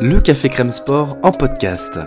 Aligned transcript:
Le 0.00 0.20
Café 0.20 0.48
Crème 0.48 0.70
Sport 0.70 1.16
en 1.22 1.30
podcast. 1.30 1.98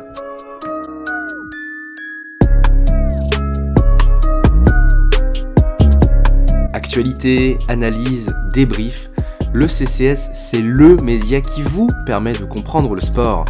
Actualité, 6.73 7.58
analyse, 7.68 8.28
débrief, 8.54 9.10
le 9.54 9.68
CCS, 9.68 10.31
c'est 10.34 10.62
LE 10.62 10.97
média 11.04 11.39
qui 11.39 11.62
vous 11.62 11.88
permet 12.05 12.34
de 12.34 12.44
comprendre 12.44 12.94
le 12.96 13.02
sport. 13.02 13.46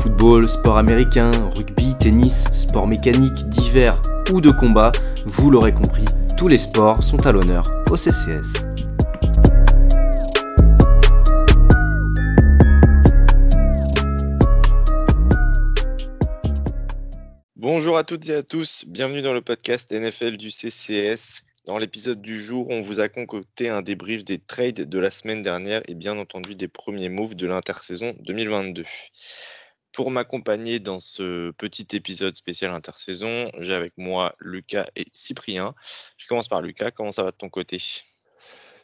Football, 0.00 0.48
sport 0.48 0.76
américain, 0.76 1.30
rugby, 1.56 1.94
tennis, 1.98 2.44
sport 2.52 2.86
mécanique, 2.86 3.48
divers 3.48 4.00
ou 4.32 4.40
de 4.40 4.50
combat, 4.50 4.92
vous 5.24 5.50
l'aurez 5.50 5.72
compris, 5.72 6.04
tous 6.42 6.48
les 6.48 6.58
sports 6.58 7.04
sont 7.04 7.24
à 7.24 7.30
l'honneur 7.30 7.62
au 7.88 7.96
CCS. 7.96 8.64
Bonjour 17.54 17.96
à 17.96 18.02
toutes 18.02 18.28
et 18.28 18.34
à 18.34 18.42
tous, 18.42 18.84
bienvenue 18.88 19.22
dans 19.22 19.34
le 19.34 19.40
podcast 19.40 19.92
NFL 19.92 20.36
du 20.36 20.50
CCS. 20.50 21.44
Dans 21.66 21.78
l'épisode 21.78 22.20
du 22.20 22.42
jour, 22.42 22.66
on 22.70 22.80
vous 22.80 22.98
a 22.98 23.08
concocté 23.08 23.68
un 23.68 23.80
débrief 23.80 24.24
des 24.24 24.40
trades 24.40 24.88
de 24.88 24.98
la 24.98 25.12
semaine 25.12 25.42
dernière 25.42 25.82
et 25.86 25.94
bien 25.94 26.18
entendu 26.18 26.56
des 26.56 26.66
premiers 26.66 27.08
moves 27.08 27.36
de 27.36 27.46
l'intersaison 27.46 28.16
2022. 28.18 28.82
Pour 29.92 30.10
m'accompagner 30.10 30.80
dans 30.80 30.98
ce 30.98 31.50
petit 31.52 31.86
épisode 31.92 32.34
spécial 32.34 32.70
intersaison, 32.70 33.50
j'ai 33.58 33.74
avec 33.74 33.92
moi 33.98 34.34
Lucas 34.40 34.86
et 34.96 35.04
Cyprien. 35.12 35.74
Je 36.16 36.26
commence 36.26 36.48
par 36.48 36.62
Lucas, 36.62 36.90
comment 36.90 37.12
ça 37.12 37.22
va 37.22 37.30
de 37.30 37.36
ton 37.36 37.50
côté? 37.50 37.78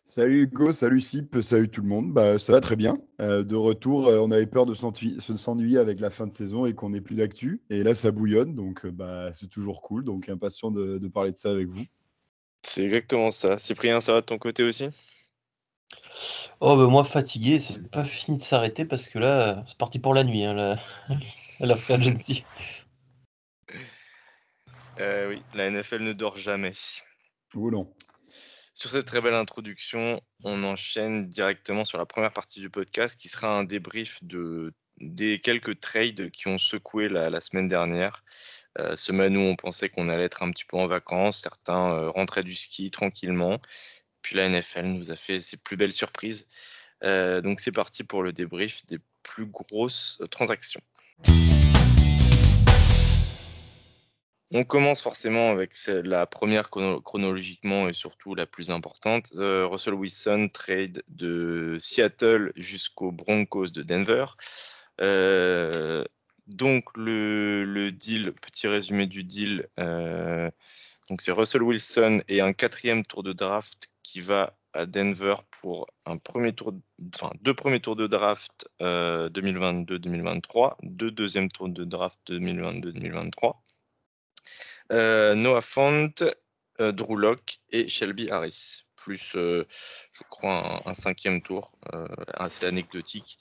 Salut 0.05 0.43
Hugo, 0.43 0.73
salut 0.73 1.01
Sip, 1.01 1.39
salut 1.43 1.71
tout 1.71 1.81
le 1.81 1.89
monde. 1.89 2.13
Bah, 2.13 2.39
ça 2.39 2.53
va 2.53 2.61
très 2.61 2.77
bien. 2.77 2.99
Euh, 3.23 3.43
de 3.43 3.57
retour, 3.57 4.09
euh, 4.09 4.19
on 4.19 4.31
avait 4.31 4.47
peur 4.47 4.67
de 4.67 4.75
s'ennuyer 4.75 5.79
avec 5.79 6.01
la 6.01 6.11
fin 6.11 6.27
de 6.27 6.33
saison 6.33 6.67
et 6.67 6.75
qu'on 6.75 6.91
n'ait 6.91 7.01
plus 7.01 7.15
d'actu. 7.15 7.63
Et 7.71 7.83
là, 7.83 7.95
ça 7.95 8.11
bouillonne, 8.11 8.55
donc 8.55 8.85
euh, 8.85 8.91
bah, 8.91 9.31
c'est 9.33 9.49
toujours 9.49 9.81
cool. 9.81 10.05
Donc 10.05 10.29
impatient 10.29 10.71
de, 10.71 10.99
de 10.99 11.09
parler 11.09 11.33
de 11.33 11.39
ça 11.39 11.51
avec 11.51 11.69
vous. 11.69 11.85
C'est 12.63 12.85
exactement 12.85 13.31
ça. 13.31 13.59
Cyprien, 13.59 14.03
ça 14.03 14.13
va 14.13 14.21
de 14.21 14.27
ton 14.27 14.37
côté 14.37 14.63
aussi? 14.63 14.89
Oh, 16.61 16.77
bah, 16.77 16.87
moi 16.87 17.05
fatigué, 17.05 17.59
c'est 17.59 17.89
pas 17.91 18.05
fini 18.05 18.39
de 18.39 18.43
s'arrêter 18.43 18.85
parce 18.85 19.09
que 19.09 19.19
là, 19.19 19.65
c'est 19.69 19.79
parti 19.79 19.99
pour 19.99 20.15
la 20.15 20.25
nuit, 20.25 20.45
hein, 20.45 20.55
la, 20.55 20.79
la 21.61 21.77
free 21.77 21.95
agency. 21.95 22.45
Euh, 25.01 25.29
oui, 25.31 25.43
la 25.55 25.71
NFL 25.71 26.03
ne 26.03 26.13
dort 26.13 26.37
jamais. 26.37 26.73
Ou 27.55 27.71
non. 27.71 27.93
Sur 28.75 28.91
cette 28.91 29.07
très 29.07 29.21
belle 29.21 29.35
introduction, 29.35 30.21
on 30.45 30.63
enchaîne 30.65 31.29
directement 31.29 31.85
sur 31.85 31.99
la 31.99 32.07
première 32.07 32.33
partie 32.33 32.61
du 32.61 32.71
podcast 32.71 33.21
qui 33.21 33.29
sera 33.29 33.59
un 33.59 33.65
débrief 33.65 34.23
de, 34.23 34.73
des 35.01 35.41
quelques 35.41 35.79
trades 35.79 36.31
qui 36.31 36.49
ont 36.49 36.59
secoué 36.59 37.09
la, 37.09 37.31
la 37.31 37.41
semaine 37.41 37.69
dernière. 37.69 38.25
Euh, 38.79 38.95
semaine 38.97 39.37
où 39.37 39.41
on 39.41 39.57
pensait 39.57 39.89
qu'on 39.89 40.09
allait 40.09 40.25
être 40.25 40.43
un 40.43 40.51
petit 40.51 40.65
peu 40.65 40.77
en 40.77 40.87
vacances, 40.87 41.41
certains 41.41 41.93
euh, 41.93 42.11
rentraient 42.11 42.45
du 42.45 42.55
ski 42.55 42.91
tranquillement. 42.91 43.59
La 44.35 44.49
NFL 44.49 44.87
nous 44.87 45.11
a 45.11 45.17
fait 45.17 45.41
ses 45.41 45.57
plus 45.57 45.77
belles 45.77 45.93
surprises. 45.93 46.47
Euh, 47.05 47.41
donc 47.41 47.61
c'est 47.61 47.73
parti 47.73 48.05
pour 48.05 48.23
le 48.23 48.33
débrief 48.33 48.85
des 48.87 48.99
plus 49.23 49.47
grosses 49.47 50.19
euh, 50.21 50.27
transactions. 50.27 50.81
On 54.51 54.65
commence 54.65 55.03
forcément 55.03 55.51
avec 55.51 55.75
la 55.87 56.27
première 56.27 56.71
chronologiquement 56.71 57.87
et 57.87 57.93
surtout 57.93 58.35
la 58.35 58.47
plus 58.47 58.71
importante. 58.71 59.31
Euh, 59.37 59.67
Russell 59.67 59.93
Wilson 59.93 60.49
trade 60.51 61.03
de 61.09 61.77
Seattle 61.79 62.53
jusqu'aux 62.57 63.13
Broncos 63.13 63.67
de 63.67 63.83
Denver. 63.83 64.25
Donc 66.47 66.85
le, 66.97 67.91
deal, 67.91 68.33
petit 68.33 68.69
résumé 68.69 69.07
du 69.07 69.23
deal. 69.23 69.69
Donc 71.09 71.23
c'est 71.23 71.33
Russell 71.33 71.63
Wilson 71.63 72.23
et 72.29 72.41
un 72.41 72.53
quatrième 72.53 73.05
tour 73.05 73.23
de 73.23 73.33
draft 73.33 73.89
qui 74.03 74.21
va 74.21 74.59
à 74.75 74.87
Denver 74.87 75.37
pour 75.51 75.87
un 76.05 76.19
premier 76.19 76.53
tour, 76.53 76.75
deux 77.41 77.55
premiers 77.55 77.81
tours 77.81 77.97
de 77.97 78.07
draft 78.07 78.69
euh, 78.83 79.29
2022-2023, 79.31 80.77
deux 80.83 81.11
deuxièmes 81.11 81.51
tours 81.51 81.69
de 81.69 81.85
draft 81.85 82.19
2022-2023. 82.29 83.55
Euh, 84.93 85.35
Noah 85.35 85.61
Font, 85.61 86.13
euh, 86.81 86.93
Drew 86.93 87.17
Locke 87.17 87.59
et 87.71 87.89
Shelby 87.89 88.31
Harris, 88.31 88.85
plus 88.97 89.35
euh, 89.37 89.67
je 90.13 90.23
crois 90.29 90.83
un 90.87 90.95
cinquième 90.95 91.43
tour 91.43 91.73
assez 92.35 92.67
anecdotique. 92.67 93.39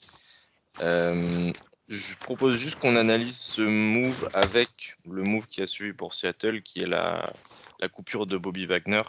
Je 1.88 2.14
propose 2.16 2.56
juste 2.56 2.80
qu'on 2.80 2.96
analyse 2.96 3.38
ce 3.38 3.62
move 3.62 4.28
avec 4.34 4.96
le 5.08 5.22
move 5.22 5.46
qui 5.46 5.62
a 5.62 5.66
suivi 5.66 5.92
pour 5.94 6.12
Seattle, 6.12 6.62
qui 6.62 6.80
est 6.80 6.86
la, 6.86 7.32
la 7.80 7.88
coupure 7.88 8.26
de 8.26 8.36
Bobby 8.36 8.66
Wagner. 8.66 9.02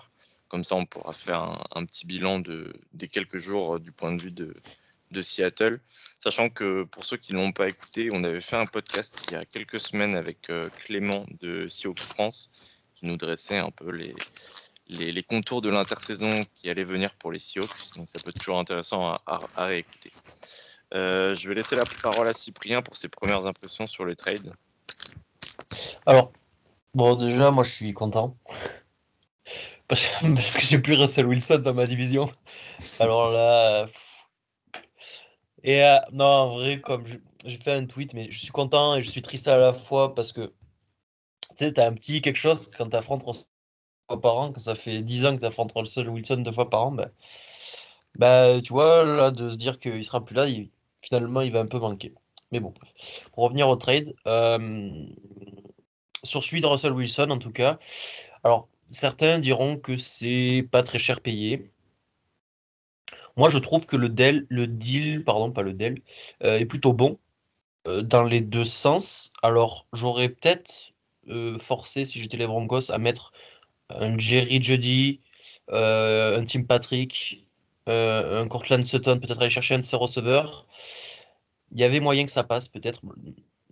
Comme 0.47 0.63
ça, 0.63 0.75
on 0.75 0.85
pourra 0.85 1.13
faire 1.13 1.67
un, 1.75 1.85
petit 1.85 2.05
bilan 2.05 2.39
de, 2.39 2.73
des 2.93 3.07
quelques 3.07 3.37
jours 3.37 3.75
euh, 3.75 3.79
du 3.79 3.91
point 3.91 4.15
de 4.15 4.21
vue 4.21 4.31
de, 4.31 4.55
de 5.11 5.21
Seattle. 5.21 5.79
Sachant 6.17 6.49
que 6.49 6.83
pour 6.83 7.05
ceux 7.05 7.17
qui 7.17 7.33
ne 7.33 7.39
l'ont 7.39 7.51
pas 7.51 7.67
écouté, 7.67 8.09
on 8.13 8.23
avait 8.23 8.41
fait 8.41 8.55
un 8.55 8.65
podcast 8.65 9.25
il 9.27 9.33
y 9.33 9.35
a 9.35 9.45
quelques 9.45 9.79
semaines 9.79 10.15
avec 10.15 10.49
euh, 10.49 10.69
Clément 10.83 11.25
de 11.41 11.67
Seahawks 11.67 11.99
France 11.99 12.51
qui 12.95 13.05
nous 13.05 13.17
dressait 13.17 13.57
un 13.57 13.71
peu 13.71 13.91
les, 13.91 14.15
les, 14.87 15.23
contours 15.23 15.61
de 15.61 15.69
l'intersaison 15.69 16.31
qui 16.55 16.69
allait 16.69 16.83
venir 16.83 17.13
pour 17.15 17.31
les 17.31 17.39
Seahawks. 17.39 17.95
Donc 17.97 18.09
ça 18.09 18.19
peut 18.23 18.29
être 18.29 18.39
toujours 18.39 18.59
intéressant 18.59 19.03
à, 19.05 19.21
à 19.55 19.65
réécouter. 19.65 20.11
Euh, 20.93 21.35
je 21.35 21.47
vais 21.47 21.55
laisser 21.55 21.75
la 21.75 21.83
parole 22.01 22.27
à 22.27 22.33
Cyprien 22.33 22.81
pour 22.81 22.97
ses 22.97 23.09
premières 23.09 23.45
impressions 23.45 23.87
sur 23.87 24.05
les 24.05 24.15
trades. 24.15 24.53
Alors, 26.05 26.31
bon, 26.93 27.15
déjà, 27.15 27.51
moi 27.51 27.63
je 27.63 27.71
suis 27.71 27.93
content. 27.93 28.35
Parce, 29.87 30.07
que 30.07 30.61
j'ai 30.61 30.77
plus 30.79 30.93
Russell 30.93 31.25
Wilson 31.25 31.59
dans 31.59 31.73
ma 31.73 31.87
division. 31.87 32.31
Alors 32.99 33.31
là. 33.31 33.87
Et 35.63 35.83
euh, 35.83 35.97
non, 36.11 36.25
en 36.25 36.49
vrai, 36.51 36.79
comme 36.79 37.03
j'ai 37.45 37.57
fait 37.57 37.73
un 37.73 37.85
tweet, 37.85 38.13
mais 38.13 38.29
je 38.29 38.37
suis 38.37 38.51
content 38.51 38.95
et 38.95 39.01
je 39.01 39.09
suis 39.09 39.21
triste 39.21 39.47
à 39.47 39.57
la 39.57 39.73
fois 39.73 40.13
parce 40.13 40.31
que 40.31 40.41
tu 40.41 41.55
sais, 41.55 41.73
t'as 41.73 41.87
un 41.87 41.93
petit 41.93 42.21
quelque 42.21 42.37
chose 42.37 42.69
quand 42.77 42.87
t'affrontes 42.89 43.23
Russell 43.23 43.45
fois 44.09 44.21
par 44.21 44.37
an, 44.37 44.51
quand 44.53 44.59
ça 44.59 44.75
fait 44.75 45.01
10 45.01 45.25
ans 45.25 45.35
que 45.35 45.41
t'affrontes 45.41 45.73
Russell 45.75 46.09
Wilson 46.09 46.37
deux 46.37 46.51
fois 46.51 46.69
par 46.69 46.87
an, 46.87 46.91
ben, 46.91 47.11
ben, 48.15 48.61
tu 48.61 48.73
vois, 48.73 49.03
là, 49.05 49.31
de 49.31 49.51
se 49.51 49.57
dire 49.57 49.79
qu'il 49.79 50.03
sera 50.03 50.23
plus 50.23 50.35
là, 50.35 50.47
il, 50.47 50.69
finalement, 51.01 51.41
il 51.41 51.51
va 51.51 51.59
un 51.59 51.67
peu 51.67 51.79
manquer. 51.79 52.13
Mais 52.51 52.59
bon, 52.59 52.71
bref. 52.71 53.29
Pour 53.33 53.43
revenir 53.45 53.69
au 53.69 53.75
trade, 53.75 54.13
euh, 54.27 54.89
sur 56.23 56.43
celui 56.43 56.61
de 56.61 56.67
Russell 56.67 56.93
Wilson, 56.93 57.29
en 57.29 57.37
tout 57.39 57.51
cas, 57.51 57.79
alors 58.43 58.67
certains 58.89 59.39
diront 59.39 59.77
que 59.77 59.97
c'est 59.97 60.67
pas 60.71 60.83
très 60.83 60.99
cher 60.99 61.21
payé. 61.21 61.71
Moi, 63.37 63.49
je 63.49 63.57
trouve 63.57 63.85
que 63.85 63.95
le, 63.95 64.09
Dell, 64.09 64.45
le 64.49 64.67
deal, 64.67 65.23
pardon, 65.23 65.51
pas 65.51 65.61
le 65.61 65.73
Dell, 65.73 66.01
euh, 66.43 66.59
est 66.59 66.65
plutôt 66.65 66.93
bon 66.93 67.19
euh, 67.87 68.01
dans 68.01 68.23
les 68.23 68.41
deux 68.41 68.65
sens. 68.65 69.31
Alors, 69.43 69.87
j'aurais 69.93 70.29
peut-être 70.29 70.93
forcé, 71.59 72.05
si 72.05 72.19
j'étais 72.19 72.37
les 72.37 72.47
Broncos, 72.47 72.91
à 72.91 72.97
mettre 72.97 73.33
un 73.89 74.17
Jerry 74.17 74.61
Jeudy, 74.63 75.21
un 75.67 76.43
Tim 76.43 76.63
Patrick, 76.63 77.47
un 77.87 78.47
Cortland 78.47 78.85
Sutton, 78.85 79.19
peut-être 79.19 79.41
aller 79.41 79.49
chercher 79.49 79.75
un 79.75 79.79
de 79.79 79.83
ses 79.83 79.95
receveurs. 79.95 80.67
Il 81.71 81.79
y 81.79 81.83
avait 81.83 81.99
moyen 81.99 82.25
que 82.25 82.31
ça 82.31 82.43
passe, 82.43 82.67
peut-être. 82.67 83.01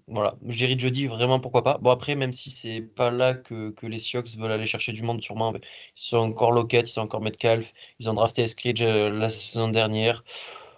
Voilà, 0.08 0.38
Jerry 0.48 0.80
Jody, 0.80 1.08
vraiment 1.08 1.40
pourquoi 1.42 1.64
pas. 1.64 1.78
Bon, 1.80 1.92
après, 1.92 2.16
même 2.16 2.32
si 2.32 2.50
c'est 2.50 2.82
pas 2.82 3.12
là 3.12 3.34
que, 3.34 3.74
les 3.84 4.00
Seahawks 4.00 4.38
veulent 4.38 4.52
aller 4.52 4.66
chercher 4.66 4.94
du 4.94 5.04
monde, 5.04 5.22
sûrement, 5.22 5.54
ils 5.54 5.62
sont 5.96 6.18
encore 6.18 6.52
Lockett, 6.54 6.88
ils 6.88 6.92
sont 6.94 7.02
encore 7.02 7.22
Metcalf, 7.22 7.74
ils 8.00 8.10
ont 8.10 8.14
drafté 8.14 8.44
Eskridge 8.44 8.82
euh, 8.82 9.10
la 9.10 9.30
saison 9.30 9.68
dernière. 9.68 10.24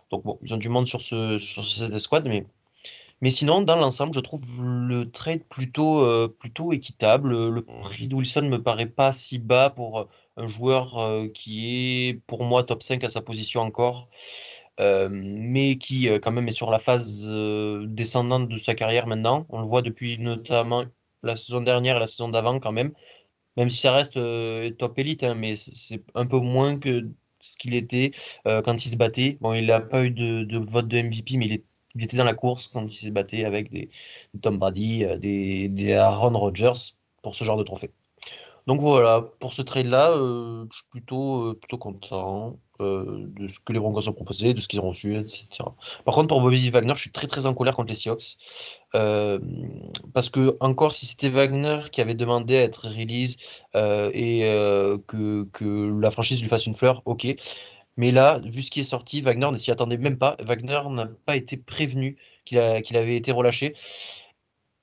Donc, 0.10 0.24
bon, 0.24 0.40
ils 0.44 0.54
ont 0.54 0.58
du 0.58 0.70
monde 0.70 0.88
sur, 0.88 1.02
ce, 1.02 1.38
sur 1.38 1.66
cette 1.66 1.94
escouade, 1.94 2.28
mais, 2.28 2.48
mais 3.22 3.32
sinon, 3.32 3.62
dans 3.62 3.76
l'ensemble, 3.76 4.14
je 4.14 4.20
trouve 4.20 4.44
le 4.88 5.10
trade 5.12 5.44
plutôt, 5.46 6.02
euh, 6.02 6.28
plutôt 6.28 6.74
équitable. 6.74 7.50
Le 7.50 7.62
prix 7.64 8.08
de 8.08 8.16
Wilson 8.16 8.44
me 8.50 8.62
paraît 8.62 8.86
pas 8.86 9.12
si 9.12 9.40
bas 9.40 9.70
pour 9.70 10.08
un 10.38 10.48
joueur 10.48 10.98
euh, 11.00 11.28
qui 11.28 12.10
est, 12.10 12.14
pour 12.28 12.44
moi, 12.44 12.64
top 12.64 12.82
5 12.84 13.04
à 13.04 13.10
sa 13.10 13.22
position 13.22 13.62
encore. 13.62 14.10
Euh, 14.80 15.10
mais 15.12 15.78
qui 15.78 16.08
euh, 16.10 16.20
quand 16.20 16.32
même 16.32 16.48
est 16.48 16.52
sur 16.52 16.72
la 16.72 16.80
phase 16.80 17.28
euh, 17.30 17.86
descendante 17.88 18.48
de 18.48 18.58
sa 18.58 18.76
carrière 18.76 19.08
maintenant. 19.08 19.46
On 19.50 19.60
le 19.60 19.66
voit 19.68 19.82
depuis 19.82 20.18
notamment 20.18 20.86
la 21.22 21.36
saison 21.36 21.60
dernière 21.62 21.98
et 21.98 22.00
la 22.00 22.08
saison 22.08 22.30
d'avant 22.30 22.60
quand 22.62 22.72
même, 22.72 22.94
même 23.58 23.70
si 23.70 23.78
ça 23.80 23.94
reste 23.94 24.20
top 24.78 25.00
élite, 25.00 25.24
hein, 25.24 25.36
mais 25.36 25.56
c'est 25.58 26.04
un 26.16 26.26
peu 26.26 26.40
moins 26.40 26.80
que 26.80 27.10
ce 27.42 27.58
qu'il 27.58 27.76
était 27.76 28.12
quand 28.46 28.86
il 28.86 28.90
se 28.90 28.96
battait. 28.98 29.38
Bon, 29.42 29.54
il 29.54 29.68
n'a 29.68 29.82
pas 29.82 30.06
eu 30.06 30.12
de, 30.12 30.44
de, 30.44 30.58
vote 30.60 30.88
de 30.88 31.02
MVP, 31.02 31.38
mais 31.38 31.48
il, 31.48 31.54
est, 31.54 31.66
il, 32.00 32.04
était 32.04 32.18
dans 32.18 32.24
la 32.24 32.34
course 32.34 32.68
quand 32.68 32.86
il 32.86 32.92
se 32.92 33.10
battait 33.10 33.46
avec 33.46 33.72
des, 33.72 33.90
Tom 34.42 34.58
Brady, 34.58 35.06
des, 35.20 35.68
des 35.70 35.94
Aaron 35.94 36.38
Rodgers 36.38 36.94
pour 37.22 37.36
ce 37.36 37.44
genre 37.44 37.58
de 37.58 37.64
trophée. 37.64 37.92
Donc 38.70 38.82
voilà, 38.82 39.22
pour 39.40 39.52
ce 39.54 39.64
trade-là, 39.64 40.12
euh, 40.12 40.66
je 40.70 40.76
suis 40.76 40.86
plutôt, 40.92 41.42
euh, 41.42 41.54
plutôt 41.60 41.80
content 41.80 42.60
euh, 42.82 43.26
de 43.36 43.48
ce 43.48 43.60
que 43.60 43.74
les 43.74 43.80
Broncos 43.80 44.08
ont 44.08 44.14
proposé, 44.14 44.54
de 44.54 44.62
ce 44.62 44.68
qu'ils 44.68 44.80
ont 44.80 44.90
reçu, 44.90 45.16
etc. 45.16 45.48
Par 46.06 46.14
contre, 46.14 46.28
pour 46.28 46.40
Bobby 46.40 46.70
Wagner, 46.70 46.94
je 46.96 47.02
suis 47.02 47.12
très 47.12 47.26
très 47.26 47.48
en 47.48 47.56
colère 47.56 47.76
contre 47.76 47.90
les 47.90 47.96
Seahawks. 47.96 48.38
parce 50.14 50.30
que, 50.30 50.56
encore, 50.60 50.94
si 50.94 51.08
c'était 51.08 51.30
Wagner 51.30 51.80
qui 51.92 52.00
avait 52.00 52.14
demandé 52.14 52.58
à 52.58 52.62
être 52.62 52.88
release 52.88 53.38
et 53.74 54.42
que, 55.08 55.46
que 55.46 56.00
la 56.00 56.12
franchise 56.12 56.40
lui 56.40 56.50
fasse 56.50 56.68
une 56.68 56.76
fleur, 56.76 57.02
ok. 57.06 57.26
Mais 58.00 58.12
là, 58.12 58.40
vu 58.46 58.62
ce 58.62 58.72
qui 58.72 58.80
est 58.80 58.84
sorti, 58.84 59.20
Wagner 59.20 59.52
ne 59.52 59.58
s'y 59.58 59.72
attendait 59.72 59.98
même 59.98 60.18
pas. 60.18 60.38
Wagner 60.40 60.80
n'a 60.90 61.08
pas 61.26 61.36
été 61.36 61.58
prévenu 61.58 62.16
qu'il 62.46 62.58
avait 62.58 63.18
été 63.18 63.34
relâché. 63.34 63.76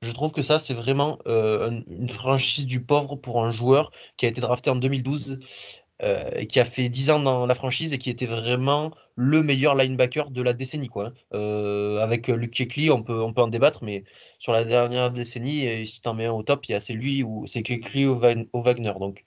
Je 0.02 0.12
trouve 0.12 0.32
que 0.32 0.42
ça, 0.42 0.58
c'est 0.58 0.74
vraiment 0.74 1.18
euh, 1.26 1.80
une 1.88 2.10
franchise 2.10 2.66
du 2.66 2.84
pauvre 2.84 3.16
pour 3.16 3.42
un 3.42 3.50
joueur 3.50 3.90
qui 4.18 4.26
a 4.26 4.28
été 4.28 4.42
drafté 4.42 4.68
en 4.68 4.76
2012, 4.76 5.40
euh, 6.02 6.44
qui 6.44 6.60
a 6.60 6.66
fait 6.66 6.90
10 6.90 7.08
ans 7.08 7.20
dans 7.20 7.46
la 7.46 7.54
franchise 7.54 7.94
et 7.94 7.98
qui 7.98 8.10
était 8.10 8.26
vraiment 8.26 8.92
le 9.14 9.42
meilleur 9.42 9.76
linebacker 9.76 10.30
de 10.30 10.42
la 10.42 10.52
décennie. 10.52 10.88
Quoi, 10.88 11.06
hein. 11.06 11.12
euh, 11.32 12.00
avec 12.00 12.28
Luke 12.28 12.52
Kuechly, 12.52 12.90
on 12.90 13.02
peut, 13.02 13.22
on 13.22 13.32
peut 13.32 13.40
en 13.40 13.48
débattre, 13.48 13.82
mais 13.82 14.04
sur 14.38 14.52
la 14.52 14.66
dernière 14.66 15.10
décennie, 15.10 15.86
si 15.86 16.02
tu 16.02 16.08
en 16.10 16.12
mets 16.12 16.26
un 16.26 16.32
au 16.32 16.42
top, 16.42 16.66
c'est 16.80 16.92
lui 16.92 17.22
ou 17.22 17.46
c'est 17.46 17.62
Kuechly 17.62 18.04
ou, 18.04 18.19
Wagner. 18.19 18.92
Donc, 19.00 19.24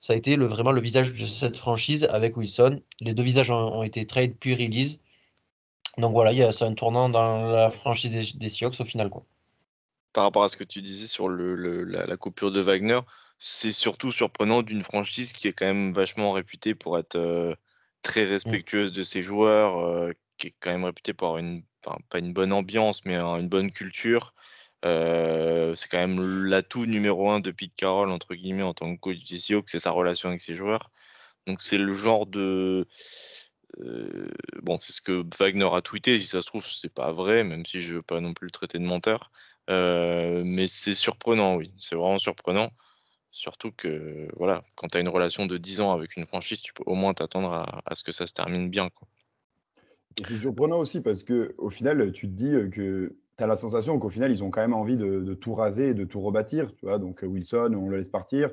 ça 0.00 0.12
a 0.12 0.16
été 0.16 0.36
le, 0.36 0.46
vraiment 0.46 0.72
le 0.72 0.80
visage 0.80 1.12
de 1.12 1.26
cette 1.26 1.56
franchise 1.56 2.04
avec 2.10 2.36
Wilson. 2.36 2.80
Les 3.00 3.14
deux 3.14 3.22
visages 3.22 3.50
ont, 3.50 3.82
été 3.82 4.06
trade 4.06 4.34
puis 4.38 4.54
release. 4.54 5.00
Donc 5.98 6.12
voilà, 6.12 6.52
c'est 6.52 6.64
un 6.64 6.74
tournant 6.74 7.08
dans 7.08 7.48
la 7.50 7.70
franchise 7.70 8.10
des, 8.10 8.38
des 8.38 8.48
Seahawks 8.48 8.80
au 8.80 8.84
final. 8.84 9.10
Quoi 9.10 9.24
par 10.12 10.24
rapport 10.24 10.42
à 10.42 10.48
ce 10.48 10.56
que 10.56 10.64
tu 10.64 10.82
disais 10.82 11.06
sur 11.06 11.28
le, 11.28 11.84
la, 11.84 12.16
coupure 12.16 12.50
de 12.50 12.60
Wagner, 12.60 12.98
c'est 13.38 13.72
surtout 13.72 14.10
surprenant 14.10 14.62
d'une 14.62 14.82
franchise 14.82 15.32
qui 15.32 15.46
est 15.46 15.52
quand 15.52 15.66
même 15.66 15.92
vachement 15.92 16.32
réputée 16.32 16.74
pour 16.74 16.98
être 16.98 17.14
euh, 17.16 17.54
très 18.02 18.26
mmh. 18.26 18.30
respectueuse 18.30 18.92
de 18.92 19.04
ses 19.04 19.22
joueurs, 19.22 19.78
euh, 19.78 20.10
qui 20.36 20.48
est 20.48 20.54
quand 20.58 20.70
même 20.70 20.84
réputée 20.84 21.12
pour 21.12 21.28
avoir 21.28 21.40
une, 21.40 21.62
pas 21.82 22.18
une 22.18 22.32
bonne 22.32 22.52
ambiance, 22.52 23.04
mais 23.04 23.16
une 23.16 23.48
bonne 23.48 23.70
culture. 23.70 24.34
C'est 24.82 25.88
quand 25.90 25.98
même 25.98 26.44
l'atout 26.44 26.86
numéro 26.86 27.30
un 27.30 27.40
de 27.40 27.50
Pete 27.50 27.74
Carroll, 27.76 28.10
entre 28.10 28.34
guillemets, 28.34 28.62
en 28.62 28.74
tant 28.74 28.94
que 28.94 29.00
coach 29.00 29.24
des 29.24 29.38
que 29.38 29.70
c'est 29.70 29.78
sa 29.80 29.90
relation 29.90 30.28
avec 30.28 30.40
ses 30.40 30.54
joueurs. 30.54 30.90
Donc 31.46 31.60
c'est 31.60 31.78
le 31.78 31.94
genre 31.94 32.26
de... 32.26 32.86
bon, 34.62 34.78
c'est 34.78 34.92
ce 34.92 35.00
que 35.00 35.24
Wagner 35.38 35.68
a 35.72 35.80
tweeté, 35.82 36.18
si 36.20 36.26
ça 36.26 36.42
se 36.42 36.46
trouve, 36.46 36.66
c'est 36.66 36.92
pas 36.92 37.12
vrai, 37.12 37.44
même 37.44 37.64
si 37.66 37.80
je 37.80 37.94
veux 37.94 38.02
pas 38.02 38.20
non 38.20 38.34
plus 38.34 38.46
le 38.46 38.50
traiter 38.50 38.78
de 38.78 38.84
menteur. 38.84 39.30
Mais 39.68 40.66
c'est 40.66 40.94
surprenant, 40.94 41.56
oui, 41.56 41.72
c'est 41.78 41.94
vraiment 41.94 42.18
surprenant. 42.18 42.70
Surtout 43.30 43.72
que, 43.72 44.28
voilà, 44.36 44.62
quand 44.74 44.88
tu 44.88 44.96
as 44.96 45.00
une 45.00 45.08
relation 45.08 45.46
de 45.46 45.58
10 45.58 45.80
ans 45.80 45.92
avec 45.92 46.16
une 46.16 46.26
franchise, 46.26 46.60
tu 46.60 46.72
peux 46.72 46.82
au 46.86 46.94
moins 46.94 47.14
t'attendre 47.14 47.52
à, 47.52 47.94
ce 47.94 48.02
que 48.02 48.10
ça 48.10 48.26
se 48.26 48.32
termine 48.32 48.70
bien. 48.70 48.90
C'est 50.26 50.38
surprenant 50.38 50.78
aussi 50.78 51.00
parce 51.00 51.22
que 51.22 51.54
au 51.58 51.70
final, 51.70 52.10
tu 52.12 52.26
te 52.26 52.32
dis 52.32 52.70
que 52.72 53.14
tu 53.38 53.44
as 53.44 53.46
la 53.46 53.56
sensation 53.56 53.98
qu'au 53.98 54.10
final, 54.10 54.30
ils 54.30 54.42
ont 54.42 54.50
quand 54.50 54.60
même 54.60 54.74
envie 54.74 54.96
de, 54.96 55.34
tout 55.34 55.54
raser 55.54 55.90
et 55.90 55.94
de 55.94 56.04
tout 56.04 56.20
rebâtir. 56.20 56.74
Tu 56.74 56.86
vois 56.86 56.98
Donc 56.98 57.20
Wilson, 57.22 57.72
on 57.74 57.88
le 57.88 57.98
laisse 57.98 58.08
partir. 58.08 58.50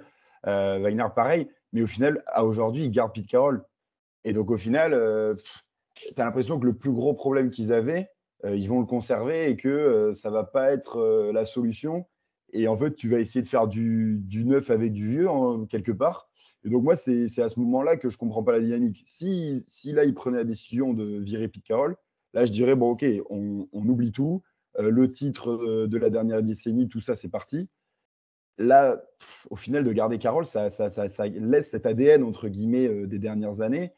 Euh, 0.48 0.80
Wagner, 0.80 1.08
pareil. 1.16 1.50
Mais 1.74 1.82
au 1.82 1.88
final, 1.88 2.24
à 2.28 2.46
aujourd'hui, 2.46 2.86
ils 2.86 2.92
gardent 2.92 3.14
Pete 3.14 3.28
Carroll. 3.28 3.64
Et 4.24 4.32
donc 4.32 4.50
au 4.52 4.58
final, 4.58 4.94
euh, 4.94 5.36
tu 5.96 6.14
as 6.18 6.26
l'impression 6.26 6.60
que 6.60 6.66
le 6.66 6.74
plus 6.74 6.92
gros 6.92 7.14
problème 7.14 7.50
qu'ils 7.50 7.74
avaient, 7.74 8.10
euh, 8.44 8.56
ils 8.56 8.68
vont 8.68 8.80
le 8.80 8.86
conserver 8.86 9.50
et 9.50 9.56
que 9.56 9.70
euh, 9.70 10.14
ça 10.14 10.30
va 10.30 10.44
pas 10.44 10.72
être 10.72 10.98
euh, 10.98 11.32
la 11.32 11.46
solution. 11.46 12.06
Et 12.54 12.68
en 12.68 12.78
fait, 12.78 12.96
tu 12.96 13.10
vas 13.10 13.20
essayer 13.20 13.42
de 13.42 13.48
faire 13.48 13.68
du, 13.68 14.24
neuf 14.46 14.70
avec 14.70 14.94
du 14.94 15.10
vieux, 15.10 15.28
quelque 15.70 15.92
part. 15.92 16.30
Et 16.64 16.70
donc, 16.70 16.84
moi, 16.84 16.96
c'est 16.96 17.42
à 17.42 17.50
ce 17.50 17.60
moment-là 17.60 17.98
que 17.98 18.10
je 18.10 18.18
comprends 18.18 18.44
pas 18.44 18.54
la 18.54 18.60
dynamique. 18.60 19.04
Si, 19.08 19.64
si, 19.68 19.92
là, 19.92 20.06
il 20.06 20.14
prenait 20.14 20.38
la 20.38 20.44
décision 20.44 20.94
de 20.94 21.20
virer 21.20 21.48
Pete 21.48 21.64
Carroll, 21.64 21.96
là, 22.34 22.46
je 22.46 22.52
dirais, 22.52 22.76
bon, 22.76 22.92
OK, 22.92 23.06
on, 23.30 23.68
oublie 23.74 24.12
tout. 24.12 24.42
Le 24.80 25.12
titre 25.12 25.88
de 25.88 25.98
la 25.98 26.10
dernière 26.10 26.44
décennie, 26.44 26.88
tout 26.88 27.02
ça, 27.02 27.16
c'est 27.16 27.30
parti. 27.30 27.70
Là, 28.58 29.02
au 29.50 29.56
final, 29.56 29.84
de 29.84 29.92
garder 29.92 30.18
Carroll, 30.18 30.46
ça, 30.46 30.70
laisse 31.34 31.70
cet 31.70 31.86
ADN, 31.86 32.24
entre 32.24 32.48
guillemets, 32.48 33.08
des 33.08 33.20
dernières 33.20 33.62
années. 33.62 33.92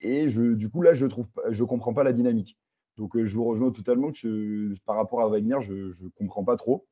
Et 0.00 0.28
je, 0.28 0.54
du 0.54 0.68
coup, 0.68 0.82
là, 0.82 0.94
je 0.94 1.06
ne 1.06 1.64
comprends 1.64 1.94
pas 1.94 2.04
la 2.04 2.12
dynamique. 2.12 2.58
Donc, 2.96 3.16
euh, 3.16 3.26
je 3.26 3.34
vous 3.34 3.44
rejoins 3.44 3.70
totalement 3.70 4.12
que 4.12 4.74
par 4.84 4.96
rapport 4.96 5.20
à 5.22 5.28
Wagner, 5.28 5.56
je 5.60 5.72
ne 5.72 6.08
comprends 6.16 6.44
pas 6.44 6.56
trop. 6.56 6.86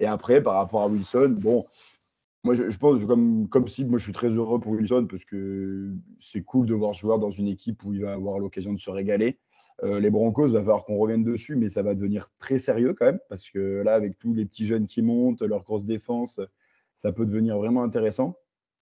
Et 0.00 0.06
après, 0.06 0.42
par 0.42 0.54
rapport 0.54 0.82
à 0.82 0.88
Wilson, 0.88 1.36
bon, 1.38 1.66
moi, 2.42 2.54
je, 2.54 2.76
pense, 2.76 3.04
comme, 3.04 3.48
comme 3.48 3.68
si 3.68 3.84
moi, 3.84 3.98
je 3.98 4.04
suis 4.04 4.12
très 4.12 4.28
heureux 4.28 4.58
pour 4.60 4.72
Wilson 4.72 5.06
parce 5.08 5.24
que 5.24 5.94
c'est 6.20 6.42
cool 6.42 6.66
de 6.66 6.74
voir 6.74 6.94
ce 6.94 7.00
joueur 7.00 7.18
dans 7.18 7.30
une 7.30 7.48
équipe 7.48 7.84
où 7.84 7.94
il 7.94 8.02
va 8.02 8.12
avoir 8.12 8.38
l'occasion 8.38 8.72
de 8.72 8.80
se 8.80 8.90
régaler. 8.90 9.38
Euh, 9.82 9.98
les 9.98 10.10
Broncos, 10.10 10.48
il 10.48 10.52
va 10.52 10.60
falloir 10.60 10.84
qu'on 10.84 10.96
revienne 10.96 11.24
dessus, 11.24 11.56
mais 11.56 11.68
ça 11.68 11.82
va 11.82 11.94
devenir 11.94 12.30
très 12.38 12.58
sérieux 12.58 12.94
quand 12.94 13.06
même 13.06 13.18
parce 13.28 13.48
que 13.48 13.82
là, 13.82 13.94
avec 13.94 14.18
tous 14.18 14.32
les 14.32 14.44
petits 14.44 14.66
jeunes 14.66 14.86
qui 14.86 15.02
montent, 15.02 15.42
leur 15.42 15.64
grosse 15.64 15.84
défense, 15.84 16.40
ça 16.96 17.12
peut 17.12 17.26
devenir 17.26 17.58
vraiment 17.58 17.82
intéressant. 17.82 18.38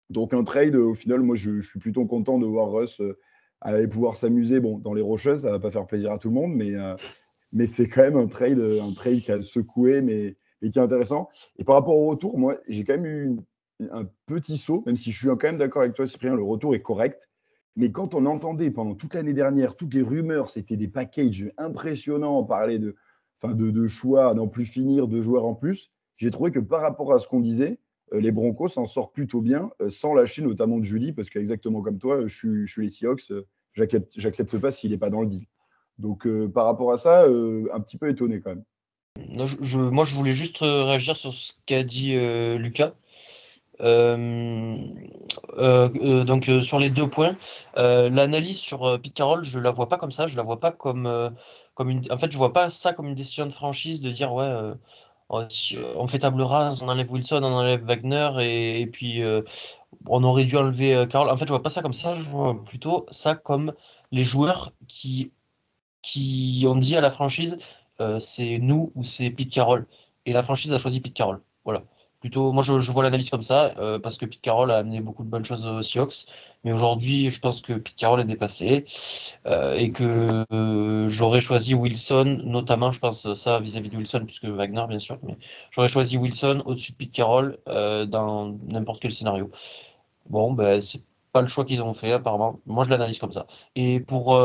Donc, 0.10 0.34
un 0.34 0.44
trade, 0.44 0.76
au 0.76 0.96
final, 0.96 1.22
moi, 1.22 1.36
je, 1.36 1.60
je 1.60 1.70
suis 1.70 1.80
plutôt 1.80 2.06
content 2.06 2.40
de 2.40 2.46
voir 2.46 2.72
Russ 2.72 3.00
euh, 3.02 3.20
aller 3.62 3.88
pouvoir 3.88 4.16
s'amuser. 4.16 4.60
Bon, 4.60 4.78
dans 4.78 4.94
les 4.94 5.02
Rocheuses, 5.02 5.42
ça 5.42 5.52
va 5.52 5.60
pas 5.60 5.72
faire 5.72 5.86
plaisir 5.86 6.12
à 6.12 6.18
tout 6.18 6.30
le 6.30 6.36
monde, 6.36 6.56
mais, 6.56 6.76
euh, 6.76 6.96
mais 7.52 7.66
c'est 7.66 7.88
quand 7.88 8.02
même 8.02 8.18
un 8.18 8.28
trade, 8.28 8.60
un 8.60 8.94
trade 8.94 9.20
qui 9.20 9.31
a 9.31 9.42
secoué, 9.42 10.02
mais, 10.02 10.38
qui 10.62 10.68
est 10.68 10.81
intéressant. 10.81 11.30
Et 11.58 11.64
par 11.64 11.76
rapport 11.76 11.96
au 11.96 12.10
retour, 12.10 12.38
moi, 12.38 12.58
j'ai 12.68 12.84
quand 12.84 12.94
même 12.94 13.06
eu 13.06 13.38
un 13.92 14.06
petit 14.26 14.58
saut, 14.58 14.84
même 14.86 14.96
si 14.96 15.12
je 15.12 15.18
suis 15.18 15.28
quand 15.28 15.44
même 15.44 15.58
d'accord 15.58 15.84
avec 15.84 15.94
toi, 15.94 16.08
Cyprien, 16.08 16.36
le 16.36 16.44
retour 16.44 16.76
est 16.76 16.81
correct. 16.81 17.30
Mais 17.75 17.92
quand 17.92 18.16
on 18.16 18.25
entendait 18.25 18.71
pendant 18.71 18.95
toute 18.95 19.13
l'année 19.13 19.33
dernière, 19.33 19.75
toutes 19.75 19.94
les 19.94 20.01
rumeurs, 20.01 20.50
c'était 20.50 20.75
des 20.75 20.88
packages 20.88 21.51
impressionnants, 21.57 22.39
on 22.39 22.44
parlait 22.44 22.80
de, 22.80 22.95
enfin 23.42 23.54
de, 23.54 23.88
choix 23.88 24.30
à 24.30 24.33
n'en 24.33 24.48
plus 24.48 24.66
finir, 24.66 25.07
de 25.07 25.21
joueurs 25.21 25.45
en 25.45 25.56
plus. 25.56 25.92
J'ai 26.18 26.31
trouvé 26.31 26.51
que 26.51 26.60
par 26.60 26.81
rapport 26.81 27.13
à 27.13 27.19
ce 27.19 27.27
qu'on 27.27 27.39
disait, 27.39 27.80
euh, 28.13 28.19
les 28.19 28.31
Broncos 28.31 28.69
s'en 28.69 28.86
sortent 28.86 29.13
plutôt 29.13 29.42
bien, 29.42 29.71
euh, 29.81 29.89
sans 29.89 30.13
lâcher 30.13 30.42
notamment 30.42 30.77
de 30.80 30.83
Julie, 30.83 31.13
parce 31.13 31.30
qu'exactement 31.30 31.81
comme 31.81 32.00
toi, 32.00 32.27
je 32.27 32.66
suis, 32.66 32.83
les 32.83 32.89
Seahawks, 32.89 33.31
euh, 33.31 33.45
j'accepte 33.75 34.57
pas 34.57 34.71
s'il 34.71 34.92
n'est 34.92 34.98
pas 34.98 35.10
dans 35.10 35.21
le 35.21 35.27
deal. 35.27 35.45
Donc 35.98 36.27
par 36.54 36.66
rapport 36.66 36.94
à 36.94 36.98
ça, 36.98 37.25
un 37.25 37.80
petit 37.81 37.98
peu 37.98 38.10
étonné 38.10 38.39
quand 38.39 38.51
même. 38.51 38.63
moi, 39.92 40.06
je 40.06 40.16
voulais 40.16 40.31
juste 40.31 40.60
réagir 40.60 41.18
sur 41.18 41.33
ce 41.33 41.51
qu'a 41.66 41.83
dit 41.83 42.16
Lucas. 42.57 42.94
Donc 43.80 44.86
sur 46.62 46.80
les 46.80 46.90
deux 46.90 47.10
points, 47.10 47.36
l'analyse 47.76 48.58
sur 48.58 49.00
Pete 49.02 49.14
Carroll, 49.14 49.44
je 49.44 49.60
la 49.60 49.72
vois 49.72 49.90
pas 49.90 49.98
comme 49.98 50.12
ça, 50.12 50.28
je 50.28 50.38
la 50.38 50.44
vois 50.44 50.60
pas 50.60 50.71
comme, 50.71 51.31
comme 51.76 51.90
une. 51.90 52.02
En 52.12 52.18
fait, 52.18 52.31
je 52.31 52.38
vois 52.38 52.54
pas 52.54 52.69
ça 52.69 52.94
comme 52.94 53.07
une 53.07 53.16
décision 53.16 53.45
de 53.45 53.52
franchise 53.52 54.02
de 54.02 54.12
dire 54.12 54.33
ouais, 54.33 54.74
Oh, 55.30 55.44
euh, 55.74 55.94
on 55.95 56.07
fait 56.07 56.19
table 56.19 56.42
rase, 56.42 56.81
on 56.81 56.90
enlève 56.90 57.12
Wilson, 57.12 57.42
on 57.44 57.54
enlève 57.54 57.83
Wagner 57.86 58.80
et, 58.80 58.88
puis 58.88 59.21
euh, 59.21 59.44
on 60.07 60.24
aurait 60.24 60.45
dû 60.45 60.57
enlever 60.57 60.95
euh, 60.95 61.06
Carroll. 61.06 61.30
En 61.30 61.38
fait, 61.38 61.45
je 61.45 61.52
vois 61.52 61.62
pas 61.62 61.69
ça 61.69 61.83
comme 61.83 61.94
ça, 61.94 62.16
je 62.16 62.24
vois 62.24 62.64
plutôt 62.66 63.06
ça 63.12 63.36
comme 63.36 63.74
les 64.12 64.24
joueurs 64.24 64.74
qui, 64.88 65.31
qui 66.02 66.66
ont 66.68 66.76
dit 66.76 66.95
à 66.98 67.02
la 67.02 67.12
franchise 67.12 67.57
c'est 68.19 68.59
nous 68.59 68.92
ou 68.95 69.04
c'est 69.04 69.30
Pete 69.30 69.52
Carroll. 69.52 69.88
Et 70.26 70.33
la 70.33 70.44
franchise 70.44 70.74
a 70.74 70.80
choisi 70.80 71.02
Pete 71.02 71.14
Carroll. 71.14 71.42
Voilà 71.66 71.83
plutôt, 72.19 72.52
moi 72.52 72.64
je, 72.64 72.92
vois 72.92 73.04
l'analyse 73.04 73.30
comme 73.30 73.42
ça, 73.42 73.73
euh, 73.78 73.99
parce 73.99 74.18
que 74.18 74.26
Pete 74.26 74.42
Carroll 74.42 74.71
a 74.71 74.78
amené 74.78 75.02
beaucoup 75.02 75.23
de 75.23 75.30
bonnes 75.30 75.45
choses 75.45 75.66
aux 75.66 75.81
Seahawks, 75.81 76.26
mais 76.64 76.71
aujourd'hui 76.71 77.30
je 77.30 77.40
pense 77.40 77.61
que 77.61 77.73
Pete 77.73 77.95
Carroll 77.95 78.21
est 78.21 78.26
dépassé 78.26 78.85
euh, 79.45 79.76
et 79.76 79.92
que 79.92 80.45
euh, 80.52 81.07
j'aurais 81.07 81.42
choisi 81.42 81.73
Wilson, 81.73 82.42
notamment 82.44 82.92
je 82.92 82.99
pense 82.99 83.33
ça 83.33 83.59
vis-à-vis 83.59 83.90
de 83.90 83.97
Wilson, 83.97 84.23
puisque 84.26 84.45
Wagner 84.45 84.85
bien 84.88 84.99
sûr, 84.99 85.18
mais 85.23 85.38
j'aurais 85.71 85.88
choisi 85.88 86.18
Wilson 86.18 86.64
au-dessus 86.66 86.92
de 86.94 86.97
Pete 86.97 87.11
Carroll 87.11 87.57
dans 87.66 88.57
n'importe 88.68 89.02
quel 89.02 89.11
scénario. 89.11 89.52
Bon, 90.30 90.54
ben 90.54 90.81
c'est 90.81 91.04
pas 91.33 91.42
le 91.42 91.47
choix 91.47 91.66
qu'ils 91.66 91.81
ont 91.81 91.94
fait 91.94 92.14
apparemment. 92.14 92.59
Moi 92.66 92.85
je 92.85 92.90
l'analyse 92.90 93.19
comme 93.19 93.31
ça. 93.31 93.47
Et 93.76 93.99
pour 93.99 94.35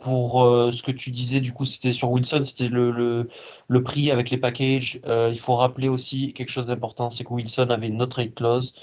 pour 0.00 0.44
euh, 0.44 0.70
ce 0.70 0.82
que 0.82 0.92
tu 0.92 1.10
disais, 1.10 1.40
du 1.40 1.52
coup, 1.52 1.64
c'était 1.64 1.92
sur 1.92 2.10
Wilson, 2.10 2.42
c'était 2.44 2.68
le, 2.68 3.28
le, 3.68 3.82
prix 3.82 4.10
avec 4.10 4.30
les 4.30 4.38
packages. 4.38 5.00
Euh, 5.06 5.30
il 5.32 5.38
faut 5.38 5.56
rappeler 5.56 5.88
aussi 5.88 6.32
quelque 6.32 6.50
chose 6.50 6.66
d'important, 6.66 7.10
c'est 7.10 7.24
que 7.24 7.32
Wilson 7.32 7.68
avait 7.70 7.88
une 7.88 8.00
autre 8.02 8.22
clause 8.24 8.74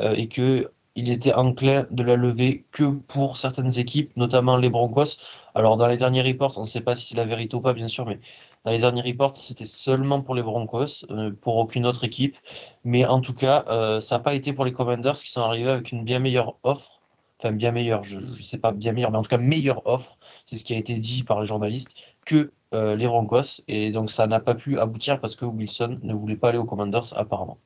euh, 0.00 0.12
et 0.16 0.28
que 0.28 0.70
il 0.96 1.10
était 1.10 1.34
enclin 1.34 1.86
de 1.90 2.02
la 2.02 2.16
lever 2.16 2.64
que 2.72 2.90
pour 2.90 3.36
certaines 3.36 3.78
équipes, 3.78 4.16
notamment 4.16 4.56
les 4.56 4.70
Broncos. 4.70 5.18
Alors 5.54 5.76
dans 5.76 5.88
les 5.88 5.98
derniers 5.98 6.22
reports, 6.22 6.56
on 6.56 6.62
ne 6.62 6.66
sait 6.66 6.80
pas 6.80 6.94
si 6.94 7.08
c'est 7.08 7.16
la 7.16 7.26
vérité 7.26 7.54
ou 7.56 7.60
pas, 7.60 7.74
bien 7.74 7.88
sûr, 7.88 8.06
mais 8.06 8.18
dans 8.64 8.70
les 8.70 8.78
derniers 8.78 9.02
reports, 9.02 9.36
c'était 9.36 9.66
seulement 9.66 10.22
pour 10.22 10.34
les 10.34 10.42
Broncos, 10.42 11.04
pour 11.42 11.56
aucune 11.56 11.86
autre 11.86 12.04
équipe. 12.04 12.36
Mais 12.84 13.04
en 13.04 13.20
tout 13.20 13.34
cas, 13.34 13.64
ça 14.00 14.16
n'a 14.16 14.22
pas 14.22 14.34
été 14.34 14.54
pour 14.54 14.64
les 14.64 14.72
Commanders 14.72 15.14
qui 15.14 15.30
sont 15.30 15.42
arrivés 15.42 15.68
avec 15.70 15.92
une 15.92 16.02
bien 16.02 16.18
meilleure 16.18 16.56
offre 16.62 16.95
enfin 17.38 17.52
bien 17.52 17.72
meilleur, 17.72 18.02
je 18.04 18.18
ne 18.18 18.36
sais 18.36 18.58
pas 18.58 18.72
bien 18.72 18.92
meilleur, 18.92 19.10
mais 19.10 19.18
en 19.18 19.22
tout 19.22 19.28
cas 19.28 19.38
meilleure 19.38 19.86
offre, 19.86 20.18
c'est 20.46 20.56
ce 20.56 20.64
qui 20.64 20.74
a 20.74 20.76
été 20.76 20.94
dit 20.98 21.22
par 21.22 21.40
les 21.40 21.46
journalistes, 21.46 21.94
que 22.24 22.52
euh, 22.74 22.96
les 22.96 23.06
Broncos. 23.06 23.62
Et 23.68 23.90
donc 23.90 24.10
ça 24.10 24.26
n'a 24.26 24.40
pas 24.40 24.54
pu 24.54 24.78
aboutir 24.78 25.20
parce 25.20 25.36
que 25.36 25.44
Wilson 25.44 25.98
ne 26.02 26.14
voulait 26.14 26.36
pas 26.36 26.48
aller 26.50 26.58
aux 26.58 26.64
Commanders 26.64 27.16
apparemment. 27.16 27.58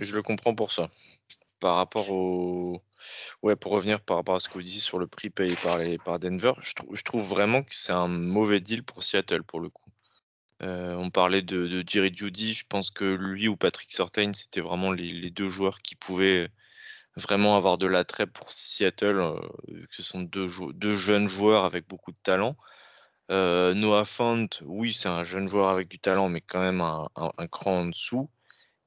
je 0.00 0.14
le 0.14 0.22
comprends 0.22 0.54
pour 0.54 0.72
ça. 0.72 0.90
Par 1.60 1.76
rapport 1.76 2.10
au. 2.10 2.82
Ouais, 3.42 3.56
pour 3.56 3.72
revenir 3.72 4.00
par 4.00 4.16
rapport 4.16 4.36
à 4.36 4.40
ce 4.40 4.48
que 4.48 4.54
vous 4.54 4.62
disiez 4.62 4.80
sur 4.80 4.98
le 4.98 5.06
prix 5.06 5.28
payé 5.30 5.54
par, 5.62 5.78
les, 5.78 5.98
par 5.98 6.18
Denver, 6.18 6.52
je, 6.62 7.02
trouve 7.02 7.28
vraiment 7.28 7.62
que 7.62 7.74
c'est 7.74 7.92
un 7.92 8.08
mauvais 8.08 8.60
deal 8.60 8.82
pour 8.82 9.02
Seattle 9.02 9.42
pour 9.42 9.60
le 9.60 9.68
coup. 9.68 9.90
Euh, 10.62 10.96
on 10.96 11.10
parlait 11.10 11.42
de, 11.42 11.84
Jerry 11.86 12.12
Judy, 12.14 12.54
je 12.54 12.64
pense 12.66 12.90
que 12.90 13.04
lui 13.04 13.48
ou 13.48 13.56
Patrick 13.56 13.92
Surtain, 13.92 14.32
c'était 14.34 14.62
vraiment 14.62 14.92
les, 14.92 15.30
deux 15.30 15.48
joueurs 15.48 15.80
qui 15.82 15.96
pouvaient 15.96 16.48
vraiment 17.16 17.56
avoir 17.56 17.78
de 17.78 17.86
l'attrait 17.86 18.26
pour 18.26 18.50
Seattle, 18.50 19.18
euh, 19.18 19.40
vu 19.68 19.88
que 19.88 19.94
ce 19.94 20.02
sont 20.02 20.22
deux, 20.22 20.46
deux, 20.74 20.96
jeunes 20.96 21.28
joueurs 21.28 21.64
avec 21.64 21.88
beaucoup 21.88 22.12
de 22.12 22.18
talent. 22.22 22.56
Euh, 23.30 23.74
Noah 23.74 24.04
Fant, 24.04 24.46
oui, 24.62 24.92
c'est 24.92 25.08
un 25.08 25.24
jeune 25.24 25.48
joueur 25.48 25.68
avec 25.68 25.88
du 25.88 25.98
talent, 25.98 26.28
mais 26.28 26.40
quand 26.40 26.60
même 26.60 26.80
un, 26.80 27.08
cran 27.48 27.80
en 27.80 27.86
dessous. 27.86 28.30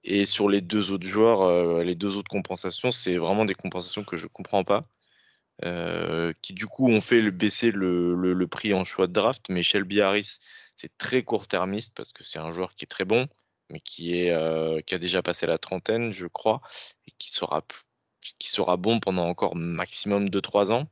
Et 0.04 0.26
sur 0.26 0.50
les 0.50 0.62
deux 0.62 0.92
autres 0.92 1.08
joueurs, 1.08 1.84
les 1.84 1.96
deux 1.96 2.18
autres 2.18 2.30
compensations, 2.30 2.92
c'est 2.92 3.18
vraiment 3.18 3.46
des 3.46 3.56
compensations 3.56 4.04
que 4.04 4.18
je 4.18 4.26
ne 4.26 4.30
comprends 4.30 4.64
pas. 4.64 4.82
qui 6.42 6.54
du 6.54 6.68
coup 6.68 6.88
ont 6.90 7.02
fait 7.02 7.30
baisser 7.32 7.72
le, 7.72 8.16
le, 8.16 8.48
prix 8.48 8.74
en 8.74 8.86
choix 8.86 9.08
de 9.08 9.14
draft, 9.14 9.48
mais 9.50 9.64
Shelby 9.64 10.02
Harris, 10.02 10.40
c'est 10.78 10.98
très 10.98 11.24
court-termiste 11.24 11.96
parce 11.98 12.14
que 12.14 12.24
c'est 12.24 12.40
un 12.40 12.52
joueur 12.52 12.76
qui 12.76 12.86
est 12.86 12.88
très 12.88 13.06
bon, 13.06 13.28
mais 13.70 13.80
qui, 13.82 14.18
est, 14.20 14.32
euh, 14.32 14.82
qui 14.82 14.96
a 14.96 15.00
déjà 15.00 15.22
passé 15.22 15.46
la 15.46 15.58
trentaine, 15.58 16.12
je 16.12 16.28
crois, 16.28 16.62
et 17.08 17.12
qui 17.18 17.32
sera, 17.32 17.66
qui 18.40 18.50
sera 18.50 18.78
bon 18.78 19.00
pendant 19.00 19.28
encore 19.28 19.56
maximum 19.56 20.30
2-3 20.30 20.72
ans. 20.72 20.88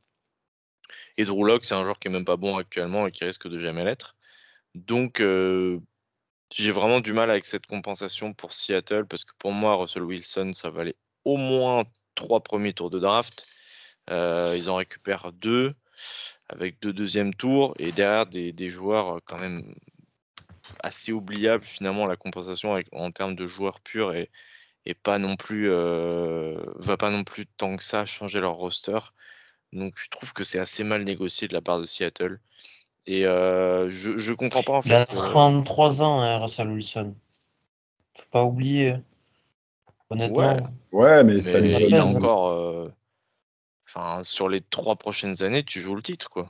Et 1.18 1.26
Drew 1.26 1.46
Locke, 1.46 1.66
c'est 1.66 1.76
un 1.76 1.84
joueur 1.84 2.00
qui 2.00 2.08
est 2.08 2.12
même 2.12 2.26
pas 2.26 2.38
bon 2.38 2.58
actuellement 2.58 3.08
et 3.08 3.12
qui 3.12 3.24
risque 3.24 3.48
de 3.48 3.58
jamais 3.58 3.84
l'être. 3.84 4.16
Donc, 4.76 5.22
euh, 5.22 5.80
j'ai 6.54 6.72
vraiment 6.72 7.00
du 7.00 7.14
mal 7.14 7.32
avec 7.32 7.46
cette 7.46 7.66
compensation 7.66 8.34
pour 8.34 8.54
Seattle 8.54 9.06
parce 9.06 9.26
que 9.26 9.34
pour 9.40 9.52
moi, 9.52 9.76
Russell 9.76 10.04
Wilson, 10.04 10.54
ça 10.54 10.70
valait 10.70 10.96
au 11.24 11.38
moins 11.38 11.84
trois 12.16 12.42
premiers 12.42 12.74
tours 12.74 12.90
de 12.90 13.00
draft. 13.00 13.48
Euh, 14.10 14.54
ils 14.56 14.70
en 14.70 14.76
récupèrent 14.76 15.32
deux 15.32 15.74
avec 16.50 16.80
deux 16.82 16.94
deuxièmes 16.94 17.34
tours 17.34 17.74
et 17.80 17.92
derrière 17.92 18.26
des, 18.28 18.70
joueurs 18.70 19.18
euh, 19.18 19.20
quand 19.26 19.40
même 19.40 19.76
assez 20.84 21.12
oubliables 21.12 21.64
finalement 21.64 22.06
la 22.06 22.18
compensation 22.18 22.78
en 22.92 23.12
termes 23.12 23.36
de 23.36 23.48
joueurs 23.48 23.80
purs 23.80 24.14
et, 24.14 24.30
et 24.86 24.94
pas 24.94 25.18
non 25.20 25.36
plus 25.36 25.70
euh, 25.70 26.58
va 26.78 26.98
pas 26.98 27.10
non 27.10 27.24
plus 27.24 27.46
tant 27.46 27.76
que 27.76 27.84
ça 27.84 28.06
changer 28.06 28.40
leur 28.40 28.54
roster 28.54 29.00
donc 29.74 29.94
je 29.98 30.10
trouve 30.10 30.34
que 30.34 30.44
c'est 30.44 30.60
assez 30.60 30.84
mal 30.84 31.04
négocié 31.04 31.48
de 31.48 31.54
la 31.54 31.62
part 31.62 31.80
de 31.80 31.86
Seattle 31.86 32.40
et 33.08 33.26
euh, 33.26 33.90
je, 33.90 34.18
je 34.18 34.34
comprends 34.34 34.64
pas 34.64 34.74
en 34.74 34.82
fait. 34.82 34.90
Il 34.90 34.96
a 34.96 35.06
33 35.06 36.02
ans 36.02 36.22
hein, 36.22 36.38
Russell 36.38 36.70
Wilson 36.70 37.16
faut 38.18 38.26
pas 38.32 38.44
oublier 38.44 38.96
honnêtement 40.10 40.58
ouais, 40.92 41.24
mais, 41.24 41.42
ça, 41.42 41.60
il 41.60 41.96
a 41.96 42.06
encore 42.06 42.92
Enfin, 43.96 44.24
sur 44.24 44.50
les 44.50 44.62
trois 44.62 44.96
prochaines 44.96 45.42
années, 45.44 45.64
tu 45.64 45.80
joues 45.80 45.96
le 45.96 46.02
titre, 46.02 46.30
quoi. 46.30 46.50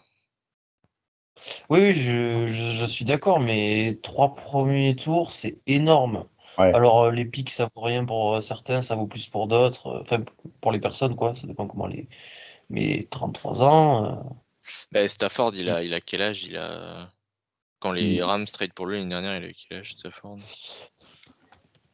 Oui, 1.70 1.80
oui, 1.80 1.94
je, 1.94 2.86
suis 2.86 3.06
d'accord, 3.06 3.40
mais 3.40 4.00
trois 4.02 4.36
premiers 4.36 4.96
tours, 4.96 5.32
c'est 5.32 5.60
énorme. 5.68 6.26
Alors, 6.58 7.04
euh, 7.04 7.12
les 7.12 7.26
pics, 7.26 7.50
ça 7.50 7.70
vaut 7.74 7.82
rien 7.82 8.06
pour 8.06 8.36
euh, 8.36 8.40
certains, 8.42 8.82
ça 8.82 8.96
vaut 8.96 9.08
plus 9.08 9.28
pour 9.28 9.48
d'autres. 9.48 9.88
Euh, 9.88 10.02
enfin, 10.02 10.24
pour 10.62 10.72
les 10.72 10.80
personnes, 10.80 11.16
quoi. 11.16 11.36
Ça 11.36 11.48
dépend 11.48 11.68
comment 11.68 11.88
les. 11.88 12.08
Mais 12.70 13.08
33 13.10 13.64
ans. 13.64 14.40
Bah, 14.92 15.08
Stafford, 15.08 15.52
il 15.56 15.70
a, 15.70 15.84
il 15.84 15.94
a 15.94 16.02
quel 16.02 16.22
âge? 16.22 16.46
Il 16.46 16.58
a. 16.58 17.12
Quand 17.80 17.92
les 17.92 18.22
Rams 18.24 18.46
trade 18.46 18.74
pour 18.74 18.88
lui 18.88 18.98
l'année 18.98 19.10
dernière, 19.10 19.38
il 19.38 19.50
a 19.50 19.54
quel 19.54 19.80
âge, 19.80 19.92
Stafford? 19.92 20.40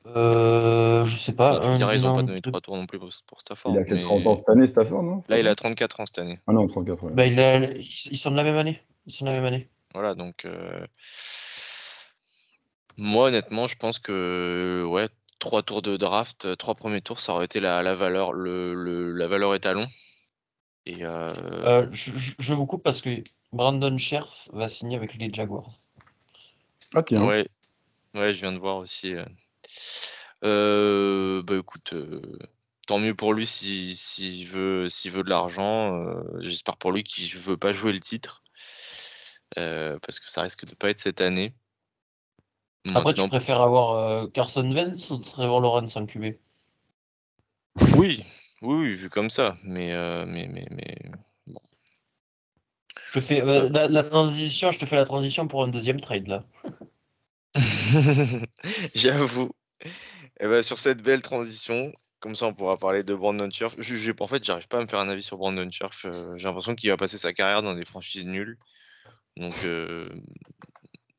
Euh, 0.08 1.04
je 1.04 1.16
sais 1.16 1.34
pas. 1.34 1.60
tu 1.60 1.78
dirais, 1.78 1.98
ils 1.98 2.04
n'ont 2.04 2.16
pas 2.16 2.24
donné 2.24 2.42
trois 2.42 2.62
tours 2.62 2.76
non 2.76 2.86
plus 2.86 3.00
pour, 3.00 3.12
Stafford. 3.40 3.74
Il 3.74 3.80
a 3.80 3.86
fait 3.86 4.02
30 4.02 4.26
ans 4.26 4.38
cette 4.38 4.50
année, 4.50 4.66
Stafford, 4.66 5.04
non? 5.04 5.24
Là, 5.28 5.40
il 5.40 5.48
a 5.48 5.56
34 5.56 6.00
ans 6.00 6.06
cette 6.06 6.20
année. 6.20 6.40
Ah 6.48 6.54
non, 6.54 6.66
34, 6.66 7.10
Bah, 7.12 7.26
il 7.26 7.40
a... 7.40 7.58
Ils 7.60 8.18
sont 8.18 8.32
de 8.32 8.36
la 8.36 8.44
même 8.44 8.58
année. 8.58 8.82
Ils 9.06 9.12
sont 9.12 9.26
de 9.26 9.30
la 9.30 9.36
même 9.36 9.46
année. 9.46 9.70
Voilà, 9.94 10.16
donc. 10.16 10.46
Euh... 10.46 10.86
Moi, 13.02 13.30
honnêtement, 13.30 13.68
je 13.68 13.76
pense 13.76 13.98
que. 13.98 14.86
Ouais, 14.88 15.10
trois 15.40 15.64
tours 15.64 15.82
de 15.82 15.98
draft, 15.98 16.56
trois 16.58 16.76
premiers 16.76 17.02
tours, 17.02 17.20
ça 17.20 17.34
aurait 17.34 17.46
été 17.46 17.60
la, 17.60 17.82
la 17.82 17.96
valeur, 17.96 18.32
le, 18.32 18.76
le, 18.76 19.12
la 19.12 19.28
valeur 19.28 19.56
étalon. 19.56 19.88
Et 20.86 21.04
euh... 21.04 21.28
Euh, 21.66 21.88
je, 21.92 22.12
je, 22.38 22.54
vous 22.54 22.68
coupe 22.68 22.84
parce 22.84 23.02
que 23.02 23.24
Brandon 23.52 23.98
Scherf 23.98 24.50
va 24.54 24.68
signer 24.68 24.98
avec 24.98 25.16
les 25.16 25.34
Jaguars. 25.34 25.72
Ah, 26.94 27.02
tiens. 27.02 27.26
Ouais, 27.26 27.48
ouais 28.14 28.36
je 28.36 28.40
viens 28.40 28.54
de 28.54 28.60
voir 28.60 28.78
aussi. 28.78 29.16
Euh, 29.16 29.26
euh, 30.44 31.42
bah 31.42 31.58
écoute, 31.58 31.94
euh, 31.94 32.22
tant 32.86 33.00
mieux 33.00 33.16
pour 33.16 33.34
lui 33.34 33.48
s'il 33.48 34.48
veut, 34.48 34.90
s'il 34.90 35.10
veut 35.10 35.24
de 35.24 35.30
l'argent. 35.30 36.06
Euh, 36.06 36.22
j'espère 36.40 36.78
pour 36.78 36.92
lui 36.92 37.04
qu'il 37.04 37.36
veut 37.36 37.58
pas 37.58 37.74
jouer 37.74 37.94
le 37.94 38.00
titre. 38.00 38.44
parce 39.56 40.20
que 40.20 40.30
ça 40.30 40.44
risque 40.44 40.66
de 40.66 40.76
pas 40.76 40.92
être 40.92 41.00
cette 41.00 41.22
année. 41.22 41.56
Après, 42.94 43.14
tu 43.14 43.28
préfères 43.28 43.62
avoir 43.62 44.28
Carson 44.32 44.70
Wentz 44.72 45.10
ou 45.12 45.18
Trevor 45.18 45.62
Lawrence 45.62 45.96
en 45.96 46.06
QB 46.06 46.36
Oui, 47.96 48.24
oui, 48.62 48.94
vu 48.94 49.10
comme 49.10 49.30
ça. 49.30 49.58
Mais, 49.64 49.96
mais, 50.26 50.48
mais, 50.48 50.66
mais 50.72 50.98
bon. 51.46 51.62
Je 53.12 53.20
fais 53.20 53.46
la, 53.46 53.88
la, 53.88 54.04
transition. 54.04 54.72
Je 54.72 54.80
te 54.80 54.86
fais 54.86 54.96
la 54.96 55.06
transition 55.06 55.48
pour 55.48 55.64
un 55.64 55.68
deuxième 55.68 56.02
trade 56.02 56.28
là. 56.28 56.44
J'avoue. 58.96 59.52
Et 60.40 60.48
ben, 60.48 60.64
sur 60.64 60.80
cette 60.80 61.02
belle 61.02 61.22
transition, 61.22 61.92
comme 62.20 62.36
ça 62.36 62.46
on 62.48 62.54
pourra 62.54 62.78
parler 62.78 63.04
de 63.04 63.14
Brandon 63.14 63.50
Scherf. 63.52 63.76
Je, 63.78 64.12
en 64.20 64.28
fait, 64.28 64.44
j'arrive 64.44 64.68
pas 64.68 64.80
à 64.80 64.82
me 64.82 64.88
faire 64.88 65.00
un 65.00 65.10
avis 65.10 65.24
sur 65.24 65.38
Brandon 65.38 65.70
Scherf. 65.70 66.06
Euh, 66.06 66.36
j'ai 66.38 66.48
l'impression 66.48 66.76
qu'il 66.76 66.90
va 66.90 66.98
passer 66.98 67.18
sa 67.18 67.34
carrière 67.34 67.62
dans 67.62 67.76
des 67.76 67.86
franchises 67.86 68.26
nulles. 68.26 68.58
Donc, 69.38 69.56
euh, 69.66 70.06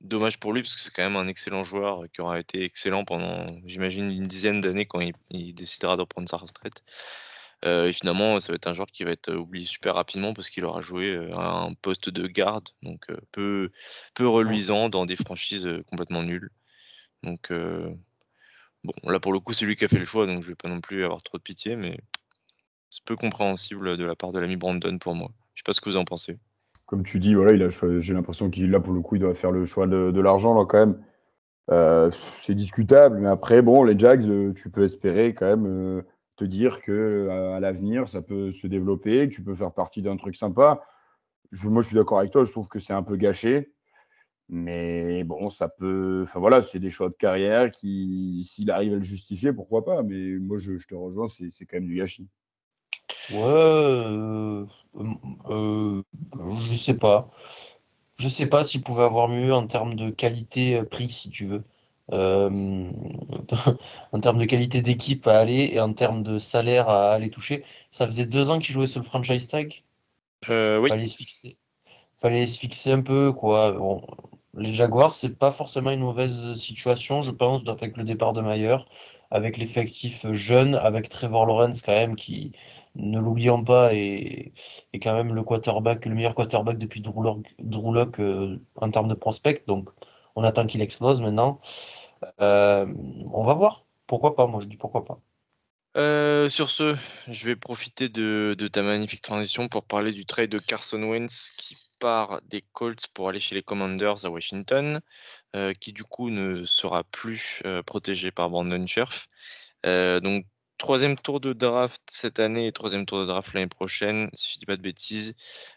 dommage 0.03 0.39
pour 0.39 0.53
lui, 0.53 0.63
parce 0.63 0.75
que 0.75 0.81
c'est 0.81 0.93
quand 0.93 1.03
même 1.03 1.17
un 1.17 1.29
excellent 1.29 1.65
joueur 1.65 2.05
qui 2.13 2.21
aura 2.21 2.41
été 2.41 2.65
excellent 2.65 3.05
pendant, 3.05 3.47
j'imagine, 3.65 4.11
une 4.11 4.27
dizaine 4.27 4.61
d'années 4.61 4.87
quand 4.87 5.01
il, 5.31 5.55
décidera 5.55 5.97
de 5.97 6.03
reprendre 6.03 6.29
sa 6.29 6.37
retraite. 6.37 6.83
Euh, 7.65 7.89
et 7.89 7.93
finalement, 7.93 8.41
ça 8.41 8.53
va 8.53 8.57
être 8.57 8.67
un 8.67 8.73
joueur 8.73 8.89
qui 8.89 9.05
va 9.05 9.13
être 9.13 9.33
oublié 9.33 9.67
super 9.67 9.95
rapidement 9.95 10.35
parce 10.35 10.51
qu'il 10.51 10.65
aura 10.65 10.81
joué 10.81 11.17
un 11.35 11.69
poste 11.81 12.11
de 12.11 12.27
garde, 12.27 12.69
donc 12.83 13.07
peu, 13.31 13.71
peu 14.15 14.27
reluisant 14.29 14.89
dans 14.89 15.07
des 15.07 15.17
franchises 15.17 15.69
complètement 15.89 16.23
nulles. 16.23 16.51
Donc, 17.23 17.51
Bon, 18.85 18.95
là 19.05 19.21
pour 19.21 19.33
le 19.33 19.39
coup, 19.41 19.53
c'est 19.53 19.65
lui 19.65 19.77
qui 19.77 19.85
a 19.85 19.89
fait 19.89 19.99
le 19.99 20.05
choix, 20.05 20.27
donc 20.27 20.43
je 20.43 20.49
vais 20.49 20.57
pas 20.57 20.69
non 20.69 20.81
plus 20.81 21.05
avoir 21.05 21.23
trop 21.23 21.39
de 21.39 21.43
pitié, 21.43 21.77
mais 21.77 22.01
c'est 22.91 23.05
peu 23.05 23.17
compréhensible 23.17 23.97
de 23.97 24.05
la 24.05 24.17
part 24.17 24.33
de 24.33 24.41
l'ami 24.41 24.57
Brandon 24.57 24.99
pour 24.99 25.15
moi. 25.15 25.31
Je 25.55 25.61
sais 25.61 25.65
pas 25.65 25.73
ce 25.73 25.81
que 25.81 25.89
vous 25.89 25.97
en 25.97 26.05
pensez. 26.05 26.39
Comme 26.93 27.05
tu 27.05 27.21
dis, 27.21 27.33
voilà, 27.35 27.71
j'ai 28.01 28.13
l'impression 28.13 28.51
qu'il 28.51 28.71
là 28.71 28.79
pour 28.79 28.93
le 28.93 29.01
coup, 29.01 29.17
il 29.17 29.21
doit 29.21 29.33
faire 29.33 29.51
le 29.51 29.65
choix 29.65 29.87
de, 29.87 30.21
l'argent 30.21 30.53
là 30.53 30.67
quand 30.67 30.77
même. 30.77 31.03
Euh, 31.71 32.11
c'est 32.37 32.55
discutable, 32.55 33.17
mais 33.19 33.29
après, 33.29 33.63
bon, 33.63 33.83
les 33.83 33.99
Jags, 33.99 34.29
euh, 34.29 34.53
tu 34.53 34.69
peux 34.69 34.83
espérer 34.83 35.33
quand 35.33 35.47
même 35.47 35.65
euh, 35.67 36.03
te 36.37 36.45
dire 36.45 36.83
que 36.83 37.31
à, 37.55 37.61
l'avenir, 37.61 38.09
ça 38.09 38.21
peut 38.21 38.53
se 38.53 38.67
développer, 38.67 39.27
que 39.31 39.35
tu 39.35 39.43
peux 39.43 39.55
faire 39.55 39.73
partie 39.73 40.03
d'un 40.03 40.19
truc 40.19 40.37
sympa. 40.37 40.83
moi, 41.65 41.81
je 41.81 41.87
suis 41.87 41.97
d'accord 41.97 42.19
avec 42.19 42.31
toi. 42.31 42.45
Je 42.45 42.53
trouve 42.53 42.69
que 42.69 42.79
c'est 42.79 42.93
un 42.93 43.03
peu 43.03 43.17
gâché. 43.17 43.73
Mais 44.51 45.25
bon, 45.25 45.49
ça 45.49 45.69
peut. 45.69 46.25
Enfin 46.25 46.41
voilà, 46.41 46.63
c'est 46.63 46.79
des 46.79 46.91
choix 46.91 47.09
de 47.09 47.15
carrière 47.15 47.71
qui, 47.71 48.47
s'il 48.47 48.71
arrive 48.71 48.93
à 48.93 48.97
le 48.97 49.03
justifier, 49.03 49.55
pourquoi 49.55 49.83
pas. 49.83 50.03
Mais 50.03 50.37
moi, 50.39 50.59
je, 50.59 50.73
te 50.87 50.95
rejoins, 50.95 51.29
c'est 51.29 51.65
quand 51.65 51.79
même 51.79 51.87
du 51.87 51.97
gâchis. 51.97 52.29
Ouais, 53.29 53.43
euh, 53.45 54.67
euh, 55.49 56.03
je 56.61 56.75
sais 56.75 56.95
pas. 56.95 57.31
Je 58.19 58.29
sais 58.29 58.47
pas 58.47 58.65
s'il 58.65 58.83
pouvait 58.83 59.05
avoir 59.05 59.29
mieux 59.29 59.55
en 59.55 59.67
termes 59.67 59.95
de 59.95 60.11
qualité-prix, 60.11 61.07
euh, 61.07 61.09
si 61.09 61.31
tu 61.31 61.47
veux. 61.47 61.65
Euh, 62.13 62.91
en 64.13 64.21
termes 64.21 64.39
de 64.39 64.45
qualité 64.45 64.83
d'équipe 64.83 65.27
à 65.27 65.39
aller 65.39 65.71
et 65.73 65.81
en 65.81 65.93
termes 65.95 66.23
de 66.23 66.39
salaire 66.39 66.89
à 66.89 67.13
aller 67.13 67.31
toucher. 67.31 67.65
Ça 67.91 68.07
faisait 68.07 68.27
deux 68.27 68.51
ans 68.51 68.59
qu'il 68.59 68.75
jouait 68.75 68.87
sur 68.87 69.01
le 69.01 69.07
franchise 69.07 69.49
tag. 69.49 69.83
oui. 70.49 70.89
Fallait 70.89 71.05
se 71.07 71.17
fixer. 71.17 71.59
Fallait 72.19 72.47
se 72.47 72.61
fixer 72.61 72.93
un 72.93 73.03
peu, 73.03 73.33
quoi. 73.33 73.73
Bon, 73.73 74.07
les 74.55 74.73
Jaguars, 74.73 75.13
c'est 75.13 75.37
pas 75.39 75.51
forcément 75.53 75.91
une 75.91 76.01
mauvaise 76.01 76.53
situation, 76.55 77.23
je 77.23 77.31
pense, 77.31 77.67
avec 77.69 77.97
le 77.97 78.05
départ 78.05 78.33
de 78.33 78.43
Mayer, 78.43 78.77
avec 79.31 79.57
l'effectif 79.57 80.31
jeune, 80.33 80.75
avec 80.75 81.09
Trevor 81.09 81.47
Lawrence 81.47 81.81
quand 81.83 81.93
même, 81.93 82.17
qui, 82.17 82.53
ne 82.95 83.19
l'oublions 83.19 83.65
pas, 83.65 83.95
est, 83.95 84.53
quand 84.95 85.15
même 85.15 85.35
le 85.35 85.43
quarterback, 85.43 86.05
le 86.07 86.15
meilleur 86.15 86.35
quarterback 86.35 86.79
depuis 86.79 87.01
Drew 87.01 87.23
Lock, 87.23 88.21
euh, 88.21 88.59
en 88.77 88.91
termes 88.91 89.09
de 89.09 89.15
prospect. 89.15 89.65
Donc, 89.67 89.89
on 90.37 90.45
attend 90.45 90.67
qu'il 90.67 90.83
explose 90.83 91.21
maintenant. 91.21 91.61
Euh, 92.41 92.87
on 93.33 93.43
va 93.43 93.55
voir. 93.55 93.85
Pourquoi 94.07 94.35
pas? 94.35 94.47
Moi, 94.47 94.61
je 94.61 94.67
dis 94.67 94.77
pourquoi 94.77 95.05
pas. 95.05 95.21
Euh, 95.97 96.49
sur 96.49 96.71
ce, 96.71 96.97
je 97.29 97.45
vais 97.45 97.57
profiter 97.57 98.09
de, 98.09 98.55
de, 98.59 98.69
ta 98.69 98.83
magnifique 98.83 99.21
transition 99.23 99.69
pour 99.69 99.85
parler 99.85 100.13
du 100.13 100.25
trade 100.25 100.51
de 100.51 100.59
Carson 100.59 101.03
Wentz 101.03 101.53
qui 101.57 101.77
des 102.51 102.65
Colts 102.73 103.07
pour 103.15 103.29
aller 103.29 103.39
chez 103.39 103.55
les 103.55 103.63
Commanders 103.63 104.25
à 104.25 104.29
Washington, 104.29 105.01
qui 105.79 105.93
du 105.93 106.03
coup 106.03 106.31
ne 106.31 106.65
sera 106.65 107.05
plus 107.05 107.63
protégé 107.87 108.33
par 108.33 108.51
Brandon 108.51 108.85
Scherf. 108.89 109.29
donc, 109.85 110.45
troisième 110.79 111.17
tour 111.17 111.41
de 111.41 111.53
draft 111.53 112.03
cette 112.11 112.41
année 112.41 112.67
et 112.67 112.73
troisième 112.73 113.07
tour 113.07 113.21
de 113.21 113.27
draft 113.27 113.53
l'année 113.55 113.69
prochaine, 113.69 114.31
si 114.35 114.53
je 114.53 114.57
ne 114.57 114.61
dis 114.61 114.67
pas 114.67 114.77
de 114.77 114.83
bêtises, 114.83 115.35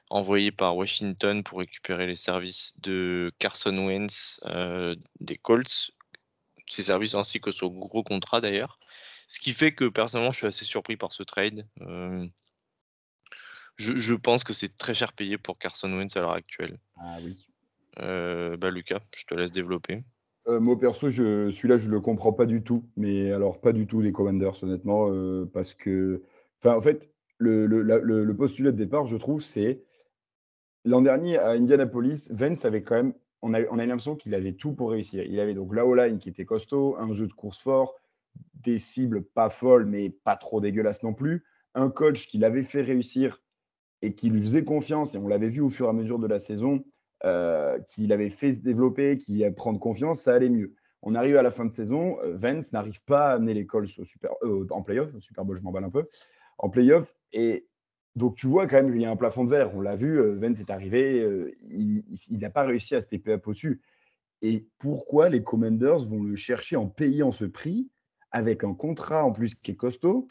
envoyé 0.10 0.52
par 0.52 0.76
Washington 0.76 1.44
pour 1.44 1.60
récupérer 1.60 2.08
les 2.08 2.16
services 2.16 2.74
de 2.80 3.32
Carson 3.40 3.78
Wentz 3.78 4.40
des 5.20 5.38
Colts, 5.38 5.92
ses 6.68 6.84
services 6.84 7.16
ainsi 7.16 7.40
que 7.40 7.52
son 7.52 7.68
gros 7.68 8.04
contrat 8.04 8.42
d'ailleurs. 8.42 8.80
Ce 9.28 9.40
qui 9.40 9.54
fait 9.54 9.74
que 9.74 9.86
personnellement, 9.86 10.32
je 10.32 10.38
suis 10.38 10.48
assez 10.48 10.66
surpris 10.66 10.98
par 10.98 11.12
ce 11.12 11.24
trade. 11.24 11.68
je, 13.78 14.14
pense 14.14 14.44
que 14.44 14.54
c'est 14.54 14.78
très 14.78 14.94
cher 14.94 15.14
payé 15.14 15.38
pour 15.38 15.58
Carson 15.58 15.92
Wentz 15.92 16.16
à 16.16 16.22
l'heure 16.22 16.32
actuelle. 16.32 16.80
Ah 16.98 17.18
oui. 17.22 17.48
bah 17.98 18.72
Lucas, 18.72 19.02
je 19.16 19.26
te 19.26 19.34
laisse 19.34 19.52
développer. 19.52 20.04
Euh, 20.48 20.60
moi 20.60 20.78
perso, 20.78 21.10
je, 21.10 21.50
celui-là, 21.50 21.78
je 21.78 21.90
le 21.90 22.00
comprends 22.00 22.34
pas 22.34 22.46
du 22.46 22.64
tout. 22.64 22.84
Mais 22.98 23.32
alors, 23.32 23.60
pas 23.60 23.74
du 23.74 23.88
tout 23.88 24.02
les 24.02 24.12
Commanders, 24.12 24.64
honnêtement, 24.64 25.08
euh, 25.10 25.46
parce 25.52 25.74
que, 25.74 26.24
en 26.64 26.82
fait, 26.82 27.10
le, 27.38 27.66
le, 27.66 27.82
le, 27.82 28.36
postulat 28.36 28.72
de 28.72 28.78
départ, 28.78 29.08
je 29.08 29.18
trouve, 29.18 29.42
c'est 29.42 29.84
l'an 30.84 31.02
dernier 31.02 31.38
à 31.38 31.50
Indianapolis, 31.50 32.30
Vance 32.32 32.64
avait 32.66 32.84
quand 32.84 32.96
même, 32.96 33.14
on 33.42 33.54
a, 33.54 33.62
on 33.72 33.80
a 33.80 33.86
l'impression 33.86 34.16
qu'il 34.16 34.34
avait 34.36 34.54
tout 34.54 34.74
pour 34.74 34.92
réussir. 34.92 35.24
Il 35.24 35.40
avait 35.40 35.54
donc 35.54 35.76
la 35.76 35.86
O-line 35.86 36.20
qui 36.20 36.30
était 36.30 36.46
costaud, 36.46 36.96
un 36.98 37.12
jeu 37.14 37.28
de 37.28 37.34
course 37.34 37.60
fort, 37.60 37.96
des 38.64 38.78
cibles 38.80 39.24
pas 39.24 39.50
folles, 39.50 39.86
mais 39.86 40.10
pas 40.10 40.36
trop 40.38 40.62
dégueulasses 40.62 41.04
non 41.04 41.14
plus, 41.14 41.44
un 41.74 41.90
coach 41.90 42.28
qui 42.28 42.38
l'avait 42.38 42.64
fait 42.64 42.82
réussir 42.82 43.42
et 44.02 44.14
qui 44.14 44.30
lui 44.30 44.42
faisait 44.42 44.64
confiance, 44.64 45.16
et 45.16 45.18
on 45.18 45.28
l'avait 45.28 45.50
vu 45.50 45.62
au 45.62 45.70
fur 45.70 45.88
et 45.88 45.90
à 45.90 45.94
mesure 45.94 46.20
de 46.20 46.28
la 46.28 46.40
saison, 46.40 46.84
euh, 47.24 47.80
qu'il 47.90 48.12
avait 48.12 48.30
fait 48.30 48.52
se 48.52 48.62
développer, 48.62 49.18
qui 49.18 49.44
a 49.46 49.52
prendre 49.52 49.80
confiance, 49.80 50.22
ça 50.22 50.34
allait 50.34 50.50
mieux. 50.50 50.74
On 51.02 51.16
arrive 51.16 51.38
à 51.38 51.42
la 51.42 51.52
fin 51.52 51.66
de 51.66 51.74
saison, 51.74 52.18
euh, 52.24 52.36
Vance 52.36 52.74
n'arrive 52.74 53.02
pas 53.04 53.30
à 53.30 53.34
amener 53.36 53.54
les 53.54 53.66
Colts 53.66 53.98
au 54.00 54.06
super, 54.06 54.32
euh, 54.44 54.68
en 54.70 54.82
playoff, 54.82 55.14
au 55.16 55.20
Super 55.22 55.46
Bowl, 55.46 55.58
je 55.58 55.64
m'emballe 55.64 55.86
un 55.86 55.90
peu, 55.90 56.08
en 56.58 56.70
playoff. 56.70 57.16
Et 57.32 57.68
donc 58.16 58.36
tu 58.36 58.48
vois 58.48 58.68
quand 58.68 58.78
même 58.78 58.92
qu'il 58.92 59.02
y 59.02 59.06
a 59.06 59.12
un 59.12 59.16
plafond 59.16 59.46
de 59.46 59.50
verre. 59.50 59.74
On 59.76 59.82
l'a 59.82 59.96
vu, 59.96 60.20
Vance 60.36 60.60
est 60.60 60.70
arrivé, 60.70 61.54
il 61.62 62.04
n'a 62.32 62.50
pas 62.50 62.64
réussi 62.64 62.96
à 62.96 63.02
se 63.02 63.08
taper 63.08 63.34
up 63.34 63.48
au-dessus. 63.48 63.82
Et 64.42 64.68
pourquoi 64.78 65.30
les 65.30 65.42
Commanders 65.42 66.00
vont 66.00 66.22
le 66.22 66.36
chercher 66.36 66.76
en 66.76 66.88
payant 66.88 67.32
ce 67.32 67.46
prix, 67.46 67.90
avec 68.32 68.64
un 68.64 68.74
contrat 68.74 69.24
en 69.24 69.32
plus 69.32 69.56
qui 69.56 69.72
est 69.72 69.76
costaud, 69.76 70.28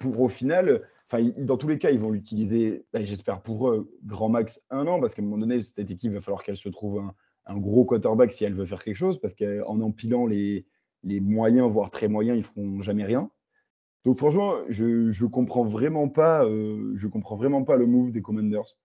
pour 0.00 0.20
au 0.20 0.28
final 0.28 0.82
dans 1.22 1.56
tous 1.56 1.68
les 1.68 1.78
cas, 1.78 1.90
ils 1.90 1.98
vont 1.98 2.10
l'utiliser, 2.10 2.84
bah, 2.92 3.02
j'espère 3.02 3.42
pour 3.42 3.68
eux, 3.68 3.92
grand 4.04 4.28
max 4.28 4.60
un 4.70 4.86
an, 4.86 5.00
parce 5.00 5.14
qu'à 5.14 5.22
un 5.22 5.24
moment 5.24 5.38
donné, 5.38 5.60
cette 5.60 5.90
équipe, 5.90 6.12
va 6.12 6.20
falloir 6.20 6.42
qu'elle 6.42 6.56
se 6.56 6.68
trouve 6.68 7.02
un, 7.46 7.58
gros 7.58 7.84
quarterback 7.84 8.32
si 8.32 8.44
elle 8.44 8.54
veut 8.54 8.66
faire 8.66 8.82
quelque 8.82 8.96
chose, 8.96 9.20
parce 9.20 9.34
qu'en 9.34 9.80
empilant 9.80 10.26
les, 10.26 10.66
moyens, 11.02 11.70
voire 11.70 11.90
très 11.90 12.08
moyens, 12.08 12.36
ils 12.36 12.40
ne 12.40 12.44
feront 12.44 12.82
jamais 12.82 13.04
rien. 13.04 13.30
Donc 14.04 14.18
franchement, 14.18 14.56
je 14.68 14.84
ne 14.84 15.28
comprends 15.28 15.64
vraiment 15.64 16.08
pas, 16.08 16.44
euh, 16.44 16.92
je 16.94 17.08
comprends 17.08 17.36
vraiment 17.36 17.64
pas 17.64 17.76
le 17.76 17.86
move 17.86 18.12
des 18.12 18.22
Commanders. 18.22 18.78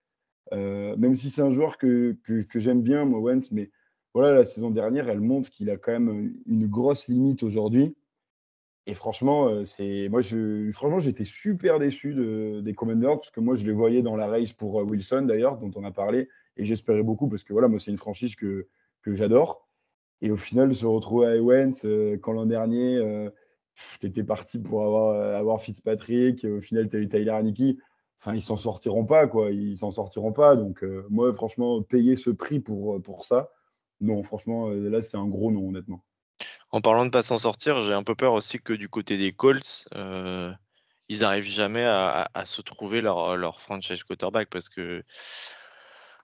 Euh, 0.52 0.96
même 0.96 1.14
si 1.14 1.30
c'est 1.30 1.42
un 1.42 1.50
joueur 1.50 1.78
que, 1.78 2.16
que, 2.24 2.42
que 2.42 2.58
j'aime 2.58 2.82
bien, 2.82 3.04
moi, 3.04 3.20
Wentz, 3.20 3.50
mais 3.52 3.70
voilà, 4.14 4.32
la 4.32 4.44
saison 4.44 4.70
dernière, 4.70 5.08
elle 5.08 5.20
montre 5.20 5.50
qu'il 5.50 5.70
a 5.70 5.76
quand 5.76 5.92
même 5.92 6.34
une 6.46 6.66
grosse 6.66 7.08
limite 7.08 7.42
aujourd'hui. 7.42 7.94
Et 8.86 8.94
franchement, 8.94 9.48
euh, 9.48 9.64
c'est 9.64 10.08
moi, 10.08 10.22
franchement, 10.72 10.98
j'étais 10.98 11.24
super 11.24 11.78
déçu 11.78 12.14
de, 12.14 12.60
des 12.60 12.74
Commanders 12.74 13.16
parce 13.16 13.30
que 13.30 13.40
moi, 13.40 13.54
je 13.54 13.64
les 13.66 13.72
voyais 13.72 14.02
dans 14.02 14.16
la 14.16 14.26
race 14.26 14.52
pour 14.52 14.80
euh, 14.80 14.84
Wilson 14.84 15.22
d'ailleurs, 15.22 15.58
dont 15.58 15.70
on 15.76 15.84
a 15.84 15.90
parlé, 15.90 16.28
et 16.56 16.64
j'espérais 16.64 17.02
beaucoup 17.02 17.28
parce 17.28 17.44
que 17.44 17.52
voilà, 17.52 17.68
moi, 17.68 17.78
c'est 17.78 17.90
une 17.90 17.98
franchise 17.98 18.34
que, 18.34 18.68
que 19.02 19.14
j'adore. 19.14 19.68
Et 20.22 20.30
au 20.30 20.36
final, 20.36 20.74
se 20.74 20.86
retrouver 20.86 21.26
à 21.26 21.36
Owens 21.42 21.84
euh, 21.84 22.16
quand 22.18 22.32
l'an 22.32 22.46
dernier, 22.46 22.96
euh, 22.96 23.30
tu 24.00 24.06
étais 24.06 24.24
parti 24.24 24.58
pour 24.58 24.84
avoir, 24.84 25.36
avoir 25.36 25.60
Fitzpatrick, 25.62 26.44
et 26.44 26.50
au 26.50 26.60
final, 26.60 26.88
tu 26.88 26.96
as 26.96 27.00
eu 27.00 27.08
Tyler 27.08 27.30
Haneke. 27.30 27.78
Enfin, 28.18 28.34
ils 28.34 28.42
s'en 28.42 28.58
sortiront 28.58 29.06
pas, 29.06 29.26
quoi. 29.26 29.50
Ils 29.50 29.78
s'en 29.78 29.90
sortiront 29.90 30.32
pas. 30.32 30.56
Donc, 30.56 30.84
moi, 31.08 31.32
franchement, 31.32 31.80
payer 31.82 32.16
ce 32.16 32.28
prix 32.28 32.60
pour, 32.60 33.00
pour 33.00 33.24
ça, 33.24 33.50
non, 34.02 34.22
franchement, 34.22 34.68
là, 34.68 35.00
c'est 35.00 35.16
un 35.16 35.26
gros 35.26 35.50
non, 35.50 35.68
honnêtement. 35.68 36.04
En 36.72 36.80
parlant 36.80 37.04
de 37.04 37.10
pas 37.10 37.22
s'en 37.22 37.38
sortir, 37.38 37.80
j'ai 37.80 37.94
un 37.94 38.04
peu 38.04 38.14
peur 38.14 38.32
aussi 38.32 38.60
que 38.60 38.72
du 38.72 38.88
côté 38.88 39.18
des 39.18 39.32
Colts, 39.32 39.88
euh, 39.94 40.52
ils 41.08 41.20
n'arrivent 41.20 41.44
jamais 41.44 41.84
à, 41.84 42.28
se 42.44 42.62
trouver 42.62 43.00
leur, 43.00 43.60
franchise 43.60 44.04
quarterback 44.04 44.48
parce 44.48 44.68
que 44.68 45.02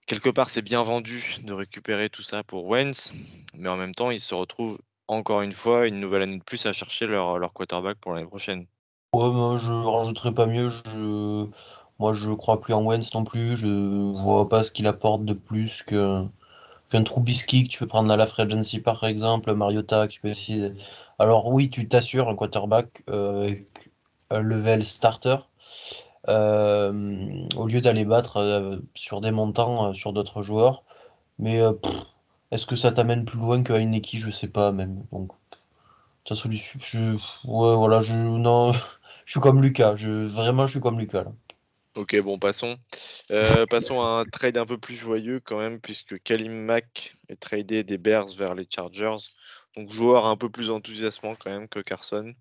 quelque 0.06 0.30
part 0.30 0.48
c'est 0.48 0.62
bien 0.62 0.82
vendu 0.84 1.38
de 1.42 1.52
récupérer 1.52 2.08
tout 2.08 2.22
ça 2.22 2.44
pour 2.44 2.66
Wentz, 2.66 3.12
mais 3.54 3.68
en 3.68 3.76
même 3.76 3.94
temps 3.94 4.12
ils 4.12 4.20
se 4.20 4.34
retrouvent 4.34 4.78
encore 5.08 5.42
une 5.42 5.52
fois 5.52 5.88
une 5.88 5.98
nouvelle 5.98 6.22
année 6.22 6.38
de 6.38 6.44
plus 6.44 6.66
à 6.66 6.72
chercher 6.72 7.06
leur, 7.06 7.52
quarterback 7.52 7.98
pour 7.98 8.12
l'année 8.12 8.28
prochaine. 8.28 8.66
Ouais, 9.12 9.30
moi 9.30 9.56
je 9.56 9.72
rajouterai 9.72 10.32
pas 10.32 10.46
mieux. 10.46 10.70
Moi 11.98 12.14
je 12.14 12.30
crois 12.30 12.60
plus 12.60 12.74
en 12.74 12.84
Wentz 12.84 13.12
non 13.14 13.24
plus. 13.24 13.56
Je 13.56 14.12
vois 14.22 14.48
pas 14.48 14.62
ce 14.62 14.70
qu'il 14.70 14.86
apporte 14.86 15.24
de 15.24 15.32
plus 15.32 15.82
que 15.82 16.24
un 16.94 17.02
Trubisky 17.02 17.64
que 17.64 17.68
tu 17.68 17.78
peux 17.80 17.86
prendre 17.86 18.12
à 18.12 18.16
la 18.16 18.26
free 18.26 18.42
agency 18.42 18.80
par 18.80 19.04
exemple, 19.04 19.54
Mariota, 19.54 20.08
tu 20.08 20.20
peux 20.20 20.28
essayer. 20.28 20.72
Alors 21.18 21.46
oui, 21.48 21.70
tu 21.70 21.88
t'assures 21.88 22.28
un 22.28 22.36
quarterback 22.36 23.02
euh, 23.10 23.54
un 24.30 24.40
level 24.40 24.84
starter 24.84 25.36
euh, 26.28 27.46
au 27.56 27.66
lieu 27.66 27.80
d'aller 27.80 28.04
battre 28.04 28.38
euh, 28.38 28.78
sur 28.94 29.20
des 29.20 29.30
montants 29.32 29.94
sur 29.94 30.12
d'autres 30.12 30.42
joueurs. 30.42 30.84
Mais 31.38 31.60
est-ce 32.50 32.66
que 32.66 32.76
ça 32.76 32.92
t'amène 32.92 33.24
plus 33.24 33.38
loin 33.38 33.62
qu'à 33.62 33.78
une 33.78 33.94
équipe? 33.94 34.20
Je 34.20 34.30
sais 34.30 34.48
pas 34.48 34.72
même. 34.72 35.04
Donc 35.12 35.32
ta 36.24 36.34
solution, 36.34 36.78
je, 36.82 37.14
ouais, 37.48 37.76
voilà, 37.76 38.00
je 38.02 38.14
non, 38.14 38.72
je 39.26 39.30
suis 39.32 39.40
comme 39.40 39.62
Lucas. 39.62 39.94
Vraiment, 39.94 40.66
je 40.66 40.72
suis 40.72 40.80
comme 40.80 40.98
Lucas 40.98 41.24
là. 41.24 41.32
Ok, 41.96 42.14
bon, 42.20 42.38
passons. 42.38 42.76
Euh, 43.30 43.64
passons 43.66 44.02
à 44.02 44.20
un 44.20 44.26
trade 44.26 44.58
un 44.58 44.66
peu 44.66 44.76
plus 44.76 44.94
joyeux 44.94 45.40
quand 45.40 45.58
même, 45.58 45.80
puisque 45.80 46.22
Kalim 46.22 46.52
Mack 46.52 47.16
est 47.28 47.40
tradé 47.40 47.84
des 47.84 47.96
Bears 47.96 48.28
vers 48.36 48.54
les 48.54 48.66
Chargers. 48.68 49.16
Donc, 49.76 49.90
joueur 49.90 50.26
un 50.26 50.36
peu 50.36 50.50
plus 50.50 50.68
enthousiasmant 50.68 51.34
quand 51.36 51.50
même 51.50 51.68
que 51.68 51.80
Carson. 51.80 52.34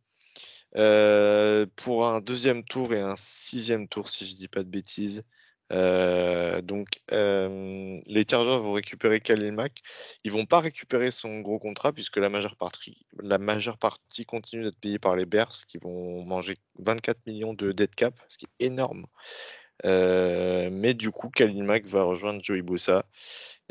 Euh, 0.76 1.66
pour 1.78 2.08
un 2.08 2.22
deuxième 2.22 2.66
tour 2.66 2.94
et 2.94 3.00
un 3.00 3.16
sixième 3.18 3.88
tour, 3.88 4.10
si 4.10 4.28
je 4.28 4.34
ne 4.34 4.38
dis 4.38 4.48
pas 4.50 4.64
de 4.64 4.70
bêtises. 4.70 5.24
Euh, 5.74 6.62
donc, 6.62 6.88
euh, 7.12 8.00
les 8.06 8.26
Chargers 8.30 8.60
vont 8.60 8.74
récupérer 8.74 9.20
Khalil 9.20 9.52
Mack. 9.52 9.82
Ils 10.24 10.32
vont 10.32 10.46
pas 10.46 10.60
récupérer 10.60 11.12
son 11.12 11.40
gros 11.40 11.60
contrat 11.60 11.92
puisque 11.94 12.18
la 12.18 12.30
majeure 12.30 12.56
partie, 12.58 13.06
continue 14.26 14.64
d'être 14.64 14.80
payée 14.80 15.00
par 15.00 15.16
les 15.16 15.26
Bears 15.26 15.56
qui 15.68 15.78
vont 15.78 16.24
manger 16.26 16.58
24 16.80 17.26
millions 17.28 17.54
de 17.54 17.72
dead 17.72 17.94
cap, 17.96 18.14
ce 18.30 18.38
qui 18.38 18.46
est 18.46 18.66
énorme. 18.66 19.06
Euh, 19.86 20.70
mais 20.72 20.94
du 20.94 21.12
coup, 21.12 21.30
Khalil 21.30 21.64
Mack 21.64 21.86
va 21.86 22.04
rejoindre 22.04 22.42
Joey 22.44 22.62
Bossa. 22.62 23.06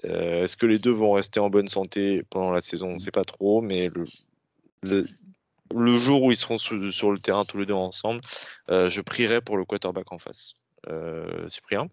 Est-ce 0.03 0.57
que 0.57 0.67
les 0.67 0.79
deux 0.79 0.91
vont 0.91 1.13
rester 1.13 1.41
en 1.41 1.51
bonne 1.51 1.69
santé 1.69 2.23
pendant 2.31 2.51
la 2.51 2.61
saison? 2.61 2.89
On 2.89 2.95
ne 2.95 2.99
sait 2.99 3.13
pas 3.13 3.25
trop, 3.25 3.63
mais 3.63 3.91
le, 4.83 5.07
jour 5.97 6.23
où 6.25 6.31
ils 6.31 6.37
seront 6.37 6.59
sur, 6.59 6.77
le 7.13 7.19
terrain 7.19 7.45
tous 7.45 7.59
les 7.59 7.67
deux 7.67 7.75
ensemble, 7.75 8.21
je 8.69 9.01
prierai 9.01 9.41
pour 9.41 9.57
le 9.57 9.65
quarterback 9.65 10.13
en 10.13 10.19
face. 10.19 10.55
Euh, 10.89 11.49
Cyprien? 11.49 11.89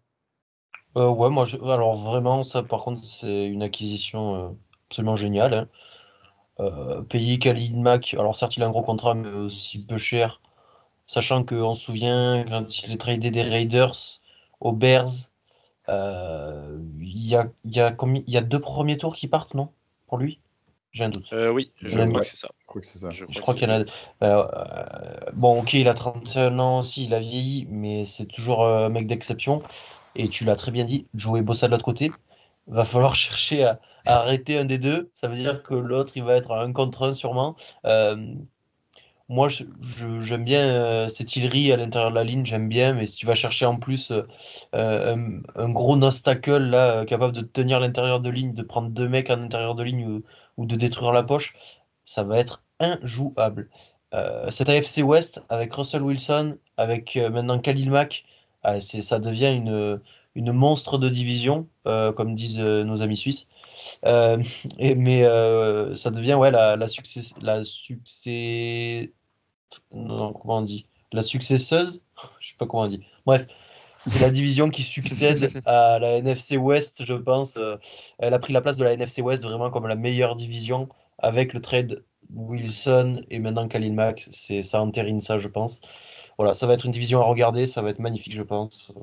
Euh, 0.97 1.10
Ouais, 1.10 1.30
moi, 1.30 1.45
alors 1.63 1.95
vraiment, 1.97 2.43
ça 2.43 2.63
par 2.63 2.82
contre, 2.84 3.04
c'est 3.04 3.47
une 3.47 3.63
acquisition 3.63 4.36
euh, 4.36 4.49
absolument 4.88 5.15
géniale. 5.17 5.67
Hein. 6.60 7.04
payer 7.10 7.39
Khalid 7.39 7.75
Mack, 7.77 8.13
alors 8.13 8.36
certes, 8.36 8.58
il 8.58 8.63
a 8.63 8.67
un 8.67 8.71
gros 8.71 8.84
contrat, 8.84 9.13
mais 9.15 9.27
aussi 9.30 9.84
peu 9.84 9.97
cher. 9.97 10.41
Sachant 11.08 11.43
qu'on 11.45 11.75
se 11.75 11.84
souvient, 11.86 12.45
quand 12.47 12.84
il 12.84 12.93
est 12.93 12.97
tradé 12.97 13.32
des 13.32 13.43
Raiders 13.43 13.95
aux 14.62 14.73
Bears, 14.73 15.10
il 15.89 17.27
y, 17.27 17.36
a, 17.36 17.47
y 17.65 18.38
a 18.38 18.41
deux 18.41 18.60
premiers 18.62 18.97
tours 18.97 19.15
qui 19.15 19.27
partent, 19.27 19.54
non? 19.56 19.69
Pour 20.08 20.17
lui? 20.17 20.39
J'ai 20.91 21.06
un 21.06 21.10
doute. 21.10 21.34
oui, 21.54 21.71
je 21.82 22.01
crois 22.01 22.19
que 22.19 22.25
c'est 22.25 22.36
ça. 22.36 22.49
Je 23.10 23.41
crois 23.41 23.54
qu'il 23.54 23.69
y 23.69 23.71
en 23.71 23.82
a. 23.82 23.86
Euh, 24.23 24.45
bon, 25.34 25.62
ok, 25.62 25.73
il 25.73 25.88
a 25.88 25.93
31 25.93 26.60
ans 26.60 26.80
aussi, 26.80 27.06
il 27.06 27.13
a 27.13 27.19
vieilli, 27.19 27.67
mais 27.69 28.04
c'est 28.04 28.25
toujours 28.25 28.65
un 28.65 28.89
mec 28.89 29.08
d'exception. 29.08 29.62
Et 30.15 30.27
tu 30.27 30.43
l'as 30.43 30.58
très 30.58 30.71
bien 30.71 30.84
dit, 30.84 31.08
Joey 31.13 31.41
Bossa 31.41 31.67
de 31.67 31.71
l'autre 31.71 31.86
côté, 31.86 32.12
va 32.67 32.84
falloir 32.84 33.15
chercher 33.25 33.63
à, 33.63 33.80
arrêter 34.06 34.58
un 34.58 34.65
des 34.65 34.77
deux. 34.77 35.12
Ça 35.13 35.30
veut 35.30 35.36
dire 35.36 35.63
que 35.63 35.73
l'autre, 35.73 36.13
il 36.15 36.23
va 36.23 36.36
être 36.36 36.51
un 36.51 36.73
contre 36.73 37.08
un 37.08 37.13
sûrement. 37.13 37.56
Euh, 37.86 38.36
moi, 39.30 39.47
j'aime 39.49 40.43
bien 40.43 40.60
euh, 40.60 41.08
cette 41.08 41.38
îlerie 41.38 41.71
à 41.71 41.77
l'intérieur 41.77 42.10
de 42.10 42.15
la 42.15 42.25
ligne, 42.25 42.43
j'aime 42.43 42.67
bien, 42.67 42.93
mais 42.93 43.06
si 43.06 43.15
tu 43.15 43.25
vas 43.25 43.36
chercher 43.36 43.65
en 43.65 43.77
plus 43.77 44.12
un, 44.73 45.69
gros 45.69 45.95
nostacle 45.95 46.58
là, 46.58 47.06
capable 47.06 47.34
de 47.34 47.39
tenir 47.39 47.80
l'intérieur 47.80 48.19
de 48.19 48.30
ligne, 48.30 48.54
de 48.54 48.63
prendre 48.63 48.89
deux 48.89 49.08
mecs 49.08 49.30
à 49.30 49.38
l'intérieur 49.38 49.75
de 49.75 49.84
ligne 49.84 50.21
ou 50.62 50.65
de 50.67 50.76
détruire 50.76 51.12
la 51.12 51.24
poche, 51.24 51.56
ça 52.04 52.24
va 52.24 52.38
être 52.38 52.63
injouable. 52.80 53.69
Euh, 54.13 54.52
cet 54.52 54.69
AFC 54.69 55.00
West 55.04 55.41
avec 55.50 55.74
Russell 55.74 56.04
Wilson, 56.04 56.58
avec 56.78 57.15
euh, 57.17 57.30
maintenant 57.30 57.60
Khalil 57.60 57.89
Mack, 57.89 58.26
euh, 58.65 58.80
ça 58.80 59.19
devient 59.19 59.54
une, 59.56 60.00
une 60.36 60.52
monstre 60.52 60.97
de 61.00 61.10
division, 61.10 61.67
comme 61.84 62.36
disent 62.36 62.60
nos 62.60 63.02
amis 63.02 63.17
suisses. 63.17 63.47
mais 64.04 65.24
ça 65.95 66.12
devient 66.12 66.36
ouais, 66.36 66.52
la, 66.52 66.76
la, 66.76 66.88
succès, 66.88 67.21
la 67.41 67.63
succès, 67.63 69.13
non, 69.91 70.34
comment 70.34 70.58
on 70.58 70.62
dit? 70.62 70.86
La 71.12 71.21
successeuse 71.21 72.02
Je 72.39 72.50
sais 72.50 72.56
pas 72.58 72.67
comment 72.67 72.84
on 72.84 72.88
dit. 72.88 73.04
Bref, 73.26 73.47
c'est 74.05 74.19
la 74.19 74.29
division 74.29 74.69
qui 74.69 74.83
succède 74.83 75.61
à 75.65 75.99
la 75.99 76.17
NFC 76.17 76.57
West, 76.57 77.03
je 77.05 77.13
pense. 77.13 77.57
Euh, 77.57 77.77
elle 78.19 78.33
a 78.33 78.39
pris 78.39 78.53
la 78.53 78.61
place 78.61 78.77
de 78.77 78.83
la 78.83 78.93
NFC 78.93 79.21
West 79.21 79.43
vraiment 79.43 79.69
comme 79.69 79.87
la 79.87 79.95
meilleure 79.95 80.35
division 80.35 80.89
avec 81.19 81.53
le 81.53 81.61
trade 81.61 82.03
Wilson 82.33 83.23
et 83.29 83.39
maintenant 83.39 83.67
Khalil 83.67 83.93
Mack. 83.93 84.27
C'est, 84.31 84.63
ça 84.63 84.81
entérine 84.81 85.21
ça, 85.21 85.37
je 85.37 85.47
pense. 85.47 85.81
Voilà, 86.37 86.53
ça 86.53 86.65
va 86.65 86.73
être 86.73 86.85
une 86.85 86.91
division 86.91 87.21
à 87.21 87.25
regarder, 87.25 87.67
ça 87.67 87.81
va 87.81 87.89
être 87.89 87.99
magnifique, 87.99 88.33
je 88.33 88.43
pense. 88.43 88.93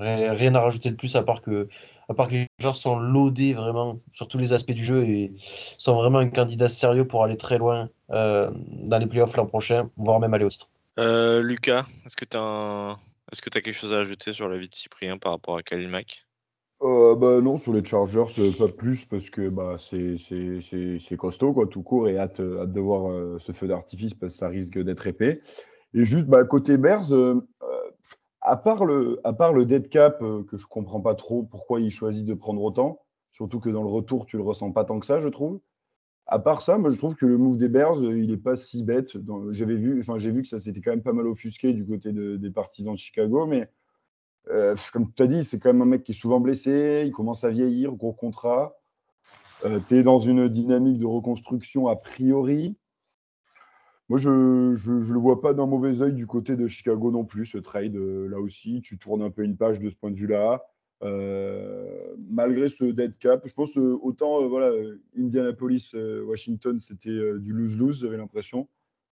Euh, 0.00 0.32
rien 0.32 0.54
à 0.54 0.60
rajouter 0.60 0.90
de 0.90 0.96
plus 0.96 1.14
à 1.16 1.22
part 1.22 1.42
que, 1.42 1.68
à 2.08 2.14
part 2.14 2.28
que 2.28 2.34
les 2.34 2.46
gens 2.58 2.72
sont 2.72 2.98
loadés 2.98 3.54
vraiment 3.54 3.98
sur 4.12 4.28
tous 4.28 4.38
les 4.38 4.52
aspects 4.52 4.72
du 4.72 4.84
jeu 4.84 5.04
et 5.04 5.32
sont 5.76 5.94
vraiment 5.94 6.18
un 6.18 6.28
candidat 6.28 6.68
sérieux 6.68 7.06
pour 7.06 7.24
aller 7.24 7.36
très 7.36 7.58
loin 7.58 7.88
euh, 8.10 8.50
dans 8.54 8.98
les 8.98 9.06
playoffs 9.06 9.36
l'an 9.36 9.46
prochain, 9.46 9.90
voire 9.96 10.20
même 10.20 10.32
aller 10.34 10.44
au 10.44 10.50
titre. 10.50 10.70
Lucas, 10.96 11.86
est-ce 12.04 12.14
que 12.14 12.26
tu 12.26 12.36
as 12.36 12.40
un 12.40 12.98
est-ce 13.32 13.42
que 13.42 13.50
tu 13.50 13.58
as 13.58 13.60
quelque 13.60 13.74
chose 13.74 13.92
à 13.92 13.98
ajouter 13.98 14.32
sur 14.32 14.48
la 14.48 14.58
vie 14.58 14.68
de 14.68 14.74
Cyprien 14.74 15.18
par 15.18 15.32
rapport 15.32 15.56
à 15.56 15.62
Khalil 15.62 15.88
Mack? 15.88 16.26
Euh, 16.82 17.14
bah 17.14 17.42
non, 17.42 17.58
sur 17.58 17.74
les 17.74 17.84
Chargers, 17.84 18.24
euh, 18.38 18.52
pas 18.52 18.68
plus 18.68 19.04
parce 19.04 19.28
que 19.28 19.50
bah, 19.50 19.76
c'est 19.78 21.16
costaud, 21.16 21.52
quoi, 21.52 21.66
tout 21.66 21.82
court, 21.82 22.08
et 22.08 22.16
hâte, 22.16 22.40
hâte 22.40 22.72
de 22.72 22.80
voir 22.80 23.10
euh, 23.10 23.38
ce 23.38 23.52
feu 23.52 23.68
d'artifice 23.68 24.14
parce 24.14 24.32
que 24.32 24.38
ça 24.38 24.48
risque 24.48 24.78
d'être 24.78 25.06
épais. 25.06 25.42
Et 25.92 26.06
juste, 26.06 26.26
bah, 26.26 26.44
côté 26.44 26.78
Bears, 26.78 27.12
à, 28.40 28.56
part 28.56 28.86
le, 28.86 29.20
à 29.24 29.34
part 29.34 29.52
le 29.52 29.66
dead 29.66 29.90
cap, 29.90 30.20
que 30.20 30.56
je 30.56 30.66
comprends 30.66 31.02
pas 31.02 31.14
trop 31.14 31.42
pourquoi 31.42 31.80
il 31.80 31.90
choisit 31.90 32.24
de 32.24 32.34
prendre 32.34 32.62
autant, 32.62 33.00
surtout 33.32 33.60
que 33.60 33.68
dans 33.68 33.82
le 33.82 33.90
retour, 33.90 34.24
tu 34.24 34.38
le 34.38 34.42
ressens 34.42 34.72
pas 34.72 34.84
tant 34.84 35.00
que 35.00 35.06
ça, 35.06 35.20
je 35.20 35.28
trouve. 35.28 35.60
À 36.32 36.38
part 36.38 36.62
ça, 36.62 36.78
moi, 36.78 36.90
je 36.90 36.96
trouve 36.96 37.16
que 37.16 37.26
le 37.26 37.36
move 37.36 37.58
des 37.58 37.68
Bears, 37.68 38.00
il 38.04 38.30
n'est 38.30 38.36
pas 38.36 38.54
si 38.54 38.84
bête. 38.84 39.16
Vu, 39.16 39.52
j'ai 39.52 40.30
vu 40.30 40.42
que 40.42 40.48
ça 40.48 40.60
s'était 40.60 40.80
quand 40.80 40.92
même 40.92 41.02
pas 41.02 41.12
mal 41.12 41.26
offusqué 41.26 41.72
du 41.72 41.84
côté 41.84 42.12
des 42.12 42.50
partisans 42.52 42.94
de 42.94 42.98
Chicago, 42.98 43.46
mais 43.46 43.68
euh, 44.48 44.76
comme 44.92 45.12
tu 45.12 45.22
as 45.24 45.26
dit, 45.26 45.44
c'est 45.44 45.58
quand 45.58 45.72
même 45.72 45.82
un 45.82 45.86
mec 45.86 46.04
qui 46.04 46.12
est 46.12 46.14
souvent 46.14 46.38
blessé, 46.38 47.02
il 47.04 47.10
commence 47.10 47.42
à 47.42 47.50
vieillir, 47.50 47.92
gros 47.94 48.12
contrat. 48.12 48.76
Euh, 49.64 49.80
tu 49.88 49.96
es 49.96 50.02
dans 50.04 50.20
une 50.20 50.48
dynamique 50.48 50.98
de 50.98 51.06
reconstruction 51.06 51.88
a 51.88 51.96
priori. 51.96 52.76
Moi, 54.08 54.18
je 54.18 54.30
ne 54.30 55.12
le 55.12 55.18
vois 55.18 55.40
pas 55.40 55.52
d'un 55.52 55.66
mauvais 55.66 56.00
oeil 56.00 56.12
du 56.12 56.28
côté 56.28 56.54
de 56.54 56.68
Chicago 56.68 57.10
non 57.10 57.24
plus, 57.24 57.46
ce 57.46 57.58
trade. 57.58 57.96
Euh, 57.96 58.28
là 58.28 58.38
aussi, 58.38 58.82
tu 58.82 58.98
tournes 58.98 59.22
un 59.22 59.30
peu 59.30 59.42
une 59.42 59.56
page 59.56 59.80
de 59.80 59.90
ce 59.90 59.96
point 59.96 60.12
de 60.12 60.16
vue-là. 60.16 60.62
Euh, 61.02 62.14
malgré 62.30 62.68
ce 62.68 62.84
dead 62.84 63.16
cap, 63.16 63.42
je 63.46 63.54
pense 63.54 63.76
euh, 63.78 63.98
autant 64.02 64.42
euh, 64.42 64.48
voilà, 64.48 64.70
Indianapolis, 65.18 65.94
Washington, 65.94 66.78
c'était 66.78 67.38
du 67.38 67.52
lose-lose, 67.52 68.00
j'avais 68.00 68.16
l'impression. 68.16 68.68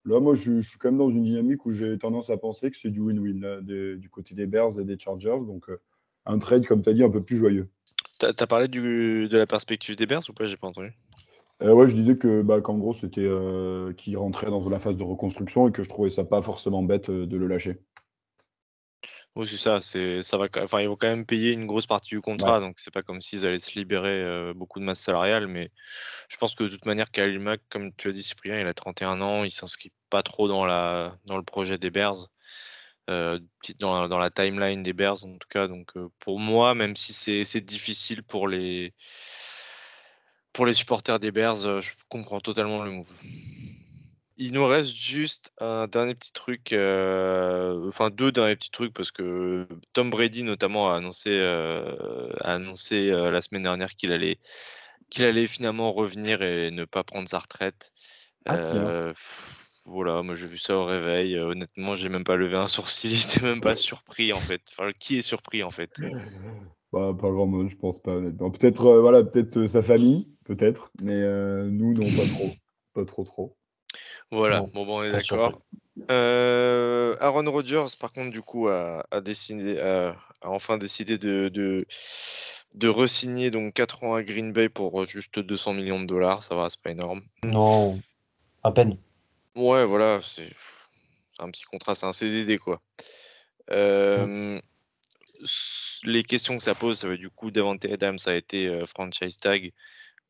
Là, 0.07 0.20
moi, 0.20 0.35
je, 0.35 0.61
suis 0.61 0.79
quand 0.79 0.90
même 0.90 0.99
dans 0.99 1.09
une 1.09 1.25
dynamique 1.25 1.64
où 1.64 1.73
j'ai 1.73 1.99
tendance 1.99 2.29
à 2.29 2.37
penser 2.37 2.70
que 2.70 2.77
c'est 2.77 2.90
du 2.90 3.01
win-win 3.01 3.61
du 3.97 4.11
côté 4.11 4.35
des 4.35 4.47
Bears 4.47 4.79
et 4.79 4.85
des 4.85 4.99
Chargers. 4.99 5.40
Donc, 5.47 5.66
un 6.27 6.38
trade, 6.38 6.66
comme 6.66 6.83
tu 6.83 6.90
as 6.90 6.94
dit, 6.94 7.03
un 7.03 7.11
peu 7.11 7.23
plus 7.23 7.38
joyeux. 7.38 7.68
Tu 8.18 8.27
as, 8.27 8.47
parlé 8.47 8.68
du, 8.68 9.29
de 9.29 9.38
la 9.38 9.47
perspective 9.47 9.97
des 9.97 10.05
Bears 10.05 10.23
ou 10.29 10.35
pas? 10.35 10.47
J'ai 10.47 10.59
pas 10.59 10.68
entendu. 10.68 10.92
ouais, 11.62 11.87
je 11.87 11.94
disais 11.94 12.18
que 12.18 12.42
bah, 12.42 12.61
qu'en 12.61 12.77
gros, 12.77 12.92
c'était 12.92 13.29
qu'il 13.97 14.18
rentrait 14.18 14.49
dans 14.49 14.68
la 14.68 14.79
phase 14.79 14.97
de 14.97 15.03
reconstruction 15.03 15.68
et 15.68 15.73
que 15.73 15.83
je 15.83 15.88
trouvais 15.88 16.11
ça 16.11 16.25
pas 16.25 16.42
forcément 16.42 16.83
bête 16.83 17.11
de 17.11 17.37
le 17.37 17.47
lâcher. 17.47 17.79
Oui, 19.37 19.49
c'est 19.49 19.57
ça. 19.57 19.81
C'est, 19.83 20.23
ça 20.23 20.37
va, 20.37 20.47
enfin, 20.59 20.81
ils 20.81 20.88
vont 20.88 20.97
quand 20.97 21.09
même 21.09 21.27
payer 21.27 21.53
une 21.53 21.66
grosse 21.66 21.87
partie 21.87 22.11
du 22.11 22.20
contrat, 22.20 22.61
donc 22.61 22.79
c'est 22.79 22.92
pas 22.92 23.03
comme 23.03 23.20
s'ils 23.20 23.44
allaient 23.44 23.59
se 23.59 23.77
libérer 23.77 24.53
beaucoup 24.55 24.79
de 24.79 24.85
masse 24.85 25.01
salariale. 25.01 25.49
Mais 25.49 25.70
je 26.29 26.37
pense 26.37 26.55
que 26.55 26.64
de 26.64 26.68
toute 26.68 26.87
manière, 26.87 27.11
Khalil 27.11 27.40
Mack, 27.40 27.61
comme 27.68 27.92
tu 27.97 28.09
as 28.09 28.12
dit, 28.12 28.23
Cyprien, 28.23 28.61
il 28.61 28.66
a 28.66 28.75
31 28.75 29.20
ans, 29.20 29.42
il 29.42 29.51
s'inscrit 29.51 29.90
pas 30.09 30.23
trop 30.23 30.47
dans 30.47 30.64
la, 30.66 31.16
dans 31.27 31.37
le 31.37 31.42
projet 31.42 31.79
des 31.79 31.90
Bears, 31.90 32.29
dans, 33.09 34.09
dans 34.09 34.18
la 34.18 34.31
timeline 34.31 34.83
des 34.83 34.92
Bears 34.92 35.25
en 35.25 35.37
tout 35.37 35.49
cas. 35.51 35.66
Donc 35.66 35.92
pour 36.20 36.38
moi, 36.38 36.75
même 36.75 36.94
si 36.94 37.12
c'est, 37.12 37.44
c'est 37.44 37.61
difficile 37.61 38.23
pour 38.23 38.47
les, 38.47 38.94
pour 40.53 40.64
les 40.64 40.73
supporters 40.73 41.18
des 41.18 41.33
Bears, 41.33 41.81
je 41.81 41.90
comprends 42.09 42.40
totalement 42.40 42.85
le 42.85 42.92
move. 42.92 43.11
Il 44.37 44.53
nous 44.53 44.66
reste 44.66 44.97
juste 44.97 45.53
un 45.61 45.87
dernier 45.87 46.14
petit 46.16 46.33
truc, 46.33 46.73
euh, 46.73 47.87
enfin 47.88 48.11
deux 48.11 48.33
derniers 48.33 48.57
petits 48.57 48.70
trucs 48.70 48.92
parce 48.92 49.12
que 49.12 49.68
Tom 49.92 50.11
Brady 50.11 50.42
notamment 50.42 50.90
a 50.90 50.97
annoncé, 50.97 51.31
euh, 51.31 52.33
a 52.40 52.55
annoncé 52.55 53.11
euh, 53.11 53.31
la 53.31 53.40
semaine 53.40 53.62
dernière 53.62 53.94
qu'il 53.94 54.11
allait, 54.11 54.38
qu'il 55.09 55.25
allait 55.25 55.47
finalement 55.47 55.92
revenir 55.92 56.42
et 56.42 56.73
ne 56.73 56.85
pas 56.85 57.05
prendre 57.05 57.29
sa 57.29 57.38
retraite. 57.38 57.92
Ah, 58.47 59.12
voilà, 59.87 60.23
moi 60.23 60.35
j'ai 60.35 60.47
vu 60.47 60.59
ça 60.59 60.79
au 60.79 60.85
réveil. 60.85 61.38
honnêtement, 61.38 61.94
j'ai 61.94 62.09
même 62.09 62.25
pas 62.25 62.37
levé 62.37 62.57
un 62.57 62.66
sourcil, 62.66 63.11
j'étais 63.11 63.44
même 63.44 63.61
pas 63.61 63.77
surpris 63.77 64.33
en 64.33 64.40
fait. 64.40 64.62
Enfin, 64.73 64.90
qui 64.99 65.16
est 65.16 65.23
surpris 65.23 65.62
en 65.62 65.70
fait? 65.70 65.90
Bah, 66.92 67.12
Pas 67.20 67.29
grand 67.29 67.47
monde, 67.47 67.70
je 67.70 67.77
pense 67.77 67.99
pas. 68.01 68.20
Peut-être 68.20 68.99
voilà, 69.01 69.25
peut-être 69.25 69.66
sa 69.66 69.83
famille, 69.83 70.29
peut-être, 70.44 70.92
mais 71.03 71.23
nous 71.68 71.92
non 71.92 72.05
pas 72.05 72.25
trop, 72.25 72.53
pas 72.94 73.05
trop 73.05 73.25
trop. 73.25 73.57
Voilà, 74.31 74.61
bon, 74.61 74.85
bon, 74.85 75.01
on 75.01 75.03
est 75.05 75.13
d'accord. 75.13 75.61
Euh, 76.11 77.17
Aaron 77.21 77.51
Rodgers, 77.51 77.87
par 77.99 78.13
contre, 78.13 78.31
du 78.31 78.43
coup, 78.43 78.69
a, 78.69 79.05
décidé, 79.23 79.79
a, 79.79 80.17
enfin 80.43 80.77
décidé 80.77 81.19
de, 81.19 81.49
de, 81.49 81.87
de 82.75 82.89
re-signer 82.89 83.51
donc 83.51 83.75
4 83.75 84.03
ans 84.05 84.15
à 84.15 84.23
Green 84.23 84.53
Bay 84.53 84.69
pour 84.69 85.09
juste 85.09 85.39
200 85.39 85.75
millions 85.75 86.01
de 86.01 86.07
dollars. 86.07 86.43
Ça 86.43 86.55
va, 86.55 86.69
c'est 86.69 86.81
pas 86.81 86.91
énorme. 86.91 87.23
Non, 87.45 88.01
à 88.63 88.73
peine. 88.73 88.97
Ouais, 89.55 89.85
voilà, 89.85 90.21
c'est 90.21 90.51
un 91.39 91.51
petit 91.51 91.65
contrat, 91.65 91.95
c'est 91.95 92.07
un 92.07 92.13
CDD, 92.13 92.59
quoi. 92.59 92.81
Euh, 93.71 94.61
les 96.05 96.23
questions 96.25 96.57
que 96.57 96.65
ça 96.65 96.75
pose, 96.75 96.99
ça 96.99 97.09
veut 97.09 97.19
du 97.19 97.31
coup, 97.31 97.51
Davante 97.51 97.85
Adams 97.85 98.19
a 98.27 98.35
été 98.35 98.67
euh, 98.67 98.87
franchise 98.87 99.37
tag 99.37 99.73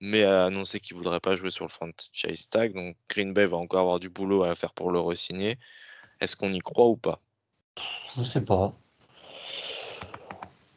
mais 0.04 0.22
a 0.22 0.44
annoncé 0.44 0.80
qu'il 0.80 0.96
ne 0.96 1.02
voudrait 1.02 1.20
pas 1.20 1.34
jouer 1.34 1.50
sur 1.50 1.64
le 1.64 1.70
franchise 1.70 2.48
tag. 2.50 2.74
Donc 2.74 2.96
Green 3.08 3.32
Bay 3.32 3.46
va 3.46 3.56
encore 3.56 3.80
avoir 3.80 4.00
du 4.00 4.10
boulot 4.10 4.44
à 4.44 4.54
faire 4.54 4.74
pour 4.74 4.90
le 4.90 5.00
re-signer. 5.00 5.58
Est-ce 6.20 6.36
qu'on 6.36 6.52
y 6.52 6.58
croit 6.60 6.88
ou 6.88 6.96
pas? 6.96 7.20
Je 8.16 8.22
sais 8.22 8.42
pas. 8.42 8.74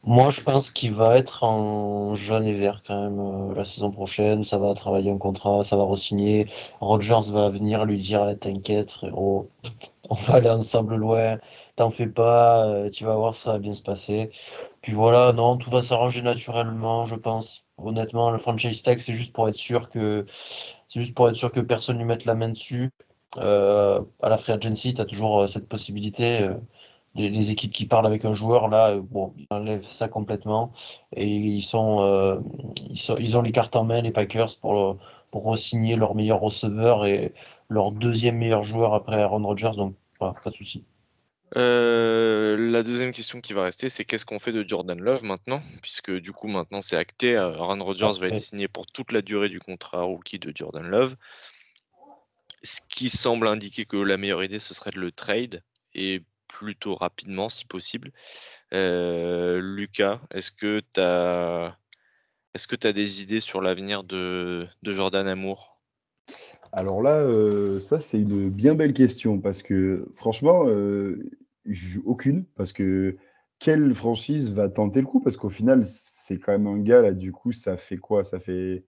Moi, 0.03 0.31
je 0.31 0.41
pense 0.41 0.71
qu'il 0.71 0.93
va 0.93 1.17
être 1.17 1.43
en 1.43 2.15
jaune 2.15 2.45
et 2.45 2.53
vert 2.53 2.81
quand 2.87 3.01
même 3.03 3.19
euh, 3.19 3.53
la 3.53 3.65
saison 3.65 3.91
prochaine. 3.91 4.45
Ça 4.45 4.57
va 4.57 4.73
travailler 4.73 5.11
un 5.11 5.17
contrat, 5.17 5.63
ça 5.65 5.75
va 5.75 5.83
re-signer. 5.83 6.47
Rogers 6.79 7.29
va 7.29 7.49
venir 7.49 7.83
lui 7.83 7.97
dire 7.97 8.33
T'inquiète, 8.39 8.91
frérot, 8.91 9.49
on 10.09 10.15
va 10.15 10.35
aller 10.35 10.49
ensemble 10.49 10.95
loin. 10.95 11.37
T'en 11.75 11.91
fais 11.91 12.07
pas, 12.07 12.65
euh, 12.65 12.89
tu 12.89 13.03
vas 13.03 13.15
voir, 13.15 13.35
ça 13.35 13.53
va 13.53 13.59
bien 13.59 13.73
se 13.73 13.83
passer. 13.83 14.31
Puis 14.81 14.93
voilà, 14.93 15.33
non, 15.33 15.57
tout 15.57 15.69
va 15.69 15.81
s'arranger 15.81 16.21
naturellement, 16.21 17.05
je 17.05 17.15
pense. 17.15 17.66
Honnêtement, 17.77 18.31
le 18.31 18.37
franchise 18.39 18.81
tag, 18.81 18.99
c'est 18.99 19.13
juste 19.13 19.33
pour 19.33 19.47
être 19.47 19.55
sûr 19.55 19.89
que 19.89 20.25
c'est 20.89 20.99
juste 21.01 21.15
pour 21.15 21.29
être 21.29 21.35
sûr 21.35 21.51
que 21.51 21.59
personne 21.59 21.97
lui 21.97 22.05
mette 22.05 22.25
la 22.25 22.35
main 22.35 22.49
dessus. 22.49 22.91
Euh, 23.37 24.01
à 24.21 24.29
la 24.29 24.37
free 24.37 24.53
agency, 24.53 24.93
tu 24.93 25.01
as 25.01 25.05
toujours 25.05 25.41
euh, 25.41 25.47
cette 25.47 25.67
possibilité. 25.69 26.41
Euh, 26.43 26.55
les, 27.15 27.51
équipes 27.51 27.73
qui 27.73 27.85
parlent 27.87 28.05
avec 28.07 28.25
un 28.25 28.33
joueur, 28.33 28.67
là, 28.67 28.97
bon, 28.99 29.33
ils 29.37 29.47
enlèvent 29.51 29.85
ça 29.85 30.07
complètement. 30.07 30.71
Et 31.15 31.27
ils 31.27 31.61
sont, 31.63 32.41
ils 33.19 33.37
ont 33.37 33.41
les 33.41 33.51
cartes 33.51 33.75
en 33.75 33.85
main, 33.85 34.01
les 34.01 34.11
Packers, 34.11 34.57
pour, 34.61 34.97
pour 35.31 35.45
re-signer 35.51 35.95
leur 35.95 36.15
meilleur 36.15 36.39
receveur 36.39 37.05
et 37.05 37.33
leur 37.69 37.91
deuxième 37.91 38.37
meilleur 38.37 38.63
joueur 38.63 38.93
après 38.93 39.21
Aaron 39.21 39.43
Rodgers. 39.45 39.71
Donc, 39.77 39.95
pas 40.19 40.33
de 40.45 40.55
souci. 40.55 40.85
Euh, 41.55 42.57
la 42.57 42.83
deuxième 42.83 43.11
question 43.11 43.39
qui 43.39 43.53
va 43.53 43.63
rester, 43.63 43.89
c'est 43.89 44.03
qu'est-ce 44.03 44.25
qu'on 44.25 44.39
fait 44.39 44.51
de 44.51 44.67
Jordan 44.67 44.99
Love 44.99 45.23
maintenant? 45.23 45.61
Puisque 45.81 46.11
du 46.11 46.31
coup, 46.31 46.47
maintenant, 46.47 46.81
c'est 46.81 46.97
acté. 46.97 47.37
Euh, 47.37 47.53
Aaron 47.53 47.83
Rodgers 47.83 48.19
va 48.19 48.27
être 48.27 48.39
signé 48.39 48.67
pour 48.67 48.85
toute 48.85 49.11
la 49.11 49.21
durée 49.21 49.49
du 49.49 49.59
contrat 49.59 50.01
rookie 50.01 50.39
de 50.39 50.51
Jordan 50.53 50.87
Love. 50.87 51.15
Ce 52.63 52.81
qui 52.89 53.07
semble 53.09 53.47
indiquer 53.47 53.85
que 53.85 53.97
la 53.97 54.17
meilleure 54.17 54.43
idée, 54.43 54.59
ce 54.59 54.73
serait 54.73 54.91
de 54.91 54.99
le 54.99 55.11
trade 55.11 55.63
et 55.93 56.23
plutôt 56.47 56.95
rapidement, 56.95 57.49
si 57.49 57.65
possible. 57.65 58.11
Euh, 58.73 59.61
Lucas, 59.61 60.19
est-ce 60.33 60.51
que 60.51 60.81
tu 60.93 60.99
as... 60.99 61.77
Est-ce 62.53 62.67
que 62.67 62.75
tu 62.75 62.87
as 62.87 62.93
des 62.93 63.21
idées 63.21 63.39
sur 63.39 63.61
l'avenir 63.61 64.03
de, 64.03 64.67
de 64.81 64.91
Jordan 64.91 65.27
Amour? 65.27 65.79
Alors 66.71 67.01
là, 67.01 67.17
euh, 67.17 67.79
ça, 67.79 67.99
c'est 67.99 68.19
une 68.19 68.49
bien 68.49 68.75
belle 68.75 68.93
question 68.93 69.39
parce 69.39 69.61
que 69.61 70.07
franchement, 70.15 70.65
euh, 70.67 71.29
aucune. 72.05 72.45
Parce 72.55 72.73
que 72.73 73.17
quelle 73.59 73.93
franchise 73.93 74.51
va 74.51 74.69
tenter 74.69 75.01
le 75.01 75.07
coup? 75.07 75.19
Parce 75.19 75.37
qu'au 75.37 75.49
final, 75.49 75.83
c'est 75.85 76.39
quand 76.39 76.51
même 76.51 76.67
un 76.67 76.79
gars, 76.79 77.01
là, 77.01 77.11
du 77.13 77.31
coup, 77.31 77.51
ça 77.51 77.77
fait 77.77 77.97
quoi? 77.97 78.23
Ça 78.23 78.39
fait 78.39 78.85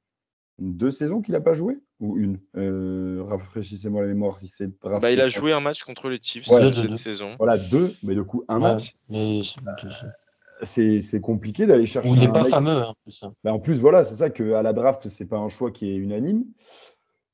deux 0.60 0.92
saisons 0.92 1.22
qu'il 1.22 1.34
n'a 1.34 1.42
pas 1.42 1.54
joué? 1.54 1.80
Ou 2.00 2.18
une? 2.18 2.40
Euh, 2.56 3.24
Rafraîchissez-moi 3.26 4.02
la 4.02 4.08
mémoire. 4.08 4.40
Si 4.40 4.64
bah, 4.82 5.12
il 5.12 5.22
a 5.22 5.28
joué 5.28 5.54
un 5.54 5.60
match 5.60 5.84
contre 5.84 6.10
les 6.10 6.20
Chiefs 6.22 6.46
cette 6.48 6.96
saison. 6.96 7.36
Voilà, 7.38 7.58
deux, 7.58 7.94
mais 8.04 8.16
du 8.16 8.24
coup, 8.24 8.44
un 8.48 8.60
match. 8.60 8.96
c'est 10.64 11.22
compliqué 11.22 11.66
d'aller 11.66 11.86
chercher. 11.86 12.10
il 12.10 12.20
n'est 12.20 12.32
pas 12.32 12.46
fameux 12.46 12.84
en 12.84 12.94
plus. 13.04 13.24
Hein. 13.24 13.34
Bah, 13.44 13.54
en 13.54 13.60
plus, 13.60 13.80
voilà, 13.80 14.04
c'est 14.04 14.16
ça 14.16 14.30
qu'à 14.30 14.62
la 14.62 14.74
draft, 14.74 15.10
c'est 15.10 15.26
pas 15.26 15.38
un 15.38 15.50
choix 15.50 15.72
qui 15.72 15.90
est 15.90 15.96
unanime. 15.96 16.46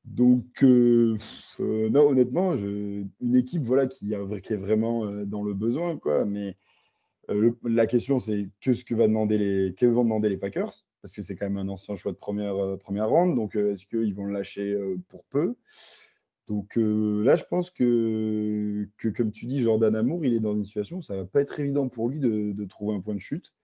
Donc, 0.05 0.63
euh, 0.63 1.17
euh, 1.59 1.89
non, 1.89 2.07
honnêtement, 2.07 2.55
une 2.55 3.35
équipe 3.35 3.63
voilà, 3.63 3.87
qui, 3.87 4.13
est 4.13 4.55
vraiment 4.55 5.05
dans 5.25 5.43
le 5.43 5.53
besoin. 5.53 5.97
Quoi, 5.97 6.25
mais 6.25 6.55
la 7.63 7.87
question, 7.87 8.19
c'est 8.19 8.49
que 8.61 8.73
ce 8.73 8.85
que, 8.85 8.93
va 8.93 9.07
demander 9.07 9.37
les, 9.37 9.87
vont 9.87 10.03
demander 10.03 10.29
les 10.29 10.37
Packers 10.37 10.73
Parce 11.01 11.13
que 11.13 11.21
c'est 11.23 11.35
quand 11.35 11.49
même 11.49 11.57
un 11.57 11.69
ancien 11.69 11.95
choix 11.95 12.11
de 12.11 12.17
première, 12.17 12.55
ronde. 12.55 13.35
Donc, 13.35 13.55
est-ce 13.55 13.85
qu'ils 13.87 14.13
vont 14.13 14.25
le 14.25 14.33
lâcher 14.33 14.77
pour 15.09 15.25
peu? 15.25 15.55
Donc 16.47 16.75
là, 16.75 17.35
je 17.35 17.43
pense 17.49 17.71
que, 17.71 18.87
comme 19.17 19.31
tu 19.31 19.47
dis, 19.47 19.61
Jordan 19.61 19.95
Amour, 19.95 20.23
il 20.23 20.35
est 20.35 20.39
dans 20.39 20.53
une 20.53 20.63
situation 20.63 20.97
où 20.97 21.01
ça 21.01 21.17
va 21.17 21.25
pas 21.25 21.41
être 21.41 21.59
évident 21.59 21.89
pour 21.89 22.09
lui 22.09 22.19
de 22.19 22.65
trouver 22.65 22.95
un 22.95 23.01
point 23.01 23.15
de 23.15 23.19
chute. 23.19 23.54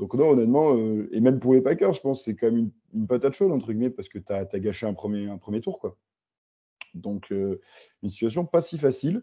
Donc 0.00 0.14
non, 0.14 0.30
honnêtement, 0.30 0.74
euh, 0.78 1.10
et 1.12 1.20
même 1.20 1.38
pour 1.40 1.52
les 1.52 1.60
Packers, 1.60 1.92
je 1.92 2.00
pense 2.00 2.20
que 2.20 2.24
c'est 2.24 2.34
quand 2.34 2.50
même 2.50 2.70
une, 2.94 3.06
patate 3.06 3.34
chaude, 3.34 3.52
entre 3.52 3.70
guillemets, 3.70 3.90
parce 3.90 4.08
que 4.08 4.18
tu 4.18 4.32
as, 4.32 4.46
gâché 4.58 4.86
un 4.86 4.94
premier, 4.94 5.28
un 5.28 5.36
premier 5.36 5.60
tour. 5.60 5.78
Quoi. 5.78 5.94
Donc 6.94 7.30
euh, 7.30 7.60
une 8.02 8.08
situation 8.08 8.46
pas 8.46 8.62
si 8.62 8.78
facile. 8.78 9.22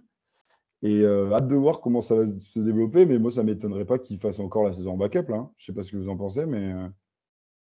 Et 0.83 0.99
euh, 0.99 1.33
hâte 1.33 1.47
de 1.47 1.55
voir 1.55 1.81
comment 1.81 2.03
ça 2.03 2.13
va 2.13 2.27
se 2.27 2.59
développer, 2.59 3.07
mais 3.07 3.17
moi, 3.17 3.31
ça 3.31 3.41
ne 3.41 3.51
m'étonnerait 3.51 3.85
pas 3.85 3.97
qu'il 3.97 4.19
fasse 4.19 4.37
encore 4.37 4.65
la 4.65 4.73
saison 4.75 4.91
en 4.91 4.97
backup. 4.97 5.27
Là. 5.29 5.37
Hein. 5.37 5.51
Je 5.57 5.63
ne 5.63 5.65
sais 5.65 5.73
pas 5.73 5.83
ce 5.83 5.91
que 5.91 5.97
vous 5.97 6.09
en 6.09 6.15
pensez, 6.15 6.45
mais... 6.45 6.75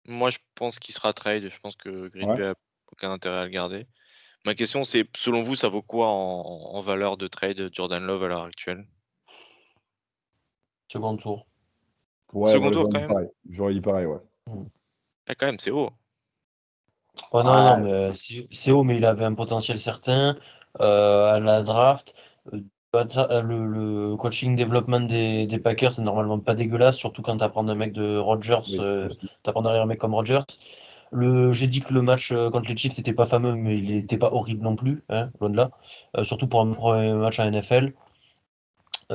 Moi, 0.06 0.30
je 0.30 0.38
pense 0.54 0.78
qu'il 0.78 0.94
sera 0.94 1.12
trade. 1.12 1.50
Je 1.50 1.58
pense 1.58 1.76
que 1.76 2.08
Green 2.08 2.34
Bay 2.34 2.40
n'a 2.40 2.54
aucun 2.90 3.12
intérêt 3.12 3.36
à 3.36 3.44
le 3.44 3.50
garder. 3.50 3.86
Ma 4.46 4.54
question, 4.54 4.82
c'est, 4.82 5.06
selon 5.14 5.42
vous, 5.42 5.56
ça 5.56 5.68
vaut 5.68 5.82
quoi 5.82 6.08
en, 6.08 6.40
en 6.72 6.80
valeur 6.80 7.18
de 7.18 7.26
trade 7.26 7.68
Jordan 7.70 8.02
Love 8.02 8.24
à 8.24 8.28
l'heure 8.28 8.42
actuelle? 8.44 8.86
Second 10.88 11.18
tour. 11.18 11.46
Ouais, 12.34 12.50
Second 12.50 12.70
tour, 12.72 12.88
quand 12.92 13.00
même. 13.00 13.28
J'aurais 13.48 13.74
dit 13.74 13.80
pareil, 13.80 14.06
ouais. 14.06 14.18
Ah, 15.26 15.34
quand 15.34 15.46
même, 15.46 15.58
c'est 15.58 15.70
haut. 15.70 15.90
non, 17.32 17.44
non, 17.44 17.78
mais 17.78 18.10
c'est 18.12 18.72
haut, 18.72 18.82
mais 18.82 18.96
il 18.96 19.04
avait 19.06 19.24
un 19.24 19.34
potentiel 19.34 19.78
certain 19.78 20.36
euh, 20.80 21.34
à 21.34 21.40
la 21.40 21.62
draft. 21.62 22.14
Euh, 22.52 22.60
euh, 22.94 23.42
le, 23.42 24.16
coaching 24.16 24.56
development 24.56 25.06
des, 25.06 25.46
des 25.46 25.58
Packers, 25.58 25.92
c'est 25.92 26.02
normalement 26.02 26.38
pas 26.40 26.54
dégueulasse, 26.54 26.96
surtout 26.96 27.22
quand 27.22 27.38
tu 27.38 27.44
apprends 27.44 27.66
un 27.68 27.74
mec 27.74 27.92
de 27.92 28.18
Rogers, 28.18 28.62
tu 28.64 28.78
apprends 29.46 29.62
derrière 29.62 29.82
un 29.82 29.86
mec 29.86 29.98
comme 29.98 30.14
Rogers. 30.14 30.44
J'ai 31.12 31.66
dit 31.68 31.80
que 31.80 31.94
le 31.94 32.02
match 32.02 32.32
contre 32.32 32.68
les 32.68 32.76
Chiefs 32.76 32.96
n'était 32.98 33.12
pas 33.12 33.26
fameux, 33.26 33.54
mais 33.54 33.78
il 33.78 33.90
n'était 33.92 34.18
pas 34.18 34.32
horrible 34.32 34.62
non 34.64 34.74
plus, 34.74 35.04
hein, 35.08 35.30
loin 35.40 35.50
de 35.50 35.56
là. 35.56 35.70
surtout 36.24 36.48
pour 36.48 36.60
un 36.60 36.72
premier 36.72 37.12
match 37.14 37.38
à 37.38 37.48
NFL. 37.48 37.92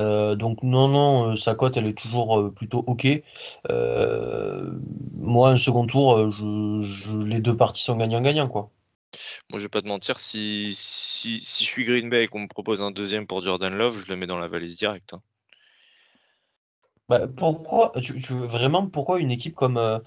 Euh, 0.00 0.34
donc 0.34 0.62
non, 0.62 0.88
non, 0.88 1.32
euh, 1.32 1.36
sa 1.36 1.54
cote, 1.54 1.76
elle 1.76 1.86
est 1.86 1.98
toujours 1.98 2.38
euh, 2.40 2.50
plutôt 2.50 2.78
OK. 2.86 3.06
moi, 5.14 5.50
un 5.50 5.56
second 5.56 5.86
tour, 5.86 6.30
je, 6.30 7.16
les 7.26 7.40
deux 7.40 7.56
parties 7.56 7.82
sont 7.82 7.96
gagnant-gagnant, 7.96 8.48
quoi. 8.48 8.70
Moi, 9.50 9.58
je 9.58 9.64
vais 9.64 9.68
pas 9.68 9.82
te 9.82 9.88
mentir, 9.88 10.18
si, 10.18 10.70
si, 10.74 11.40
si 11.40 11.64
je 11.64 11.68
suis 11.68 11.84
Green 11.84 12.08
Bay 12.08 12.24
et 12.24 12.28
qu'on 12.28 12.40
me 12.40 12.48
propose 12.48 12.82
un 12.82 12.90
deuxième 12.90 13.26
pour 13.26 13.42
Jordan 13.42 13.76
Love, 13.76 14.02
je 14.04 14.10
le 14.10 14.16
mets 14.16 14.26
dans 14.26 14.38
la 14.38 14.48
valise 14.48 14.78
directe. 14.78 15.14
Hein. 15.14 15.22
Bah, 17.08 17.26
pourquoi, 17.28 17.92
tu, 18.00 18.34
vraiment, 18.34 18.86
pourquoi 18.86 19.20
une 19.20 19.30
équipe 19.30 19.54
comme... 19.54 20.00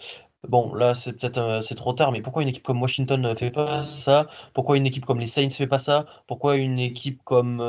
Bon, 0.48 0.74
là, 0.74 0.94
c'est 0.96 1.14
peut-être 1.14 1.62
c'est 1.64 1.76
trop 1.76 1.94
tard, 1.94 2.12
mais 2.12 2.22
pourquoi 2.22 2.42
une 2.42 2.50
équipe 2.50 2.64
comme 2.64 2.82
Washington 2.82 3.22
ne 3.22 3.36
fait 3.36 3.52
pas 3.52 3.86
ça? 3.86 4.28
Pourquoi 4.54 4.76
une 4.78 4.86
équipe 4.86 5.06
comme 5.06 5.20
les 5.20 5.28
Saints 5.28 5.46
ne 5.46 5.50
fait 5.50 5.68
pas 5.68 5.80
ça? 5.80 6.06
Pourquoi 6.28 6.58
une 6.58 6.80
équipe 6.80 7.22
comme 7.24 7.62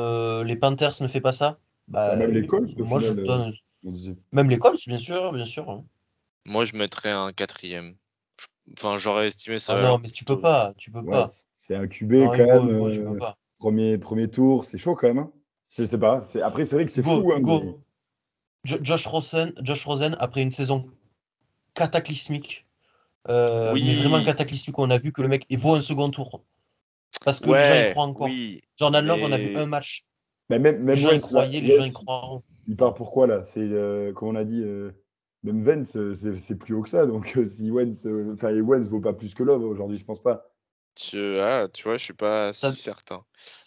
les 0.45 0.55
Panthers 0.55 1.01
ne 1.01 1.07
fait 1.07 1.21
pas 1.21 1.31
ça? 1.31 1.57
Bah, 1.87 2.15
même 2.15 2.31
l'école, 2.31 2.67
moi 2.77 2.99
je 2.99 3.13
donne. 3.13 3.53
Même 4.31 4.49
l'école, 4.49 4.77
bien 4.87 4.97
sûr, 4.97 5.31
bien 5.31 5.45
sûr. 5.45 5.69
Hein. 5.69 5.85
Moi, 6.45 6.65
je 6.65 6.75
mettrais 6.75 7.11
un 7.11 7.33
quatrième. 7.33 7.95
Enfin, 8.73 8.97
j'aurais 8.97 9.27
estimé 9.27 9.59
ça. 9.59 9.77
Ah 9.77 9.81
non, 9.81 9.99
mais 9.99 10.09
tu 10.09 10.25
peux 10.25 10.39
pas, 10.39 10.73
tu 10.77 10.91
peux 10.91 11.05
pas. 11.05 11.27
C'est 11.53 11.75
un 11.75 11.87
QB 11.87 12.13
quand 12.25 12.37
même. 12.37 12.69
Euh, 12.69 13.19
premier, 13.57 13.97
premier 13.97 14.29
tour, 14.29 14.65
c'est 14.65 14.77
chaud 14.77 14.95
quand 14.95 15.07
même. 15.07 15.19
Hein. 15.19 15.31
Je 15.77 15.85
sais 15.85 15.97
pas. 15.97 16.23
Après, 16.43 16.65
c'est 16.65 16.75
vrai 16.75 16.85
que 16.85 16.91
c'est 16.91 17.03
fou. 17.03 17.31
Hein, 17.31 17.75
Josh, 18.63 19.05
Rosen, 19.05 19.53
Josh 19.61 19.85
Rosen, 19.85 20.17
après 20.19 20.41
une 20.41 20.49
saison 20.49 20.89
cataclysmique, 21.75 22.65
euh, 23.29 23.73
oui. 23.73 23.83
mais 23.85 23.93
vraiment 23.95 24.23
cataclysmique, 24.23 24.79
on 24.79 24.89
a 24.89 24.97
vu 24.97 25.11
que 25.11 25.21
le 25.21 25.27
mec 25.27 25.45
il 25.49 25.59
vaut 25.59 25.75
un 25.75 25.81
second 25.81 26.09
tour. 26.09 26.43
Parce 27.23 27.39
que 27.39 27.51
les 27.51 27.53
gens 27.53 27.89
y 27.89 27.91
croient 27.91 28.05
encore. 28.05 28.29
Jordan 28.77 29.05
Love, 29.05 29.19
on 29.23 29.31
a 29.31 29.37
vu 29.37 29.55
un 29.55 29.67
match 29.67 30.05
mais 30.49 30.59
même, 30.59 30.83
même 30.83 30.95
les 30.95 31.01
gens 31.01 31.11
y 31.11 31.19
croyaient, 31.19 31.61
les 31.61 31.75
gens 31.77 31.85
y 31.85 31.91
croiront. 31.91 32.43
Il 32.67 32.75
part 32.75 32.93
pourquoi 32.93 33.27
là? 33.27 33.43
C'est 33.45 33.59
euh, 33.61 34.13
comme 34.13 34.29
on 34.29 34.35
a 34.35 34.43
dit, 34.43 34.61
euh, 34.63 34.91
même 35.43 35.63
Vence, 35.63 35.95
euh, 35.95 36.15
c'est 36.39 36.55
plus 36.55 36.73
haut 36.73 36.81
que 36.81 36.89
ça. 36.89 37.05
Donc 37.05 37.37
si 37.47 37.71
Wentz, 37.71 38.07
enfin 38.33 38.51
ne 38.51 38.83
vaut 38.87 38.99
pas 39.01 39.13
plus 39.13 39.33
que 39.33 39.43
Love 39.43 39.63
aujourd'hui, 39.63 39.97
je 39.97 40.05
pense 40.05 40.21
pas. 40.21 40.51
ah, 41.13 41.67
tu 41.73 41.83
vois, 41.83 41.97
je 41.97 42.03
suis 42.03 42.13
pas 42.13 42.53
si 42.53 42.75
certain. 42.75 43.23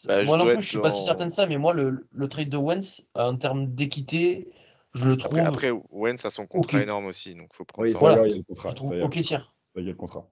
Bah, 0.06 0.24
moi 0.24 0.36
non 0.36 0.46
plus, 0.46 0.62
je 0.62 0.68
suis 0.68 0.80
pas 0.80 0.92
si 0.92 1.04
certain 1.04 1.26
de 1.26 1.32
ça, 1.32 1.46
mais 1.46 1.58
moi, 1.58 1.74
le, 1.74 2.08
le 2.12 2.28
trade 2.28 2.48
de 2.48 2.56
Wentz, 2.56 3.06
en 3.14 3.36
termes 3.36 3.72
d'équité, 3.74 4.52
je 4.94 5.08
le 5.10 5.16
trouve. 5.16 5.38
Après, 5.38 5.70
Wentz 5.90 6.24
a 6.24 6.30
son 6.30 6.46
contrat 6.46 6.82
énorme 6.82 7.06
aussi, 7.06 7.34
donc 7.34 7.54
faut 7.54 7.64
prendre 7.64 7.86
oui, 7.86 7.92
ça. 7.92 7.98
Voilà, 7.98 8.26
il 8.26 8.30
y 8.30 8.34
a 8.34 8.36
le 8.38 8.42
contrat. 8.42 8.68
Je 8.70 8.74
trouve 8.74 8.94
ok 9.00 9.20
tiers. 9.20 9.54
Ça 9.74 9.80
y 9.80 9.84
a 9.84 9.88
le 9.88 9.94
contrat. 9.94 10.28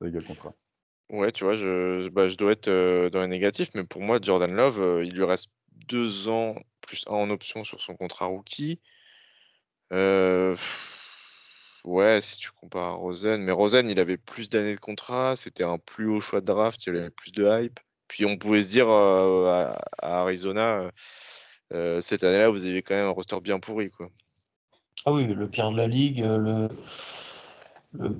Ça 0.00 0.08
y 0.08 0.10
a 0.10 0.20
le 0.20 0.26
contrat. 0.26 0.54
Ouais, 1.10 1.32
tu 1.32 1.44
vois, 1.44 1.54
je, 1.54 2.06
bah, 2.10 2.28
je 2.28 2.36
dois 2.36 2.52
être 2.52 2.68
dans 3.08 3.22
les 3.22 3.28
négatifs, 3.28 3.70
mais 3.74 3.84
pour 3.84 4.02
moi, 4.02 4.18
Jordan 4.20 4.54
Love, 4.54 5.02
il 5.04 5.14
lui 5.14 5.24
reste 5.24 5.48
deux 5.88 6.28
ans 6.28 6.54
plus 6.80 7.04
un 7.08 7.14
en 7.14 7.30
option 7.30 7.64
sur 7.64 7.80
son 7.80 7.96
contrat 7.96 8.26
rookie. 8.26 8.80
Euh, 9.92 10.56
ouais, 11.84 12.20
si 12.20 12.38
tu 12.38 12.50
compares 12.52 12.92
à 12.92 12.92
Rosen, 12.92 13.42
mais 13.42 13.52
Rosen, 13.52 13.88
il 13.88 13.98
avait 13.98 14.16
plus 14.16 14.48
d'années 14.48 14.74
de 14.74 14.80
contrat, 14.80 15.36
c'était 15.36 15.64
un 15.64 15.78
plus 15.78 16.08
haut 16.08 16.20
choix 16.20 16.40
de 16.40 16.46
draft, 16.46 16.86
il 16.86 16.96
avait 16.96 17.10
plus 17.10 17.32
de 17.32 17.44
hype. 17.44 17.80
Puis 18.08 18.24
on 18.24 18.36
pouvait 18.36 18.62
se 18.62 18.70
dire 18.70 18.88
euh, 18.88 19.72
à, 19.98 20.20
Arizona, 20.20 20.90
euh, 21.72 22.00
cette 22.00 22.24
année-là, 22.24 22.48
vous 22.48 22.66
avez 22.66 22.82
quand 22.82 22.94
même 22.94 23.06
un 23.06 23.10
roster 23.10 23.40
bien 23.40 23.58
pourri, 23.58 23.90
quoi. 23.90 24.08
Ah 25.04 25.12
oui, 25.12 25.26
le 25.26 25.48
pire 25.48 25.70
de 25.70 25.76
la 25.76 25.86
ligue, 25.86 26.20
le, 26.20 26.68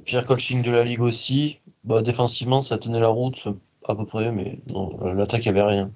pire 0.04 0.24
coaching 0.24 0.62
de 0.62 0.70
la 0.70 0.84
ligue 0.84 1.00
aussi. 1.00 1.58
Bah, 1.84 2.02
défensivement, 2.02 2.60
ça 2.60 2.78
tenait 2.78 3.00
la 3.00 3.08
route 3.08 3.48
à 3.86 3.94
peu 3.94 4.06
près, 4.06 4.30
mais 4.32 4.58
l'attaque, 5.02 5.42
n'y 5.42 5.48
avait 5.48 5.62
rien. 5.62 5.90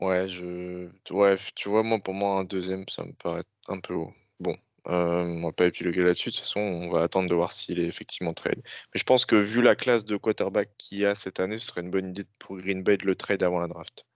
Ouais, 0.00 0.28
je 0.28 0.88
ouais, 1.10 1.36
tu 1.54 1.68
vois, 1.68 1.82
moi, 1.82 1.98
pour 1.98 2.14
moi, 2.14 2.38
un 2.38 2.44
deuxième, 2.44 2.88
ça 2.88 3.04
me 3.04 3.12
paraît 3.12 3.42
un 3.66 3.80
peu 3.80 3.94
haut. 3.94 4.12
Bon, 4.38 4.56
euh, 4.86 5.24
on 5.24 5.42
va 5.42 5.52
pas 5.52 5.66
épiloguer 5.66 6.02
là-dessus. 6.02 6.30
De 6.30 6.34
toute 6.34 6.44
façon, 6.44 6.60
on 6.60 6.88
va 6.90 7.02
attendre 7.02 7.28
de 7.28 7.34
voir 7.34 7.50
s'il 7.50 7.80
est 7.80 7.86
effectivement 7.86 8.32
trade. 8.32 8.60
Mais 8.64 9.00
je 9.00 9.04
pense 9.04 9.26
que 9.26 9.34
vu 9.34 9.60
la 9.60 9.74
classe 9.74 10.04
de 10.04 10.16
quarterback 10.16 10.70
qu'il 10.78 10.98
y 10.98 11.04
a 11.04 11.14
cette 11.16 11.40
année, 11.40 11.58
ce 11.58 11.66
serait 11.66 11.80
une 11.80 11.90
bonne 11.90 12.10
idée 12.10 12.24
pour 12.38 12.56
Green 12.58 12.82
Bay 12.84 12.96
de 12.96 13.06
le 13.06 13.16
trade 13.16 13.42
avant 13.42 13.58
la 13.58 13.66
draft. 13.66 14.06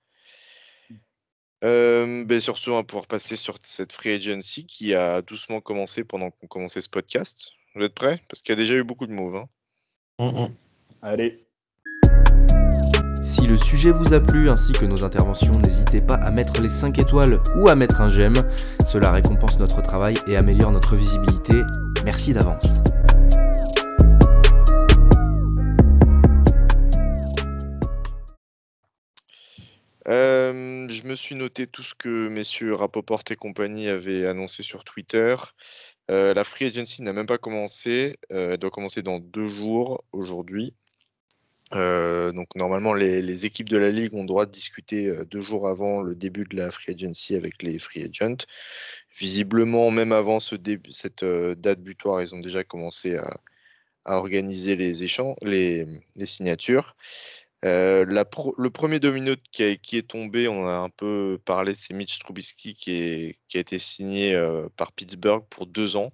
Euh, 1.65 2.25
ben, 2.25 2.41
sur 2.41 2.59
ce, 2.59 2.71
on 2.71 2.75
va 2.75 2.85
pouvoir 2.85 3.07
passer 3.07 3.37
sur 3.37 3.57
cette 3.61 3.93
free 3.93 4.13
agency 4.13 4.67
qui 4.67 4.95
a 4.95 5.23
doucement 5.23 5.61
commencé 5.61 6.05
pendant 6.05 6.31
qu'on 6.31 6.47
commençait 6.47 6.81
ce 6.81 6.89
podcast. 6.89 7.53
Vous 7.75 7.83
êtes 7.83 7.95
prêts? 7.95 8.21
Parce 8.29 8.43
qu'il 8.43 8.53
y 8.53 8.55
a 8.55 8.57
déjà 8.57 8.75
eu 8.75 8.85
beaucoup 8.85 9.07
de 9.07 9.13
moves, 9.13 9.37
hein. 9.37 9.49
mmh 10.19 10.55
Allez. 11.03 11.45
Si 13.23 13.47
le 13.47 13.57
sujet 13.57 13.93
vous 13.93 14.15
a 14.15 14.21
plu 14.21 14.51
ainsi 14.51 14.73
que 14.73 14.85
nos 14.85 15.05
interventions, 15.05 15.53
n'hésitez 15.53 16.01
pas 16.01 16.17
à 16.17 16.33
mettre 16.33 16.61
les 16.61 16.69
5 16.69 16.99
étoiles 16.99 17.41
ou 17.55 17.69
à 17.69 17.77
mettre 17.77 18.01
un 18.01 18.09
j'aime. 18.09 18.35
Cela 18.85 19.13
récompense 19.13 19.61
notre 19.61 19.81
travail 19.81 20.15
et 20.27 20.37
améliore 20.37 20.73
notre 20.73 20.97
visibilité. 20.97 21.63
Merci 22.05 22.33
d'avance. 22.33 22.83
Euh, 30.09 30.89
je 30.89 31.07
me 31.07 31.15
suis 31.15 31.37
noté 31.37 31.69
tout 31.69 31.85
ce 31.85 31.95
que 31.95 32.29
messieurs 32.29 32.75
Rapoport 32.75 33.23
et 33.31 33.37
compagnie 33.37 33.89
avaient 33.89 34.27
annoncé 34.27 34.65
sur 34.65 34.83
Twitter. 34.83 35.37
Euh, 36.11 36.35
la 36.35 36.43
free 36.43 36.67
agency 36.67 37.03
n'a 37.03 37.13
même 37.13 37.27
pas 37.27 37.39
commencé. 37.39 38.19
Euh, 38.33 38.53
elle 38.53 38.59
doit 38.59 38.71
commencer 38.71 39.03
dans 39.03 39.21
deux 39.21 39.49
jours 39.49 40.05
aujourd'hui. 40.13 40.75
Euh, 41.75 42.33
donc 42.33 42.49
normalement, 42.55 42.93
les, 42.93 43.47
équipes 43.47 43.69
de 43.69 43.77
la 43.77 43.91
ligue 43.91 44.15
ont 44.15 44.25
droit 44.25 44.47
de 44.47 44.51
discuter 44.51 45.09
euh, 45.09 45.25
deux 45.25 45.41
jours 45.41 45.69
avant 45.69 46.03
le 46.03 46.15
début 46.15 46.45
de 46.45 46.57
la 46.57 46.71
free 46.71 46.93
agency 46.93 47.35
avec 47.35 47.63
les 47.63 47.79
free 47.79 48.05
agents. 48.05 48.45
Visiblement, 49.19 49.91
même 49.91 50.13
avant 50.13 50.41
cette 50.41 51.23
euh, 51.23 51.55
date 51.55 51.81
butoir, 51.81 52.23
ils 52.23 52.35
ont 52.35 52.41
déjà 52.41 52.65
commencé 52.65 53.17
à, 53.17 53.37
organiser 54.05 54.77
les 54.77 55.05
échanges, 55.05 55.37
les, 55.43 55.87
signatures. 56.27 56.97
le 57.63 58.69
premier 58.69 58.99
domino 59.01 59.35
qui, 59.53 59.63
est 59.63 60.09
tombé, 60.09 60.49
on 60.49 60.67
a 60.67 60.73
un 60.73 60.91
peu 60.91 61.39
parlé, 61.45 61.75
c'est 61.75 61.95
Mitch 61.95 62.19
Trubisky 62.19 62.75
qui, 62.75 63.37
a 63.55 63.59
été 63.59 63.79
signé 63.79 64.37
par 64.77 64.93
Pittsburgh 64.93 65.45
pour 65.51 65.67
deux 65.67 65.97
ans, 65.97 66.11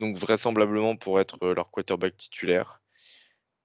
donc 0.00 0.18
vraisemblablement 0.18 0.96
pour 0.96 1.18
être 1.18 1.38
leur 1.54 1.70
quarterback 1.70 2.16
titulaire. 2.16 2.83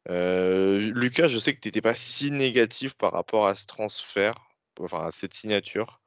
Euh, 0.10 0.80
Lucas, 0.96 1.28
je 1.28 1.38
sais 1.38 1.54
que 1.54 1.60
tu 1.60 1.68
n'étais 1.68 1.82
pas 1.82 1.94
si 1.94 2.32
négatif 2.32 2.96
par 2.96 3.12
rapport 3.12 3.46
à 3.46 3.56
ce 3.56 3.68
transfert, 3.68 4.50
enfin 4.80 5.06
à 5.06 5.12
cette 5.12 5.34
signature. 5.34 6.02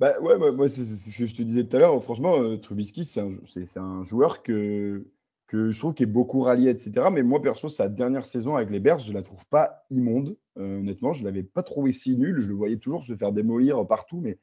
Bah 0.00 0.18
ouais, 0.20 0.36
moi, 0.52 0.68
c'est 0.68 0.84
ce 0.84 1.16
que 1.16 1.26
je 1.26 1.34
te 1.34 1.42
disais 1.42 1.64
tout 1.64 1.76
à 1.76 1.80
l'heure. 1.80 2.02
Franchement, 2.02 2.40
euh, 2.40 2.56
Trubisky, 2.56 3.04
c'est 3.04 3.20
un, 3.20 4.02
joueur 4.02 4.42
que, 4.42 5.06
je 5.52 5.78
trouve 5.78 5.94
qu'il 5.94 6.04
est 6.04 6.10
beaucoup 6.10 6.40
rallié, 6.40 6.70
etc. 6.70 7.08
Mais 7.12 7.22
moi, 7.22 7.40
perso, 7.40 7.68
sa 7.68 7.88
dernière 7.88 8.26
saison 8.26 8.56
avec 8.56 8.70
les 8.70 8.80
Bears, 8.80 9.00
je 9.00 9.12
la 9.12 9.22
trouve 9.22 9.44
pas 9.46 9.84
immonde. 9.90 10.36
Euh, 10.58 10.78
honnêtement, 10.78 11.12
je 11.12 11.22
l'avais 11.22 11.42
pas 11.42 11.62
trouvé 11.62 11.92
si 11.92 12.16
nul. 12.16 12.40
Je 12.40 12.48
le 12.48 12.54
voyais 12.54 12.78
toujours 12.78 13.04
se 13.04 13.14
faire 13.14 13.32
démolir 13.32 13.86
partout, 13.86 14.20
mais 14.20 14.38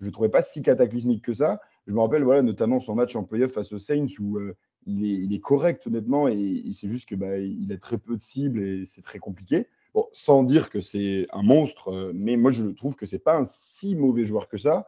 je 0.00 0.06
ne 0.06 0.10
trouvais 0.10 0.30
pas 0.30 0.42
si 0.42 0.62
cataclysmique 0.62 1.22
que 1.22 1.34
ça. 1.34 1.60
Je 1.86 1.92
me 1.92 2.00
rappelle, 2.00 2.24
voilà, 2.24 2.42
notamment 2.42 2.80
son 2.80 2.94
match 2.94 3.14
en 3.14 3.24
playoff 3.24 3.52
face 3.52 3.72
aux 3.72 3.78
Saints 3.78 4.06
où 4.18 4.38
il, 4.86 5.04
est, 5.04 5.14
il, 5.24 5.34
est, 5.34 5.40
correct, 5.40 5.86
honnêtement, 5.86 6.28
et, 6.28 6.62
c'est 6.74 6.88
juste 6.88 7.08
que 7.08 7.14
bah, 7.14 7.38
il 7.38 7.72
a 7.72 7.76
très 7.76 7.98
peu 7.98 8.16
de 8.16 8.22
cibles 8.22 8.62
et 8.62 8.86
c'est 8.86 9.02
très 9.02 9.18
compliqué. 9.18 9.66
Bon, 9.94 10.06
sans 10.12 10.42
dire 10.42 10.70
que 10.70 10.80
c'est 10.80 11.26
un 11.32 11.42
monstre, 11.42 11.92
euh, 11.92 12.12
mais 12.14 12.36
moi, 12.36 12.50
je 12.50 12.64
trouve 12.64 12.96
que 12.96 13.06
c'est 13.06 13.18
pas 13.18 13.36
un 13.36 13.44
si 13.44 13.94
mauvais 13.94 14.24
joueur 14.24 14.48
que 14.48 14.58
ça. 14.58 14.86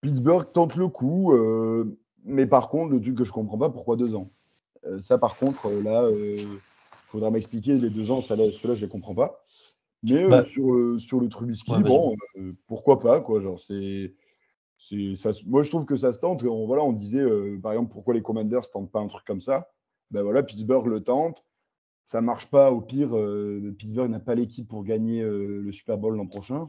Pittsburgh 0.00 0.52
tente 0.52 0.76
le 0.76 0.88
coup, 0.88 1.32
mais 2.24 2.46
par 2.46 2.68
contre, 2.68 2.92
le 2.92 3.00
truc 3.00 3.16
que 3.16 3.24
je 3.24 3.32
comprends 3.32 3.56
pas, 3.56 3.70
pourquoi 3.70 3.96
deux 3.96 4.14
ans? 4.14 4.30
Euh, 4.86 5.00
ça, 5.00 5.18
par 5.18 5.36
contre, 5.36 5.66
euh, 5.66 5.82
là, 5.82 6.08
il 6.10 6.44
euh, 6.44 6.58
faudra 7.06 7.30
m'expliquer 7.30 7.78
les 7.78 7.90
deux 7.90 8.10
ans, 8.10 8.20
ceux-là, 8.20 8.50
je 8.50 8.68
ne 8.68 8.74
les 8.74 8.88
comprends 8.88 9.14
pas. 9.14 9.44
Mais 10.02 10.26
bah 10.28 10.44
sur, 10.44 11.00
sur 11.00 11.20
le 11.20 11.28
Trubisky, 11.28 11.72
bon, 11.82 12.14
pourquoi 12.66 13.00
pas, 13.00 13.20
quoi. 13.20 13.40
Genre, 13.40 13.58
c'est. 13.58 14.12
Moi, 15.46 15.62
je 15.62 15.68
trouve 15.68 15.86
que 15.86 15.96
ça 15.96 16.12
se 16.12 16.18
tente. 16.18 16.42
On, 16.44 16.66
voilà, 16.66 16.82
on 16.82 16.92
disait, 16.92 17.24
par 17.62 17.72
exemple, 17.72 17.92
pourquoi 17.92 18.14
les 18.14 18.22
Commanders 18.22 18.62
ne 18.62 18.72
tentent 18.72 18.90
pas 18.90 19.00
un 19.00 19.08
truc 19.08 19.24
comme 19.24 19.40
ça? 19.40 19.70
Ben 20.10 20.22
voilà, 20.22 20.42
Pittsburgh 20.42 20.86
le 20.86 21.02
tente. 21.02 21.44
Ça 22.04 22.20
ne 22.20 22.26
marche 22.26 22.46
pas. 22.46 22.70
Au 22.70 22.80
pire, 22.80 23.16
Pittsburgh 23.78 24.10
n'a 24.10 24.20
pas 24.20 24.34
l'équipe 24.34 24.68
pour 24.68 24.84
gagner 24.84 25.22
le 25.22 25.72
Super 25.72 25.98
Bowl 25.98 26.16
l'an 26.16 26.26
prochain. 26.26 26.68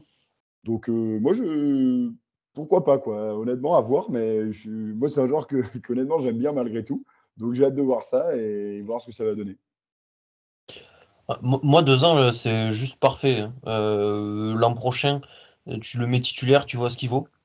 Donc, 0.64 0.88
moi, 0.88 1.32
je. 1.34 2.10
Pourquoi 2.54 2.84
pas, 2.84 2.98
quoi. 2.98 3.38
Honnêtement, 3.38 3.76
à 3.76 3.80
voir. 3.80 4.10
Mais 4.10 4.52
je, 4.52 4.70
moi, 4.70 5.08
c'est 5.08 5.20
un 5.20 5.28
joueur 5.28 5.46
que, 5.46 5.56
honnêtement, 5.92 6.18
j'aime 6.18 6.38
bien 6.38 6.52
malgré 6.52 6.82
tout. 6.84 7.04
Donc 7.38 7.54
j'ai 7.54 7.64
hâte 7.64 7.74
de 7.74 7.82
voir 7.82 8.02
ça 8.02 8.36
et 8.36 8.82
voir 8.82 9.00
ce 9.00 9.06
que 9.06 9.12
ça 9.12 9.24
va 9.24 9.34
donner. 9.34 9.56
Ah, 11.28 11.38
moi, 11.42 11.82
deux 11.82 12.04
ans, 12.04 12.32
c'est 12.32 12.72
juste 12.72 12.98
parfait. 12.98 13.40
Hein. 13.40 13.54
Euh, 13.66 14.54
l'an 14.54 14.74
prochain, 14.74 15.20
tu 15.80 15.98
le 15.98 16.06
mets 16.06 16.20
titulaire, 16.20 16.66
tu 16.66 16.76
vois 16.76 16.90
ce 16.90 16.96
qu'il 16.96 17.10
vaut, 17.10 17.28
euh, 17.28 17.37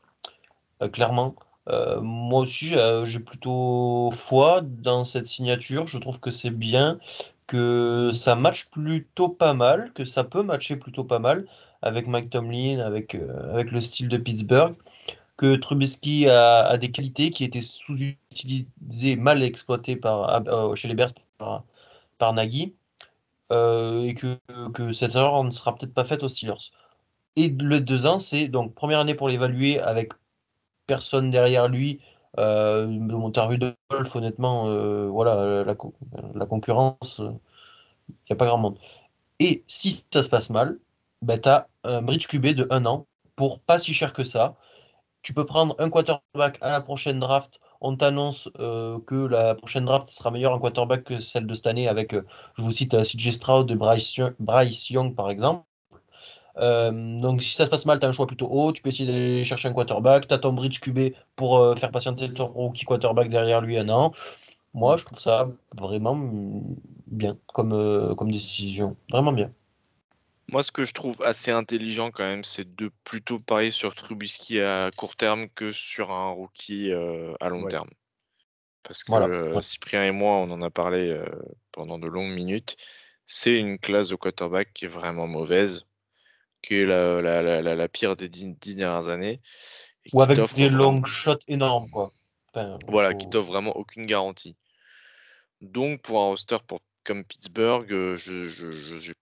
clairement. 0.90 1.36
Euh, 1.70 2.02
moi 2.02 2.42
aussi, 2.42 2.76
j'ai 3.06 3.20
plutôt 3.20 4.12
foi 4.12 4.62
dans 4.62 5.04
cette 5.06 5.26
signature. 5.28 5.88
Je 5.88 5.98
trouve 5.98 6.20
que 6.20 6.32
c'est 6.32 6.50
bien, 6.50 7.00
que 7.48 8.12
ça 8.14 8.36
match 8.36 8.70
plutôt 8.70 9.30
pas 9.30 9.54
mal, 9.54 9.92
que 9.94 10.06
ça 10.06 10.24
peut 10.24 10.44
matcher 10.44 10.76
plutôt 10.78 11.04
pas 11.04 11.20
mal 11.20 11.46
avec 11.82 12.08
Mike 12.08 12.30
Tomlin, 12.30 12.80
avec, 12.80 13.16
avec 13.52 13.72
le 13.72 13.82
style 13.82 14.08
de 14.08 14.18
Pittsburgh 14.18 14.76
que 15.38 15.56
Trubisky 15.56 16.28
a, 16.30 16.78
des 16.78 16.92
qualités 16.92 17.32
qui 17.32 17.44
étaient 17.44 17.62
sous-utilisées, 17.62 19.16
mal 19.16 19.44
exploitées 19.44 19.96
par, 19.96 20.48
euh, 20.48 20.76
chez 20.76 20.88
les 20.88 20.96
Bears 20.96 21.14
par, 21.38 22.34
Nagy, 22.34 22.74
euh, 23.52 24.06
et 24.06 24.14
que, 24.14 24.38
cette 24.94 25.16
erreur 25.16 25.44
ne 25.44 25.52
sera 25.52 25.76
peut-être 25.76 25.94
pas 25.94 26.06
faite 26.06 26.24
aux 26.24 26.30
Steelers. 26.30 26.72
Et 27.36 27.50
le 27.50 27.82
deux 27.82 28.06
ans, 28.06 28.20
c'est 28.20 28.48
donc 28.48 28.74
première 28.76 29.00
année 29.00 29.16
pour 29.16 29.30
l'évaluer 29.30 29.80
avec 29.80 30.14
personne 30.88 31.30
derrière 31.32 31.68
lui. 31.68 32.00
Euh, 32.40 32.88
de 32.88 33.16
mon 33.16 33.30
de 33.30 33.76
golf, 33.92 34.16
honnêtement, 34.16 34.68
euh, 34.68 35.08
voilà, 35.08 35.64
la, 35.64 36.46
concurrence, 36.46 37.20
il 37.20 37.26
n'y 38.30 38.34
a 38.34 38.36
pas 38.36 38.48
grand 38.48 38.58
monde. 38.58 38.80
Et 39.40 39.64
si 39.68 40.04
ça 40.12 40.24
se 40.24 40.30
passe 40.30 40.50
mal, 40.50 40.80
bah, 41.22 41.38
tu 41.38 41.50
as 41.50 41.68
un 41.84 42.02
bridge 42.02 42.28
QB 42.28 42.48
de 42.56 42.68
un 42.72 42.86
an 42.86 43.06
pour 43.36 43.60
pas 43.60 43.78
si 43.78 43.94
cher 43.94 44.14
que 44.14 44.24
ça 44.24 44.56
tu 45.24 45.34
peux 45.34 45.46
prendre 45.46 45.76
un 45.80 45.90
quarterback 45.90 46.58
à 46.62 46.70
la 46.70 46.82
prochaine 46.82 47.20
draft. 47.20 47.60
On 47.82 47.96
t'annonce 47.98 48.50
euh, 48.60 49.00
que 49.08 49.26
la 49.26 49.56
prochaine 49.56 49.86
draft 49.86 50.10
sera 50.10 50.32
meilleure 50.32 50.54
en 50.54 50.60
quarterback 50.60 51.06
que 51.06 51.20
celle 51.20 51.48
de 51.48 51.56
cette 51.56 51.68
année 51.68 51.88
avec, 51.88 52.14
euh, 52.14 52.26
je 52.58 52.64
vous 52.64 52.72
cite, 52.72 52.94
euh, 52.94 53.04
CJ 53.04 53.32
Stroud 53.32 53.72
et 53.72 53.76
Bryce, 53.76 54.90
Young, 54.90 55.16
par 55.16 55.30
exemple. 55.30 55.66
Donc 56.56 57.42
si 57.42 57.56
ça 57.56 57.66
se 57.66 57.70
passe 57.70 57.86
mal, 57.86 58.00
tu 58.00 58.06
as 58.06 58.10
un 58.10 58.12
choix 58.12 58.28
plutôt 58.28 58.48
haut, 58.48 58.72
tu 58.72 58.82
peux 58.82 58.90
essayer 58.90 59.12
d'aller 59.12 59.46
chercher 59.46 59.70
un 59.70 59.74
quarterback, 59.74 60.28
tu 60.28 60.34
as 60.34 60.38
ton 60.38 60.54
bridge 60.54 60.80
QB 60.80 61.16
pour 61.36 61.78
faire 61.78 61.92
patienter 61.92 62.32
ton 62.32 62.48
rookie 62.48 62.86
quarterback 62.86 63.30
derrière 63.30 63.62
lui 63.62 63.78
un 63.78 63.90
an. 63.90 64.12
Moi, 64.74 64.98
je 64.98 65.06
trouve 65.06 65.20
ça 65.20 65.50
vraiment 65.76 66.16
bien 67.08 67.38
comme, 67.54 68.16
comme 68.16 68.32
décision. 68.32 68.96
Vraiment 69.12 69.32
bien. 69.32 69.52
Moi, 70.54 70.62
ce 70.62 70.72
que 70.72 70.86
je 70.86 70.94
trouve 70.94 71.22
assez 71.24 71.52
intelligent 71.52 72.12
quand 72.12 72.24
même, 72.24 72.44
c'est 72.44 72.76
de 72.76 72.92
plutôt 73.04 73.40
parier 73.40 73.72
sur 73.72 73.96
Trubisky 73.96 74.62
à 74.62 74.92
court 74.96 75.16
terme 75.16 75.48
que 75.50 75.72
sur 75.72 76.12
un 76.12 76.30
rookie 76.30 76.92
euh, 76.92 77.34
à 77.40 77.50
long 77.50 77.66
terme. 77.66 77.90
Parce 78.84 79.04
que 79.04 79.14
euh, 79.14 79.62
Cyprien 79.62 80.04
et 80.04 80.12
moi, 80.12 80.36
on 80.38 80.52
en 80.52 80.62
a 80.62 80.70
parlé 80.70 81.10
euh, 81.10 81.26
pendant 81.72 81.98
de 81.98 82.08
longues 82.08 82.34
minutes. 82.34 82.76
C'est 83.26 83.58
une 83.58 83.80
classe 83.80 84.10
de 84.10 84.16
quarterback 84.16 84.74
qui 84.74 84.86
est 84.86 84.90
vraiment 84.90 85.28
mauvaise, 85.28 85.86
qui 86.64 86.76
est 86.76 86.86
la, 86.86 87.88
pire 87.90 88.16
des 88.16 88.30
dix, 88.30 88.76
dernières 88.76 89.10
années. 89.10 89.40
Ou 90.12 90.22
avec 90.22 90.40
des 90.56 90.70
long 90.70 91.04
shots 91.06 91.38
énormes, 91.48 91.90
quoi. 91.90 92.12
voilà, 92.88 93.14
qui 93.14 93.30
t'offre 93.30 93.52
vraiment 93.52 93.76
aucune 93.76 94.08
garantie. 94.08 94.56
Donc, 95.62 96.02
pour 96.02 96.20
un 96.20 96.26
roster 96.28 96.58
pour, 96.66 96.80
comme 97.04 97.24
Pittsburgh, 97.24 97.88
je, 97.88 98.48
je, 98.48 99.00
je 99.00 99.14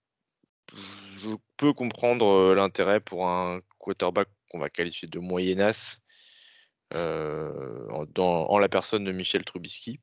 peux 1.57 1.73
comprendre 1.73 2.53
l'intérêt 2.55 2.99
pour 2.99 3.27
un 3.27 3.59
quarterback 3.77 4.29
qu'on 4.49 4.59
va 4.59 4.69
qualifier 4.69 5.07
de 5.07 5.19
moyennasse 5.19 5.99
en 6.93 8.59
la 8.59 8.69
personne 8.69 9.03
de 9.03 9.11
Michel 9.11 9.43
Trubisky. 9.43 9.99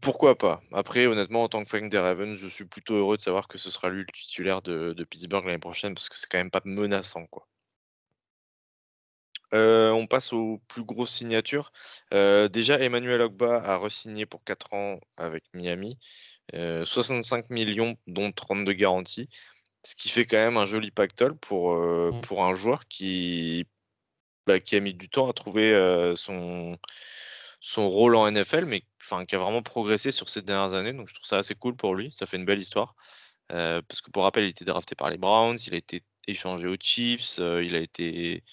Pourquoi 0.00 0.36
pas? 0.36 0.62
Après, 0.72 1.06
honnêtement, 1.06 1.42
en 1.42 1.48
tant 1.48 1.62
que 1.62 1.68
fan 1.68 1.88
des 1.88 1.98
Ravens, 1.98 2.36
je 2.36 2.48
suis 2.48 2.64
plutôt 2.64 2.94
heureux 2.94 3.16
de 3.16 3.22
savoir 3.22 3.48
que 3.48 3.58
ce 3.58 3.70
sera 3.70 3.88
lui 3.88 4.00
le 4.00 4.12
titulaire 4.12 4.62
de, 4.62 5.04
Pittsburgh 5.08 5.44
l'année 5.46 5.58
prochaine 5.58 5.94
parce 5.94 6.08
que 6.08 6.16
c'est 6.16 6.30
quand 6.30 6.38
même 6.38 6.50
pas 6.50 6.62
menaçant. 6.64 7.26
quoi. 7.26 7.48
on 9.52 10.06
passe 10.06 10.32
aux 10.32 10.60
plus 10.68 10.84
grosses 10.84 11.12
signatures. 11.12 11.72
déjà, 12.12 12.78
Emmanuel 12.78 13.22
Ogba 13.22 13.56
a 13.56 13.78
re-signé 13.78 14.26
pour 14.26 14.44
4 14.44 14.74
ans 14.74 15.00
avec 15.16 15.44
Miami. 15.54 15.98
65 16.52 17.50
millions, 17.50 17.96
dont 18.06 18.32
32 18.32 18.72
garanties. 18.72 19.28
Ce 19.82 19.94
qui 19.94 20.08
fait 20.08 20.26
quand 20.26 20.36
même 20.36 20.56
un 20.56 20.66
joli 20.66 20.90
pactole 20.90 21.36
pour, 21.36 21.72
euh, 21.72 22.12
mmh. 22.12 22.20
pour 22.20 22.44
un 22.44 22.52
joueur 22.52 22.86
qui, 22.86 23.66
bah, 24.46 24.60
qui 24.60 24.76
a 24.76 24.80
mis 24.80 24.94
du 24.94 25.08
temps 25.08 25.28
à 25.28 25.32
trouver 25.32 25.72
euh, 25.72 26.16
son, 26.16 26.76
son 27.60 27.88
rôle 27.88 28.16
en 28.16 28.30
NFL, 28.30 28.64
mais 28.64 28.82
qui 29.28 29.36
a 29.36 29.38
vraiment 29.38 29.62
progressé 29.62 30.12
sur 30.12 30.28
ces 30.28 30.42
dernières 30.42 30.74
années. 30.74 30.92
Donc 30.92 31.08
je 31.08 31.14
trouve 31.14 31.26
ça 31.26 31.38
assez 31.38 31.54
cool 31.54 31.76
pour 31.76 31.94
lui. 31.94 32.12
Ça 32.12 32.26
fait 32.26 32.36
une 32.36 32.44
belle 32.44 32.58
histoire. 32.58 32.94
Euh, 33.52 33.82
parce 33.86 34.00
que 34.00 34.10
pour 34.10 34.22
rappel, 34.22 34.44
il 34.44 34.50
était 34.50 34.64
drafté 34.64 34.94
par 34.94 35.10
les 35.10 35.18
Browns, 35.18 35.58
il 35.66 35.74
a 35.74 35.78
été 35.78 36.02
échangé 36.26 36.68
aux 36.68 36.76
Chiefs, 36.78 37.38
il 37.38 37.74
a 37.74 37.80
été 37.80 38.44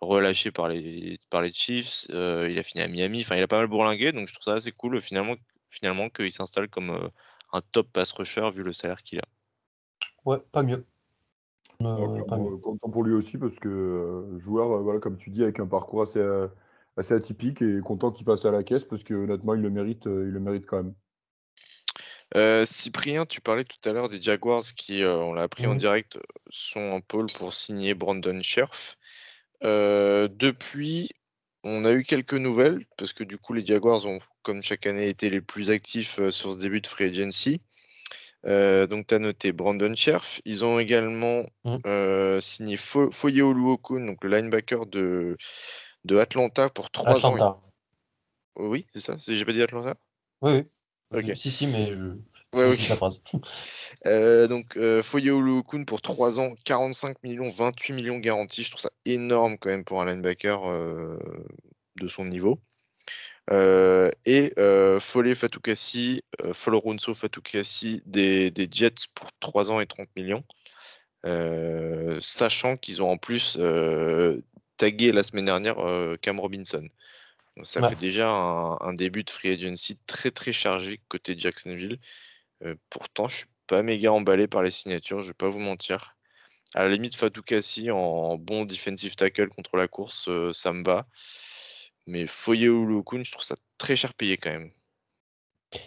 relâché 0.00 0.50
par 0.50 0.68
les, 0.68 1.18
par 1.30 1.42
les 1.42 1.52
Chiefs, 1.52 2.06
il 2.10 2.58
a 2.58 2.62
fini 2.62 2.82
à 2.82 2.88
Miami. 2.88 3.22
Enfin, 3.22 3.36
il 3.36 3.42
a 3.42 3.48
pas 3.48 3.58
mal 3.58 3.68
bourlingué. 3.68 4.12
Donc 4.12 4.28
je 4.28 4.34
trouve 4.34 4.44
ça 4.44 4.54
assez 4.54 4.72
cool 4.72 5.00
finalement, 5.00 5.34
finalement 5.70 6.08
qu'il 6.10 6.32
s'installe 6.32 6.68
comme 6.68 7.10
un 7.52 7.60
top 7.72 7.88
pass 7.92 8.12
rusher 8.12 8.50
vu 8.50 8.62
le 8.62 8.72
salaire 8.72 9.02
qu'il 9.02 9.18
a. 9.18 9.24
Ouais, 10.24 10.38
pas 10.52 10.62
mieux. 10.62 10.84
Euh, 11.84 12.58
content 12.60 12.90
pour 12.90 13.02
lui 13.02 13.14
aussi 13.14 13.38
parce 13.38 13.58
que 13.58 13.68
euh, 13.68 14.38
joueur, 14.38 14.70
euh, 14.70 14.80
voilà, 14.82 15.00
comme 15.00 15.16
tu 15.16 15.30
dis, 15.30 15.42
avec 15.42 15.58
un 15.58 15.66
parcours 15.66 16.02
assez, 16.02 16.20
assez 16.96 17.14
atypique 17.14 17.62
et 17.62 17.80
content 17.80 18.12
qu'il 18.12 18.24
passe 18.24 18.44
à 18.44 18.50
la 18.50 18.62
caisse 18.62 18.84
parce 18.84 19.02
que 19.02 19.14
honnêtement, 19.14 19.54
il 19.54 19.62
le 19.62 19.70
mérite, 19.70 20.04
il 20.06 20.30
le 20.30 20.40
mérite 20.40 20.66
quand 20.66 20.82
même. 20.82 20.94
Cyprien, 22.66 23.26
tu 23.26 23.40
parlais 23.40 23.64
tout 23.64 23.88
à 23.88 23.92
l'heure 23.92 24.08
des 24.08 24.20
Jaguars 24.20 24.62
qui, 24.76 25.04
on 25.04 25.34
l'a 25.34 25.42
appris 25.42 25.66
en 25.66 25.74
direct, 25.74 26.18
sont 26.48 26.80
en 26.80 27.00
pôle 27.00 27.26
pour 27.26 27.52
signer 27.52 27.94
Brandon 27.94 28.40
Scherf. 28.42 28.96
depuis, 29.62 31.10
on 31.64 31.84
a 31.84 31.92
eu 31.92 32.04
quelques 32.04 32.34
nouvelles 32.34 32.86
parce 32.96 33.12
que 33.12 33.24
du 33.24 33.36
coup, 33.38 33.52
les 33.52 33.64
Jaguars 33.64 34.06
ont, 34.06 34.18
comme 34.42 34.62
chaque 34.62 34.86
année, 34.86 35.08
été 35.08 35.28
les 35.28 35.40
plus 35.40 35.70
actifs 35.70 36.20
sur 36.30 36.52
ce 36.52 36.58
début 36.58 36.80
de 36.80 36.86
free 36.86 37.04
agency. 37.04 37.60
Euh, 38.46 38.86
donc, 38.86 39.06
tu 39.06 39.14
as 39.14 39.18
noté 39.18 39.52
Brandon 39.52 39.94
Scherf. 39.94 40.40
Ils 40.44 40.64
ont 40.64 40.78
également 40.78 41.44
mmh. 41.64 41.76
euh, 41.86 42.40
signé 42.40 42.76
Foye 42.76 43.42
Oluokun, 43.42 44.06
donc 44.06 44.24
le 44.24 44.30
linebacker 44.30 44.86
de, 44.86 45.36
de 46.04 46.16
Atlanta, 46.18 46.68
pour 46.68 46.90
3 46.90 47.26
ans. 47.26 47.62
Oh 48.54 48.68
oui, 48.68 48.86
c'est 48.92 49.00
ça 49.00 49.16
J'ai 49.18 49.44
pas 49.44 49.52
dit 49.52 49.62
Atlanta? 49.62 49.96
Oui, 50.42 50.64
oui. 51.12 51.36
Si, 51.36 51.50
si, 51.50 51.66
mais 51.66 51.88
je... 51.88 51.96
ouais, 52.54 52.68
oui. 52.68 52.86
la 52.88 52.96
phrase. 52.96 53.22
euh, 54.06 54.46
donc, 54.46 54.76
euh, 54.76 55.02
Foye 55.02 55.30
Oluokun 55.30 55.84
pour 55.84 56.02
3 56.02 56.40
ans, 56.40 56.54
45 56.64 57.22
millions, 57.22 57.48
28 57.48 57.92
millions 57.94 58.18
garantis. 58.18 58.62
Je 58.62 58.70
trouve 58.70 58.82
ça 58.82 58.90
énorme 59.04 59.56
quand 59.58 59.70
même 59.70 59.84
pour 59.84 60.02
un 60.02 60.06
linebacker 60.06 60.68
euh, 60.68 61.18
de 61.96 62.08
son 62.08 62.24
niveau. 62.24 62.60
Euh, 63.50 64.10
et 64.24 64.52
euh, 64.58 65.00
Follet 65.00 65.34
Fatoukassi, 65.34 66.22
euh, 66.42 66.52
Folorunso 66.52 67.12
Fatoukassi 67.12 68.02
des, 68.06 68.50
des, 68.50 68.68
Jets 68.70 69.08
pour 69.14 69.30
3 69.40 69.72
ans 69.72 69.80
et 69.80 69.86
30 69.86 70.08
millions. 70.16 70.44
sachant 72.20 72.76
qu'ils 72.76 73.02
ont 73.02 73.10
en 73.10 73.16
plus 73.18 73.58
tagué 74.82 75.12
la 75.12 75.22
semaine 75.22 75.44
dernière 75.44 75.76
Cam 76.20 76.40
Robinson. 76.40 76.88
Ça 77.62 77.88
fait 77.88 77.96
déjà 77.96 78.28
un, 78.30 78.94
début 78.94 79.24
de 79.24 79.30
free 79.30 79.50
agency 79.50 79.96
très 80.06 80.30
très 80.30 80.52
chargé 80.52 81.00
côté 81.08 81.34
Jacksonville. 81.38 81.98
Euh, 82.64 82.74
pourtant, 82.90 83.28
je 83.28 83.38
suis 83.38 83.46
pas 83.66 83.82
méga 83.82 84.12
emballé 84.12 84.48
par 84.48 84.62
les 84.62 84.70
signatures, 84.70 85.20
je 85.20 85.28
vais 85.28 85.34
pas 85.34 85.48
vous 85.48 85.58
mentir. 85.58 86.16
À 86.74 86.84
la 86.84 86.88
limite, 86.88 87.14
Fatou 87.14 87.42
Kassi 87.42 87.90
en 87.90 88.38
bon 88.38 88.64
defensive 88.64 89.14
tackle 89.14 89.48
contre 89.48 89.76
la 89.76 89.86
course, 89.86 90.28
euh, 90.28 90.52
ça 90.52 90.72
me 90.72 90.82
va. 90.82 91.06
Mais 92.06 92.26
Foye 92.26 92.68
ou 92.68 92.86
Lukun, 92.86 93.22
je 93.22 93.30
trouve 93.30 93.44
ça 93.44 93.54
très 93.78 93.96
cher 93.96 94.14
payé 94.14 94.38
quand 94.38 94.50
même. 94.50 94.72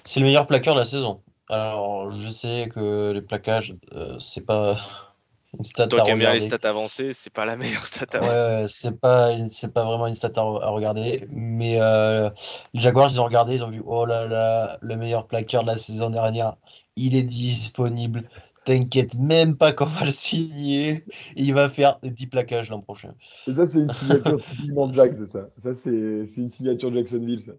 C'est 0.04 0.20
le 0.20 0.28
meilleur 0.28 0.48
plaqueur 0.48 0.76
de 0.76 0.80
la 0.80 0.86
saison. 0.86 1.24
Alors, 1.50 2.12
je 2.12 2.30
sais 2.30 2.70
que 2.74 3.12
les 3.12 3.22
plaquages, 3.22 3.76
euh, 3.94 4.20
c'est 4.20 4.46
pas 4.46 5.15
une 5.58 5.66
stat 5.66 5.88
Toi 5.88 6.02
qui 6.02 6.12
aimes 6.12 6.20
bien 6.20 6.34
les 6.34 6.42
stats 6.42 6.68
avancées, 6.68 7.14
c'est 7.14 7.34
pas 7.34 7.46
la 7.46 7.56
meilleure 7.58 7.86
stat 7.86 8.06
avancée. 8.14 8.62
Ouais, 8.62 8.66
c'est 8.68 9.00
pas, 9.00 9.32
c'est 9.50 9.74
pas 9.74 9.84
vraiment 9.84 10.08
une 10.08 10.16
stat 10.16 10.32
à, 10.36 10.42
regarder. 10.42 11.28
Mais 11.32 11.80
euh, 11.80 12.30
les 12.74 12.80
Jaguars, 12.80 13.10
ils 13.12 13.20
ont 13.20 13.26
regardé, 13.26 13.56
ils 13.56 13.64
ont 13.64 13.70
vu, 13.70 13.82
oh 13.86 14.06
là 14.06 14.28
là, 14.28 14.78
le 14.82 14.96
meilleur 14.96 15.28
plaqueur 15.28 15.64
de 15.64 15.68
la 15.68 15.78
saison 15.78 16.10
dernière, 16.10 16.56
il 16.96 17.16
est 17.16 17.24
disponible. 17.24 18.30
T'inquiète 18.66 19.16
même 19.16 19.56
pas 19.56 19.74
qu'on 19.74 19.86
va 19.86 20.06
le 20.06 20.12
signer. 20.12 21.06
il 21.36 21.54
va 21.54 21.70
faire 21.70 22.00
des 22.02 22.10
petits 22.10 22.28
plaquages 22.28 22.72
l'an 22.72 22.82
prochain. 22.82 23.14
Et 23.48 23.54
ça, 23.54 23.68
c'est 23.68 23.80
une 23.80 23.90
signature 23.90 24.44
typiquement 24.50 24.92
Jack, 24.92 25.14
c'est 25.14 25.28
ça. 25.28 25.50
Ça, 25.58 25.74
c'est 25.74 25.92
une 25.92 26.50
signature 26.50 26.92
Jacksonville, 26.92 27.42
ça. 27.42 27.54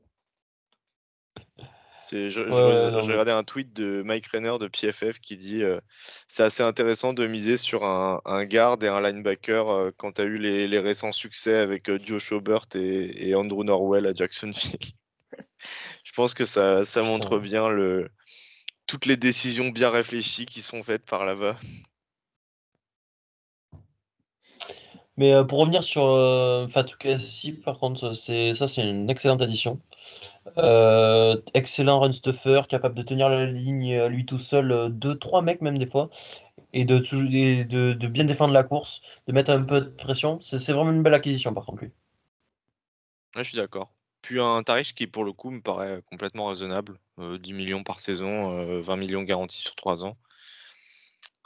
Je, 2.10 2.40
regardais 2.40 3.32
un 3.32 3.44
tweet 3.44 3.72
de 3.72 4.02
Mike 4.02 4.28
Renner 4.28 4.58
de 4.60 4.68
PFF 4.68 5.18
qui 5.20 5.36
dit 5.36 5.62
euh, 5.62 5.80
c'est 6.28 6.42
assez 6.42 6.62
intéressant 6.62 7.12
de 7.12 7.26
miser 7.26 7.56
sur 7.56 7.84
un, 7.84 8.20
un 8.24 8.44
guard 8.44 8.82
et 8.82 8.88
un 8.88 9.00
linebacker 9.00 9.68
euh, 9.68 9.90
quand 9.96 10.12
tu 10.12 10.22
as 10.22 10.24
eu 10.24 10.38
les, 10.38 10.78
récents 10.78 11.12
succès 11.12 11.54
avec 11.54 11.88
euh, 11.88 11.98
Joe 12.02 12.22
Schobert 12.22 12.66
et, 12.74 13.34
Andrew 13.34 13.64
Norwell 13.64 14.06
à 14.06 14.14
Jacksonville. 14.14 14.78
je 16.04 16.12
pense 16.12 16.34
que 16.34 16.44
ça, 16.44 16.84
ça 16.84 17.02
montre 17.02 17.38
bien 17.38 17.68
le, 17.68 18.08
toutes 18.86 19.06
les 19.06 19.16
décisions 19.16 19.68
bien 19.68 19.90
réfléchies 19.90 20.46
qui 20.46 20.60
sont 20.60 20.82
faites 20.82 21.04
par 21.04 21.24
là-bas. 21.24 21.56
Mais 25.16 25.32
pour 25.48 25.60
revenir 25.60 25.82
sur 25.82 26.02
Fatou 26.68 26.96
Kassi, 26.98 27.52
par 27.52 27.78
contre, 27.78 28.12
c'est 28.12 28.52
ça 28.52 28.68
c'est 28.68 28.82
une 28.82 29.08
excellente 29.08 29.40
addition. 29.40 29.80
Euh, 30.58 31.40
excellent 31.54 32.00
run 32.00 32.12
stuffer, 32.12 32.62
capable 32.68 32.94
de 32.94 33.02
tenir 33.02 33.28
la 33.28 33.46
ligne 33.46 33.92
euh, 33.94 34.08
lui 34.08 34.24
tout 34.24 34.38
seul, 34.38 34.90
2-3 34.90 35.38
euh, 35.38 35.42
mecs 35.42 35.60
même 35.60 35.78
des 35.78 35.86
fois, 35.86 36.08
et 36.72 36.84
de, 36.84 36.98
de, 36.98 37.92
de, 37.92 38.06
bien 38.06 38.24
défendre 38.24 38.54
la 38.54 38.62
course, 38.62 39.00
de 39.26 39.32
mettre 39.32 39.50
un 39.50 39.62
peu 39.62 39.80
de 39.80 39.88
pression. 39.88 40.38
C'est 40.40 40.72
vraiment 40.72 40.92
une 40.92 41.02
belle 41.02 41.14
acquisition 41.14 41.52
par 41.52 41.66
contre 41.66 41.82
lui. 41.82 41.92
je 43.36 43.42
suis 43.42 43.56
d'accord. 43.56 43.90
Puis 44.22 44.40
un 44.40 44.62
tarif 44.62 44.92
qui 44.94 45.06
pour 45.06 45.24
le 45.24 45.32
coup 45.32 45.50
me 45.50 45.60
paraît 45.60 46.00
complètement 46.10 46.46
raisonnable. 46.46 46.98
10 47.18 47.52
millions 47.54 47.82
par 47.82 48.00
saison, 48.00 48.80
20 48.80 48.96
millions 48.96 49.22
garantis 49.22 49.62
sur 49.62 49.74
3 49.74 50.04
ans. 50.04 50.16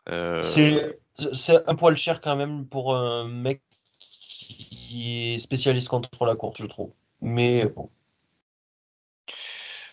C'est 0.06 1.68
un 1.68 1.74
poil 1.74 1.96
cher 1.96 2.20
quand 2.20 2.36
même 2.36 2.66
pour 2.66 2.96
un 2.96 3.28
mec 3.28 3.62
qui 3.98 5.34
est 5.34 5.38
spécialiste 5.38 5.88
contre 5.88 6.24
la 6.24 6.34
course, 6.34 6.60
je 6.60 6.66
trouve. 6.66 6.92
Mais 7.20 7.66
bon. 7.66 7.90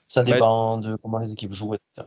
Ça 0.08 0.24
dépend 0.24 0.78
de 0.78 0.95
comment 0.95 1.20
les 1.20 1.34
équipes 1.34 1.53
jouent, 1.53 1.76
etc. 1.76 2.03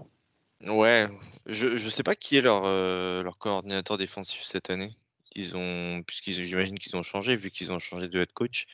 Ouais, 0.66 1.08
je 1.46 1.68
ne 1.68 1.90
sais 1.90 2.02
pas 2.02 2.14
qui 2.14 2.36
est 2.36 2.40
leur, 2.42 2.64
euh, 2.64 3.22
leur 3.22 3.38
coordinateur 3.38 3.96
défensif 3.98 4.42
cette 4.42 4.70
année. 4.70 4.94
Ils 5.34 5.56
ont, 5.56 6.02
puisqu'ils, 6.02 6.42
j'imagine 6.44 6.78
qu'ils 6.78 6.96
ont 6.96 7.02
changé, 7.02 7.36
vu 7.36 7.50
qu'ils 7.50 7.72
ont 7.72 7.78
changé 7.78 8.08
de 8.08 8.20
head 8.20 8.32
coach. 8.32 8.66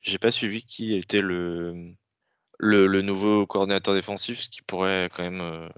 J'ai 0.00 0.18
pas 0.18 0.30
suivi 0.30 0.62
qui 0.62 0.94
était 0.94 1.22
le, 1.22 1.94
le, 2.58 3.02
nouveau 3.02 3.46
coordinateur 3.46 3.94
défensif, 3.94 4.40
ce 4.40 4.48
qui 4.48 4.62
pourrait 4.62 5.08
quand 5.12 5.22
même 5.22 5.40
euh, 5.40 5.68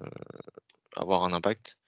avoir 0.97 1.25
un 1.25 1.33
impact. 1.33 1.79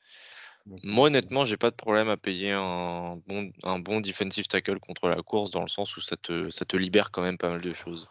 Moi, 0.82 1.06
honnêtement, 1.08 1.44
j'ai 1.44 1.56
pas 1.56 1.70
de 1.70 1.76
problème 1.76 2.08
à 2.08 2.16
payer 2.16 2.52
un 2.52 3.16
bon, 3.26 3.50
un 3.64 3.78
bon 3.78 4.00
defensive 4.00 4.46
tackle 4.46 4.78
contre 4.80 5.08
la 5.08 5.22
course, 5.22 5.50
dans 5.50 5.62
le 5.62 5.68
sens 5.68 5.96
où 5.96 6.00
ça 6.00 6.16
te, 6.16 6.50
ça 6.50 6.64
te 6.64 6.76
libère 6.76 7.10
quand 7.10 7.22
même 7.22 7.38
pas 7.38 7.50
mal 7.50 7.62
de 7.62 7.72
choses. 7.72 8.08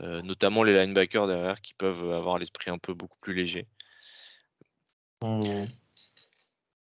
Euh, 0.00 0.22
notamment 0.22 0.62
les 0.62 0.74
linebackers 0.74 1.26
derrière 1.26 1.60
qui 1.60 1.74
peuvent 1.74 2.12
avoir 2.12 2.38
l'esprit 2.38 2.70
un 2.70 2.78
peu 2.78 2.94
beaucoup 2.94 3.18
plus 3.20 3.34
léger. 3.34 3.66
Mmh. 5.22 5.64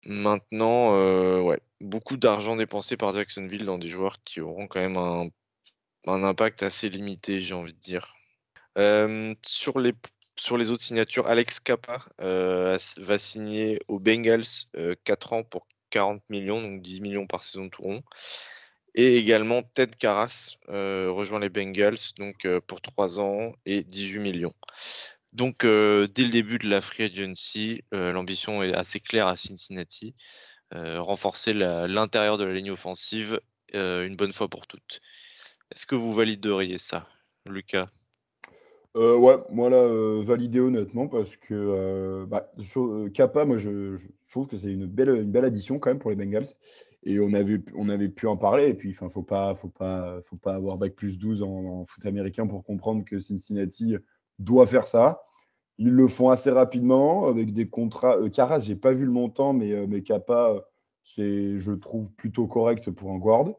Maintenant, 0.05 0.95
euh, 0.95 1.39
ouais, 1.41 1.59
beaucoup 1.81 2.17
d'argent 2.17 2.55
dépensé 2.55 2.97
par 2.97 3.13
Jacksonville 3.13 3.65
dans 3.65 3.77
des 3.77 3.87
joueurs 3.87 4.21
qui 4.23 4.41
auront 4.41 4.67
quand 4.67 4.81
même 4.81 4.97
un, 4.97 5.29
impact 6.07 6.63
assez 6.63 6.89
limité, 6.89 7.39
j'ai 7.39 7.53
envie 7.53 7.73
de 7.73 7.79
dire. 7.79 8.15
Euh, 8.77 9.33
sur, 9.45 9.79
les, 9.79 9.93
sur 10.37 10.57
les 10.57 10.69
autres 10.69 10.83
signatures, 10.83 11.27
Alex 11.27 11.59
Kappa 11.59 12.05
va 12.19 13.19
signer 13.19 13.79
aux 13.87 13.99
Bengals 13.99 14.43
4 15.03 15.33
ans 15.33 15.43
pour 15.43 15.67
40 15.89 16.21
millions, 16.29 16.61
donc 16.61 16.81
10 16.81 17.01
millions 17.01 17.27
par 17.27 17.43
saison 17.43 17.65
de 17.65 17.69
Touron. 17.69 18.03
Et 18.95 19.17
également, 19.17 19.61
Ted 19.61 19.93
Carras 19.97 20.55
euh, 20.69 21.11
rejoint 21.11 21.39
les 21.39 21.49
Bengals 21.49 22.13
donc, 22.17 22.45
euh, 22.45 22.59
pour 22.65 22.81
3 22.81 23.19
ans 23.19 23.53
et 23.65 23.83
18 23.83 24.19
millions. 24.19 24.53
Donc, 25.33 25.63
euh, 25.63 26.07
dès 26.07 26.23
le 26.23 26.29
début 26.29 26.57
de 26.57 26.67
la 26.67 26.81
free 26.81 27.03
agency, 27.03 27.83
l'ambition 27.91 28.63
est 28.63 28.73
assez 28.73 28.99
claire 28.99 29.27
à 29.27 29.35
Cincinnati 29.35 30.15
renforcer 30.71 31.53
l'intérieur 31.53 32.37
de 32.37 32.43
la 32.43 32.53
ligne 32.53 32.69
offensive 32.69 33.39
une 33.73 34.15
bonne 34.15 34.31
fois 34.31 34.47
pour 34.47 34.67
toutes. 34.67 35.01
Est-ce 35.71 35.87
que 35.87 35.95
vous 35.95 36.13
valideriez 36.13 36.77
ça, 36.77 37.07
Lucas? 37.47 37.89
Ouais, 38.95 39.37
moi 39.51 39.69
là, 39.69 39.87
validé 40.23 40.59
honnêtement, 40.59 41.07
parce 41.07 41.37
que 41.37 42.25
bah, 42.25 42.51
Kappa, 43.13 43.45
moi 43.45 43.57
je, 43.57 43.97
je 43.97 44.07
trouve 44.29 44.47
que 44.47 44.57
c'est 44.57 44.71
une 44.71 44.85
belle, 44.85 45.09
une 45.09 45.31
belle 45.31 45.45
addition 45.45 45.79
quand 45.79 45.89
même 45.89 45.99
pour 45.99 46.11
les 46.11 46.15
Bengals. 46.15 46.45
Et 47.03 47.19
on 47.19 47.33
avait, 47.33 47.61
on 47.75 47.89
avait 47.89 48.09
pu 48.09 48.27
en 48.27 48.37
parler. 48.37 48.69
Et 48.69 48.73
puis, 48.73 48.89
il 48.89 49.03
ne 49.03 49.09
faut 49.09 49.23
pas, 49.23 49.55
faut 49.55 49.69
pas, 49.69 50.19
faut 50.25 50.35
pas 50.35 50.55
avoir 50.55 50.77
bac 50.77 50.95
plus 50.95 51.17
12 51.17 51.43
en, 51.43 51.85
foot 51.85 52.05
américain 52.05 52.45
pour 52.45 52.63
comprendre 52.63 53.05
que 53.05 53.19
Cincinnati 53.19 53.95
doit 54.37 54.67
faire 54.67 54.87
ça. 54.87 55.21
Ils 55.77 55.91
le 55.91 56.07
font 56.09 56.29
assez 56.29 56.49
rapidement 56.49 57.27
avec 57.27 57.53
des 57.53 57.69
contrats. 57.69 58.17
Euh, 58.17 58.29
Caras, 58.29 58.59
je 58.59 58.69
n'ai 58.69 58.75
pas 58.75 58.91
vu 58.91 59.05
le 59.05 59.11
montant, 59.11 59.53
mais, 59.53 59.71
euh, 59.71 59.87
mais 59.87 60.01
Kappa, 60.01 60.65
c'est, 61.03 61.57
je 61.57 61.71
trouve, 61.71 62.11
plutôt 62.11 62.47
correct 62.47 62.91
pour 62.91 63.11
un 63.11 63.17
guard. 63.17 63.53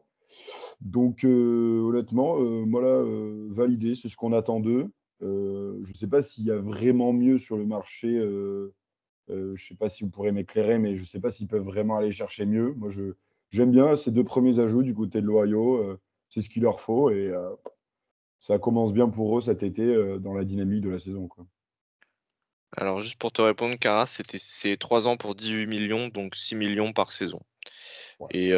Donc, 0.81 1.23
euh, 1.23 1.81
honnêtement, 1.81 2.39
moi, 2.39 2.81
là, 2.81 3.03
validé, 3.49 3.95
c'est 3.95 4.09
ce 4.09 4.15
qu'on 4.15 4.33
attend 4.33 4.59
d'eux. 4.59 4.91
je 5.21 5.89
ne 5.89 5.95
sais 5.95 6.07
pas 6.07 6.21
s'il 6.21 6.45
y 6.45 6.51
a 6.51 6.59
vraiment 6.59 7.11
mieux 7.13 7.37
sur 7.37 7.57
le 7.57 7.65
marché. 7.65 8.07
je 9.29 9.51
ne 9.51 9.55
sais 9.57 9.75
pas 9.75 9.89
si 9.89 10.03
vous 10.03 10.09
pourrez 10.09 10.31
m'éclairer, 10.31 10.79
mais 10.79 10.95
je 10.95 11.01
ne 11.01 11.07
sais 11.07 11.19
pas 11.19 11.31
s'ils 11.31 11.47
peuvent 11.47 11.65
vraiment 11.65 11.97
aller 11.97 12.11
chercher 12.11 12.45
mieux. 12.45 12.73
Moi, 12.73 12.89
je, 12.89 13.13
j'aime 13.51 13.71
bien 13.71 13.95
ces 13.95 14.11
deux 14.11 14.23
premiers 14.23 14.59
ajouts 14.59 14.83
du 14.83 14.95
côté 14.95 15.21
de 15.21 15.27
l'Ohio. 15.27 15.77
Euh, 15.77 15.99
c'est 16.29 16.41
ce 16.41 16.49
qu'il 16.49 16.63
leur 16.63 16.79
faut 16.79 17.09
et 17.09 17.27
euh, 17.27 17.49
ça 18.39 18.57
commence 18.57 18.93
bien 18.93 19.09
pour 19.09 19.37
eux 19.37 19.41
cet 19.41 19.63
été 19.63 19.83
euh, 19.83 20.17
dans 20.17 20.33
la 20.33 20.45
dynamique 20.45 20.81
de 20.81 20.89
la 20.89 20.99
saison. 20.99 21.27
Quoi. 21.27 21.45
Alors, 22.77 23.01
juste 23.01 23.19
pour 23.19 23.33
te 23.33 23.41
répondre, 23.41 23.75
Caras, 23.77 24.05
c'était 24.05 24.37
c'est 24.39 24.77
3 24.77 25.07
ans 25.07 25.17
pour 25.17 25.35
18 25.35 25.67
millions, 25.67 26.07
donc 26.07 26.35
6 26.35 26.55
millions 26.55 26.93
par 26.93 27.11
saison. 27.11 27.41
Et 28.29 28.53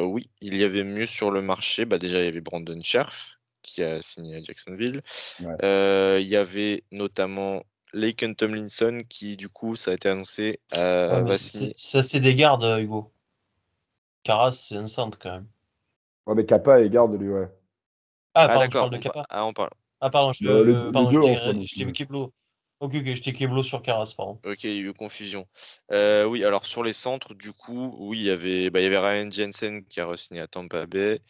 oui, 0.00 0.30
il 0.40 0.56
y 0.56 0.62
avait 0.62 0.84
mieux 0.84 1.04
sur 1.04 1.30
le 1.30 1.42
marché. 1.42 1.84
Bah, 1.84 1.98
déjà, 1.98 2.20
il 2.20 2.24
y 2.24 2.28
avait 2.28 2.40
Brandon 2.40 2.80
Scherf 2.82 3.38
qui 3.62 3.82
a 3.82 4.00
signé 4.00 4.36
à 4.36 4.42
Jacksonville. 4.42 5.02
il 5.40 6.28
y 6.28 6.36
avait 6.36 6.84
notamment 6.92 7.62
Laken 7.92 8.36
Tomlinson 8.36 9.02
qui, 9.06 9.36
du 9.36 9.50
coup, 9.50 9.76
ça 9.76 9.90
a 9.90 9.94
été 9.94 10.08
annoncé, 10.08 10.60
va 10.72 11.36
signer. 11.36 11.74
Ça, 11.76 12.02
c'est 12.02 12.20
des 12.20 12.34
gardes, 12.34 12.64
Hugo. 12.80 13.12
Caras, 14.22 14.52
c'est 14.52 14.76
un 14.76 14.86
centre 14.86 15.18
quand 15.18 15.32
même. 15.32 15.48
Ouais, 16.26 16.34
mais 16.34 16.44
Kappa 16.44 16.80
et 16.80 16.90
garde 16.90 17.18
lui, 17.18 17.30
ouais. 17.30 17.48
Ah, 18.34 18.46
ah 18.50 18.58
d'accord. 18.58 18.90
de 18.90 18.98
Kappa. 18.98 19.22
Ah, 19.30 19.46
on 19.46 19.52
parle. 19.52 19.70
Ah, 20.00 20.10
pardon, 20.10 20.32
je, 20.32 20.46
euh, 20.46 20.64
le, 20.64 20.92
pardon, 20.92 21.10
je 21.10 21.84
t'ai 21.84 21.92
Keblo. 21.92 22.32
Ok, 22.80 22.94
ok, 22.94 23.14
je 23.14 23.22
t'ai 23.22 23.32
Keblo 23.32 23.62
sur 23.62 23.82
Caras, 23.82 24.12
pardon. 24.16 24.38
Ok, 24.44 24.62
il 24.64 24.70
y 24.70 24.78
a 24.78 24.80
eu 24.80 24.92
confusion. 24.92 25.48
Euh, 25.90 26.24
oui, 26.24 26.44
alors 26.44 26.66
sur 26.66 26.84
les 26.84 26.92
centres, 26.92 27.34
du 27.34 27.52
coup, 27.52 27.96
oui, 27.98 28.18
il 28.18 28.24
y 28.24 28.30
avait, 28.30 28.70
bah, 28.70 28.80
il 28.80 28.84
y 28.84 28.86
avait 28.86 28.98
Ryan 28.98 29.30
Jensen 29.30 29.84
qui 29.86 30.00
a 30.00 30.06
re-signé 30.06 30.40
à 30.40 30.46
Tampa 30.46 30.86
Bay. 30.86 31.20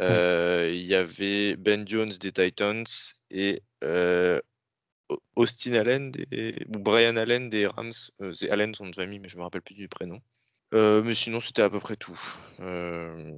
Euh, 0.00 0.70
il 0.72 0.84
y 0.84 0.94
avait 0.94 1.56
Ben 1.56 1.88
Jones 1.88 2.12
des 2.20 2.30
Titans 2.30 2.84
et 3.30 3.62
Austin 5.34 5.72
Allen 5.72 6.12
ou 6.68 6.78
Brian 6.78 7.16
Allen 7.16 7.50
des 7.50 7.66
Rams. 7.66 7.92
c'est 8.34 8.50
Allen 8.50 8.74
son 8.74 8.88
de 8.88 8.94
famille, 8.94 9.18
mais 9.18 9.28
je 9.28 9.38
me 9.38 9.42
rappelle 9.42 9.62
plus 9.62 9.74
du 9.74 9.88
prénom. 9.88 10.20
Euh, 10.76 11.02
mais 11.02 11.14
sinon, 11.14 11.40
c'était 11.40 11.62
à 11.62 11.70
peu 11.70 11.80
près 11.80 11.96
tout. 11.96 12.20
Euh, 12.60 13.32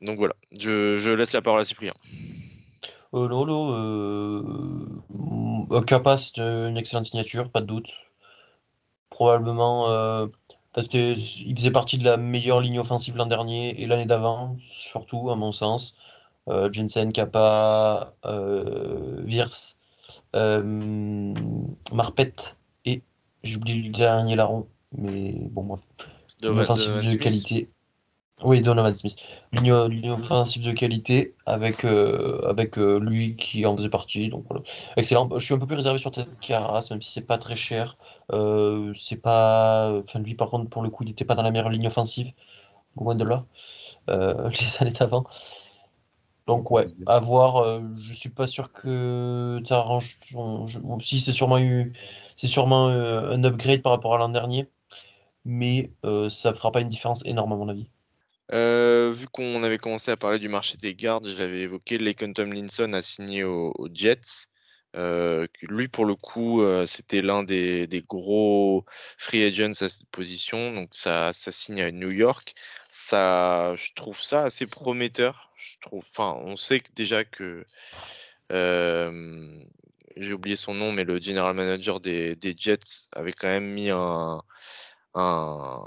donc 0.00 0.18
voilà, 0.18 0.34
je, 0.58 1.10
laisse 1.10 1.32
la 1.32 1.42
parole 1.42 1.60
à 1.60 1.64
Cyprien. 1.64 1.94
Euh, 3.14 3.28
Lolo, 3.28 3.72
euh, 3.72 5.80
Kappa, 5.86 6.16
c'est 6.16 6.38
une 6.38 6.76
excellente 6.76 7.06
signature, 7.06 7.50
pas 7.50 7.60
de 7.60 7.66
doute. 7.66 7.90
Probablement, 9.10 10.28
parce 10.72 10.88
qu'il 10.88 11.14
faisait 11.14 11.70
partie 11.70 11.98
de 11.98 12.04
la 12.04 12.16
meilleure 12.16 12.60
ligne 12.60 12.80
offensive 12.80 13.16
l'an 13.16 13.26
dernier 13.26 13.80
et 13.80 13.86
l'année 13.86 14.06
d'avant, 14.06 14.56
surtout, 14.70 15.30
à 15.30 15.36
mon 15.36 15.52
sens. 15.52 15.94
Jensen, 16.72 17.12
Kappa, 17.12 18.14
Virs, 18.24 19.76
Marpet 21.92 22.34
et 22.86 23.02
j'oublie 23.44 23.82
le 23.82 23.90
dernier 23.90 24.34
larron, 24.34 24.66
mais 24.96 25.34
bon, 25.50 25.64
bref. 25.64 25.80
Une 26.42 26.58
offensive 26.58 27.10
de 27.10 27.16
qualité. 27.16 27.68
Oui, 28.44 28.60
Donovan 28.60 28.94
Smith. 28.94 29.16
Ligne, 29.52 29.72
offensive 30.10 30.64
de 30.64 30.72
qualité 30.72 31.34
avec, 31.46 31.84
euh, 31.84 32.40
avec 32.48 32.76
euh, 32.76 32.98
lui 32.98 33.36
qui 33.36 33.64
en 33.66 33.76
faisait 33.76 33.88
partie. 33.88 34.28
Donc 34.28 34.44
voilà. 34.48 34.64
Excellent. 34.96 35.28
Je 35.38 35.44
suis 35.44 35.54
un 35.54 35.58
peu 35.58 35.66
plus 35.66 35.76
réservé 35.76 35.98
sur 35.98 36.10
Ted 36.10 36.28
Carras, 36.40 36.88
même 36.90 37.00
si 37.00 37.12
c'est 37.12 37.20
pas 37.20 37.38
très 37.38 37.56
cher. 37.56 37.96
Euh, 38.32 38.92
c'est 38.96 39.16
pas. 39.16 39.92
Enfin, 40.02 40.18
lui, 40.18 40.34
par 40.34 40.48
contre, 40.48 40.68
pour 40.68 40.82
le 40.82 40.90
coup, 40.90 41.04
il 41.04 41.08
n'était 41.08 41.24
pas 41.24 41.34
dans 41.34 41.42
la 41.42 41.50
meilleure 41.52 41.70
ligne 41.70 41.86
offensive. 41.86 42.32
Loin 42.96 43.14
de 43.14 43.24
là. 43.24 43.44
les 44.08 44.82
années 44.82 44.90
d'avant. 44.90 45.24
Donc 46.48 46.70
ouais, 46.72 46.88
à 47.06 47.20
voir. 47.20 47.80
je 47.96 48.14
suis 48.14 48.30
pas 48.30 48.48
sûr 48.48 48.72
que 48.72 49.60
tu 49.64 49.72
arranges. 49.72 50.18
Si 51.00 51.20
c'est 51.20 51.32
sûrement 51.32 51.58
eu, 51.58 51.92
c'est 52.36 52.48
sûrement 52.48 52.88
un 52.88 53.44
upgrade 53.44 53.82
par 53.82 53.92
rapport 53.92 54.14
à 54.16 54.18
l'an 54.18 54.28
dernier, 54.28 54.68
mais 55.44 55.92
ça 56.30 56.54
fera 56.54 56.72
pas 56.72 56.80
une 56.80 56.88
différence 56.88 57.24
énorme 57.26 57.52
à 57.52 57.56
mon 57.56 57.68
avis. 57.68 57.88
Euh, 58.52 59.10
vu 59.14 59.28
qu'on 59.28 59.62
avait 59.62 59.78
commencé 59.78 60.10
à 60.10 60.16
parler 60.16 60.38
du 60.38 60.48
marché 60.48 60.76
des 60.76 60.94
gardes, 60.94 61.26
je 61.26 61.36
l'avais 61.36 61.60
évoqué, 61.60 61.98
Laken 61.98 62.34
Tomlinson 62.34 62.92
a 62.92 63.00
signé 63.02 63.44
aux, 63.44 63.88
Jets. 63.92 64.48
Euh, 64.94 65.46
lui, 65.62 65.88
pour 65.88 66.04
le 66.04 66.14
coup, 66.14 66.62
euh, 66.62 66.84
c'était 66.84 67.22
l'un 67.22 67.44
des, 67.44 68.04
gros 68.06 68.84
free 69.16 69.42
agents 69.44 69.72
à 69.80 69.88
cette 69.88 70.08
position. 70.10 70.72
Donc, 70.72 70.90
ça, 70.92 71.32
ça 71.32 71.50
signe 71.50 71.80
à 71.80 71.90
New 71.92 72.10
York. 72.10 72.54
Ça, 72.90 73.74
je 73.76 73.92
trouve 73.94 74.20
ça 74.20 74.44
assez 74.44 74.66
prometteur. 74.66 75.50
Je 75.56 75.78
trouve, 75.80 76.04
on 76.18 76.56
sait 76.56 76.82
déjà 76.94 77.24
que 77.24 77.64
j'ai 80.16 80.32
oublié 80.34 80.56
son 80.56 80.74
nom, 80.74 80.92
mais 80.92 81.04
le 81.04 81.18
general 81.20 81.54
manager 81.54 82.00
des, 82.00 82.36
Jets 82.56 83.08
avait 83.12 83.32
quand 83.32 83.48
même 83.48 83.72
mis 83.72 83.90
un, 83.90 84.42
un 85.14 85.86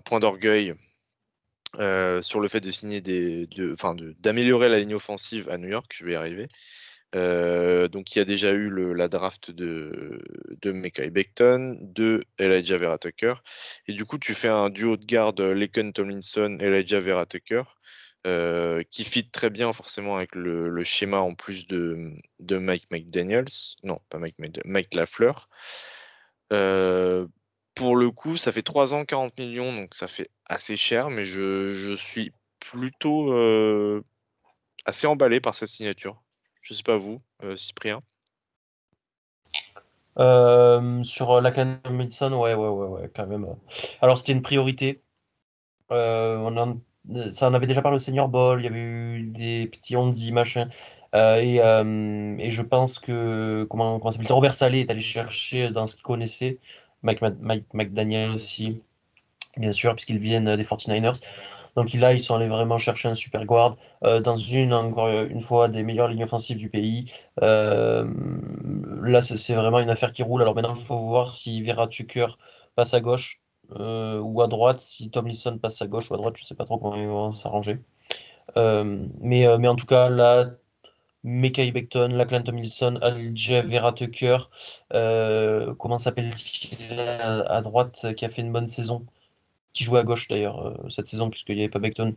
point 0.00 0.20
d'orgueil 0.20 0.74
euh, 1.80 2.22
sur 2.22 2.40
le 2.40 2.48
fait 2.48 2.60
de 2.60 2.70
signer 2.70 3.00
des, 3.00 3.48
enfin 3.72 3.96
d'améliorer 4.20 4.68
la 4.68 4.78
ligne 4.78 4.94
offensive 4.94 5.48
à 5.48 5.58
New 5.58 5.68
York, 5.68 5.92
je 5.92 6.04
vais 6.04 6.12
y 6.12 6.14
arriver. 6.14 6.48
Euh, 7.16 7.86
donc 7.88 8.14
il 8.14 8.18
y 8.18 8.22
a 8.22 8.24
déjà 8.24 8.52
eu 8.52 8.70
la 8.94 9.08
draft 9.08 9.50
de, 9.50 10.20
de 10.62 10.72
Mekai 10.72 11.10
Beckton, 11.10 11.78
de 11.80 12.22
Elijah 12.38 12.78
Vera 12.78 12.98
Tucker, 12.98 13.34
et 13.86 13.92
du 13.92 14.04
coup 14.04 14.18
tu 14.18 14.34
fais 14.34 14.48
un 14.48 14.68
duo 14.68 14.96
de 14.96 15.04
garde 15.04 15.40
Laken 15.40 15.92
Tomlinson, 15.92 16.58
Elijah 16.60 17.00
Vera 17.00 17.26
Tucker, 17.26 17.62
euh, 18.26 18.82
qui 18.90 19.04
fit 19.04 19.28
très 19.30 19.50
bien 19.50 19.72
forcément 19.72 20.16
avec 20.16 20.34
le, 20.34 20.82
schéma 20.84 21.18
en 21.18 21.34
plus 21.34 21.66
de, 21.68 22.12
de 22.40 22.58
Mike 22.58 22.86
McDaniels, 22.90 23.46
non 23.84 24.00
pas 24.10 24.18
Mike, 24.18 24.36
Mike 24.64 24.94
Lafleur 24.94 25.48
pour 27.74 27.96
le 27.96 28.10
coup, 28.10 28.36
ça 28.36 28.52
fait 28.52 28.62
3 28.62 28.94
ans, 28.94 29.04
40 29.04 29.38
millions, 29.38 29.72
donc 29.72 29.94
ça 29.94 30.06
fait 30.06 30.30
assez 30.46 30.76
cher, 30.76 31.10
mais 31.10 31.24
je, 31.24 31.94
suis 31.96 32.32
plutôt 32.60 33.32
euh, 33.32 34.02
assez 34.84 35.06
emballé 35.06 35.40
par 35.40 35.54
cette 35.54 35.68
signature. 35.68 36.22
Je 36.62 36.72
sais 36.74 36.82
pas 36.82 36.96
vous, 36.96 37.20
euh, 37.42 37.56
Cyprien. 37.56 38.00
Euh, 40.18 41.02
sur 41.02 41.40
la 41.40 41.50
Wilson, 41.50 42.32
ouais, 42.34 42.54
ouais, 42.54 42.68
ouais, 42.68 42.86
ouais, 42.86 43.10
quand 43.14 43.26
même. 43.26 43.46
Alors 44.00 44.18
c'était 44.18 44.32
une 44.32 44.42
priorité. 44.42 45.02
on 45.90 46.80
ça 47.32 47.48
en 47.48 47.54
avait 47.54 47.66
déjà 47.66 47.82
parlé 47.82 47.96
au 47.96 47.98
Senior 47.98 48.28
Ball, 48.28 48.60
il 48.60 48.64
y 48.64 48.68
avait 48.68 48.80
eu 48.80 49.22
des 49.24 49.66
petits 49.66 49.96
ondis, 49.96 50.32
machin. 50.32 50.68
et, 51.12 51.58
je 51.58 52.62
pense 52.62 53.00
que 53.00 53.66
comment, 53.68 53.98
Robert 53.98 54.54
Salé 54.54 54.80
est 54.80 54.90
allé 54.90 55.00
chercher 55.00 55.70
dans 55.70 55.86
ce 55.86 55.96
qu'il 55.96 56.04
connaissait 56.04 56.60
Mike, 57.04 57.20
McDaniel 57.72 58.30
aussi, 58.30 58.82
bien 59.56 59.72
sûr, 59.72 59.94
puisqu'ils 59.94 60.18
viennent 60.18 60.56
des 60.56 60.64
49ers. 60.64 61.20
Donc 61.76 61.92
là, 61.94 62.12
ils 62.12 62.20
sont 62.20 62.36
allés 62.36 62.48
vraiment 62.48 62.78
chercher 62.78 63.08
un 63.08 63.14
super 63.14 63.44
guard 63.44 63.76
euh, 64.04 64.20
dans 64.20 64.36
une, 64.36 64.72
encore 64.72 65.08
une 65.08 65.40
fois, 65.40 65.68
des 65.68 65.82
meilleures 65.82 66.08
lignes 66.08 66.24
offensives 66.24 66.56
du 66.56 66.70
pays. 66.70 67.12
Euh, 67.42 68.06
là, 69.02 69.22
c'est 69.22 69.54
vraiment 69.54 69.80
une 69.80 69.90
affaire 69.90 70.12
qui 70.12 70.22
roule. 70.22 70.42
Alors 70.42 70.54
maintenant, 70.54 70.74
il 70.76 70.84
faut 70.84 70.98
voir 70.98 71.32
si 71.32 71.62
Vera 71.62 71.88
Tucker 71.88 72.28
passe 72.76 72.94
à 72.94 73.00
gauche 73.00 73.40
euh, 73.78 74.20
ou 74.20 74.42
à 74.42 74.46
droite, 74.46 74.80
si 74.80 75.10
Tomlinson 75.10 75.58
passe 75.58 75.82
à 75.82 75.86
gauche 75.86 76.10
ou 76.10 76.14
à 76.14 76.16
droite, 76.16 76.36
je 76.36 76.42
ne 76.44 76.46
sais 76.46 76.54
pas 76.54 76.64
trop 76.64 76.78
comment 76.78 76.96
ils 76.96 77.08
vont 77.08 77.32
s'arranger. 77.32 77.80
mais, 78.56 79.46
mais 79.58 79.68
en 79.68 79.76
tout 79.76 79.86
cas, 79.86 80.08
là, 80.08 80.46
Mekai 81.24 81.72
Beckton, 81.72 82.08
Lachlan 82.08 82.42
Tomlinson, 82.42 83.00
Jeff 83.34 83.64
Vera 83.66 83.92
Tucker, 83.92 84.38
euh, 84.92 85.74
comment 85.76 85.98
s'appelle-t-il 85.98 87.00
à, 87.00 87.62
droite 87.62 88.14
qui 88.14 88.26
a 88.26 88.28
fait 88.28 88.42
une 88.42 88.52
bonne 88.52 88.68
saison, 88.68 89.06
qui 89.72 89.84
jouait 89.84 90.00
à 90.00 90.02
gauche 90.02 90.28
d'ailleurs 90.28 90.66
euh, 90.66 90.90
cette 90.90 91.06
saison 91.06 91.30
puisqu'il 91.30 91.56
n'y 91.56 91.62
avait 91.62 91.70
pas 91.70 91.78
Beckton. 91.78 92.14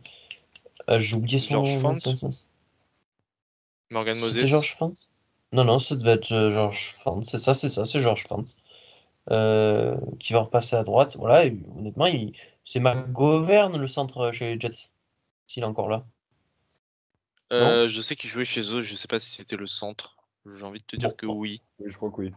Euh, 0.90 0.98
j'ai 0.98 1.16
oublié 1.16 1.38
son 1.38 1.62
nom. 1.62 1.64
Morgan 3.90 4.18
Moses. 4.18 4.32
C'était 4.34 4.46
George 4.46 4.76
Fant? 4.76 4.92
Non, 5.52 5.64
non, 5.64 5.78
ça 5.78 5.96
devait 5.96 6.12
être 6.12 6.28
George 6.50 6.94
Fant. 6.98 7.24
C'est 7.24 7.38
ça, 7.38 7.54
c'est 7.54 7.70
ça, 7.70 7.86
c'est 7.86 8.00
George 8.00 8.24
Fant. 8.28 8.44
qui 10.20 10.32
va 10.34 10.40
repasser 10.40 10.76
à 10.76 10.84
droite. 10.84 11.16
Voilà, 11.16 11.50
honnêtement, 11.78 12.08
c'est 12.66 12.80
McGovern 12.80 13.74
le 13.74 13.86
centre 13.86 14.30
chez 14.32 14.54
les 14.54 14.60
Jets, 14.60 14.90
s'il 15.46 15.62
est 15.62 15.66
encore 15.66 15.88
là. 15.88 16.04
Euh, 17.52 17.88
je 17.88 18.00
sais 18.02 18.16
qu'il 18.16 18.28
jouait 18.28 18.44
chez 18.44 18.60
eux, 18.74 18.82
je 18.82 18.94
sais 18.94 19.08
pas 19.08 19.18
si 19.18 19.30
c'était 19.30 19.56
le 19.56 19.66
centre. 19.66 20.16
J'ai 20.46 20.64
envie 20.64 20.80
de 20.80 20.84
te 20.84 20.96
dire 20.96 21.16
que 21.16 21.26
oui. 21.26 21.62
Oui, 21.78 21.86
je 21.90 21.96
crois 21.96 22.10
que 22.10 22.20
oui. 22.20 22.32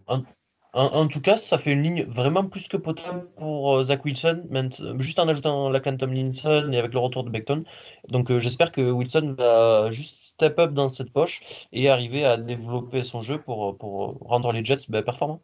En, 0.74 1.08
tout 1.08 1.20
cas, 1.20 1.36
ça 1.36 1.58
fait 1.58 1.74
une 1.74 1.84
ligne 1.84 2.04
vraiment 2.06 2.46
plus 2.46 2.70
que 2.70 2.78
potable 2.78 3.28
pour 3.36 3.76
euh, 3.76 3.84
Zach 3.84 4.06
Wilson, 4.06 4.44
même, 4.50 4.70
euh, 4.80 4.98
juste 5.00 5.20
en 5.20 5.28
ajoutant 5.28 5.70
la 5.70 5.82
Tomlinson 5.82 6.70
et 6.72 6.78
avec 6.78 6.94
le 6.94 7.00
retour 7.00 7.26
de 7.26 7.30
Beckton. 7.30 7.66
Donc 8.08 8.38
j'espère 8.40 8.72
que 8.72 8.90
Wilson 8.90 9.36
va 9.38 9.92
juste 9.92 10.22
step 10.22 10.58
up 10.60 10.72
dans 10.74 10.88
cette 10.88 11.12
poche 11.12 11.68
et 11.74 11.90
arriver 11.90 12.24
à 12.24 12.38
développer 12.38 13.04
son 13.04 13.22
jeu 13.22 13.38
pour, 13.38 13.78
pour 13.78 14.18
rendre 14.22 14.54
les 14.54 14.64
Jets 14.64 14.86
bah, 14.88 15.02
performants. 15.02 15.42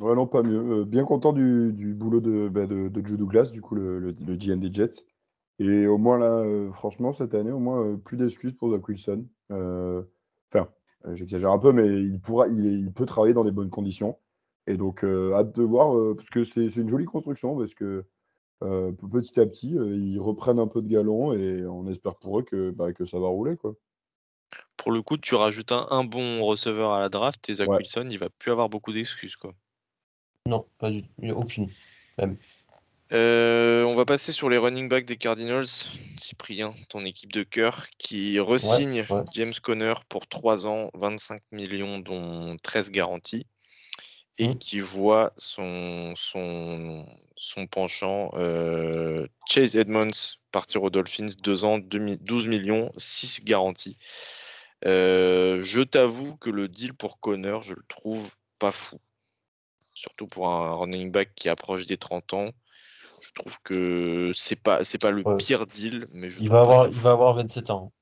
Ouais, 0.00 0.14
non, 0.14 0.26
pas 0.26 0.42
mieux. 0.42 0.84
bien 0.84 1.04
content 1.04 1.34
du, 1.34 1.72
boulot 1.94 2.20
de, 2.20 2.48
bah, 2.48 2.66
de, 2.66 2.88
de, 2.88 3.06
Joe 3.06 3.18
Douglas, 3.18 3.50
du 3.52 3.60
coup, 3.60 3.74
le, 3.74 3.98
le, 3.98 4.16
le 4.26 4.36
GM 4.36 4.58
des 4.60 4.72
Jets. 4.72 5.04
Et 5.60 5.86
au 5.86 5.98
moins 5.98 6.18
là, 6.18 6.38
euh, 6.38 6.72
franchement, 6.72 7.12
cette 7.12 7.34
année, 7.34 7.52
au 7.52 7.58
moins, 7.58 7.84
euh, 7.84 7.96
plus 7.98 8.16
d'excuses 8.16 8.54
pour 8.54 8.72
Zach 8.72 8.88
Wilson. 8.88 9.26
Euh, 9.52 10.02
enfin, 10.50 10.70
j'exagère 11.12 11.50
un 11.50 11.58
peu, 11.58 11.72
mais 11.72 11.86
il, 11.86 12.18
pourra, 12.18 12.48
il, 12.48 12.90
peut 12.92 13.04
travailler 13.04 13.34
dans 13.34 13.44
des 13.44 13.50
bonnes 13.50 13.68
conditions. 13.68 14.18
Et 14.66 14.78
donc, 14.78 15.04
hâte 15.04 15.54
de 15.54 15.62
voir, 15.62 16.14
parce 16.14 16.30
que 16.30 16.44
c'est 16.44 16.64
une 16.76 16.88
jolie 16.88 17.04
construction, 17.04 17.56
parce 17.58 17.74
que 17.74 18.04
petit 18.60 19.40
à 19.40 19.46
petit, 19.46 19.70
ils 19.70 20.18
reprennent 20.18 20.58
un 20.58 20.66
peu 20.66 20.80
de 20.80 20.88
galon 20.88 21.32
et 21.32 21.66
on 21.66 21.88
espère 21.88 22.14
pour 22.14 22.38
eux 22.38 22.42
que, 22.42 22.70
bah, 22.70 22.92
que 22.92 23.04
ça 23.04 23.18
va 23.18 23.26
rouler. 23.26 23.56
Quoi. 23.56 23.74
Pour 24.76 24.92
le 24.92 25.02
coup, 25.02 25.16
tu 25.16 25.34
rajoutes 25.34 25.72
un, 25.72 26.04
bon 26.04 26.44
receveur 26.44 26.92
à 26.92 27.00
la 27.00 27.08
draft 27.08 27.48
et 27.48 27.54
Zach 27.54 27.68
Wilson, 27.68 28.06
il 28.10 28.18
va 28.18 28.28
plus 28.30 28.52
avoir 28.52 28.68
beaucoup 28.68 28.92
d'excuses. 28.92 29.34
quoi. 29.34 29.54
Non, 30.46 30.66
pas 30.78 30.90
du 30.90 31.02
tout. 31.02 31.10
Aucune. 31.34 31.68
Même. 32.18 32.36
Euh, 33.12 33.82
on 33.84 33.94
va 33.94 34.04
passer 34.04 34.30
sur 34.30 34.48
les 34.48 34.56
running 34.56 34.88
backs 34.88 35.04
des 35.04 35.16
Cardinals. 35.16 35.66
Cyprien, 36.20 36.74
ton 36.88 37.04
équipe 37.04 37.32
de 37.32 37.42
cœur, 37.42 37.88
qui 37.98 38.38
resigne 38.38 39.06
James 39.32 39.54
Conner 39.62 39.94
pour 40.08 40.28
3 40.28 40.66
ans, 40.66 40.90
25 40.94 41.40
millions, 41.50 41.98
dont 41.98 42.56
13 42.62 42.90
garanties, 42.90 43.46
et 44.38 44.48
mmh. 44.48 44.58
qui 44.58 44.80
voit 44.80 45.32
son, 45.36 46.14
son, 46.14 47.04
son 47.36 47.66
penchant 47.66 48.30
euh, 48.34 49.26
Chase 49.48 49.74
Edmonds 49.74 50.36
partir 50.52 50.82
aux 50.82 50.90
Dolphins, 50.90 51.30
2 51.42 51.64
ans, 51.64 51.78
12 51.78 52.46
millions, 52.46 52.92
6 52.96 53.44
garanties. 53.44 53.96
Euh, 54.86 55.62
je 55.64 55.80
t'avoue 55.80 56.36
que 56.36 56.50
le 56.50 56.68
deal 56.68 56.94
pour 56.94 57.18
Conner, 57.18 57.58
je 57.62 57.74
le 57.74 57.82
trouve 57.88 58.34
pas 58.58 58.70
fou. 58.70 59.00
Surtout 59.94 60.26
pour 60.26 60.48
un 60.48 60.74
running 60.74 61.10
back 61.10 61.34
qui 61.34 61.48
approche 61.48 61.86
des 61.86 61.96
30 61.96 62.34
ans. 62.34 62.50
Je 63.30 63.42
trouve 63.42 63.58
que 63.62 64.32
c'est 64.34 64.60
pas 64.60 64.82
c'est 64.84 65.00
pas 65.00 65.12
le 65.12 65.22
pire 65.36 65.66
deal, 65.66 66.06
mais 66.14 66.28
il 66.40 66.48
va 66.48 66.60
avoir 66.62 66.88
il 66.88 66.98
va 66.98 67.12
avoir 67.12 67.34
27 67.34 67.70
ans. 67.70 67.92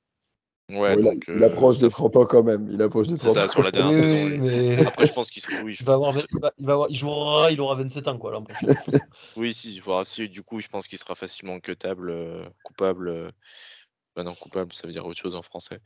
Ouais, 0.70 1.01
donc, 1.01 1.24
il, 1.29 1.43
approche 1.43 1.79
des 1.79 1.89
30 1.89 2.16
ans 2.16 2.26
quand 2.26 2.43
même. 2.43 2.68
Il 2.70 2.83
approche 2.83 3.07
des 3.07 3.16
30 3.16 3.31
C'est 3.31 3.39
ça 3.39 3.49
sur 3.49 3.62
la 3.62 3.70
dernière 3.70 3.95
saison. 3.95 4.87
Après, 4.87 5.07
je 5.07 5.12
pense 5.14 5.31
qu'il 5.31 5.41
sera. 5.41 5.55
Oui, 5.64 5.74
il 5.79 5.87
va 5.87 5.95
avoir, 5.95 6.14
il, 6.14 6.41
va, 6.41 6.53
il, 6.59 6.66
va 6.66 6.72
avoir, 6.74 6.91
il 6.91 6.97
jouera, 6.97 7.51
il 7.51 7.61
aura 7.61 7.74
27 7.76 8.09
ans 8.09 8.18
quoi 8.18 8.43
oui, 9.37 9.55
si, 9.55 9.81
si, 10.05 10.29
du 10.29 10.43
coup, 10.43 10.61
je 10.61 10.68
pense 10.68 10.87
qu'il 10.87 10.99
sera 10.99 11.14
facilement 11.14 11.59
cutable, 11.59 12.11
euh, 12.11 12.45
coupable. 12.62 13.09
Euh, 13.09 13.31
bah 14.14 14.24
non, 14.24 14.35
coupable, 14.35 14.72
ça 14.74 14.87
veut 14.87 14.93
dire 14.93 15.07
autre 15.07 15.18
chose 15.18 15.35
en 15.35 15.43
français. 15.43 15.81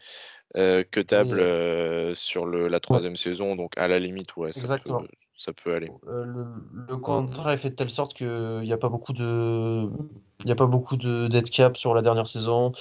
Euh, 0.57 0.83
cutable 0.83 1.39
euh, 1.39 2.15
sur 2.15 2.47
le, 2.47 2.67
la 2.67 2.81
troisième 2.81 3.17
saison, 3.17 3.55
donc 3.55 3.77
à 3.77 3.87
la 3.87 4.01
limite, 4.01 4.37
ouais. 4.37 4.49
Exactement 4.49 5.05
ça 5.37 5.53
peut 5.53 5.75
aller. 5.75 5.91
Euh, 6.07 6.25
le, 6.89 6.97
contrat 6.97 7.55
est 7.55 7.57
fait 7.57 7.71
de 7.71 7.75
telle 7.75 7.91
sorte 7.91 8.15
qu'il 8.15 8.63
n'y 8.63 8.73
a 8.73 8.79
pas 8.79 8.89
beaucoup 8.89 9.13
de, 9.13 9.89
il 10.45 10.49
y 10.49 10.53
a 10.53 10.55
pas 10.55 10.67
beaucoup 10.67 10.97
de 10.97 11.29
dead 11.29 11.51
cap 11.51 11.77
sur 11.77 11.95
la 11.95 12.03
dernière 12.03 12.29
saison. 12.29 12.73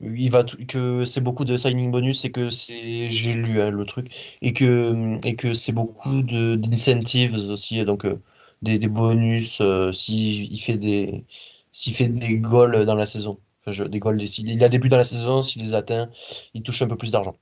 il 0.00 0.30
va 0.30 0.44
que 0.44 1.04
c'est 1.04 1.20
beaucoup 1.20 1.44
de 1.44 1.56
signing 1.56 1.90
bonus 1.90 2.24
et 2.24 2.32
que 2.32 2.50
c'est 2.50 3.08
j'ai 3.08 3.32
lu 3.34 3.60
hein, 3.60 3.70
le 3.70 3.84
truc 3.84 4.36
et 4.42 4.52
que 4.52 5.18
et 5.26 5.36
que 5.36 5.54
c'est 5.54 5.72
beaucoup 5.72 6.22
de 6.22 6.56
d'incentives 6.56 7.34
aussi 7.50 7.84
donc 7.84 8.04
euh, 8.04 8.20
des, 8.62 8.78
des, 8.78 8.88
bonus 8.88 9.60
euh, 9.60 9.92
s'il 9.92 10.60
fait 10.60 10.78
des 10.78 11.24
s'il 11.72 11.94
fait 11.94 12.08
des 12.08 12.38
goals 12.38 12.84
dans 12.86 12.94
la 12.94 13.06
saison 13.06 13.40
enfin, 13.62 13.72
je, 13.72 13.84
des 13.84 13.98
goals 13.98 14.20
il 14.22 14.64
a 14.64 14.68
début 14.68 14.88
dans 14.88 14.96
la 14.98 15.04
saison 15.04 15.42
s'il 15.42 15.62
les 15.62 15.74
atteint 15.74 16.10
il 16.54 16.62
touche 16.62 16.82
un 16.82 16.88
peu 16.88 16.96
plus 16.96 17.10
d'argent 17.10 17.36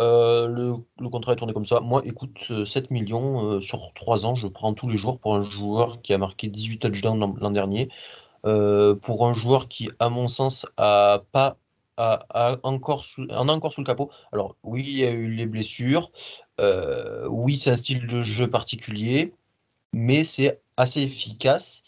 euh, 0.00 0.48
le, 0.48 0.74
le, 0.98 1.08
contrat 1.08 1.32
est 1.32 1.36
tourné 1.36 1.52
comme 1.52 1.64
ça. 1.64 1.80
Moi, 1.80 2.02
écoute, 2.04 2.52
7 2.66 2.90
millions 2.90 3.60
sur 3.60 3.92
3 3.94 4.26
ans, 4.26 4.34
je 4.34 4.46
prends 4.48 4.74
tous 4.74 4.88
les 4.88 4.96
jours 4.96 5.18
pour 5.18 5.36
un 5.36 5.42
joueur 5.42 6.02
qui 6.02 6.12
a 6.12 6.18
marqué 6.18 6.48
18 6.48 6.78
touchdowns 6.78 7.36
l'an 7.40 7.50
dernier. 7.50 7.88
Euh, 8.46 8.94
pour 8.94 9.26
un 9.26 9.34
joueur 9.34 9.68
qui, 9.68 9.90
à 9.98 10.10
mon 10.10 10.28
sens, 10.28 10.66
a 10.76 11.22
pas 11.32 11.56
a, 11.96 12.58
encore 12.62 13.04
en 13.30 13.48
a 13.48 13.52
encore 13.52 13.72
sous 13.72 13.80
le 13.80 13.86
capot. 13.86 14.10
Alors 14.32 14.56
oui, 14.62 14.82
il 14.86 14.98
y 14.98 15.04
a 15.04 15.10
eu 15.10 15.30
les 15.30 15.46
blessures. 15.46 16.10
Euh, 16.60 17.26
oui, 17.28 17.56
c'est 17.56 17.70
un 17.70 17.76
style 17.76 18.06
de 18.06 18.22
jeu 18.22 18.50
particulier, 18.50 19.34
mais 19.92 20.24
c'est 20.24 20.60
assez 20.76 21.02
efficace. 21.02 21.84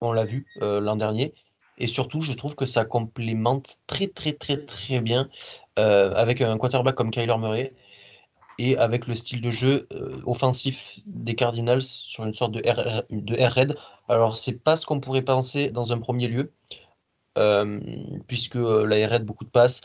On 0.00 0.12
l'a 0.12 0.24
vu 0.24 0.46
euh, 0.62 0.80
l'an 0.80 0.96
dernier. 0.96 1.34
Et 1.78 1.88
surtout, 1.88 2.22
je 2.22 2.32
trouve 2.32 2.54
que 2.56 2.66
ça 2.66 2.84
complémente 2.86 3.76
très 3.86 4.08
très 4.08 4.32
très 4.32 4.64
très 4.64 5.00
bien 5.00 5.28
avec 5.76 6.40
un 6.40 6.56
quarterback 6.58 6.94
comme 6.94 7.10
Kyler 7.10 7.36
Murray 7.38 7.72
et 8.58 8.76
avec 8.78 9.06
le 9.06 9.14
style 9.14 9.40
de 9.40 9.50
jeu 9.50 9.86
euh, 9.92 10.20
offensif 10.24 11.00
des 11.06 11.34
Cardinals 11.34 11.82
sur 11.82 12.24
une 12.24 12.34
sorte 12.34 12.52
de 12.52 12.62
R, 12.68 13.02
de 13.10 13.34
air 13.34 13.52
raid. 13.52 13.76
Alors, 14.08 14.36
c'est 14.36 14.62
pas 14.62 14.76
ce 14.76 14.86
qu'on 14.86 15.00
pourrait 15.00 15.22
penser 15.22 15.70
dans 15.70 15.92
un 15.92 15.98
premier 15.98 16.28
lieu, 16.28 16.52
euh, 17.38 17.80
puisque 18.28 18.56
euh, 18.56 18.86
la 18.86 18.98
air 18.98 19.10
raid, 19.10 19.24
beaucoup 19.24 19.44
de 19.44 19.50
passes, 19.50 19.82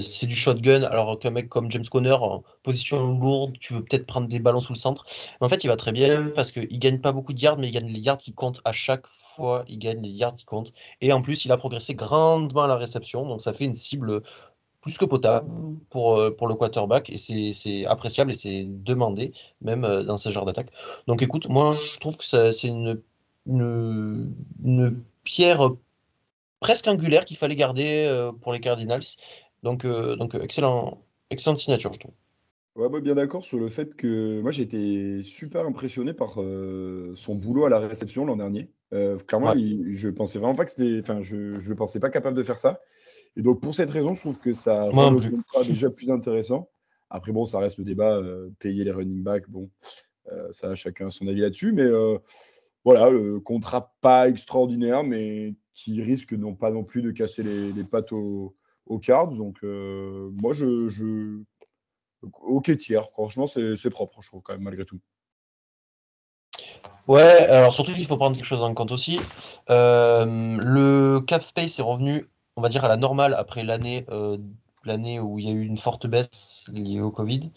c'est 0.00 0.26
du 0.26 0.34
shotgun, 0.34 0.82
alors 0.82 1.18
qu'un 1.18 1.30
mec 1.30 1.48
comme 1.48 1.70
James 1.70 1.84
Conner, 1.90 2.12
en 2.12 2.42
position 2.62 3.18
lourde, 3.18 3.56
tu 3.60 3.74
veux 3.74 3.84
peut-être 3.84 4.06
prendre 4.06 4.26
des 4.28 4.40
ballons 4.40 4.60
sous 4.60 4.72
le 4.72 4.78
centre. 4.78 5.06
Mais 5.40 5.46
en 5.46 5.48
fait, 5.48 5.62
il 5.64 5.68
va 5.68 5.76
très 5.76 5.92
bien 5.92 6.32
parce 6.34 6.50
qu'il 6.50 6.78
gagne 6.78 7.00
pas 7.00 7.12
beaucoup 7.12 7.32
de 7.32 7.40
yards, 7.40 7.58
mais 7.58 7.68
il 7.68 7.72
gagne 7.72 7.92
les 7.92 8.00
yards 8.00 8.18
qui 8.18 8.32
comptent 8.32 8.60
à 8.64 8.72
chaque 8.72 9.06
fois, 9.06 9.64
il 9.68 9.78
gagne 9.78 10.02
les 10.02 10.10
yards 10.10 10.34
qui 10.34 10.44
comptent. 10.44 10.72
Et 11.00 11.12
en 11.12 11.22
plus, 11.22 11.44
il 11.44 11.52
a 11.52 11.56
progressé 11.56 11.94
grandement 11.94 12.62
à 12.62 12.66
la 12.66 12.76
réception, 12.76 13.26
donc 13.26 13.42
ça 13.42 13.52
fait 13.52 13.64
une 13.66 13.74
cible 13.74 14.22
plus 14.80 14.98
que 14.98 15.04
potable 15.04 15.50
pour, 15.90 16.16
euh, 16.16 16.30
pour 16.30 16.48
le 16.48 16.54
quarterback 16.54 17.10
et 17.10 17.16
c'est 17.18 17.86
appréciable 17.86 18.30
et 18.30 18.34
c'est 18.34 18.64
demandé 18.64 19.32
même 19.60 19.84
euh, 19.84 20.02
dans 20.02 20.16
ce 20.16 20.30
genre 20.30 20.44
d'attaque. 20.44 20.70
Donc 21.06 21.22
écoute, 21.22 21.48
moi 21.48 21.74
je 21.74 21.98
trouve 21.98 22.16
que 22.16 22.24
c'est 22.24 22.68
une, 22.68 23.00
une, 23.46 25.02
pierre 25.24 25.70
presque 26.60 26.86
angulaire 26.86 27.24
qu'il 27.24 27.36
fallait 27.36 27.56
garder 27.56 28.06
euh, 28.06 28.32
pour 28.32 28.52
les 28.52 28.60
Cardinals. 28.60 29.02
Donc, 29.62 29.84
donc 29.84 30.36
excellent, 30.36 31.02
excellente 31.30 31.58
signature, 31.58 31.92
je 31.92 31.98
trouve. 31.98 32.14
Ouais, 32.76 32.88
moi 32.88 33.00
bien 33.00 33.16
d'accord 33.16 33.44
sur 33.44 33.58
le 33.58 33.68
fait 33.68 33.96
que 33.96 34.40
moi 34.40 34.52
j'ai 34.52 34.62
été 34.62 35.20
super 35.24 35.66
impressionné 35.66 36.12
par 36.12 36.34
son 36.34 37.34
boulot 37.34 37.64
à 37.64 37.68
la 37.68 37.80
réception 37.80 38.24
l'an 38.24 38.36
dernier. 38.36 38.70
clairement, 39.26 39.54
je 39.56 40.08
pensais 40.10 40.38
vraiment 40.38 40.54
pas 40.54 40.64
que 40.64 40.70
c'était, 40.70 41.00
enfin, 41.00 41.20
je, 41.20 41.58
je 41.58 41.72
pensais 41.72 41.98
pas 41.98 42.10
capable 42.10 42.36
de 42.36 42.44
faire 42.44 42.58
ça. 42.58 42.80
Et 43.36 43.42
donc, 43.42 43.60
pour 43.60 43.74
cette 43.74 43.90
raison, 43.90 44.14
je 44.14 44.20
trouve 44.20 44.38
que 44.38 44.52
ça 44.52 44.84
rend 44.90 45.10
le 45.10 45.30
contrat 45.30 45.64
déjà 45.64 45.90
plus 45.90 46.10
intéressant. 46.10 46.68
Après, 47.10 47.32
bon, 47.32 47.44
ça 47.44 47.58
reste 47.58 47.78
le 47.78 47.84
débat, 47.84 48.16
euh, 48.16 48.50
payer 48.58 48.84
les 48.84 48.90
running 48.90 49.22
backs, 49.22 49.48
bon, 49.48 49.70
euh, 50.30 50.52
ça, 50.52 50.74
chacun 50.74 51.10
son 51.10 51.26
avis 51.26 51.40
là-dessus. 51.40 51.72
Mais 51.72 51.82
euh, 51.82 52.18
voilà, 52.84 53.10
le 53.10 53.40
contrat 53.40 53.94
pas 54.00 54.28
extraordinaire, 54.28 55.04
mais 55.04 55.54
qui 55.72 56.02
risque 56.02 56.32
non 56.32 56.54
pas 56.54 56.70
non 56.70 56.84
plus 56.84 57.02
de 57.02 57.10
casser 57.10 57.42
les, 57.42 57.84
pattes 57.84 58.12
aux, 58.12 58.54
cards. 59.00 59.28
Donc, 59.28 59.62
moi, 59.62 60.52
je, 60.52 60.88
je. 60.88 61.40
Ok, 62.42 62.76
tiers. 62.78 63.08
Franchement, 63.10 63.46
c'est 63.46 63.90
propre, 63.90 64.20
je 64.20 64.28
trouve, 64.28 64.42
quand 64.42 64.52
même, 64.52 64.62
malgré 64.62 64.84
tout. 64.84 65.00
Ouais, 67.06 67.22
alors 67.22 67.72
surtout 67.72 67.94
qu'il 67.94 68.04
faut 68.04 68.18
prendre 68.18 68.36
quelque 68.36 68.44
chose 68.44 68.62
en 68.62 68.74
compte 68.74 68.92
aussi. 68.92 69.18
le 69.68 71.20
cap 71.20 71.42
space 71.42 71.78
est 71.78 71.82
revenu 71.82 72.28
on 72.58 72.60
va 72.60 72.68
dire, 72.68 72.84
à 72.84 72.88
la 72.88 72.96
normale 72.96 73.34
après 73.34 73.62
l'année 73.62 74.04
euh, 74.10 74.36
l'année 74.84 75.20
où 75.20 75.38
il 75.38 75.46
y 75.46 75.48
a 75.48 75.52
eu 75.52 75.62
une 75.62 75.78
forte 75.78 76.08
baisse 76.08 76.64
liée 76.72 77.00
au 77.00 77.12
Covid. 77.12 77.52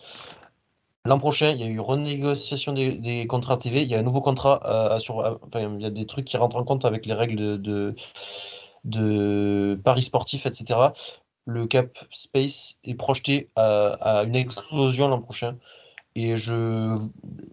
L'an 1.05 1.17
prochain, 1.17 1.49
il 1.49 1.59
y 1.59 1.63
a 1.63 1.65
eu 1.65 1.79
renégociation 1.79 2.73
des, 2.73 3.25
contrats 3.27 3.57
TV. 3.57 3.81
Il 3.81 3.89
y 3.89 3.95
a 3.95 3.99
un 3.99 4.03
nouveau 4.03 4.21
contrat 4.21 4.99
sur. 4.99 5.39
Il 5.55 5.81
y 5.81 5.85
a 5.85 5.89
des 5.89 6.05
trucs 6.05 6.25
qui 6.25 6.37
rentrent 6.37 6.57
en 6.57 6.63
compte 6.63 6.85
avec 6.85 7.07
les 7.07 7.15
règles 7.15 7.59
de, 8.83 9.75
paris 9.83 10.03
sportifs, 10.03 10.45
etc. 10.45 10.79
Le 11.45 11.65
cap 11.65 11.97
space 12.11 12.77
est 12.83 12.93
projeté 12.93 13.49
à, 13.55 14.21
une 14.27 14.35
explosion 14.35 15.07
l'an 15.07 15.21
prochain. 15.21 15.57
Et 16.13 16.37
je 16.37 16.95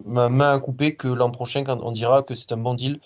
ma 0.05 0.29
main 0.29 0.53
à 0.53 0.59
couper 0.59 0.95
que 0.95 1.07
l'an 1.07 1.31
prochain, 1.31 1.63
quand 1.63 1.79
on 1.81 1.91
dira 1.91 2.21
que 2.21 2.35
c'est 2.35 2.51
un 2.51 2.57
bon 2.57 2.75
deal, 2.75 2.99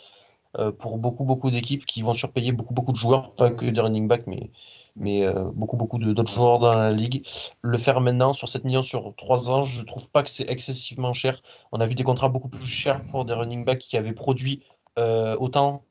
pour 0.79 0.97
beaucoup, 0.97 1.23
beaucoup 1.23 1.49
d'équipes 1.51 1.85
qui 1.85 2.01
vont 2.01 2.13
surpayer 2.13 2.51
beaucoup, 2.51 2.73
beaucoup 2.73 2.91
de 2.91 2.97
joueurs, 2.97 3.33
pas 3.35 3.49
que 3.51 3.65
des 3.65 3.81
running 3.81 4.07
backs, 4.07 4.27
mais, 4.27 4.51
mais 4.95 5.25
euh, 5.25 5.49
beaucoup, 5.53 5.77
beaucoup 5.77 5.97
d'autres 5.97 6.31
joueurs 6.31 6.59
dans 6.59 6.73
la 6.73 6.91
ligue. 6.91 7.27
Le 7.61 7.77
faire 7.77 8.01
maintenant 8.01 8.33
sur 8.33 8.49
7 8.49 8.63
millions 8.63 8.81
sur 8.81 9.15
3 9.15 9.49
ans, 9.49 9.63
je 9.63 9.83
trouve 9.83 10.09
pas 10.09 10.23
que 10.23 10.29
c'est 10.29 10.49
excessivement 10.49 11.13
cher. 11.13 11.41
On 11.71 11.79
a 11.79 11.85
vu 11.85 11.95
des 11.95 12.03
contrats 12.03 12.29
beaucoup 12.29 12.49
plus 12.49 12.65
chers 12.65 13.03
pour 13.05 13.25
des 13.25 13.33
running 13.33 13.65
backs 13.65 13.79
qui 13.79 13.97
avaient 13.97 14.13
produit 14.13 14.63
euh, 14.99 15.35
autant, 15.39 15.85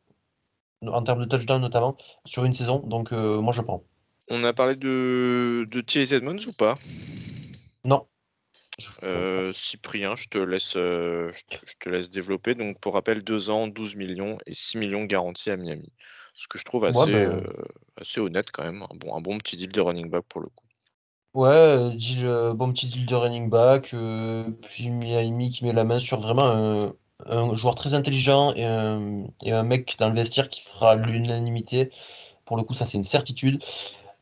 en 0.87 1.03
termes 1.03 1.21
de 1.21 1.27
touchdown 1.27 1.61
notamment, 1.61 1.97
sur 2.25 2.45
une 2.45 2.53
saison. 2.53 2.79
Donc 2.87 3.13
moi, 3.13 3.53
je 3.53 3.63
prends. 3.63 3.83
On 4.31 4.45
a 4.45 4.53
parlé 4.53 4.77
de, 4.77 5.67
de 5.71 5.83
Chase 5.87 6.13
Edmonds 6.13 6.47
ou 6.47 6.53
pas? 6.53 6.79
Non. 7.85 8.07
Euh, 9.03 9.53
Cyprien, 9.53 10.17
je 10.17 10.29
te, 10.29 10.39
laisse, 10.39 10.75
euh, 10.77 11.33
je, 11.51 11.75
te, 11.79 11.89
laisse 11.89 12.11
développer. 12.11 12.55
Donc, 12.55 12.79
pour 12.81 12.95
rappel, 12.95 13.23
2 13.23 13.51
ans, 13.51 13.69
12 13.69 13.97
millions 13.97 14.39
et 14.47 14.55
6 14.55 14.79
millions 14.79 15.05
garantis 15.05 15.51
à 15.51 15.57
Miami. 15.57 15.93
Ce 16.35 16.49
que 16.49 16.59
je 16.59 16.65
trouve 16.65 16.85
assez, 16.85 17.13
ben, 17.13 17.31
euh, 17.31 17.43
assez 18.01 18.21
honnête 18.21 18.51
quand 18.51 18.65
même. 18.65 18.83
Un 18.83 18.97
bon, 18.97 19.15
un 19.15 19.21
bon 19.21 19.39
petit 19.39 19.57
deal 19.57 19.71
de 19.71 19.81
running 19.81 20.09
back 20.09 20.25
pour 20.29 20.41
le 20.41 20.49
coup. 20.49 20.65
Ouais, 21.35 21.91
bon 22.55 22.73
petit 22.73 22.89
deal 22.89 23.07
de 23.07 23.15
running 23.15 23.51
back. 23.51 23.95
puis 24.63 24.91
Miami 24.91 25.51
qui 25.51 25.65
met 25.65 25.73
la 25.73 25.85
main 25.85 25.99
sur 25.99 26.21
vraiment 26.21 26.95
un, 27.27 27.55
joueur 27.55 27.75
très 27.75 27.95
intelligent 27.95 28.55
et 28.55 28.65
un, 28.65 29.25
et 29.43 29.53
un, 29.53 29.63
mec 29.63 29.97
dans 29.99 30.09
le 30.09 30.15
vestiaire 30.15 30.49
qui 30.49 30.63
fera 30.63 30.95
l'unanimité. 30.95 31.91
Pour 32.45 32.57
le 32.57 32.63
coup, 32.65 32.75
ça 32.75 32.87
c'est 32.87 32.97
une 32.99 33.05
certitude. 33.05 33.63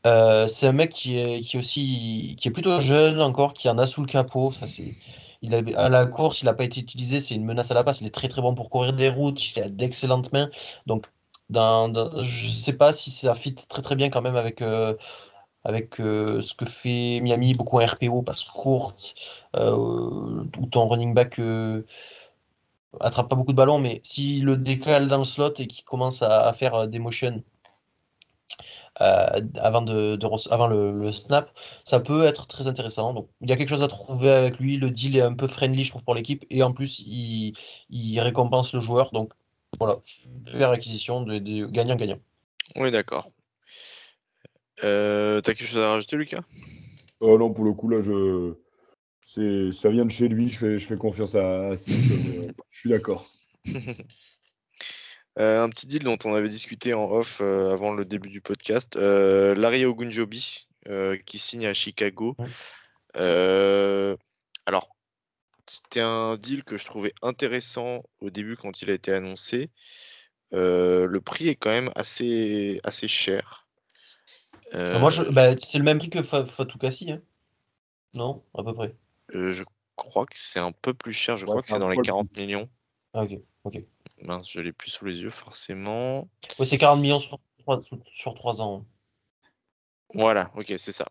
Euh, 0.07 0.47
c'est 0.47 0.67
un 0.67 0.71
mec 0.73 0.91
qui 0.93 1.17
est, 1.17 1.41
qui 1.41 1.57
aussi 1.57 2.35
qui 2.39 2.47
est 2.47 2.51
plutôt 2.51 2.79
jeune 2.81 3.21
encore, 3.21 3.53
qui 3.53 3.69
en 3.69 3.77
a 3.77 3.85
sous 3.85 4.01
le 4.01 4.07
capot. 4.07 4.51
Ça, 4.51 4.67
c'est, 4.67 4.95
à 5.75 5.89
la 5.89 6.05
course, 6.07 6.41
il 6.41 6.45
n'a 6.45 6.53
pas 6.53 6.63
été 6.63 6.79
utilisé, 6.81 7.19
c'est 7.19 7.35
une 7.35 7.45
menace 7.45 7.71
à 7.71 7.75
la 7.75 7.83
passe. 7.83 8.01
Il 8.01 8.07
est 8.07 8.13
très 8.13 8.27
très 8.27 8.41
bon 8.41 8.55
pour 8.55 8.69
courir 8.69 8.93
des 8.93 9.09
routes, 9.09 9.55
il 9.55 9.61
a 9.61 9.69
d'excellentes 9.69 10.31
mains. 10.33 10.49
Donc, 10.87 11.11
je 11.49 12.47
ne 12.47 12.51
sais 12.51 12.73
pas 12.73 12.93
si 12.93 13.11
ça 13.11 13.35
fit 13.35 13.55
très 13.55 13.81
très 13.81 13.95
bien 13.95 14.09
quand 14.09 14.21
même 14.21 14.35
avec, 14.35 14.61
euh, 14.61 14.95
avec 15.65 15.99
euh, 16.01 16.41
ce 16.41 16.53
que 16.55 16.65
fait 16.65 17.19
Miami, 17.21 17.53
beaucoup 17.53 17.79
en 17.79 17.85
RPO, 17.85 18.23
passe 18.23 18.43
courte, 18.45 19.15
où 19.55 20.65
ton 20.71 20.87
running 20.89 21.13
back 21.13 21.39
attrape 22.99 23.29
pas 23.29 23.35
beaucoup 23.35 23.51
de 23.51 23.57
ballons, 23.57 23.79
mais 23.79 24.01
s'il 24.03 24.45
le 24.45 24.57
décale 24.57 25.07
dans 25.07 25.17
le 25.19 25.23
slot 25.23 25.53
et 25.59 25.67
qu'il 25.67 25.83
commence 25.85 26.21
à 26.21 26.51
faire 26.53 26.87
des 26.87 26.99
motions 26.99 27.43
euh, 29.01 29.41
avant, 29.55 29.81
de, 29.81 30.19
avant 30.51 30.67
le, 30.67 31.11
snap, 31.11 31.51
ça 31.83 31.99
peut 31.99 32.25
être 32.25 32.47
très 32.47 32.67
intéressant. 32.67 33.13
Donc, 33.13 33.29
il 33.41 33.49
y 33.49 33.53
a 33.53 33.55
quelque 33.55 33.69
chose 33.69 33.83
à 33.83 33.87
trouver 33.87 34.31
avec 34.31 34.59
lui. 34.59 34.77
Le 34.77 34.89
deal 34.91 35.17
est 35.17 35.21
un 35.21 35.33
peu 35.33 35.47
friendly, 35.47 35.83
je 35.83 35.89
trouve, 35.89 36.03
pour 36.03 36.15
l'équipe. 36.15 36.45
Et 36.49 36.61
en 36.63 36.71
plus, 36.71 36.99
il, 36.99 37.53
il, 37.89 38.19
récompense 38.19 38.73
le 38.73 38.79
joueur. 38.79 39.11
Donc, 39.11 39.31
voilà, 39.79 39.97
super 40.01 40.69
acquisition 40.69 41.21
de, 41.21 41.39
de 41.39 41.65
gagnant-gagnant. 41.65 42.19
Oui, 42.75 42.91
d'accord. 42.91 43.31
Euh, 44.83 45.41
T'as 45.41 45.53
quelque 45.53 45.67
chose 45.67 45.79
à 45.79 45.89
rajouter, 45.89 46.17
Lucas? 46.17 46.41
Oh 47.19 47.37
Non, 47.37 47.51
pour 47.51 47.65
le 47.65 47.73
coup, 47.73 47.89
là, 47.89 48.01
je. 48.01 48.53
Ça 49.71 49.89
vient 49.89 50.05
de 50.05 50.11
chez 50.11 50.27
lui, 50.27 50.49
je 50.49 50.57
fais, 50.57 50.77
je 50.77 50.85
fais 50.85 50.97
confiance 50.97 51.35
à, 51.35 51.69
à 51.69 51.75
je 51.75 52.77
suis 52.77 52.89
d'accord. 52.89 53.25
Euh, 55.39 55.63
un 55.63 55.69
petit 55.69 55.87
deal 55.87 56.03
dont 56.03 56.17
on 56.25 56.35
avait 56.35 56.49
discuté 56.49 56.93
en 56.93 57.09
off 57.09 57.39
euh, 57.41 57.71
avant 57.71 57.93
le 57.93 58.03
début 58.03 58.29
du 58.29 58.41
podcast. 58.41 58.97
Euh, 58.97 59.55
Larry 59.55 59.85
Ogunjobi 59.85 60.67
qui 61.25 61.37
signe 61.37 61.67
à 61.67 61.73
Chicago. 61.73 62.35
alors, 63.13 64.89
c'était 65.65 66.01
un 66.01 66.37
deal 66.37 66.63
que 66.63 66.75
je 66.75 66.85
trouvais 66.85 67.13
intéressant 67.21 68.03
au 68.19 68.29
début 68.29 68.57
quand 68.57 68.81
il 68.81 68.89
a 68.89 68.93
été 68.93 69.13
annoncé. 69.13 69.69
le 70.51 71.19
prix 71.19 71.47
est 71.47 71.55
quand 71.55 71.69
même 71.69 71.91
assez, 71.95 72.81
assez 72.83 73.07
cher. 73.07 73.67
Ah, 74.73 74.99
moi, 74.99 75.11
bah, 75.31 75.53
c'est 75.61 75.77
le 75.77 75.83
même 75.83 75.99
prix 75.99 76.09
que 76.09 76.23
Fatou 76.23 76.77
Kassi, 76.77 77.11
hein 77.11 77.21
non 78.13 78.43
À 78.57 78.63
peu 78.63 78.73
près. 78.73 78.95
je 79.29 79.63
crois 79.95 80.25
que 80.25 80.37
c'est 80.37 80.59
un 80.59 80.71
peu 80.71 80.93
plus 80.93 81.13
cher. 81.13 81.37
Je 81.37 81.45
crois 81.45 81.61
que 81.61 81.67
c'est 81.67 81.79
dans 81.79 81.89
les 81.89 81.97
40 81.97 82.35
millions. 82.37 82.69
Ah, 83.13 83.23
ok, 83.23 83.39
ok. 83.65 83.83
Mince, 84.21 84.49
je 84.49 84.61
l'ai 84.61 84.71
plus 84.71 84.91
sous 84.91 85.05
les 85.05 85.21
yeux, 85.21 85.29
forcément. 85.29 86.29
C'est 86.63 86.77
40 86.77 87.01
millions 87.01 87.19
sur 87.19 87.39
3, 87.59 87.79
sur 87.81 88.33
3 88.33 88.61
ans. 88.61 88.85
Voilà, 90.13 90.51
ok, 90.55 90.73
c'est 90.77 90.91
ça. 90.91 91.07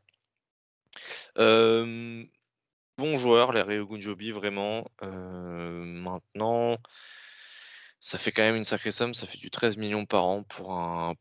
Euh, 1.39 2.25
bon 2.99 3.19
joueur, 3.19 3.53
Larry 3.53 3.79
Ogunjobi, 3.79 4.31
vraiment. 4.31 4.87
Euh, 5.03 5.85
maintenant, 5.85 6.77
ça 7.99 8.19
fait 8.19 8.33
quand 8.33 8.43
même 8.43 8.57
une 8.57 8.65
sacrée 8.65 8.91
somme. 8.91 9.15
Ça 9.15 9.27
fait 9.27 9.39
du 9.39 9.51
13 9.51 9.77
millions 9.77 10.07
par 10.07 10.25
an 10.25 10.43
pour 10.43 10.73
un, 10.73 11.15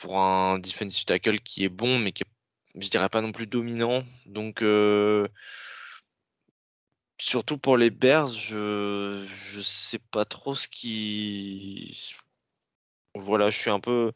pour 0.00 0.20
un 0.20 0.58
defensive 0.58 1.04
tackle 1.04 1.40
qui 1.40 1.64
est 1.64 1.68
bon, 1.68 1.98
mais 1.98 2.12
qui 2.12 2.22
est, 2.22 2.80
je 2.80 2.88
dirais 2.88 3.08
pas 3.08 3.20
non 3.20 3.32
plus 3.32 3.46
dominant. 3.46 4.02
Donc, 4.26 4.62
euh, 4.62 5.28
surtout 7.24 7.58
pour 7.58 7.76
les 7.76 7.90
Bears, 7.90 8.28
je 8.28 9.24
je 9.46 9.60
sais 9.60 9.98
pas 9.98 10.24
trop 10.24 10.54
ce 10.54 10.68
qui. 10.68 12.16
Voilà, 13.14 13.50
je 13.50 13.58
suis 13.58 13.70
un 13.70 13.80
peu. 13.80 14.12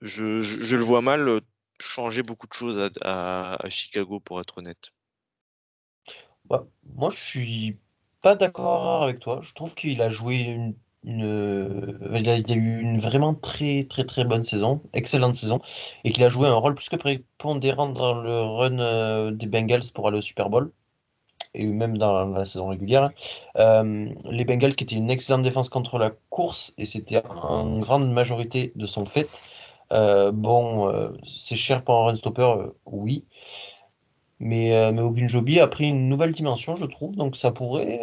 Je, 0.00 0.42
je, 0.42 0.76
le 0.76 0.82
vois 0.82 1.02
mal 1.02 1.28
euh, 1.28 1.40
changer 1.80 2.22
beaucoup 2.22 2.46
de 2.46 2.54
choses 2.54 2.90
à, 3.02 3.58
Chicago, 3.68 4.20
pour 4.20 4.40
être 4.40 4.58
honnête. 4.58 4.90
Bah, 6.44 6.66
moi, 6.94 7.10
je 7.10 7.18
suis 7.18 7.78
pas 8.22 8.36
d'accord 8.36 9.02
avec 9.02 9.18
toi. 9.18 9.40
Je 9.42 9.52
trouve 9.54 9.74
qu'il 9.74 10.00
a 10.02 10.10
joué 10.10 10.36
une, 10.36 10.76
une 11.04 11.98
il, 12.12 12.28
a, 12.28 12.36
il, 12.36 12.52
a, 12.52 12.54
eu 12.54 12.80
une 12.80 13.00
vraiment 13.00 13.34
très 13.34 13.84
très 13.84 14.04
très 14.04 14.24
bonne 14.24 14.44
saison, 14.44 14.82
excellente 14.92 15.34
saison, 15.34 15.60
et 16.04 16.12
qu'il 16.12 16.22
a 16.24 16.28
joué 16.28 16.46
un 16.48 16.54
rôle 16.54 16.74
plus 16.76 16.88
que 16.88 16.96
prépondérant 16.96 17.88
dans 17.88 18.14
le 18.14 18.40
run 18.42 18.78
euh, 18.78 19.30
des 19.32 19.46
Bengals 19.46 19.90
pour 19.94 20.08
aller 20.08 20.18
au 20.18 20.22
Super 20.22 20.48
Bowl 20.50 20.72
et 21.58 21.66
même 21.66 21.98
dans 21.98 22.24
la 22.26 22.44
saison 22.44 22.68
régulière. 22.68 23.10
Euh, 23.56 24.08
les 24.30 24.44
Bengals 24.44 24.76
qui 24.76 24.84
étaient 24.84 24.94
une 24.96 25.10
excellente 25.10 25.42
défense 25.42 25.68
contre 25.68 25.98
la 25.98 26.10
course, 26.30 26.72
et 26.78 26.86
c'était 26.86 27.22
en 27.28 27.78
grande 27.80 28.10
majorité 28.10 28.72
de 28.76 28.86
son 28.86 29.04
fait. 29.04 29.28
Euh, 29.92 30.32
bon, 30.32 30.88
euh, 30.88 31.10
c'est 31.26 31.56
cher 31.56 31.82
pour 31.82 31.96
un 31.96 32.04
run 32.06 32.16
stopper, 32.16 32.54
oui. 32.86 33.24
Mais, 34.40 34.92
mais 34.92 35.60
a 35.60 35.66
pris 35.66 35.88
une 35.88 36.08
nouvelle 36.08 36.32
dimension, 36.32 36.76
je 36.76 36.86
trouve, 36.86 37.16
donc 37.16 37.36
ça 37.36 37.50
pourrait, 37.50 38.00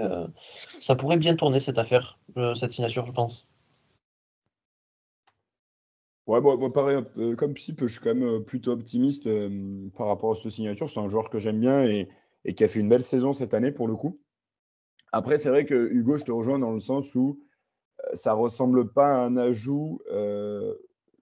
ça 0.81 0.95
pourrait 0.95 1.15
bien 1.15 1.33
tourner 1.37 1.61
cette 1.61 1.77
affaire, 1.77 2.19
cette 2.55 2.71
signature, 2.71 3.05
je 3.05 3.13
pense. 3.13 3.47
Ouais, 6.27 6.41
bon, 6.41 6.71
pareil, 6.71 6.97
comme 7.37 7.53
Psy, 7.53 7.73
je 7.79 7.87
suis 7.87 8.01
quand 8.01 8.13
même 8.13 8.43
plutôt 8.43 8.71
optimiste 8.71 9.29
par 9.95 10.07
rapport 10.07 10.33
à 10.33 10.35
cette 10.35 10.51
signature. 10.51 10.89
C'est 10.89 10.99
un 10.99 11.07
joueur 11.07 11.29
que 11.29 11.39
j'aime 11.39 11.61
bien 11.61 11.85
et, 11.85 12.09
et 12.45 12.53
qui 12.53 12.63
a 12.63 12.67
fait 12.67 12.79
une 12.79 12.89
belle 12.89 13.03
saison 13.03 13.33
cette 13.33 13.53
année 13.53 13.71
pour 13.71 13.87
le 13.87 13.95
coup. 13.95 14.19
Après, 15.11 15.37
c'est 15.37 15.49
vrai 15.49 15.65
que 15.65 15.89
Hugo, 15.91 16.17
je 16.17 16.25
te 16.25 16.31
rejoins 16.31 16.59
dans 16.59 16.73
le 16.73 16.79
sens 16.79 17.13
où 17.15 17.39
euh, 18.01 18.15
ça 18.15 18.31
ne 18.31 18.39
ressemble 18.39 18.91
pas 18.91 19.15
à 19.15 19.25
un 19.25 19.35
ajout 19.35 19.99
euh, 20.11 20.73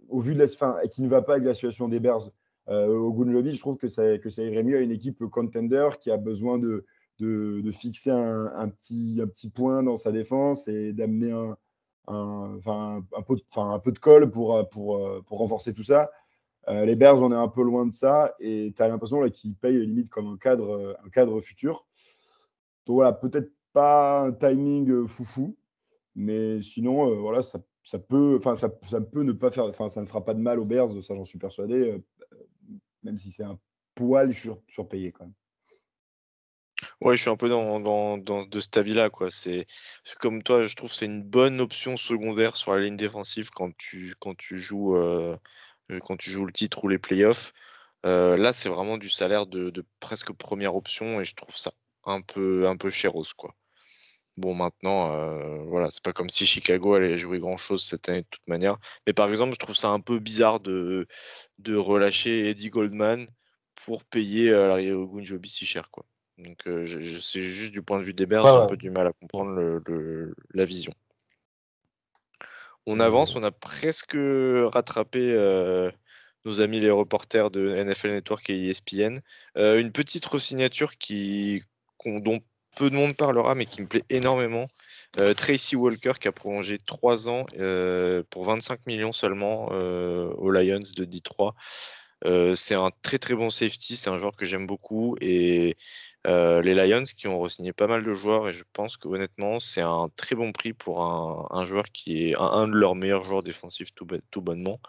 au 0.10 0.20
vu 0.20 0.34
de 0.34 0.40
la 0.40 0.48
fin 0.48 0.78
et 0.84 0.90
qui 0.90 1.02
ne 1.02 1.08
va 1.08 1.22
pas 1.22 1.34
avec 1.34 1.46
la 1.46 1.54
situation 1.54 1.88
des 1.88 2.00
Bears. 2.00 2.30
Euh, 2.70 2.88
au 2.88 3.24
Lobby, 3.24 3.54
je 3.54 3.60
trouve 3.60 3.78
que 3.78 3.90
ça, 3.90 4.18
que 4.18 4.30
ça 4.30 4.44
irait 4.44 4.64
mieux 4.64 4.78
à 4.78 4.82
une 4.82 4.92
équipe 4.92 5.26
contender 5.26 5.90
qui 6.00 6.12
a 6.12 6.18
besoin 6.18 6.58
de, 6.60 6.86
de, 7.20 7.72
fixer 7.72 8.12
un, 8.12 8.70
petit, 8.70 9.20
un 9.22 9.28
petit 9.28 9.50
point 9.50 9.84
dans 9.84 9.98
sa 9.98 10.12
défense 10.12 10.68
et 10.68 10.94
d'amener 10.94 11.32
un, 11.32 11.58
un, 12.08 12.60
un, 12.66 13.22
peu, 13.22 13.36
un 13.58 13.80
peu 13.80 13.92
de 13.92 14.00
colle 14.00 14.32
pour, 14.32 14.70
pour, 14.70 15.24
pour 15.26 15.38
renforcer 15.40 15.74
tout 15.74 15.84
ça. 15.84 16.10
Euh, 16.70 16.86
les 16.86 16.96
Bears, 16.96 17.22
on 17.22 17.32
est 17.32 17.36
un 17.36 17.48
peu 17.48 17.64
loin 17.64 17.86
de 17.86 17.94
ça 17.94 18.36
et 18.40 18.74
tu 18.76 18.82
as 18.82 18.88
l'impression 18.88 19.28
qu'ils 19.30 19.56
payent 19.56 19.86
limite 19.86 20.10
comme 20.10 20.28
un 20.28 20.38
cadre, 20.38 20.98
un 21.06 21.10
cadre 21.10 21.42
futur. 21.42 21.86
Donc 22.86 22.96
voilà, 22.96 23.12
peut-être 23.12 23.52
pas 23.74 24.22
un 24.22 24.32
timing 24.32 24.90
euh, 24.90 25.08
foufou, 25.08 25.58
mais 26.16 26.62
sinon, 26.62 27.10
euh, 27.10 27.16
voilà, 27.16 27.42
ça, 27.42 27.60
ça 27.82 28.00
peut, 28.00 28.40
ça, 28.42 28.56
ça, 28.90 29.02
peut 29.02 29.24
ne 29.24 29.32
pas 29.32 29.52
faire, 29.52 29.66
enfin, 29.66 29.90
ça 29.90 30.02
ne 30.02 30.06
fera 30.06 30.24
pas 30.24 30.34
de 30.34 30.40
mal 30.40 30.60
aux 30.60 30.66
Bears, 30.66 30.92
ça 31.04 31.16
j'en 31.16 31.26
suis 31.26 31.40
persuadé, 31.40 32.02
même 33.04 33.18
si 33.18 33.32
c'est 33.32 33.44
un 33.44 33.60
poil 33.96 34.34
sur, 34.34 34.62
surpayé 34.68 35.12
quand 35.12 35.26
même. 35.26 35.34
Ouais, 37.02 37.16
je 37.16 37.22
suis 37.22 37.30
un 37.30 37.38
peu 37.38 37.50
dans, 37.50 37.80
dans, 37.80 38.18
dans 38.18 38.46
de 38.46 38.60
cet 38.60 38.78
avis-là, 38.78 39.10
quoi. 39.10 39.32
C'est 39.32 39.66
comme 40.20 40.44
toi, 40.44 40.64
je 40.64 40.76
trouve 40.76 40.90
que 40.90 40.96
c'est 40.96 41.06
une 41.06 41.24
bonne 41.24 41.62
option 41.62 41.98
secondaire 41.98 42.56
sur 42.56 42.74
la 42.74 42.82
ligne 42.82 42.98
défensive 42.98 43.50
quand 43.52 43.76
tu 43.78 44.16
quand 44.20 44.36
tu 44.36 44.58
joues 44.58 44.96
quand 46.04 46.18
tu 46.18 46.30
joues 46.30 46.46
le 46.46 46.54
titre 46.54 46.84
ou 46.84 46.88
les 46.88 47.00
playoffs. 47.00 47.54
Euh, 48.06 48.36
là, 48.38 48.54
c'est 48.54 48.70
vraiment 48.70 48.98
du 48.98 49.10
salaire 49.10 49.46
de, 49.46 49.86
presque 50.00 50.34
première 50.34 50.76
option 50.76 51.22
et 51.22 51.26
je 51.26 51.36
trouve 51.36 51.56
ça 51.56 51.72
un 52.06 52.22
peu, 52.22 52.68
un 52.68 52.76
peu 52.76 52.90
chéros, 52.90 53.26
quoi. 53.38 53.56
Bon, 54.36 54.56
maintenant, 54.56 55.12
euh, 55.12 55.64
voilà, 55.66 55.90
c'est 55.92 56.04
pas 56.04 56.12
comme 56.12 56.30
si 56.30 56.46
Chicago 56.46 56.96
allait 56.96 57.20
jouer 57.20 57.40
grand 57.40 57.56
chose 57.56 57.84
cette 57.84 58.10
année 58.10 58.22
de 58.22 58.28
toute 58.30 58.48
manière. 58.48 58.78
Mais 59.06 59.14
par 59.14 59.30
exemple, 59.30 59.54
je 59.54 59.60
trouve 59.60 59.76
ça 59.76 59.90
un 59.90 60.00
peu 60.00 60.18
bizarre 60.20 60.60
de, 60.60 61.08
de 61.60 61.76
relâcher 61.76 62.50
Eddie 62.50 62.72
Goldman 62.72 63.28
pour 63.76 64.04
payer 64.04 64.50
euh, 64.50 65.06
Gunjobi 65.06 65.50
si 65.50 65.66
cher, 65.66 65.92
quoi. 65.92 66.06
Donc, 66.40 66.64
c'est 66.66 67.42
juste 67.42 67.72
du 67.72 67.84
point 67.84 68.00
de 68.00 68.04
vue 68.04 68.16
des 68.16 68.26
Bears, 68.26 68.48
j'ai 68.48 68.64
un 68.64 68.66
peu 68.66 68.76
du 68.76 68.90
mal 68.90 69.06
à 69.06 69.14
comprendre 69.14 69.52
le, 69.52 70.36
la 70.56 70.66
vision. 70.66 70.92
On 72.86 73.00
avance, 73.00 73.36
on 73.36 73.44
a 73.44 73.52
presque 73.52 74.18
rattrapé 74.18 75.32
euh, 75.32 75.90
nos 76.44 76.60
amis 76.60 76.82
les 76.82 76.90
reporters 76.90 77.50
de 77.50 77.70
NFL 77.82 78.10
Network 78.10 78.50
et 78.50 78.70
ESPN. 78.70 79.20
Euh, 79.58 79.80
une 79.80 79.92
petite 79.92 80.26
resignature 80.26 80.98
qui, 80.98 81.64
dont 82.06 82.42
peu 82.76 82.90
de 82.90 82.96
monde 82.96 83.16
parlera, 83.16 83.56
mais 83.56 83.66
qui 83.66 83.82
me 83.82 83.88
plaît 83.88 84.04
énormément. 84.10 84.68
Euh, 85.20 85.34
Tracy 85.34 85.76
Walker 85.76 86.14
qui 86.20 86.28
a 86.28 86.32
prolongé 86.32 86.78
3 86.78 87.30
ans 87.30 87.46
pour 88.30 88.46
25 88.46 88.86
millions 88.88 89.14
seulement 89.14 89.68
aux 89.68 90.52
Lions 90.52 90.80
de 90.98 91.06
Detroit. 91.06 91.56
c'est 92.56 92.76
un 92.76 92.92
très 93.02 93.18
très 93.18 93.36
bon 93.36 93.50
safety, 93.50 93.96
c'est 93.96 94.10
un 94.10 94.20
joueur 94.20 94.36
que 94.36 94.44
j'aime 94.46 94.66
beaucoup 94.66 95.16
et 95.22 95.78
euh, 96.26 96.62
les 96.62 96.74
Lions 96.74 97.04
qui 97.04 97.28
ont 97.28 97.40
re-signé 97.40 97.74
pas 97.74 97.88
mal 97.88 98.04
de 98.04 98.14
joueurs 98.14 98.48
et 98.48 98.54
je 98.54 98.64
pense 98.72 98.96
que 98.96 99.08
honnêtement 99.10 99.60
c'est 99.60 99.82
un 99.82 100.10
très 100.16 100.36
bon 100.36 100.54
prix 100.54 100.72
pour 100.74 101.02
un, 101.04 101.66
joueur 101.66 101.86
qui 101.92 102.30
est 102.30 102.36
un, 102.38 102.68
de 102.68 102.74
leurs 102.74 102.96
meilleurs 102.96 103.24
joueurs 103.26 103.44
défensifs 103.44 103.94
tout, 103.94 104.06
bonnement. 104.42 104.80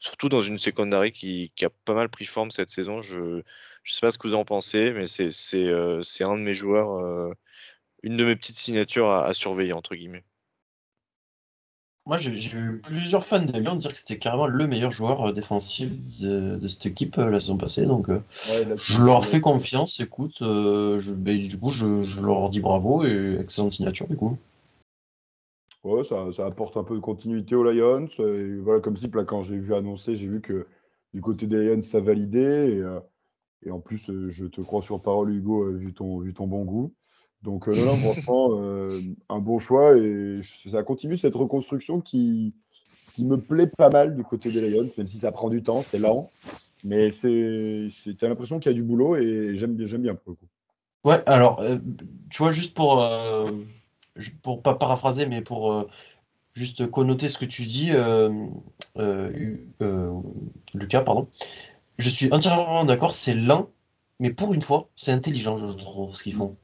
Surtout 0.00 0.28
dans 0.28 0.40
une 0.40 0.58
secondary 0.58 1.12
qui, 1.12 1.52
a 1.62 1.70
pas 1.84 1.94
mal 1.94 2.08
pris 2.08 2.24
forme 2.24 2.50
cette 2.50 2.70
saison. 2.70 3.02
Je 3.02 3.18
ne 3.18 3.42
sais 3.84 4.00
pas 4.00 4.10
ce 4.10 4.18
que 4.18 4.28
vous 4.28 4.34
en 4.34 4.44
pensez, 4.44 4.92
mais 4.92 5.06
c'est 5.06 5.30
euh, 5.66 6.02
un 6.20 6.38
de 6.38 6.42
mes 6.42 6.54
joueurs, 6.54 6.98
euh, 6.98 7.32
une 8.02 8.16
de 8.16 8.24
mes 8.24 8.36
petites 8.36 8.58
signatures 8.58 9.10
à 9.10 9.34
surveiller 9.34 9.72
entre 9.74 9.94
guillemets. 9.94 10.24
Moi, 12.08 12.16
j'ai 12.16 12.56
eu 12.56 12.78
plusieurs 12.78 13.22
fans 13.22 13.44
de 13.44 13.52
Lyon 13.52 13.76
dire 13.76 13.92
que 13.92 13.98
c'était 13.98 14.16
carrément 14.16 14.46
le 14.46 14.66
meilleur 14.66 14.90
joueur 14.90 15.28
euh, 15.28 15.32
défensif 15.32 15.90
de, 16.22 16.66
cette 16.66 16.86
équipe 16.86 17.18
euh, 17.18 17.28
la 17.28 17.38
saison 17.38 17.58
passée. 17.58 17.84
Donc, 17.84 18.08
euh, 18.08 18.20
je 18.76 19.04
leur 19.04 19.26
fais 19.26 19.42
confiance. 19.42 20.00
Écoute, 20.00 20.38
je, 20.40 21.12
ben, 21.12 21.36
du 21.36 21.60
coup, 21.60 21.70
je, 21.70 22.24
leur 22.24 22.48
dis 22.48 22.60
bravo 22.60 23.04
et 23.04 23.36
excellente 23.38 23.72
signature, 23.72 24.08
du 24.08 24.16
coup. 24.16 24.38
Ouais, 25.84 26.02
ça, 26.02 26.24
apporte 26.46 26.78
un 26.78 26.82
peu 26.82 26.94
de 26.94 27.00
continuité 27.00 27.54
aux 27.54 27.70
Lions. 27.70 28.08
Et 28.20 28.56
voilà, 28.56 28.80
comme 28.80 28.96
si, 28.96 29.10
là, 29.12 29.24
quand 29.24 29.44
j'ai 29.44 29.58
vu 29.58 29.74
annoncer, 29.74 30.14
j'ai 30.14 30.28
vu 30.28 30.40
que 30.40 30.66
du 31.12 31.20
côté 31.20 31.46
des 31.46 31.58
Lions, 31.58 31.82
ça 31.82 32.00
validait. 32.00 32.82
Et, 33.66 33.70
en 33.70 33.80
plus, 33.80 34.10
je 34.30 34.46
te 34.46 34.62
crois 34.62 34.80
sur 34.80 35.02
parole, 35.02 35.34
Hugo, 35.34 35.70
vu 35.72 35.92
ton, 35.92 36.20
vu 36.20 36.32
ton 36.32 36.46
bon 36.46 36.64
goût. 36.64 36.94
Donc 37.42 37.68
euh, 37.68 37.84
là, 37.84 37.94
franchement, 37.96 38.50
euh, 38.60 39.00
un 39.28 39.38
bon 39.38 39.58
choix 39.58 39.96
et 39.96 40.40
ça 40.42 40.82
continue 40.82 41.16
cette 41.16 41.34
reconstruction 41.34 42.00
qui, 42.00 42.54
qui 43.14 43.24
me 43.24 43.38
plaît 43.40 43.68
pas 43.68 43.90
mal 43.90 44.16
du 44.16 44.24
côté 44.24 44.50
des 44.50 44.68
Lions, 44.68 44.88
même 44.96 45.06
si 45.06 45.18
ça 45.18 45.32
prend 45.32 45.48
du 45.48 45.62
temps, 45.62 45.82
c'est 45.82 45.98
lent. 45.98 46.30
Mais 46.84 47.10
c'est, 47.10 47.88
tu 47.90 48.24
as 48.24 48.28
l'impression 48.28 48.60
qu'il 48.60 48.70
y 48.70 48.74
a 48.74 48.76
du 48.76 48.84
boulot 48.84 49.16
et 49.16 49.56
j'aime 49.56 49.74
bien, 49.74 49.86
j'aime 49.86 50.02
bien 50.02 50.14
pour 50.14 50.30
le 50.30 50.34
coup. 50.36 50.46
Ouais, 51.04 51.22
alors, 51.26 51.60
euh, 51.60 51.78
tu 52.30 52.42
vois, 52.42 52.50
juste 52.50 52.74
pour, 52.74 53.04
pour 54.42 54.62
pas 54.62 54.74
paraphraser, 54.74 55.26
mais 55.26 55.42
pour 55.42 55.88
juste 56.54 56.88
connoter 56.90 57.28
ce 57.28 57.38
que 57.38 57.44
tu 57.44 57.64
dis, 57.64 57.92
Lucas, 60.74 61.02
pardon, 61.02 61.28
je 61.98 62.10
suis 62.10 62.32
entièrement 62.32 62.84
d'accord, 62.84 63.12
c'est 63.12 63.34
lent, 63.34 63.70
mais 64.20 64.30
pour 64.30 64.54
une 64.54 64.62
fois, 64.62 64.88
c'est 64.94 65.12
intelligent, 65.12 65.56
je 65.56 65.66
trouve, 65.66 66.14
ce 66.14 66.22
qu'ils 66.22 66.34
font. 66.34 66.56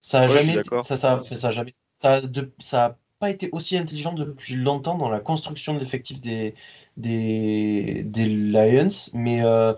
Ça 0.00 0.22
a 0.22 0.28
jamais, 0.28 0.62
ça, 0.80 0.96
ça, 0.96 1.20
ça, 1.20 1.50
jamais, 1.50 1.74
ça, 1.92 2.20
de, 2.20 2.52
ça 2.58 2.84
a 2.86 2.98
pas 3.18 3.30
été 3.30 3.48
aussi 3.52 3.76
intelligent 3.76 4.12
depuis 4.12 4.54
longtemps 4.54 4.96
dans 4.96 5.08
la 5.08 5.20
construction 5.20 5.74
de 5.74 5.78
l'effectif 5.80 6.20
des, 6.20 6.54
des, 6.96 8.02
des 8.04 8.26
Lions, 8.26 8.88
mais, 9.14 9.42
euh, 9.44 9.74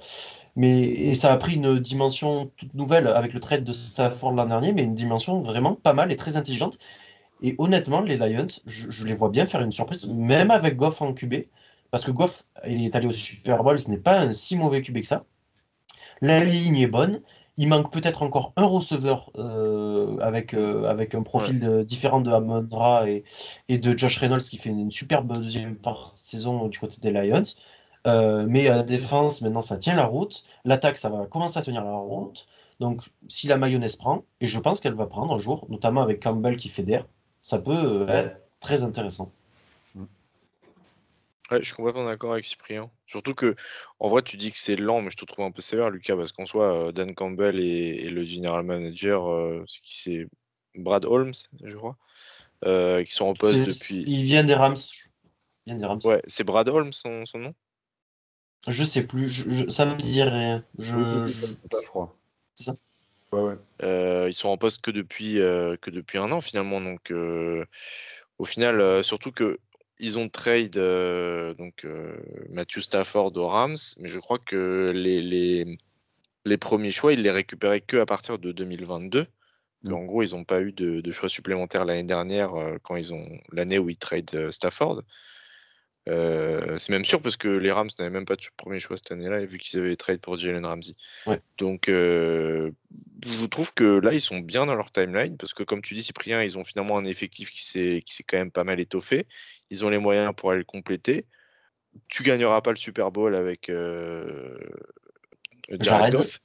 mais 0.56 0.82
et 0.84 1.14
ça 1.14 1.32
a 1.32 1.36
pris 1.38 1.54
une 1.56 1.78
dimension 1.78 2.46
toute 2.56 2.74
nouvelle 2.74 3.06
avec 3.08 3.32
le 3.32 3.40
trade 3.40 3.64
de 3.64 3.72
Stafford 3.72 4.32
l'an 4.32 4.46
dernier, 4.46 4.72
mais 4.72 4.84
une 4.84 4.94
dimension 4.94 5.40
vraiment 5.40 5.74
pas 5.76 5.92
mal 5.94 6.12
et 6.12 6.16
très 6.16 6.36
intelligente. 6.36 6.78
Et 7.42 7.54
honnêtement, 7.58 8.00
les 8.00 8.16
Lions, 8.16 8.46
je, 8.66 8.90
je 8.90 9.06
les 9.06 9.14
vois 9.14 9.30
bien 9.30 9.46
faire 9.46 9.62
une 9.62 9.72
surprise, 9.72 10.06
même 10.08 10.50
avec 10.50 10.76
Goff 10.76 11.02
en 11.02 11.14
QB, 11.14 11.34
parce 11.90 12.04
que 12.04 12.10
Goff, 12.12 12.44
il 12.66 12.84
est 12.84 12.94
allé 12.96 13.06
au 13.08 13.12
Super 13.12 13.62
Bowl, 13.64 13.78
ce 13.78 13.90
n'est 13.90 13.98
pas 13.98 14.20
un 14.20 14.32
si 14.32 14.56
mauvais 14.56 14.82
QB 14.82 15.00
que 15.02 15.06
ça. 15.06 15.24
La 16.20 16.44
ligne 16.44 16.76
est 16.78 16.86
bonne. 16.86 17.22
Il 17.59 17.68
manque 17.68 17.92
peut-être 17.92 18.22
encore 18.22 18.52
un 18.56 18.64
receveur 18.64 19.30
euh, 19.36 20.16
avec, 20.20 20.54
euh, 20.54 20.84
avec 20.88 21.14
un 21.14 21.22
profil 21.22 21.84
différent 21.84 22.20
de 22.20 22.30
Amon 22.30 22.66
et, 23.04 23.24
et, 23.68 23.78
de 23.78 23.98
Josh 23.98 24.18
Reynolds 24.18 24.42
qui 24.42 24.56
fait 24.59 24.70
une 24.70 24.90
superbe 24.90 25.36
deuxième 25.36 25.76
saison 26.14 26.68
du 26.68 26.78
côté 26.78 27.00
des 27.00 27.11
Lions. 27.11 27.42
mais 28.06 28.68
la 28.68 28.82
défense, 28.82 29.42
maintenant, 29.42 29.61
ça 29.61 29.76
tient 29.76 29.96
la 29.96 30.06
route. 30.06 30.44
L'attaque, 30.64 30.98
ça 30.98 31.11
va 31.11 31.26
commencer 31.26 31.59
à 31.59 31.62
tenir 31.62 31.84
la 31.84 31.96
route. 31.96 32.46
Donc, 32.80 33.02
si 33.26 33.48
la 33.48 33.56
mayonnaise 33.56 33.96
prend, 33.96 34.24
et 34.40 34.46
je 34.46 34.59
pense 34.61 34.80
qu'elle 34.80 34.94
va 34.94 35.06
prendre 35.06 35.34
un 35.34 35.38
jour, 35.38 35.66
notamment 35.68 36.02
avec 36.02 36.22
Campbell 36.22 36.56
qui 36.56 36.68
fédère, 36.68 37.06
ça 37.42 37.59
peut 37.59 38.06
être 38.09 38.40
très 38.61 38.82
intéressant. 38.82 39.32
Ouais, 41.51 41.61
je 41.61 41.66
suis 41.66 41.74
complètement 41.74 42.05
d'accord 42.05 42.32
avec 42.32 42.44
Cyprien. 42.44 42.90
Surtout 43.07 43.34
que, 43.34 43.57
en 44.01 44.09
vrai, 44.09 44.22
tu 44.22 44.36
dis 44.36 44.51
que 44.51 44.59
c'est 44.59 44.76
lent, 44.76 45.01
mais 45.01 45.11
je 45.11 45.16
te 45.16 45.24
trouve 45.24 45.46
un 45.46 45.51
peu 45.51 45.62
sévère, 45.62 45.90
Lucas, 45.90 46.14
parce 46.14 46.32
qu'en 46.32 46.44
soi, 46.44 46.92
Dan 46.92 47.14
Campbell 47.14 47.59
et, 47.59 48.11
le 48.11 48.24
general 48.24 48.64
manager, 48.64 49.64
c'est 49.66 49.80
qui? 49.80 49.99
C'est 49.99 50.26
Brad 50.74 51.07
Holmes, 51.07 51.32
je 51.64 51.76
crois, 51.76 51.96
qui 52.62 53.12
sont 53.12 53.26
en 53.26 53.34
poste 53.34 53.66
depuis. 53.66 54.05
Il 54.07 54.24
vient 54.24 54.44
des 54.44 54.55
Rams. 54.55 54.76
Ouais, 56.05 56.22
c'est 56.26 56.44
Brad 56.44 56.68
Holmes 56.68 56.92
son, 56.92 57.24
son, 57.26 57.38
nom? 57.38 57.55
Je 58.66 58.84
sais 58.84 59.07
plus, 59.07 59.28
je, 59.28 59.68
ça 59.70 59.86
me 59.86 59.96
dit 59.96 60.22
rien. 60.22 60.64
Je, 60.78 60.96
C'est 62.55 62.64
ça 62.64 62.76
Ouais, 63.30 63.40
ouais. 63.40 64.28
ils 64.30 64.34
sont 64.34 64.49
en 64.49 64.57
poste 64.57 64.80
que 64.82 64.90
depuis, 64.90 65.34
que 65.34 65.90
depuis 65.90 66.18
un 66.18 66.30
an 66.32 66.40
finalement, 66.40 66.80
donc 66.80 67.12
au 68.38 68.44
final, 68.44 69.03
surtout 69.03 69.32
que 69.32 69.59
ils 69.99 70.18
ont 70.18 70.28
trade 70.28 70.78
donc 71.59 71.86
Matthew 72.51 72.80
Stafford 72.80 73.36
aux 73.36 73.49
Rams, 73.49 73.76
mais 73.99 74.09
je 74.09 74.18
crois 74.18 74.38
que 74.38 74.90
les, 74.94 75.20
les, 75.20 75.78
les 76.44 76.57
premiers 76.57 76.90
choix, 76.90 77.12
ils 77.12 77.22
les 77.22 77.30
récupéraient 77.30 77.80
que 77.80 77.96
à 77.96 78.07
partir 78.07 78.38
de 78.38 78.53
2022. 78.53 79.26
Mmh. 79.82 79.92
En 79.92 80.05
gros, 80.05 80.22
ils 80.22 80.34
n'ont 80.34 80.44
pas 80.44 80.61
eu 80.61 80.72
de, 80.72 81.01
de 81.01 81.11
choix 81.11 81.28
supplémentaires 81.28 81.84
l'année 81.84 82.05
dernière 82.05 82.53
quand 82.82 82.96
ils 82.96 83.14
ont 83.14 83.26
l'année 83.53 83.78
où 83.78 83.88
ils 83.90 83.96
trade 83.96 84.51
Stafford. 84.51 85.03
Euh, 86.09 86.78
c'est 86.78 86.92
même 86.92 87.05
sûr 87.05 87.20
parce 87.20 87.36
que 87.36 87.49
les 87.49 87.70
Rams 87.70 87.90
n'avaient 87.99 88.11
même 88.11 88.24
pas 88.24 88.36
de 88.36 88.42
premier 88.57 88.78
choix 88.78 88.96
cette 88.96 89.12
année-là, 89.12 89.44
vu 89.44 89.59
qu'ils 89.59 89.78
avaient 89.78 89.96
trade 89.96 90.20
pour 90.20 90.36
Jalen 90.36 90.64
Ramsey. 90.64 90.94
Donc, 91.59 91.88
euh, 91.88 92.70
je 93.26 93.44
trouve 93.46 93.74
que 93.74 93.84
là, 93.84 94.12
ils 94.12 94.20
sont 94.20 94.38
bien 94.38 94.66
dans 94.66 94.74
leur 94.74 94.90
timeline 94.90 95.36
parce 95.36 95.53
que, 95.53 95.62
comme 95.62 95.82
tu 95.82 95.94
dis, 95.94 96.03
Cyprien, 96.03 96.42
ils 96.42 96.57
ont 96.57 96.64
finalement 96.64 96.96
un 96.99 97.05
effectif 97.05 97.51
qui 97.51 97.64
s'est 97.64 98.03
quand 98.26 98.38
même 98.38 98.51
pas 98.51 98.64
mal 98.64 98.80
étoffé. 98.80 99.26
Ils 99.70 99.84
ont 99.84 99.90
les 99.90 99.99
moyens 99.99 100.32
pour 100.34 100.51
aller 100.51 100.61
le 100.61 100.64
compléter. 100.64 101.26
Tu 102.09 102.22
gagneras 102.22 102.62
pas 102.62 102.70
le 102.70 102.76
Super 102.76 103.11
Bowl 103.11 103.34
avec 103.34 103.68
euh, 103.68 104.59
Jared 105.68 106.14
Goff. 106.14 106.40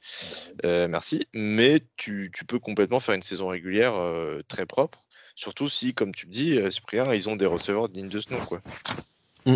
merci. 0.63 1.27
Mais 1.33 1.81
tu, 1.95 2.31
tu, 2.33 2.43
peux 2.43 2.59
complètement 2.59 2.99
faire 2.99 3.15
une 3.15 3.21
saison 3.21 3.47
régulière 3.47 3.93
très 4.49 4.65
propre. 4.65 5.05
Surtout 5.35 5.69
si, 5.69 5.93
comme 5.93 6.13
tu 6.13 6.27
dis, 6.27 6.59
Cyprien, 6.69 7.13
ils 7.13 7.29
ont 7.29 7.37
des 7.37 7.45
receveurs 7.45 7.87
dignes 7.87 8.09
de 8.09 8.19
ce 8.19 8.33
nom. 8.33 8.43
Quoi. 8.45 8.61
Mm. 9.45 9.55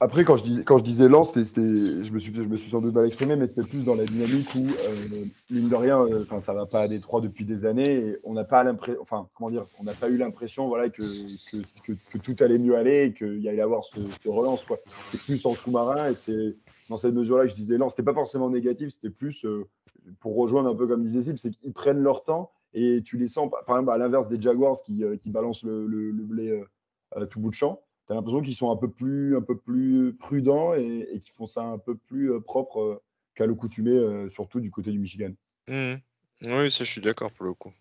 Après, 0.00 0.24
quand 0.24 0.36
je, 0.36 0.42
dis, 0.42 0.64
quand 0.64 0.78
je 0.78 0.84
disais 0.84 1.08
lent, 1.08 1.24
c'était, 1.24 1.60
je, 1.60 2.12
me 2.12 2.18
suis, 2.18 2.34
je 2.34 2.40
me 2.42 2.56
suis 2.56 2.70
sans 2.70 2.80
doute 2.80 2.94
mal 2.94 3.06
exprimé, 3.06 3.36
mais 3.36 3.46
c'était 3.46 3.62
plus 3.62 3.84
dans 3.84 3.94
la 3.94 4.04
dynamique 4.04 4.48
où, 4.56 4.66
euh, 4.66 5.24
mine 5.50 5.68
de 5.68 5.74
rien, 5.74 6.00
euh, 6.00 6.24
ça 6.40 6.52
va 6.52 6.66
pas 6.66 6.80
à 6.80 6.88
Détroit 6.88 7.20
depuis 7.20 7.44
des 7.44 7.64
années. 7.64 7.90
Et 7.90 8.18
on 8.24 8.32
n'a 8.32 8.44
pas 8.44 8.64
pas 8.64 10.08
eu 10.10 10.16
l'impression, 10.16 10.66
voilà, 10.66 10.90
que, 10.90 11.02
que, 11.84 12.18
tout 12.18 12.36
allait 12.40 12.58
mieux 12.58 12.76
aller 12.76 13.04
et 13.04 13.12
qu'il 13.12 13.40
y 13.40 13.48
allait 13.48 13.62
avoir 13.62 13.84
ce, 13.84 14.28
relance, 14.28 14.64
quoi. 14.64 14.78
C'est 15.10 15.20
plus 15.20 15.46
en 15.46 15.54
sous-marin 15.54 16.10
et 16.10 16.14
c'est 16.14 16.56
dans 16.90 16.98
cette 16.98 17.14
mesure-là 17.14 17.44
que 17.44 17.50
je 17.50 17.54
disais 17.54 17.78
lent. 17.78 17.88
C'était 17.88 18.02
pas 18.02 18.14
forcément 18.14 18.50
négatif, 18.50 18.90
c'était 18.90 19.10
plus 19.10 19.44
euh, 19.44 19.64
pour 20.20 20.36
rejoindre 20.36 20.68
un 20.68 20.74
peu 20.74 20.86
comme 20.88 21.04
disait 21.04 21.22
Sib, 21.22 21.36
c'est 21.36 21.52
qu'ils 21.52 21.72
prennent 21.72 22.02
leur 22.02 22.24
temps 22.24 22.50
et 22.74 23.00
tu 23.04 23.16
les 23.16 23.28
sens, 23.28 23.48
par 23.66 23.76
exemple, 23.76 23.92
à 23.92 23.98
l'inverse 23.98 24.28
des 24.28 24.42
Jaguars 24.42 24.76
qui, 24.84 25.04
qui 25.22 25.30
balancent 25.30 25.62
le, 25.62 25.86
le, 25.86 26.10
le 26.10 26.22
blé 26.24 26.62
à 27.14 27.24
tout 27.26 27.38
bout 27.38 27.50
de 27.50 27.54
champ 27.54 27.80
tu 28.06 28.12
as 28.12 28.16
l'impression 28.16 28.42
qu'ils 28.42 28.54
sont 28.54 28.70
un 28.70 28.76
peu 28.76 28.90
plus, 28.90 29.36
un 29.36 29.40
peu 29.40 29.56
plus 29.56 30.14
prudents 30.18 30.74
et, 30.74 31.08
et 31.12 31.20
qu'ils 31.20 31.32
font 31.32 31.46
ça 31.46 31.62
un 31.62 31.78
peu 31.78 31.96
plus 31.96 32.32
euh, 32.32 32.40
propre 32.40 32.80
euh, 32.80 33.02
qu'à 33.34 33.46
l'accoutumée, 33.46 33.92
euh, 33.92 34.28
surtout 34.30 34.60
du 34.60 34.70
côté 34.70 34.90
du 34.90 34.98
Michigan. 34.98 35.32
Mmh. 35.68 35.94
Oui, 36.42 36.70
ça, 36.70 36.84
je 36.84 36.90
suis 36.90 37.00
d'accord 37.00 37.32
pour 37.32 37.46
le 37.46 37.54
coup. 37.54 37.72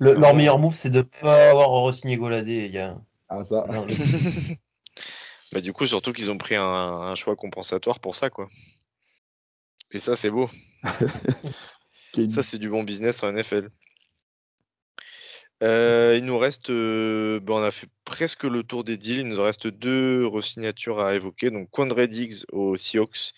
leur 0.00 0.34
meilleur 0.34 0.58
move, 0.58 0.74
c'est 0.74 0.90
de 0.90 0.98
ne 0.98 1.02
pas 1.02 1.50
avoir 1.50 1.70
re-signé 1.70 2.16
Goladé. 2.16 2.66
Il 2.66 2.72
y 2.72 2.78
a... 2.78 3.00
Ah, 3.28 3.44
ça. 3.44 3.66
bah, 5.52 5.60
du 5.60 5.72
coup, 5.72 5.86
surtout 5.86 6.12
qu'ils 6.12 6.30
ont 6.30 6.38
pris 6.38 6.56
un, 6.56 6.64
un, 6.64 7.14
choix 7.14 7.36
compensatoire 7.36 8.00
pour 8.00 8.16
ça, 8.16 8.30
quoi. 8.30 8.48
Et 9.92 10.00
ça, 10.00 10.16
c'est 10.16 10.30
beau. 10.30 10.48
ça, 12.28 12.42
c'est 12.42 12.58
du 12.58 12.68
bon 12.68 12.82
business 12.82 13.22
en 13.22 13.32
NFL. 13.32 13.70
Euh, 15.64 16.16
il 16.18 16.24
nous 16.26 16.36
reste, 16.38 16.70
euh, 16.70 17.40
ben, 17.40 17.54
on 17.54 17.62
a 17.62 17.70
fait 17.70 17.88
presque 18.04 18.44
le 18.44 18.62
tour 18.62 18.84
des 18.84 18.98
deals. 18.98 19.20
Il 19.20 19.28
nous 19.28 19.42
reste 19.42 19.66
deux 19.66 20.26
resignatures 20.26 21.00
à 21.00 21.14
évoquer. 21.14 21.50
Donc, 21.50 21.70
Quandre 21.70 22.06
Diggs 22.06 22.44
aux 22.52 22.76
Seahawks, 22.76 23.32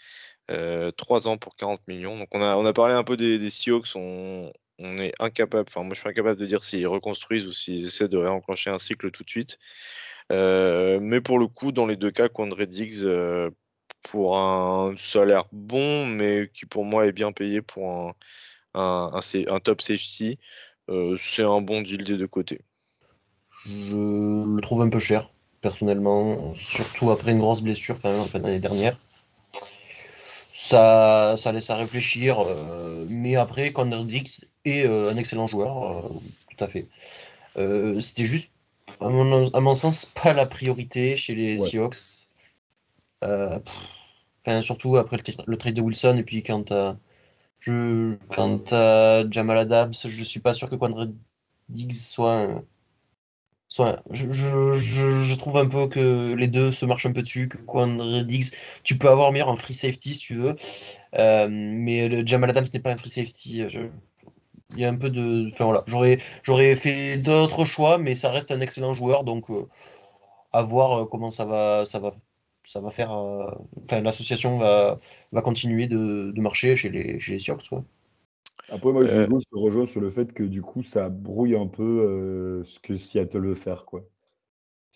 euh, 0.51 0.91
3 0.93 1.29
ans 1.29 1.37
pour 1.39 1.57
40 1.57 1.87
millions. 1.89 2.18
Donc, 2.18 2.29
on 2.33 2.43
a, 2.43 2.57
on 2.57 2.66
a 2.66 2.72
parlé 2.72 2.95
un 2.95 3.05
peu 3.05 3.16
des, 3.16 3.51
Seahawks. 3.51 3.95
On, 3.97 4.51
est 4.79 5.12
incapable, 5.20 5.66
enfin, 5.68 5.85
moi 5.85 5.95
je 5.95 6.01
suis 6.01 6.09
incapable 6.09 6.39
de 6.39 6.45
dire 6.47 6.62
s'ils 6.62 6.87
reconstruisent 6.87 7.47
ou 7.47 7.53
s'ils 7.53 7.87
essaient 7.87 8.09
de 8.09 8.18
réenclencher 8.18 8.68
un 8.70 8.79
cycle 8.79 9.11
tout 9.11 9.24
de 9.24 9.31
suite. 9.31 9.59
Euh, 10.33 10.99
mais 11.01 11.20
pour 11.22 11.39
le 11.39 11.47
coup, 11.49 11.72
dans 11.72 11.87
les 11.87 11.97
deux 11.97 12.11
cas, 12.11 12.29
Quandre 12.29 12.66
Diggs, 12.66 13.07
pour 14.03 14.39
un 14.39 14.95
salaire 14.97 15.45
bon, 15.53 16.07
mais 16.07 16.51
qui 16.55 16.66
pour 16.66 16.85
moi 16.85 17.07
est 17.07 17.12
bien 17.12 17.33
payé 17.33 17.62
pour 17.62 17.91
un, 17.91 18.14
un 18.74 19.61
top 19.61 19.81
safety. 19.81 20.39
Euh, 20.89 21.16
c'est 21.18 21.43
un 21.43 21.61
bon 21.61 21.82
deal 21.82 22.05
des 22.05 22.16
deux 22.16 22.28
côtés. 22.28 22.61
Je 23.64 23.95
le 24.47 24.61
trouve 24.61 24.82
un 24.82 24.89
peu 24.89 25.01
cher, 25.01 25.30
personnellement, 25.61 26.55
surtout 26.55 27.11
après 27.11 27.32
une 27.32 27.41
grosse 27.41 27.61
blessure 27.61 28.01
quand 28.01 28.11
même 28.11 28.20
en 28.20 28.24
fin 28.24 28.39
d'année 28.39 28.61
dernière. 28.61 28.97
Ça, 30.53 31.34
ça 31.37 31.53
laisse 31.53 31.68
à 31.70 31.76
réfléchir, 31.76 32.39
euh, 32.41 33.05
mais 33.09 33.37
après, 33.37 33.72
Connor 33.72 34.05
Dix 34.05 34.47
est 34.64 34.87
euh, 34.87 35.11
un 35.11 35.16
excellent 35.16 35.47
joueur, 35.47 36.05
tout 36.57 36.64
à 36.64 36.68
fait. 36.68 36.87
C'était 38.01 38.24
juste, 38.24 38.51
à 39.01 39.09
mon, 39.09 39.74
sens, 39.74 40.07
pas 40.07 40.32
la 40.32 40.47
priorité 40.47 41.16
chez 41.16 41.34
les 41.34 41.59
Seahawks. 41.59 42.28
Enfin, 43.22 44.62
surtout 44.62 44.97
après 44.97 45.16
le, 45.47 45.57
trade 45.57 45.74
de 45.74 45.80
Wilson 45.80 46.16
et 46.18 46.22
puis 46.22 46.43
quand 46.45 46.70
je, 47.61 48.17
quant 48.29 48.63
à 48.71 49.29
Jamal 49.31 49.59
Adams, 49.59 49.95
je 49.95 50.25
suis 50.25 50.41
pas 50.41 50.55
sûr 50.55 50.69
que 50.69 50.77
Quandre 50.77 51.09
Diggs 51.69 51.93
soit. 51.95 52.63
soit 53.69 54.03
je, 54.11 54.33
je, 54.33 54.75
je, 54.75 55.35
trouve 55.37 55.57
un 55.59 55.67
peu 55.67 55.89
que 55.89 56.35
les 56.35 56.49
deux 56.49 56.73
se 56.73 56.87
marchent 56.87 57.07
un 57.07 57.13
peu 57.13 57.23
dessus. 57.23 57.49
Que 57.49 57.59
Quandre 57.59 58.23
Diggs, 58.25 58.53
tu 58.85 58.99
peux 58.99 59.09
avoir 59.09 59.33
meilleur 59.33 59.49
en 59.49 59.57
free 59.57 59.75
safety 59.75 60.15
si 60.15 60.21
tu 60.21 60.35
veux. 60.35 60.57
Euh, 61.19 61.49
mais 61.51 62.09
le 62.09 62.27
Jamal 62.27 62.51
Adams 62.51 62.67
n'est 62.73 62.81
pas 62.81 62.93
un 62.93 62.97
free 62.97 63.11
safety. 63.11 63.63
il 64.73 64.79
y 64.79 64.85
a 64.85 64.89
un 64.89 64.97
peu 64.97 65.11
de. 65.11 65.51
Enfin 65.53 65.65
voilà, 65.65 65.85
j'aurais, 65.87 66.19
j'aurais 66.43 66.77
fait 66.77 67.19
d'autres 67.19 67.65
choix, 67.65 67.99
mais 67.99 68.15
ça 68.15 68.31
reste 68.31 68.51
un 68.51 68.61
excellent 68.61 68.93
joueur. 68.93 69.25
Donc, 69.25 69.51
euh, 69.51 69.69
à 70.53 70.63
voir 70.63 71.03
euh, 71.03 71.07
comment 71.07 71.31
ça 71.31 71.45
va, 71.45 71.87
ça 71.87 71.99
va 72.01 72.13
ça 72.67 72.81
va 72.81 72.91
faire. 72.91 73.12
Euh, 73.12 73.51
enfin, 73.85 74.01
l'association 74.01 74.59
va, 74.59 74.99
va 75.33 75.41
continuer 75.41 75.87
de, 75.87 76.33
de, 76.33 76.41
marcher 76.41 76.77
chez 76.77 76.91
les, 76.91 77.19
chez 77.21 77.33
les 77.33 77.39
Sioux. 77.39 77.55
Après, 78.69 78.93
moi, 78.93 79.07
je 79.07 79.14
euh... 79.14 79.29
rejoins 79.53 79.87
sur 79.87 80.01
le 80.01 80.11
fait 80.11 80.33
que 80.33 80.43
du 80.43 80.61
coup, 80.61 80.83
ça 80.83 81.09
brouille 81.09 81.57
un 81.57 81.69
peu 81.69 81.83
euh, 81.83 82.64
ce 82.64 82.81
que 82.81 82.97
Seattle 82.97 83.47
veut 83.47 83.55
faire. 83.55 83.85
quoi. 83.85 84.05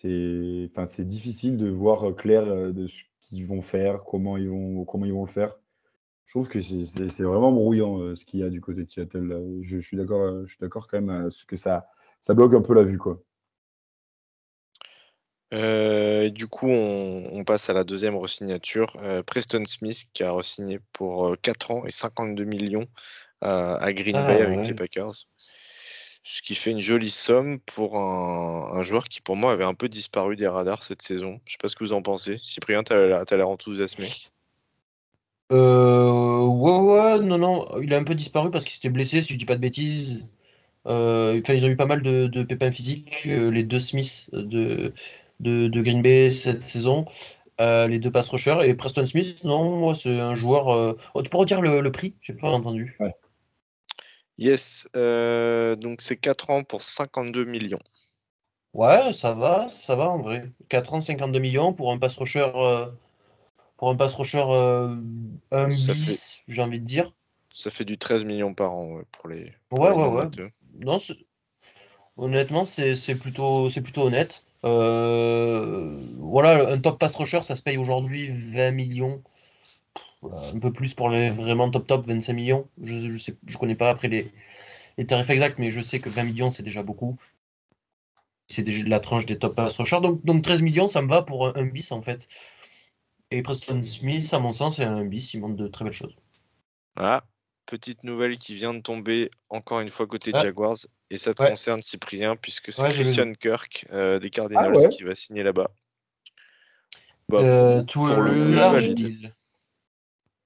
C'est 0.01 0.67
enfin, 0.75 1.03
difficile 1.03 1.57
de 1.57 1.69
voir 1.69 2.13
clair 2.15 2.43
euh, 2.45 2.71
de 2.73 2.87
ce 2.87 2.99
qu'ils 3.21 3.47
vont 3.47 3.61
faire, 3.61 4.03
comment 4.03 4.35
ils 4.35 4.49
vont, 4.49 4.83
comment 4.83 5.05
ils 5.05 5.13
vont 5.13 5.25
le 5.25 5.31
faire. 5.31 5.57
Je 6.25 6.33
trouve 6.33 6.49
que 6.49 6.61
c'est 6.61 7.23
vraiment 7.23 7.51
brouillant 7.51 8.15
ce 8.15 8.25
qu'il 8.25 8.39
y 8.39 8.43
a 8.43 8.49
du 8.49 8.61
côté 8.61 8.83
de 8.83 8.87
Seattle. 8.87 9.59
Je, 9.61 9.79
je 9.79 9.85
suis 9.85 9.97
d'accord 9.97 10.87
quand 10.87 11.01
même 11.01 11.09
à 11.09 11.29
ce 11.29 11.45
que 11.45 11.57
ça, 11.57 11.87
ça 12.21 12.33
bloque 12.33 12.53
un 12.53 12.61
peu 12.61 12.73
la 12.73 12.83
vue. 12.83 12.97
quoi. 12.97 13.21
Euh, 15.53 16.29
du 16.29 16.47
coup, 16.47 16.69
on, 16.69 17.43
passe 17.43 17.69
à 17.69 17.73
la 17.73 17.83
deuxième 17.83 18.15
resignature. 18.15 18.95
Euh, 19.01 19.21
Preston 19.23 19.63
Smith 19.65 20.07
qui 20.13 20.23
a 20.23 20.31
resigné 20.31 20.79
pour 20.93 21.35
4 21.41 21.71
euh, 21.71 21.73
ans 21.73 21.85
et 21.85 21.91
52 21.91 22.43
millions 22.45 22.87
à 23.41 23.91
Green 23.91 24.15
ah, 24.15 24.23
Bay 24.23 24.41
avec 24.41 24.67
les 24.67 24.75
Packers. 24.75 25.25
Ce 26.23 26.43
qui 26.43 26.53
fait 26.53 26.69
une 26.69 26.81
jolie 26.81 27.09
somme 27.09 27.59
pour 27.59 27.97
un, 27.97 28.83
joueur 28.83 29.05
qui, 29.05 29.19
pour 29.19 29.35
moi, 29.35 29.51
avait 29.51 29.63
un 29.63 29.73
peu 29.73 29.89
disparu 29.89 30.35
des 30.35 30.47
radars 30.47 30.83
cette 30.83 31.01
saison. 31.01 31.41
Je 31.45 31.53
sais 31.53 31.57
pas 31.59 31.67
ce 31.67 31.75
que 31.75 31.83
vous 31.83 31.93
en 31.93 32.03
pensez. 32.03 32.37
Cyprien, 32.37 32.83
tu 32.83 32.93
as, 32.93 33.25
l'air 33.31 33.49
enthousiasmé. 33.49 34.07
Euh, 35.51 36.45
ouais, 36.45 36.79
ouais, 36.79 37.19
non, 37.19 37.39
non, 37.39 37.67
il 37.81 37.91
a 37.95 37.97
un 37.97 38.03
peu 38.03 38.13
disparu 38.13 38.51
parce 38.51 38.63
qu'il 38.63 38.73
s'était 38.73 38.89
blessé, 38.89 39.23
si 39.23 39.33
je 39.33 39.39
dis 39.39 39.45
pas 39.45 39.55
de 39.55 39.61
bêtises. 39.61 40.23
Enfin, 40.85 41.53
ils 41.53 41.65
ont 41.65 41.69
eu 41.69 41.75
pas 41.75 41.87
mal 41.87 42.03
de, 42.03 42.27
de 42.27 42.43
pépins 42.43 42.71
physiques, 42.71 43.23
les 43.25 43.63
deux 43.63 43.79
Smiths 43.79 44.29
de, 44.31 44.93
de, 45.41 45.81
Green 45.81 46.01
Bay 46.01 46.31
cette 46.31 46.63
saison. 46.63 47.05
Euh, 47.59 47.87
les 47.87 47.99
deux 47.99 48.11
pass 48.11 48.27
rushers. 48.29 48.59
Et 48.63 48.73
Preston 48.73 49.05
Smith, 49.05 49.43
non, 49.43 49.77
moi, 49.77 49.95
c'est 49.95 50.19
un 50.19 50.33
joueur. 50.33 50.69
Euh, 50.69 50.97
oh, 51.13 51.21
tu 51.21 51.29
peux 51.29 51.37
redire 51.37 51.61
le, 51.61 51.81
le 51.81 51.91
prix? 51.91 52.15
J'ai 52.21 52.33
pas 52.33 52.49
entendu. 52.49 52.97
Yes, 54.37 54.89
euh, 54.95 55.75
donc 55.75 56.01
c'est 56.01 56.17
4 56.17 56.49
ans 56.49 56.63
pour 56.63 56.83
52 56.83 57.45
millions. 57.45 57.79
Ouais, 58.73 59.13
ça 59.13 59.33
va, 59.33 59.67
ça 59.67 59.95
va 59.95 60.09
en 60.09 60.19
vrai. 60.19 60.49
4 60.69 60.93
ans, 60.93 60.99
52 60.99 61.39
millions 61.39 61.73
pour 61.73 61.91
un 61.91 61.97
pass 61.97 62.15
rusher 62.15 62.49
pour 63.81 63.89
un 63.89 63.95
pass 63.95 64.13
rusher 64.13 64.43
euh, 64.45 64.95
un 65.49 65.67
bis, 65.67 66.43
j'ai 66.47 66.61
envie 66.61 66.79
de 66.79 66.85
dire. 66.85 67.11
Ça 67.51 67.71
fait 67.71 67.83
du 67.83 67.97
13 67.97 68.25
millions 68.25 68.53
par 68.53 68.73
an 68.73 68.91
ouais, 68.91 69.03
pour 69.11 69.27
les. 69.27 69.51
pour 69.69 69.79
Ouais, 69.79 69.89
les 69.89 69.95
ouais, 69.95 70.07
ouais. 70.07 70.53
Non, 70.79 70.99
honnêtement, 72.15 72.63
c'est 72.63 72.95
c'est 72.95 73.15
plutôt, 73.15 73.71
c'est 73.71 73.81
plutôt 73.81 74.03
honnête. 74.03 74.43
Euh, 74.65 75.95
voilà, 76.19 76.71
un 76.71 76.79
top 76.79 76.99
pass 76.99 77.15
rusher, 77.15 77.41
ça 77.41 77.55
se 77.55 77.61
paye 77.61 77.77
aujourd'hui 77.77 78.27
20 78.29 78.71
millions. 78.71 79.23
Voilà, 80.21 80.37
un 80.53 80.59
peu 80.59 80.71
plus 80.71 80.93
pour 80.93 81.09
les 81.09 81.29
vraiment 81.31 81.69
top 81.71 81.87
top, 81.87 82.05
25 82.05 82.33
millions. 82.33 82.69
Je, 82.81 83.09
je 83.09 83.17
sais, 83.17 83.35
je 83.47 83.57
connais 83.57 83.75
pas 83.75 83.89
après 83.89 84.07
les, 84.07 84.31
les 84.97 85.05
tarifs 85.07 85.29
exacts, 85.29 85.57
mais 85.57 85.71
je 85.71 85.81
sais 85.81 85.99
que 85.99 86.09
20 86.09 86.23
millions, 86.25 86.49
c'est 86.51 86.63
déjà 86.63 86.83
beaucoup. 86.83 87.17
C'est 88.47 88.63
déjà 88.63 88.85
la 88.87 88.99
tranche 88.99 89.25
des 89.25 89.39
top 89.39 89.55
pass 89.55 89.77
rushers. 89.77 90.01
Donc, 90.01 90.23
donc 90.25 90.43
13 90.43 90.61
millions, 90.61 90.87
ça 90.87 91.01
me 91.01 91.07
va 91.07 91.21
pour 91.23 91.47
un, 91.47 91.53
un 91.55 91.65
bis 91.65 91.91
en 91.91 92.01
fait. 92.01 92.27
Et 93.31 93.41
Preston 93.41 93.81
Smith, 93.81 94.31
à 94.33 94.39
mon 94.39 94.51
sens, 94.53 94.75
c'est 94.75 94.83
un 94.83 95.05
bis, 95.05 95.33
il 95.33 95.39
montre 95.39 95.55
de 95.55 95.67
très 95.67 95.85
belles 95.85 95.93
choses. 95.93 96.15
Voilà. 96.95 97.23
Petite 97.65 98.03
nouvelle 98.03 98.37
qui 98.37 98.53
vient 98.55 98.73
de 98.73 98.81
tomber 98.81 99.31
encore 99.49 99.79
une 99.79 99.89
fois 99.89 100.05
côté 100.05 100.31
Ouais. 100.33 100.41
Jaguars. 100.41 100.75
Et 101.11 101.17
ça 101.17 101.33
te 101.33 101.43
Ouais. 101.43 101.49
concerne, 101.49 101.83
Cyprien, 101.83 102.37
puisque 102.37 102.71
c'est 102.71 102.81
Ouais. 102.83 102.89
Christian 102.89 103.33
Kirk 103.33 103.85
euh, 103.91 104.17
des 104.17 104.29
Cardinals 104.29 104.73
ouais. 104.75 104.87
qui 104.87 105.03
va 105.03 105.13
signer 105.13 105.43
là-bas. 105.43 105.69
Bah, 107.27 107.39
Euh, 107.41 107.83
tout 107.83 108.05
le 108.05 108.53
large 108.55 108.89
deal. 108.95 109.35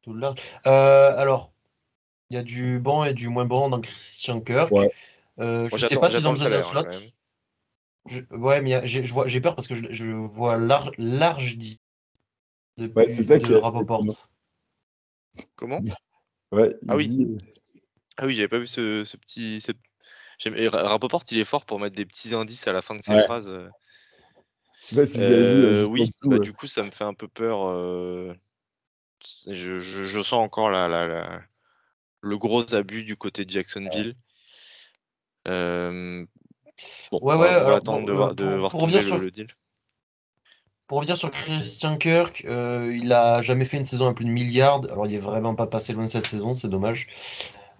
Tout 0.01 0.16
large. 0.16 0.39
Euh, 0.66 1.16
alors, 1.18 1.53
il 2.32 2.36
y 2.36 2.39
a 2.39 2.43
du 2.43 2.80
bon 2.80 3.03
et 3.03 3.13
du 3.13 3.30
moins 3.30 3.45
bon 3.45 3.70
dans 3.70 3.80
Christian 3.80 4.41
Kirk. 4.41 4.72
Euh, 5.38 5.70
je 5.70 5.78
sais 5.78 5.78
j'attends- 5.78 6.01
pas 6.01 6.09
s'ils 6.09 6.28
ont 6.28 6.32
besoin 6.32 6.49
d'un 6.49 6.59
hein, 6.59 6.63
slot. 6.63 6.84
Je- 8.07 8.22
ouais, 8.36 8.61
mais 8.61 8.86
j'ai 8.88 9.41
peur 9.41 9.55
parce 9.55 9.68
que 9.68 9.76
je, 9.76 9.86
je 9.91 10.05
vois 10.11 10.57
large, 10.57 10.91
large 10.97 11.57
deal 11.57 11.78
de, 12.78 12.88
Ouais, 12.95 13.05
c'est 13.05 13.24
ça 13.24 13.38
de 13.38 13.45
qui 13.45 13.53
Rapoport. 13.53 14.03
Comment? 15.55 15.82
Ouais, 16.51 16.76
Ah 16.88 16.95
oui. 16.95 17.09
dit, 17.09 17.38
Ah 18.18 18.26
oui, 18.28 18.34
j'avais 18.36 18.47
pas 18.47 18.59
vu 18.59 18.68
ce, 18.68 19.03
ce 19.03 19.18
petit. 19.18 19.59
J'aime- 20.38 20.55
et 20.55 20.67
Ra- 20.67 20.88
Rapoport, 20.89 21.23
il 21.31 21.38
est 21.39 21.43
fort 21.43 21.65
pour 21.65 21.79
mettre 21.79 21.95
des 21.95 22.05
petits 22.05 22.33
indices 22.36 22.67
à 22.67 22.73
la 22.73 22.81
fin 22.81 22.95
de 22.95 23.01
ses 23.01 23.13
Ouais. 23.13 23.23
phrases. 23.23 23.49
euh. 23.51 23.69
Je 24.81 24.88
sais 24.88 24.95
pas 24.95 25.05
si 25.05 25.17
vous 25.17 25.23
avez 25.23 25.33
vu. 25.36 25.63
euh, 25.63 25.83
Euh, 25.83 25.86
oui, 25.86 26.11
bah, 26.23 26.39
du 26.39 26.53
coup, 26.53 26.67
ça 26.67 26.83
me 26.83 26.91
fait 26.91 27.03
un 27.03 27.13
peu 27.13 27.27
peur. 27.27 27.67
euh, 27.67 28.33
Je, 29.47 29.79
je- 29.79 30.05
je 30.05 30.19
sens 30.21 30.33
encore 30.45 30.69
la, 30.69 30.88
la- 30.88 31.07
la- 31.07 31.41
le 32.21 32.38
gros 32.38 32.75
abus 32.75 33.03
du 33.03 33.15
côté 33.17 33.43
de 33.43 33.49
Jacksonville. 33.49 34.15
Euh, 35.47 36.25
Bon, 37.11 37.19
Ouais, 37.21 37.36
on 37.36 37.39
ouais, 37.39 37.55
on 37.61 37.69
va 37.69 37.75
attendre 37.77 37.99
bon, 38.01 38.05
de 38.05 38.11
voir, 38.11 38.36
de 38.36 38.43
pour- 38.69 38.79
voir 38.88 38.91
le, 38.91 39.01
sur- 39.01 39.17
le 39.17 39.31
deal. 39.31 39.47
Pour 40.88 40.97
revenir 40.99 41.17
sur 41.17 41.31
Christian 41.31 41.97
Kirk, 41.97 42.43
euh, 42.45 42.95
il 42.95 43.11
a 43.13 43.41
jamais 43.41 43.65
fait 43.65 43.77
une 43.77 43.86
saison 43.86 44.07
à 44.07 44.13
plus 44.13 44.25
de 44.25 44.29
milliards. 44.29 44.81
Alors, 44.91 45.07
il 45.07 45.15
est 45.15 45.19
vraiment 45.19 45.55
pas 45.55 45.65
passé 45.67 45.93
loin 45.93 46.03
de 46.03 46.09
cette 46.09 46.27
saison, 46.27 46.53
c'est 46.53 46.67
dommage. 46.67 47.07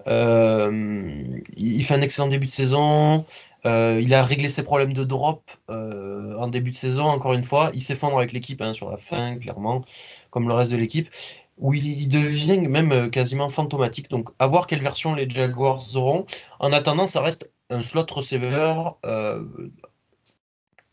Euh, 0.08 1.24
il 1.58 1.84
fait 1.84 1.94
un 1.96 2.02
excellent 2.02 2.28
début 2.28 2.48
de 2.48 2.52
saison. 2.52 3.26
Euh, 3.66 4.00
il 4.02 4.14
a 4.14 4.24
réglé 4.24 4.48
ses 4.48 4.64
problèmes 4.64 4.94
de 4.94 5.04
drop 5.04 5.50
euh, 5.70 6.38
en 6.38 6.48
début 6.48 6.72
de 6.72 6.76
saison, 6.76 7.06
encore 7.06 7.34
une 7.34 7.44
fois. 7.44 7.72
Il 7.74 7.82
s'effondre 7.82 8.18
avec 8.18 8.32
l'équipe 8.32 8.62
hein, 8.62 8.74
sur 8.74 8.90
la 8.92 8.98
fin, 8.98 9.38
clairement, 9.38 9.84
comme 10.30 10.48
le 10.48 10.54
reste 10.54 10.72
de 10.72 10.78
l'équipe, 10.78 11.10
où 11.58 11.74
il, 11.74 12.08
devient 12.08 12.60
même 12.60 13.10
quasiment 13.10 13.50
fantomatique. 13.50 14.10
Donc, 14.10 14.30
à 14.40 14.48
voir 14.48 14.68
quelle 14.68 14.82
version 14.82 15.16
les 15.16 15.30
Jaguars 15.30 15.84
auront. 15.96 16.26
En 16.60 16.72
attendant, 16.74 17.08
ça 17.08 17.22
reste 17.22 17.50
un 17.72 17.82
slot 17.82 18.06
receiver 18.12 18.76
euh, 19.06 19.44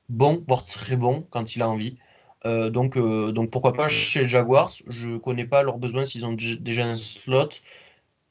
bon, 0.08 0.42
voire 0.48 0.64
très 0.64 0.96
bon 0.96 1.26
quand 1.30 1.54
il 1.56 1.62
a 1.62 1.68
envie. 1.68 1.98
Donc, 2.44 2.98
donc 2.98 3.50
pourquoi 3.50 3.72
pas 3.72 3.88
chez 3.88 4.24
les 4.24 4.28
Jaguars? 4.28 4.72
Je 4.88 5.16
connais 5.16 5.44
pas 5.44 5.62
leurs 5.62 5.78
besoins 5.78 6.04
s'ils 6.04 6.26
ont 6.26 6.32
déjà 6.32 6.86
un 6.86 6.96
slot. 6.96 7.50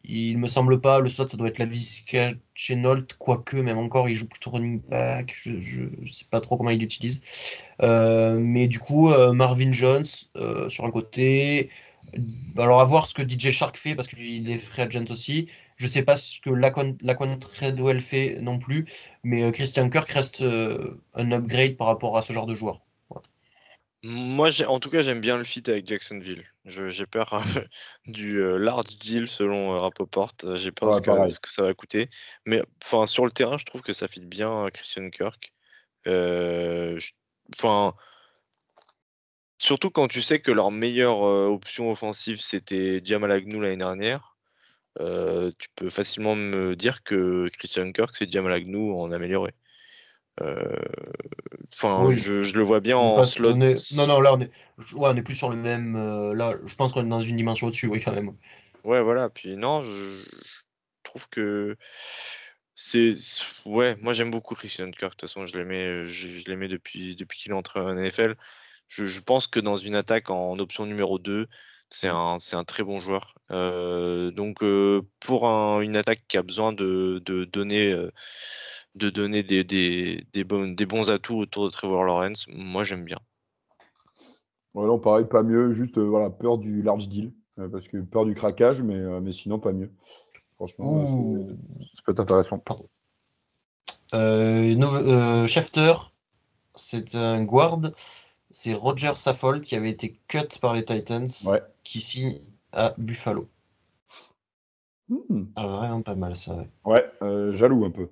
Il 0.03 0.37
me 0.39 0.47
semble 0.47 0.81
pas, 0.81 0.99
le 0.99 1.09
slot 1.09 1.29
ça 1.29 1.37
doit 1.37 1.47
être 1.47 1.59
la 1.59 1.65
Visca 1.65 2.31
Chenault, 2.55 3.03
quoique 3.19 3.57
même 3.57 3.77
encore 3.77 4.09
il 4.09 4.15
joue 4.15 4.27
plutôt 4.27 4.49
running 4.51 4.81
back, 4.81 5.33
je, 5.35 5.59
je, 5.59 5.83
sais 6.11 6.25
pas 6.29 6.41
trop 6.41 6.57
comment 6.57 6.71
il 6.71 6.79
l'utilise. 6.79 7.21
Euh, 7.81 8.37
mais 8.39 8.67
du 8.67 8.79
coup, 8.79 9.11
euh, 9.11 9.33
Marvin 9.33 9.71
Jones 9.71 10.05
euh, 10.37 10.69
sur 10.69 10.85
un 10.85 10.91
côté. 10.91 11.69
Alors 12.57 12.81
à 12.81 12.85
voir 12.85 13.07
ce 13.07 13.13
que 13.13 13.21
DJ 13.21 13.51
Shark 13.51 13.77
fait 13.77 13.95
parce 13.95 14.07
qu'il 14.07 14.49
est 14.49 14.57
free 14.57 14.81
agent 14.81 15.05
aussi. 15.09 15.47
Je 15.77 15.87
sais 15.87 16.03
pas 16.03 16.17
ce 16.17 16.41
que 16.41 16.49
Lacon, 16.49 16.97
Lacon 17.01 17.37
Treadwell 17.39 18.01
fait 18.01 18.39
non 18.41 18.59
plus, 18.59 18.85
mais 19.23 19.51
Christian 19.51 19.89
Kirk 19.89 20.09
reste 20.11 20.43
un 20.43 21.31
upgrade 21.31 21.77
par 21.77 21.87
rapport 21.87 22.17
à 22.17 22.21
ce 22.21 22.33
genre 22.33 22.47
de 22.47 22.55
joueur. 22.55 22.81
Moi, 24.03 24.49
en 24.67 24.79
tout 24.79 24.89
cas, 24.89 25.03
j'aime 25.03 25.21
bien 25.21 25.37
le 25.37 25.43
fit 25.43 25.63
avec 25.67 25.87
Jacksonville. 25.87 26.43
J'ai 26.65 27.05
peur 27.07 27.41
du 28.05 28.37
euh, 28.39 28.57
large 28.57 28.97
deal 28.99 29.27
selon 29.27 29.73
euh, 29.73 29.79
Rapoport. 29.79 30.31
Euh, 30.43 30.57
J'ai 30.57 30.71
peur 30.71 30.89
de 30.89 30.93
Ouais, 30.93 30.95
ce 30.95 31.01
que, 31.01 31.09
pareil. 31.09 31.31
ce 31.31 31.39
que 31.39 31.49
ça 31.49 31.63
va 31.63 31.73
coûter. 31.73 32.09
Mais 32.45 32.61
enfin, 32.83 33.05
sur 33.07 33.25
le 33.25 33.31
terrain, 33.31 33.57
je 33.57 33.65
trouve 33.65 33.81
que 33.81 33.93
ça 33.93 34.07
fit 34.07 34.25
bien 34.25 34.65
à 34.65 34.71
Christian 34.71 35.09
Kirk. 35.09 35.53
Enfin, 37.57 37.93
surtout 39.59 39.89
quand 39.91 40.07
tu 40.07 40.21
sais 40.21 40.41
que 40.41 40.51
leur 40.51 40.71
meilleure 40.71 41.23
euh, 41.25 41.47
option 41.47 41.91
offensive 41.91 42.39
c'était 42.41 43.01
Jamal 43.03 43.31
Agnew 43.31 43.59
l'année 43.61 43.77
dernière. 43.77 44.37
euh, 45.01 45.51
tu 45.59 45.69
peux 45.75 45.89
facilement 45.91 46.35
me 46.35 46.75
dire 46.75 47.03
que 47.03 47.49
Christian 47.57 47.91
Kirk 47.93 48.15
c'est 48.15 48.31
Jamal 48.31 48.53
Agnew 48.53 48.95
en 48.97 49.11
amélioré. 49.11 49.53
Euh, 50.41 50.75
Enfin, 51.73 52.05
Oui. 52.05 52.17
je, 52.17 52.43
je 52.43 52.57
le 52.57 52.63
vois 52.63 52.79
bien 52.79 52.97
en 52.97 53.23
slot. 53.23 53.55
est- 53.61 53.95
Non, 53.95 54.05
non, 54.05 54.19
là 54.19 54.33
on 54.33 54.41
est, 54.41 54.51
ouais, 54.93 55.09
on 55.09 55.15
est 55.15 55.21
plus 55.21 55.35
sur 55.35 55.49
le 55.49 55.55
même. 55.55 55.95
euh, 55.95 56.33
là, 56.33 56.53
je 56.65 56.75
pense 56.75 56.91
qu'on 56.91 57.05
est 57.05 57.09
dans 57.09 57.21
une 57.21 57.37
dimension 57.37 57.67
au-dessus, 57.67 57.87
oui, 57.87 58.01
quand 58.03 58.13
même. 58.13 58.35
Ouais, 58.83 59.01
voilà. 59.01 59.29
Puis 59.29 59.55
non, 59.55 59.81
je, 59.81 60.21
je 60.23 60.29
trouve 61.03 61.29
que 61.29 61.77
c'est. 62.75 63.13
Ouais, 63.65 63.95
moi 64.01 64.13
j'aime 64.13 64.31
beaucoup 64.31 64.55
Christian 64.55 64.91
Kirk. 64.91 65.01
De 65.01 65.07
toute 65.09 65.21
façon, 65.21 65.45
je 65.45 65.57
l'aimais, 65.57 66.05
je, 66.07 66.29
je 66.29 66.67
depuis, 66.67 67.15
depuis 67.15 67.39
qu'il 67.39 67.51
est 67.51 67.55
entré 67.55 67.79
en 67.79 67.95
NFL. 67.95 68.35
Je, 68.87 69.19
pense 69.21 69.47
que 69.47 69.61
dans 69.61 69.77
une 69.77 69.95
attaque 69.95 70.29
en 70.29 70.59
option 70.59 70.85
numéro 70.85 71.17
2, 71.17 71.47
c'est 71.89 72.09
un, 72.09 72.37
un 72.51 72.63
très 72.65 72.83
bon 72.83 72.99
joueur. 72.99 73.35
Euh, 73.51 74.31
donc, 74.31 74.59
pour 75.21 75.47
un- 75.47 75.79
une 75.81 75.95
attaque 75.95 76.23
qui 76.27 76.37
a 76.37 76.43
besoin 76.43 76.73
de, 76.73 77.21
de 77.25 77.45
donner, 77.45 77.95
de 78.95 79.09
donner 79.09 79.43
des, 79.43 79.63
des, 79.63 80.25
des, 80.33 80.43
bons, 80.43 80.73
des 80.75 80.85
bons 80.85 81.09
atouts 81.09 81.37
autour 81.37 81.65
de 81.65 81.71
Trevor 81.71 82.03
Lawrence, 82.03 82.45
moi 82.49 82.83
j'aime 82.83 83.05
bien. 83.05 83.19
Ouais, 84.73 84.85
non, 84.85 84.99
pareil, 84.99 85.25
pas 85.25 85.43
mieux. 85.43 85.73
Juste 85.73 85.97
euh, 85.97 86.03
voilà, 86.07 86.29
peur 86.29 86.57
du 86.57 86.81
large 86.81 87.09
deal. 87.09 87.31
euh, 87.59 87.67
parce 87.67 87.87
que 87.87 87.97
peur 87.97 88.25
du 88.25 88.33
craquage, 88.33 88.81
mais, 88.81 88.95
euh, 88.95 89.19
mais 89.19 89.33
sinon, 89.33 89.59
pas 89.59 89.73
mieux. 89.73 89.91
Franchement, 90.55 91.05
c'est- 91.05 91.85
ça 91.95 92.01
peut 92.05 92.11
être 92.13 92.19
intéressant. 92.21 92.63
Euh, 94.13 94.75
euh, 94.79 95.47
Schefter, 95.47 95.93
c'est 96.75 97.15
un 97.15 97.43
guard. 97.43 97.79
C'est 98.49 98.73
Roger 98.73 99.13
Saffold 99.15 99.63
qui 99.63 99.75
avait 99.75 99.89
été 99.89 100.19
cut 100.27 100.59
par 100.61 100.73
les 100.73 100.85
Titans, 100.85 101.27
Ouais. 101.45 101.61
qui 101.83 101.99
signe 102.01 102.39
à 102.73 102.93
Buffalo. 102.97 103.49
Hmm. 105.09 105.43
Ah, 105.55 105.67
vraiment 105.67 106.01
pas 106.01 106.15
mal 106.15 106.35
ça. 106.35 106.55
ouais. 106.55 106.69
Ouais, 106.85 107.11
euh, 107.21 107.53
jaloux 107.53 107.85
un 107.85 107.91
peu. 107.91 108.09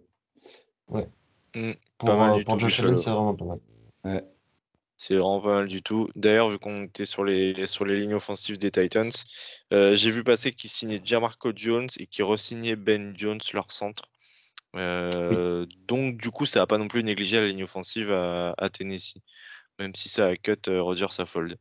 Pour, 1.98 2.10
Pas 2.10 2.16
mal 2.16 2.40
euh, 2.40 2.44
pour 2.44 2.60
Josh. 2.60 2.80
Allen, 2.80 2.98
c'est 2.98 3.10
vraiment 3.10 3.36
pas 3.36 3.46
mal. 3.46 4.24
C'est 4.98 5.16
vraiment 5.16 5.40
pas 5.40 5.54
mal 5.54 5.68
du 5.68 5.82
tout. 5.82 6.10
D'ailleurs, 6.16 6.50
vu 6.50 6.60
qu'on 6.60 6.84
était 6.84 7.06
sur 7.06 7.24
les, 7.24 7.66
sur 7.68 7.86
les 7.86 8.02
lignes 8.02 8.16
offensives 8.16 8.58
des 8.58 8.70
Titans, 8.70 9.12
euh, 9.72 9.96
j'ai 9.96 10.12
vu 10.12 10.24
passer 10.24 10.52
qu'ils 10.52 10.70
signaient 10.70 11.02
Jamarco 11.04 11.52
Jones 11.56 11.88
et 12.00 12.06
qu'ils 12.06 12.26
re-signaient 12.26 12.76
Ben 12.76 13.14
Jones, 13.18 13.40
leur 13.54 13.72
centre. 13.72 14.04
Euh, 14.76 15.66
Donc, 15.88 16.18
du 16.18 16.32
coup, 16.32 16.46
ça 16.46 16.60
n'a 16.60 16.68
pas 16.68 16.78
non 16.78 16.88
plus 16.88 17.04
négligé 17.04 17.40
la 17.40 17.48
ligne 17.48 17.64
offensive 17.64 18.12
à, 18.12 18.54
à 18.58 18.70
Tennessee, 18.70 19.20
même 19.80 19.96
si 19.96 20.10
ça 20.10 20.28
a 20.28 20.36
cut 20.36 20.58
euh, 20.68 20.82
Roger 20.82 21.08
Saffold. 21.10 21.58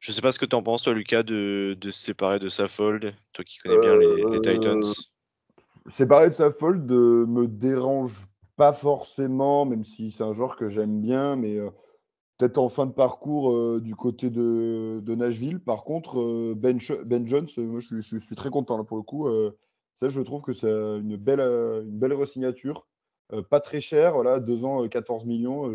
Je 0.00 0.12
sais 0.12 0.20
pas 0.20 0.30
ce 0.30 0.38
que 0.38 0.44
tu 0.44 0.54
en 0.54 0.62
penses, 0.62 0.82
toi, 0.82 0.92
Lucas, 0.92 1.22
de, 1.22 1.76
de 1.80 1.90
se 1.90 2.00
séparer 2.02 2.38
de 2.38 2.50
Saffold, 2.50 3.14
toi 3.32 3.44
qui 3.44 3.56
connais 3.56 3.78
bien 3.78 3.96
les, 3.96 4.16
les 4.16 4.40
Titans. 4.42 4.82
Euh, 5.86 5.90
Séparé 5.90 6.28
de 6.28 6.34
sa 6.34 6.50
fold 6.50 6.90
me 6.90 7.46
dérange 7.46 8.26
pas 8.56 8.72
forcément, 8.72 9.64
même 9.64 9.84
si 9.84 10.12
c'est 10.12 10.22
un 10.22 10.32
joueur 10.32 10.56
que 10.56 10.68
j'aime 10.68 11.00
bien, 11.00 11.36
mais 11.36 11.56
euh, 11.58 11.70
peut-être 12.38 12.58
en 12.58 12.68
fin 12.68 12.86
de 12.86 12.92
parcours 12.92 13.52
euh, 13.52 13.80
du 13.80 13.94
côté 13.96 14.30
de, 14.30 15.02
Nashville. 15.06 15.60
Par 15.60 15.84
contre, 15.84 16.20
euh, 16.20 16.54
ben, 16.56 16.78
Ben 17.04 17.26
Jones, 17.26 17.48
moi 17.58 17.80
je, 17.80 18.00
suis- 18.00 18.36
très 18.36 18.50
content 18.50 18.76
là 18.78 18.84
pour 18.84 18.96
le 18.96 19.02
coup. 19.02 19.28
ça, 19.94 20.08
je 20.08 20.20
trouve 20.20 20.42
que 20.42 20.52
c'est 20.52 20.70
une 20.70 21.16
belle, 21.16 21.40
une 21.40 21.98
belle 21.98 22.14
resignature. 22.14 22.86
Pas 23.50 23.60
très 23.60 23.80
cher, 23.80 24.14
voilà, 24.14 24.38
2 24.38 24.64
ans, 24.64 24.84
euh, 24.84 24.88
14 24.88 25.24
millions. 25.26 25.68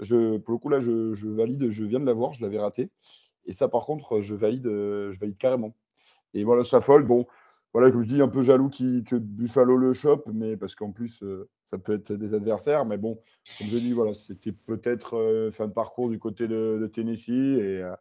je, 0.00 0.36
pour 0.38 0.52
le 0.52 0.58
coup, 0.58 0.68
là, 0.68 0.80
je, 0.80 1.28
valide, 1.28 1.70
je 1.70 1.84
viens 1.84 2.00
de 2.00 2.06
l'avoir, 2.06 2.34
je 2.34 2.42
l'avais 2.42 2.58
raté. 2.58 2.90
Et 3.46 3.52
ça, 3.52 3.68
par 3.68 3.86
contre, 3.86 4.20
je 4.20 4.34
valide, 4.34 4.64
je 4.66 5.18
valide 5.18 5.36
carrément. 5.38 5.74
Et 6.34 6.44
voilà, 6.44 6.64
ça. 6.64 6.80
Bon, 6.80 7.26
voilà, 7.74 7.90
comme 7.90 8.00
je 8.02 8.06
dis, 8.08 8.22
un 8.22 8.28
peu 8.28 8.42
jaloux 8.42 8.70
qui, 8.70 9.04
que 9.04 9.16
Buffalo 9.16 9.76
le 9.76 9.92
chope, 9.92 10.26
mais 10.32 10.56
parce 10.56 10.74
qu'en 10.74 10.92
plus, 10.92 11.22
euh, 11.22 11.48
ça 11.64 11.76
peut 11.76 11.92
être 11.94 12.12
des 12.12 12.32
adversaires. 12.32 12.86
Mais 12.86 12.96
bon, 12.96 13.20
comme 13.58 13.66
je 13.66 13.76
dis, 13.78 13.92
voilà, 13.92 14.14
c'était 14.14 14.52
peut-être 14.52 15.16
euh, 15.16 15.50
fin 15.50 15.66
de 15.66 15.72
parcours 15.72 16.08
du 16.08 16.18
côté 16.18 16.46
de, 16.48 16.78
de 16.80 16.86
Tennessee. 16.86 17.28
Et, 17.30 17.82
euh, 17.82 17.94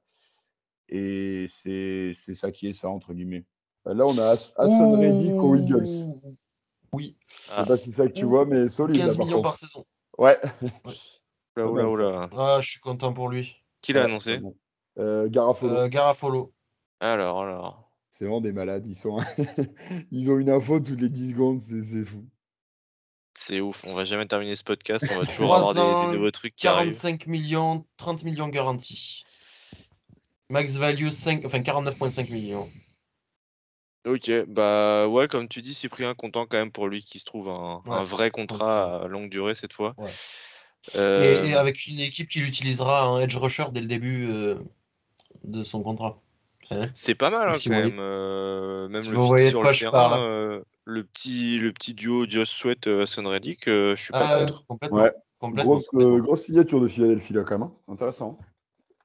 Et 0.90 1.48
c'est 1.50 2.14
ça 2.36 2.52
qui 2.52 2.68
est 2.68 2.74
ça, 2.74 2.88
entre 2.90 3.14
guillemets. 3.14 3.46
Euh, 3.88 3.94
Là, 3.96 4.06
on 4.06 4.18
a 4.18 4.32
Has- 4.34 4.54
Hassan 4.58 4.94
Reddick 4.96 5.44
aux 5.44 5.56
Eagles. 5.56 5.86
Oui, 6.94 7.18
Je 7.48 7.52
sais 7.52 7.66
pas 7.66 7.76
si 7.76 7.90
c'est 7.90 7.96
ça 7.98 8.08
que 8.08 8.14
tu 8.14 8.26
vois, 8.26 8.46
mais 8.46 8.68
solide. 8.68 8.98
là, 8.98 9.06
15 9.08 9.18
par 9.18 9.26
millions 9.26 9.38
contre. 9.38 9.50
par 9.50 9.58
saison. 9.58 9.86
Ouais. 10.20 10.40
Oula, 11.58 11.88
oula, 11.90 12.10
oula. 12.10 12.30
Ah, 12.38 12.58
je 12.62 12.70
suis 12.70 12.80
content 12.80 13.14
pour 13.14 13.30
lui. 13.30 13.56
Qui 13.82 13.94
l'a 13.94 14.02
Ouais, 14.02 14.06
annoncé. 14.06 14.40
Euh, 15.00 15.28
Garafolo. 15.30 15.74
Euh, 15.76 15.88
Garafolo. 15.88 16.54
Alors, 17.00 17.42
alors. 17.42 17.83
C'est 18.14 18.26
vraiment 18.26 18.42
des 18.42 18.52
malades. 18.52 18.86
Ils, 18.88 18.96
sont... 18.96 19.20
Ils 20.12 20.30
ont 20.30 20.38
une 20.38 20.52
info 20.52 20.80
toutes 20.80 21.02
les 21.02 21.10
10 21.10 21.32
secondes, 21.32 21.60
c'est 21.60 22.06
fou. 22.06 22.24
C'est 23.34 23.60
ouf, 23.60 23.84
on 23.86 23.96
va 23.96 24.06
jamais 24.06 24.28
terminer 24.28 24.56
ce 24.56 24.64
podcast, 24.64 25.08
on 25.12 25.20
va 25.20 25.26
toujours 25.26 25.56
avoir 25.56 25.74
des- 25.74 25.80
ans, 25.80 26.12
des, 26.12 26.18
nouveaux 26.18 26.30
trucs 26.30 26.56
qui 26.56 26.68
arrivent. 26.68 26.92
45 26.92 27.26
millions, 27.26 27.84
30 27.98 28.24
millions 28.24 28.48
garantis. 28.48 29.24
Max 30.50 30.76
value 30.76 31.10
5, 31.10 31.44
enfin 31.44 31.58
49,5 31.58 32.32
millions. 32.32 32.70
Ok, 34.06 34.30
bah 34.48 35.08
ouais, 35.08 35.28
comme 35.28 35.48
tu 35.48 35.62
dis, 35.62 35.74
Cyprien, 35.74 36.14
content 36.14 36.46
quand 36.46 36.58
même 36.58 36.72
pour 36.72 36.88
lui 36.88 37.04
qui 37.04 37.18
se 37.18 37.26
trouve 37.26 37.50
un, 37.50 37.82
vrai 38.04 38.30
contrat 38.30 39.06
à 39.06 39.08
longue 39.08 39.32
durée 39.32 39.56
cette 39.56 39.74
fois. 39.74 39.96
Ouais. 39.98 40.12
Euh, 40.96 41.44
Et, 41.44 41.50
et 41.50 41.56
avec 41.56 41.88
une 41.88 42.00
équipe 42.02 42.30
qui 42.30 42.42
l'utilisera 42.42 43.10
en 43.10 43.20
edge 43.20 43.36
rusher 43.36 43.66
dès 43.72 43.82
le 43.82 43.88
début 43.88 44.28
euh, 44.30 44.60
de 45.44 45.64
son 45.64 45.82
contrat. 45.82 46.22
Hein 46.72 46.90
C'est 46.94 47.16
pas 47.16 47.30
mal 47.30 47.50
hein, 47.50 47.58
quand 47.64 47.70
même. 47.70 47.98
euh, 48.00 48.88
même 48.88 49.02
si 49.04 49.10
le 49.10 49.16
vous 49.16 49.22
fit 49.24 49.28
voyez 49.30 49.46
de 49.46 49.50
sur 49.52 49.62
quoi 49.62 49.72
le 49.72 49.76
je 49.76 49.80
terrain, 49.82 49.92
parle. 49.92 50.24
euh, 50.26 50.62
le 50.86 51.04
petit 51.04 51.58
le 51.58 51.72
petit 51.72 51.94
duo 51.94 52.26
Josh 52.28 52.50
Sweat 52.50 52.88
euh, 52.88 53.04
Hassan 53.04 53.26
Reddick, 53.28 53.68
euh, 53.68 53.96
je 53.96 54.04
suis 54.04 54.14
pas 54.14 54.20
Ah, 54.36 54.40
contre. 54.40 54.66
complètement. 54.68 54.98
Ouais. 55.02 55.12
complètement, 55.40 55.72
Grosse, 55.74 55.88
complètement. 55.88 56.16
euh, 56.18 56.22
grosse 56.22 56.42
signature 56.46 56.82
de 56.82 56.88
Philadelphie 56.88 57.34
là 57.34 57.44
quand 57.44 57.60
même. 57.60 57.68
hein. 57.70 57.74
Intéressant. 57.88 58.40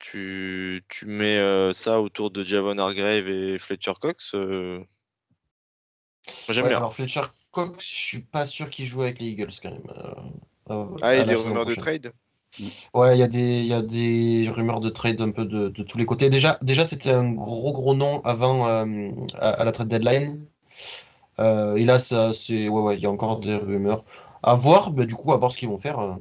Tu, 0.01 0.85
tu 0.89 1.07
mets 1.07 1.39
euh, 1.39 1.73
ça 1.73 2.01
autour 2.01 2.31
de 2.31 2.45
Javon 2.45 2.79
Hargrave 2.79 3.29
et 3.29 3.59
Fletcher 3.59 3.95
Cox. 4.01 4.33
euh, 4.35 4.79
j'aime 6.49 6.65
Ouais, 6.65 6.69
bien. 6.71 6.79
alors 6.79 6.95
Fletcher 6.95 7.23
Cox, 7.51 7.85
je 7.85 7.95
suis 7.95 8.21
pas 8.23 8.47
sûr 8.47 8.71
qu'il 8.71 8.87
joue 8.87 9.03
avec 9.03 9.19
les 9.19 9.27
Eagles 9.29 9.49
quand 9.61 9.71
même. 9.71 9.91
Ah, 11.03 11.15
il 11.15 11.19
y 11.19 11.21
à 11.21 11.23
a 11.23 11.25
des 11.25 11.35
rumeurs 11.35 11.67
de 11.67 11.75
trade? 11.75 12.13
Ouais, 12.95 13.17
il 13.17 13.21
y, 13.21 13.23
a 13.23 13.29
des- 13.29 13.63
y 13.63 13.73
a 13.73 13.83
des 13.83 14.49
rumeurs 14.51 14.81
de 14.81 14.91
trade 14.91 15.21
un 15.21 15.31
peu 15.31 15.45
de, 15.45 15.69
tous 15.69 15.99
les 15.99 16.07
côtés. 16.07 16.31
Déjà, 16.31 16.59
déjà 16.63 16.85
c'était 16.85 17.11
un 17.13 17.31
gros 17.33 17.73
gros 17.73 17.95
nom 17.95 18.21
avant 18.25 18.67
euh, 18.69 19.11
à, 19.39 19.65
la 19.65 19.73
trade 19.73 19.89
deadline. 19.89 20.45
Euh, 21.41 21.77
et 21.77 21.85
là, 21.85 21.99
c'est, 21.99 22.69
ouais, 22.69 22.81
ouais, 22.83 22.97
il 22.97 23.03
y 23.03 23.07
a 23.07 23.11
encore 23.11 23.41
des 23.41 23.57
rumeurs. 23.57 24.05
À 24.43 24.55
voir, 24.55 24.91
bah, 24.91 25.05
du 25.05 25.15
coup, 25.15 25.33
à 25.33 25.37
voir 25.37 25.53
ce 25.53 25.59
qu'ils 25.59 25.69
vont 25.69 25.79
faire 25.79 25.99
euh, 26.01 26.15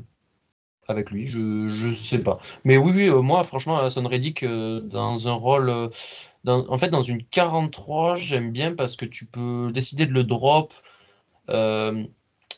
avec 0.87 1.11
lui. 1.11 1.27
Je, 1.27 1.69
je 1.69 1.91
sais 1.93 2.19
pas. 2.19 2.39
Mais 2.65 2.77
oui, 2.77 2.91
oui, 2.95 3.09
moi, 3.23 3.43
franchement, 3.43 3.77
Hassan 3.79 4.07
Reddick, 4.07 4.45
dans 4.45 5.27
un 5.27 5.33
rôle. 5.33 5.71
en 6.47 6.77
fait, 6.77 6.89
dans 6.89 7.01
une 7.01 7.23
43, 7.23 8.15
j'aime 8.15 8.51
bien 8.51 8.73
parce 8.75 8.95
que 8.95 9.05
tu 9.05 9.25
peux 9.25 9.71
décider 9.73 10.05
de 10.05 10.13
le 10.13 10.23
drop. 10.23 10.73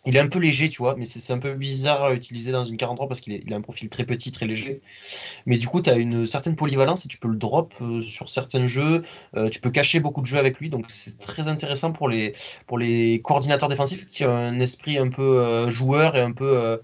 Il 0.09 0.17
est 0.17 0.19
un 0.19 0.27
peu 0.27 0.39
léger, 0.39 0.69
tu 0.69 0.79
vois, 0.79 0.95
mais 0.95 1.05
c'est 1.05 1.31
un 1.31 1.37
peu 1.37 1.53
bizarre 1.53 2.03
à 2.03 2.13
utiliser 2.15 2.51
dans 2.51 2.63
une 2.63 2.77
43 2.77 3.07
parce 3.07 3.21
qu'il 3.21 3.53
a 3.53 3.55
un 3.55 3.61
profil 3.61 3.89
très 3.89 4.05
petit, 4.05 4.31
très 4.31 4.47
léger. 4.47 4.81
Mais 5.45 5.59
du 5.59 5.67
coup, 5.67 5.83
tu 5.83 5.89
as 5.91 5.97
une 5.97 6.25
certaine 6.25 6.55
polyvalence 6.55 7.05
et 7.05 7.07
tu 7.07 7.19
peux 7.19 7.27
le 7.27 7.37
drop 7.37 7.75
euh, 7.81 8.01
sur 8.01 8.27
certains 8.27 8.65
jeux. 8.65 9.03
Euh, 9.35 9.49
tu 9.49 9.61
peux 9.61 9.69
cacher 9.69 9.99
beaucoup 9.99 10.21
de 10.21 10.25
jeux 10.25 10.39
avec 10.39 10.59
lui. 10.59 10.71
Donc, 10.71 10.89
c'est 10.89 11.19
très 11.19 11.47
intéressant 11.47 11.91
pour 11.91 12.09
les, 12.09 12.33
coordinateurs 13.23 13.69
défensifs 13.69 14.07
qui 14.07 14.25
ont 14.25 14.35
un 14.35 14.59
esprit 14.59 14.97
un 14.97 15.09
peu 15.09 15.39
euh, 15.39 15.69
joueur 15.69 16.15
et 16.15 16.21
un 16.21 16.31
peu, 16.31 16.79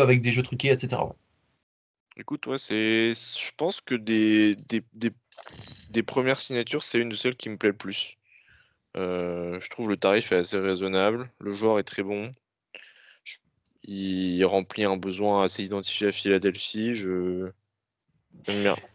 avec 0.00 0.20
des 0.22 0.32
jeux 0.32 0.42
truqués, 0.42 0.72
etc. 0.72 1.00
Écoute, 2.16 2.48
ouais, 2.48 2.58
c'est. 2.58 3.14
Je 3.14 3.52
pense 3.56 3.80
que 3.80 3.94
des, 3.94 4.56
des 5.90 6.02
premières 6.02 6.40
signatures, 6.40 6.82
c'est 6.82 6.98
une 6.98 7.10
de 7.10 7.14
celles 7.14 7.36
qui 7.36 7.50
me 7.50 7.56
plaît 7.56 7.70
le 7.70 7.76
plus. 7.76 8.16
Euh, 8.96 9.60
je 9.60 9.68
trouve 9.70 9.88
le 9.88 9.96
tarif 9.96 10.32
est 10.32 10.36
assez 10.36 10.58
raisonnable. 10.58 11.30
Le 11.40 11.50
joueur 11.50 11.78
est 11.78 11.84
très 11.84 12.02
bon. 12.02 12.32
Il 13.84 14.44
remplit 14.44 14.84
un 14.84 14.96
besoin 14.96 15.42
assez 15.42 15.62
identifié 15.62 16.08
à 16.08 16.12
Philadelphie. 16.12 16.94
Je. 16.94 17.50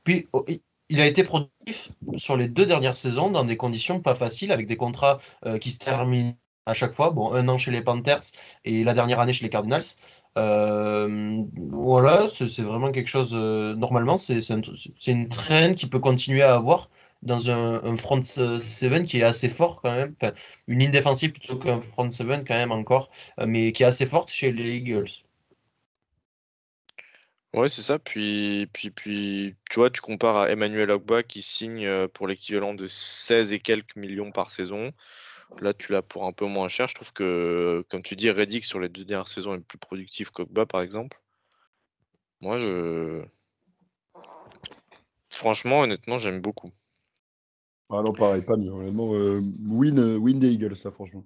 Puis, 0.03 0.27
oh, 0.33 0.45
il- 0.47 0.99
a 0.99 1.05
été 1.05 1.23
productif 1.23 1.91
sur 2.17 2.35
les 2.35 2.49
deux 2.49 2.65
dernières 2.65 2.95
saisons 2.95 3.31
dans 3.31 3.45
des 3.45 3.55
conditions 3.55 4.01
pas 4.01 4.15
faciles, 4.15 4.51
avec 4.51 4.67
des 4.67 4.75
contrats 4.75 5.19
euh, 5.45 5.57
qui 5.57 5.71
se 5.71 5.79
terminent 5.79 6.35
à 6.65 6.73
chaque 6.73 6.91
fois. 6.91 7.11
Bon, 7.11 7.33
un 7.33 7.47
an 7.47 7.57
chez 7.57 7.71
les 7.71 7.81
Panthers 7.81 8.23
et 8.65 8.83
la 8.83 8.93
dernière 8.93 9.19
année 9.19 9.31
chez 9.31 9.45
les 9.45 9.49
Cardinals. 9.49 9.83
Euh, 10.37 11.41
voilà, 11.69 12.27
c'est 12.27 12.61
vraiment 12.61 12.91
quelque 12.91 13.07
chose. 13.07 13.33
normalement, 13.33 14.17
c'est 14.17 14.41
une 15.07 15.29
traîne 15.29 15.75
qui 15.75 15.87
peut 15.87 15.99
continuer 15.99 16.41
à 16.41 16.55
avoir 16.55 16.89
dans 17.21 17.49
un, 17.49 17.95
front 17.97 18.21
euh, 18.37 18.59
seven 18.59 19.05
qui 19.05 19.19
est 19.19 19.23
assez 19.23 19.49
fort 19.49 19.81
quand 19.81 19.93
même. 19.93 20.15
Une 20.67 20.79
ligne 20.79 20.91
défensive 20.91 21.31
plutôt 21.31 21.57
qu'un 21.57 21.79
front 21.81 22.09
seven 22.09 22.43
quand 22.45 22.55
même 22.55 22.71
encore, 22.71 23.11
euh, 23.39 23.45
mais 23.47 23.71
qui 23.71 23.83
est 23.83 23.85
assez 23.85 24.05
forte 24.05 24.29
chez 24.29 24.51
les 24.51 24.77
Eagles. 24.77 25.09
Ouais, 27.53 27.67
c'est 27.67 27.81
ça. 27.81 27.99
Puis, 27.99 28.67
puis, 28.71 28.91
puis, 28.91 29.55
tu 29.69 29.79
vois, 29.79 29.89
tu 29.89 30.01
compares 30.01 30.37
à 30.37 30.49
Emmanuel 30.49 30.89
Ogba 30.89 31.21
qui 31.21 31.41
signe 31.41 31.85
euh, 31.85 32.07
pour 32.07 32.27
l'équivalent 32.27 32.73
de 32.73 32.87
16 32.87 33.51
et 33.51 33.59
quelques 33.59 33.95
millions 33.97 34.31
par 34.31 34.49
saison. 34.49 34.91
Là, 35.59 35.73
tu 35.73 35.91
l'as 35.91 36.01
pour 36.01 36.25
un 36.25 36.31
peu 36.31 36.45
moins 36.45 36.69
cher. 36.69 36.87
Je 36.87 36.95
trouve 36.95 37.11
que, 37.13 37.85
comme 37.89 38.01
tu 38.01 38.15
dis, 38.15 38.31
Reddick 38.31 38.63
sur 38.63 38.79
les 38.79 38.89
deux 38.89 39.03
dernières 39.03 39.27
saisons 39.27 39.55
est 39.55 39.59
plus 39.65 39.77
productif 39.77 40.31
qu'Ogba, 40.31 40.65
par 40.65 40.81
exemple. 40.81 41.19
Moi, 42.39 42.57
je. 42.57 43.23
Franchement, 45.29 45.81
honnêtement, 45.81 46.17
j'aime 46.17 46.39
beaucoup. 46.39 46.71
Ah 47.91 48.01
non, 48.03 48.13
pareil, 48.13 48.41
pas 48.43 48.55
mieux. 48.57 48.71
Honnêtement, 48.71 49.13
euh, 49.13 49.41
win, 49.67 49.99
euh, 49.99 50.15
win 50.17 50.39
des 50.39 50.51
Eagles, 50.51 50.75
ça, 50.75 50.91
franchement. 50.91 51.23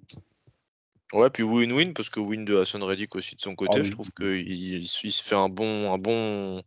Ouais, 1.12 1.30
puis 1.30 1.44
win-win, 1.44 1.92
parce 1.92 2.10
que 2.10 2.18
win 2.18 2.44
de 2.44 2.56
Hassan 2.56 2.82
Reddick 2.82 3.14
aussi 3.14 3.36
de 3.36 3.40
son 3.40 3.54
côté. 3.54 3.74
Ah 3.76 3.78
Je 3.78 3.84
oui. 3.84 3.90
trouve 3.90 4.10
qu'il 4.10 4.50
il 4.50 4.86
se 4.86 5.22
fait 5.22 5.36
un 5.36 5.48
bon, 5.48 5.92
un 5.92 5.98
bon, 5.98 6.62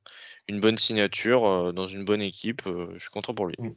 une 0.48 0.62
bonne 0.62 0.78
signature 0.78 1.46
euh, 1.46 1.72
dans 1.74 1.88
une 1.88 2.06
bonne 2.06 2.22
équipe. 2.22 2.66
euh, 2.66 2.88
je 2.94 3.00
suis 3.00 3.10
content 3.10 3.34
pour 3.34 3.48
lui. 3.48 3.56
Mm. 3.60 3.72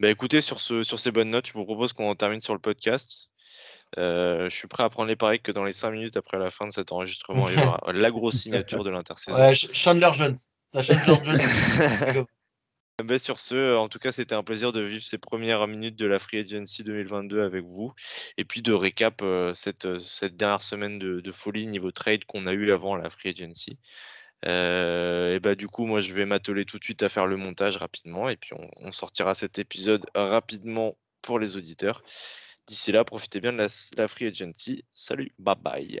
Bah 0.00 0.10
écoutez, 0.10 0.40
sur, 0.40 0.58
ce, 0.58 0.82
sur 0.82 0.98
ces 0.98 1.12
bonnes 1.12 1.30
notes, 1.30 1.46
je 1.46 1.52
vous 1.52 1.64
propose 1.64 1.92
qu'on 1.92 2.10
en 2.10 2.16
termine 2.16 2.42
sur 2.42 2.52
le 2.52 2.58
podcast. 2.58 3.28
Euh, 3.96 4.48
je 4.48 4.56
suis 4.56 4.66
prêt 4.66 4.82
à 4.82 4.90
prendre 4.90 5.08
les 5.08 5.14
paris 5.14 5.38
que 5.40 5.52
dans 5.52 5.64
les 5.64 5.70
5 5.70 5.92
minutes 5.92 6.16
après 6.16 6.36
la 6.36 6.50
fin 6.50 6.66
de 6.66 6.72
cet 6.72 6.90
enregistrement, 6.90 7.48
il 7.48 7.56
y 7.56 7.62
aura 7.62 7.80
la 7.92 8.10
grosse 8.10 8.34
signature 8.40 8.82
de 8.82 8.90
l'intersaison. 8.90 9.38
Ouais, 9.38 9.54
Chandler 9.54 10.10
Jones. 10.12 10.34
T'as 10.72 10.82
Chandler 10.82 11.16
Jones. 11.24 12.26
Bah, 13.02 13.18
sur 13.18 13.40
ce, 13.40 13.76
en 13.76 13.88
tout 13.88 13.98
cas, 13.98 14.12
c'était 14.12 14.36
un 14.36 14.44
plaisir 14.44 14.70
de 14.70 14.80
vivre 14.80 15.02
ces 15.04 15.18
premières 15.18 15.66
minutes 15.66 15.96
de 15.96 16.06
la 16.06 16.20
Free 16.20 16.38
Agency 16.38 16.84
2022 16.84 17.42
avec 17.42 17.64
vous. 17.64 17.92
Et 18.38 18.44
puis 18.44 18.62
de 18.62 18.72
récap 18.72 19.20
euh, 19.22 19.52
cette, 19.52 19.84
euh, 19.86 19.98
cette 19.98 20.36
dernière 20.36 20.62
semaine 20.62 21.00
de, 21.00 21.32
folie 21.32 21.66
niveau 21.66 21.90
trade 21.90 22.24
qu'on 22.24 22.46
a 22.46 22.52
eu 22.52 22.70
avant 22.70 22.94
la 22.94 23.10
Free 23.10 23.30
Agency. 23.30 23.78
Euh, 24.46 25.34
et 25.34 25.40
bah 25.40 25.56
du 25.56 25.68
coup, 25.68 25.86
moi, 25.86 26.00
je 26.00 26.12
vais 26.12 26.26
m'atteler 26.26 26.64
tout 26.64 26.78
de 26.78 26.84
suite 26.84 27.02
à 27.02 27.08
faire 27.08 27.26
le 27.26 27.36
montage 27.36 27.76
rapidement. 27.78 28.28
Et 28.28 28.36
puis 28.36 28.52
on, 28.82 28.92
sortira 28.92 29.34
cet 29.34 29.58
épisode 29.58 30.06
rapidement 30.14 30.96
pour 31.22 31.38
les 31.40 31.56
auditeurs. 31.56 32.04
D'ici 32.68 32.92
là, 32.92 33.04
profitez 33.04 33.40
bien 33.40 33.52
de 33.52 33.58
la 33.96 34.08
Free 34.08 34.26
Agency. 34.26 34.84
Salut, 34.92 35.32
bye 35.38 35.56
bye. 35.60 36.00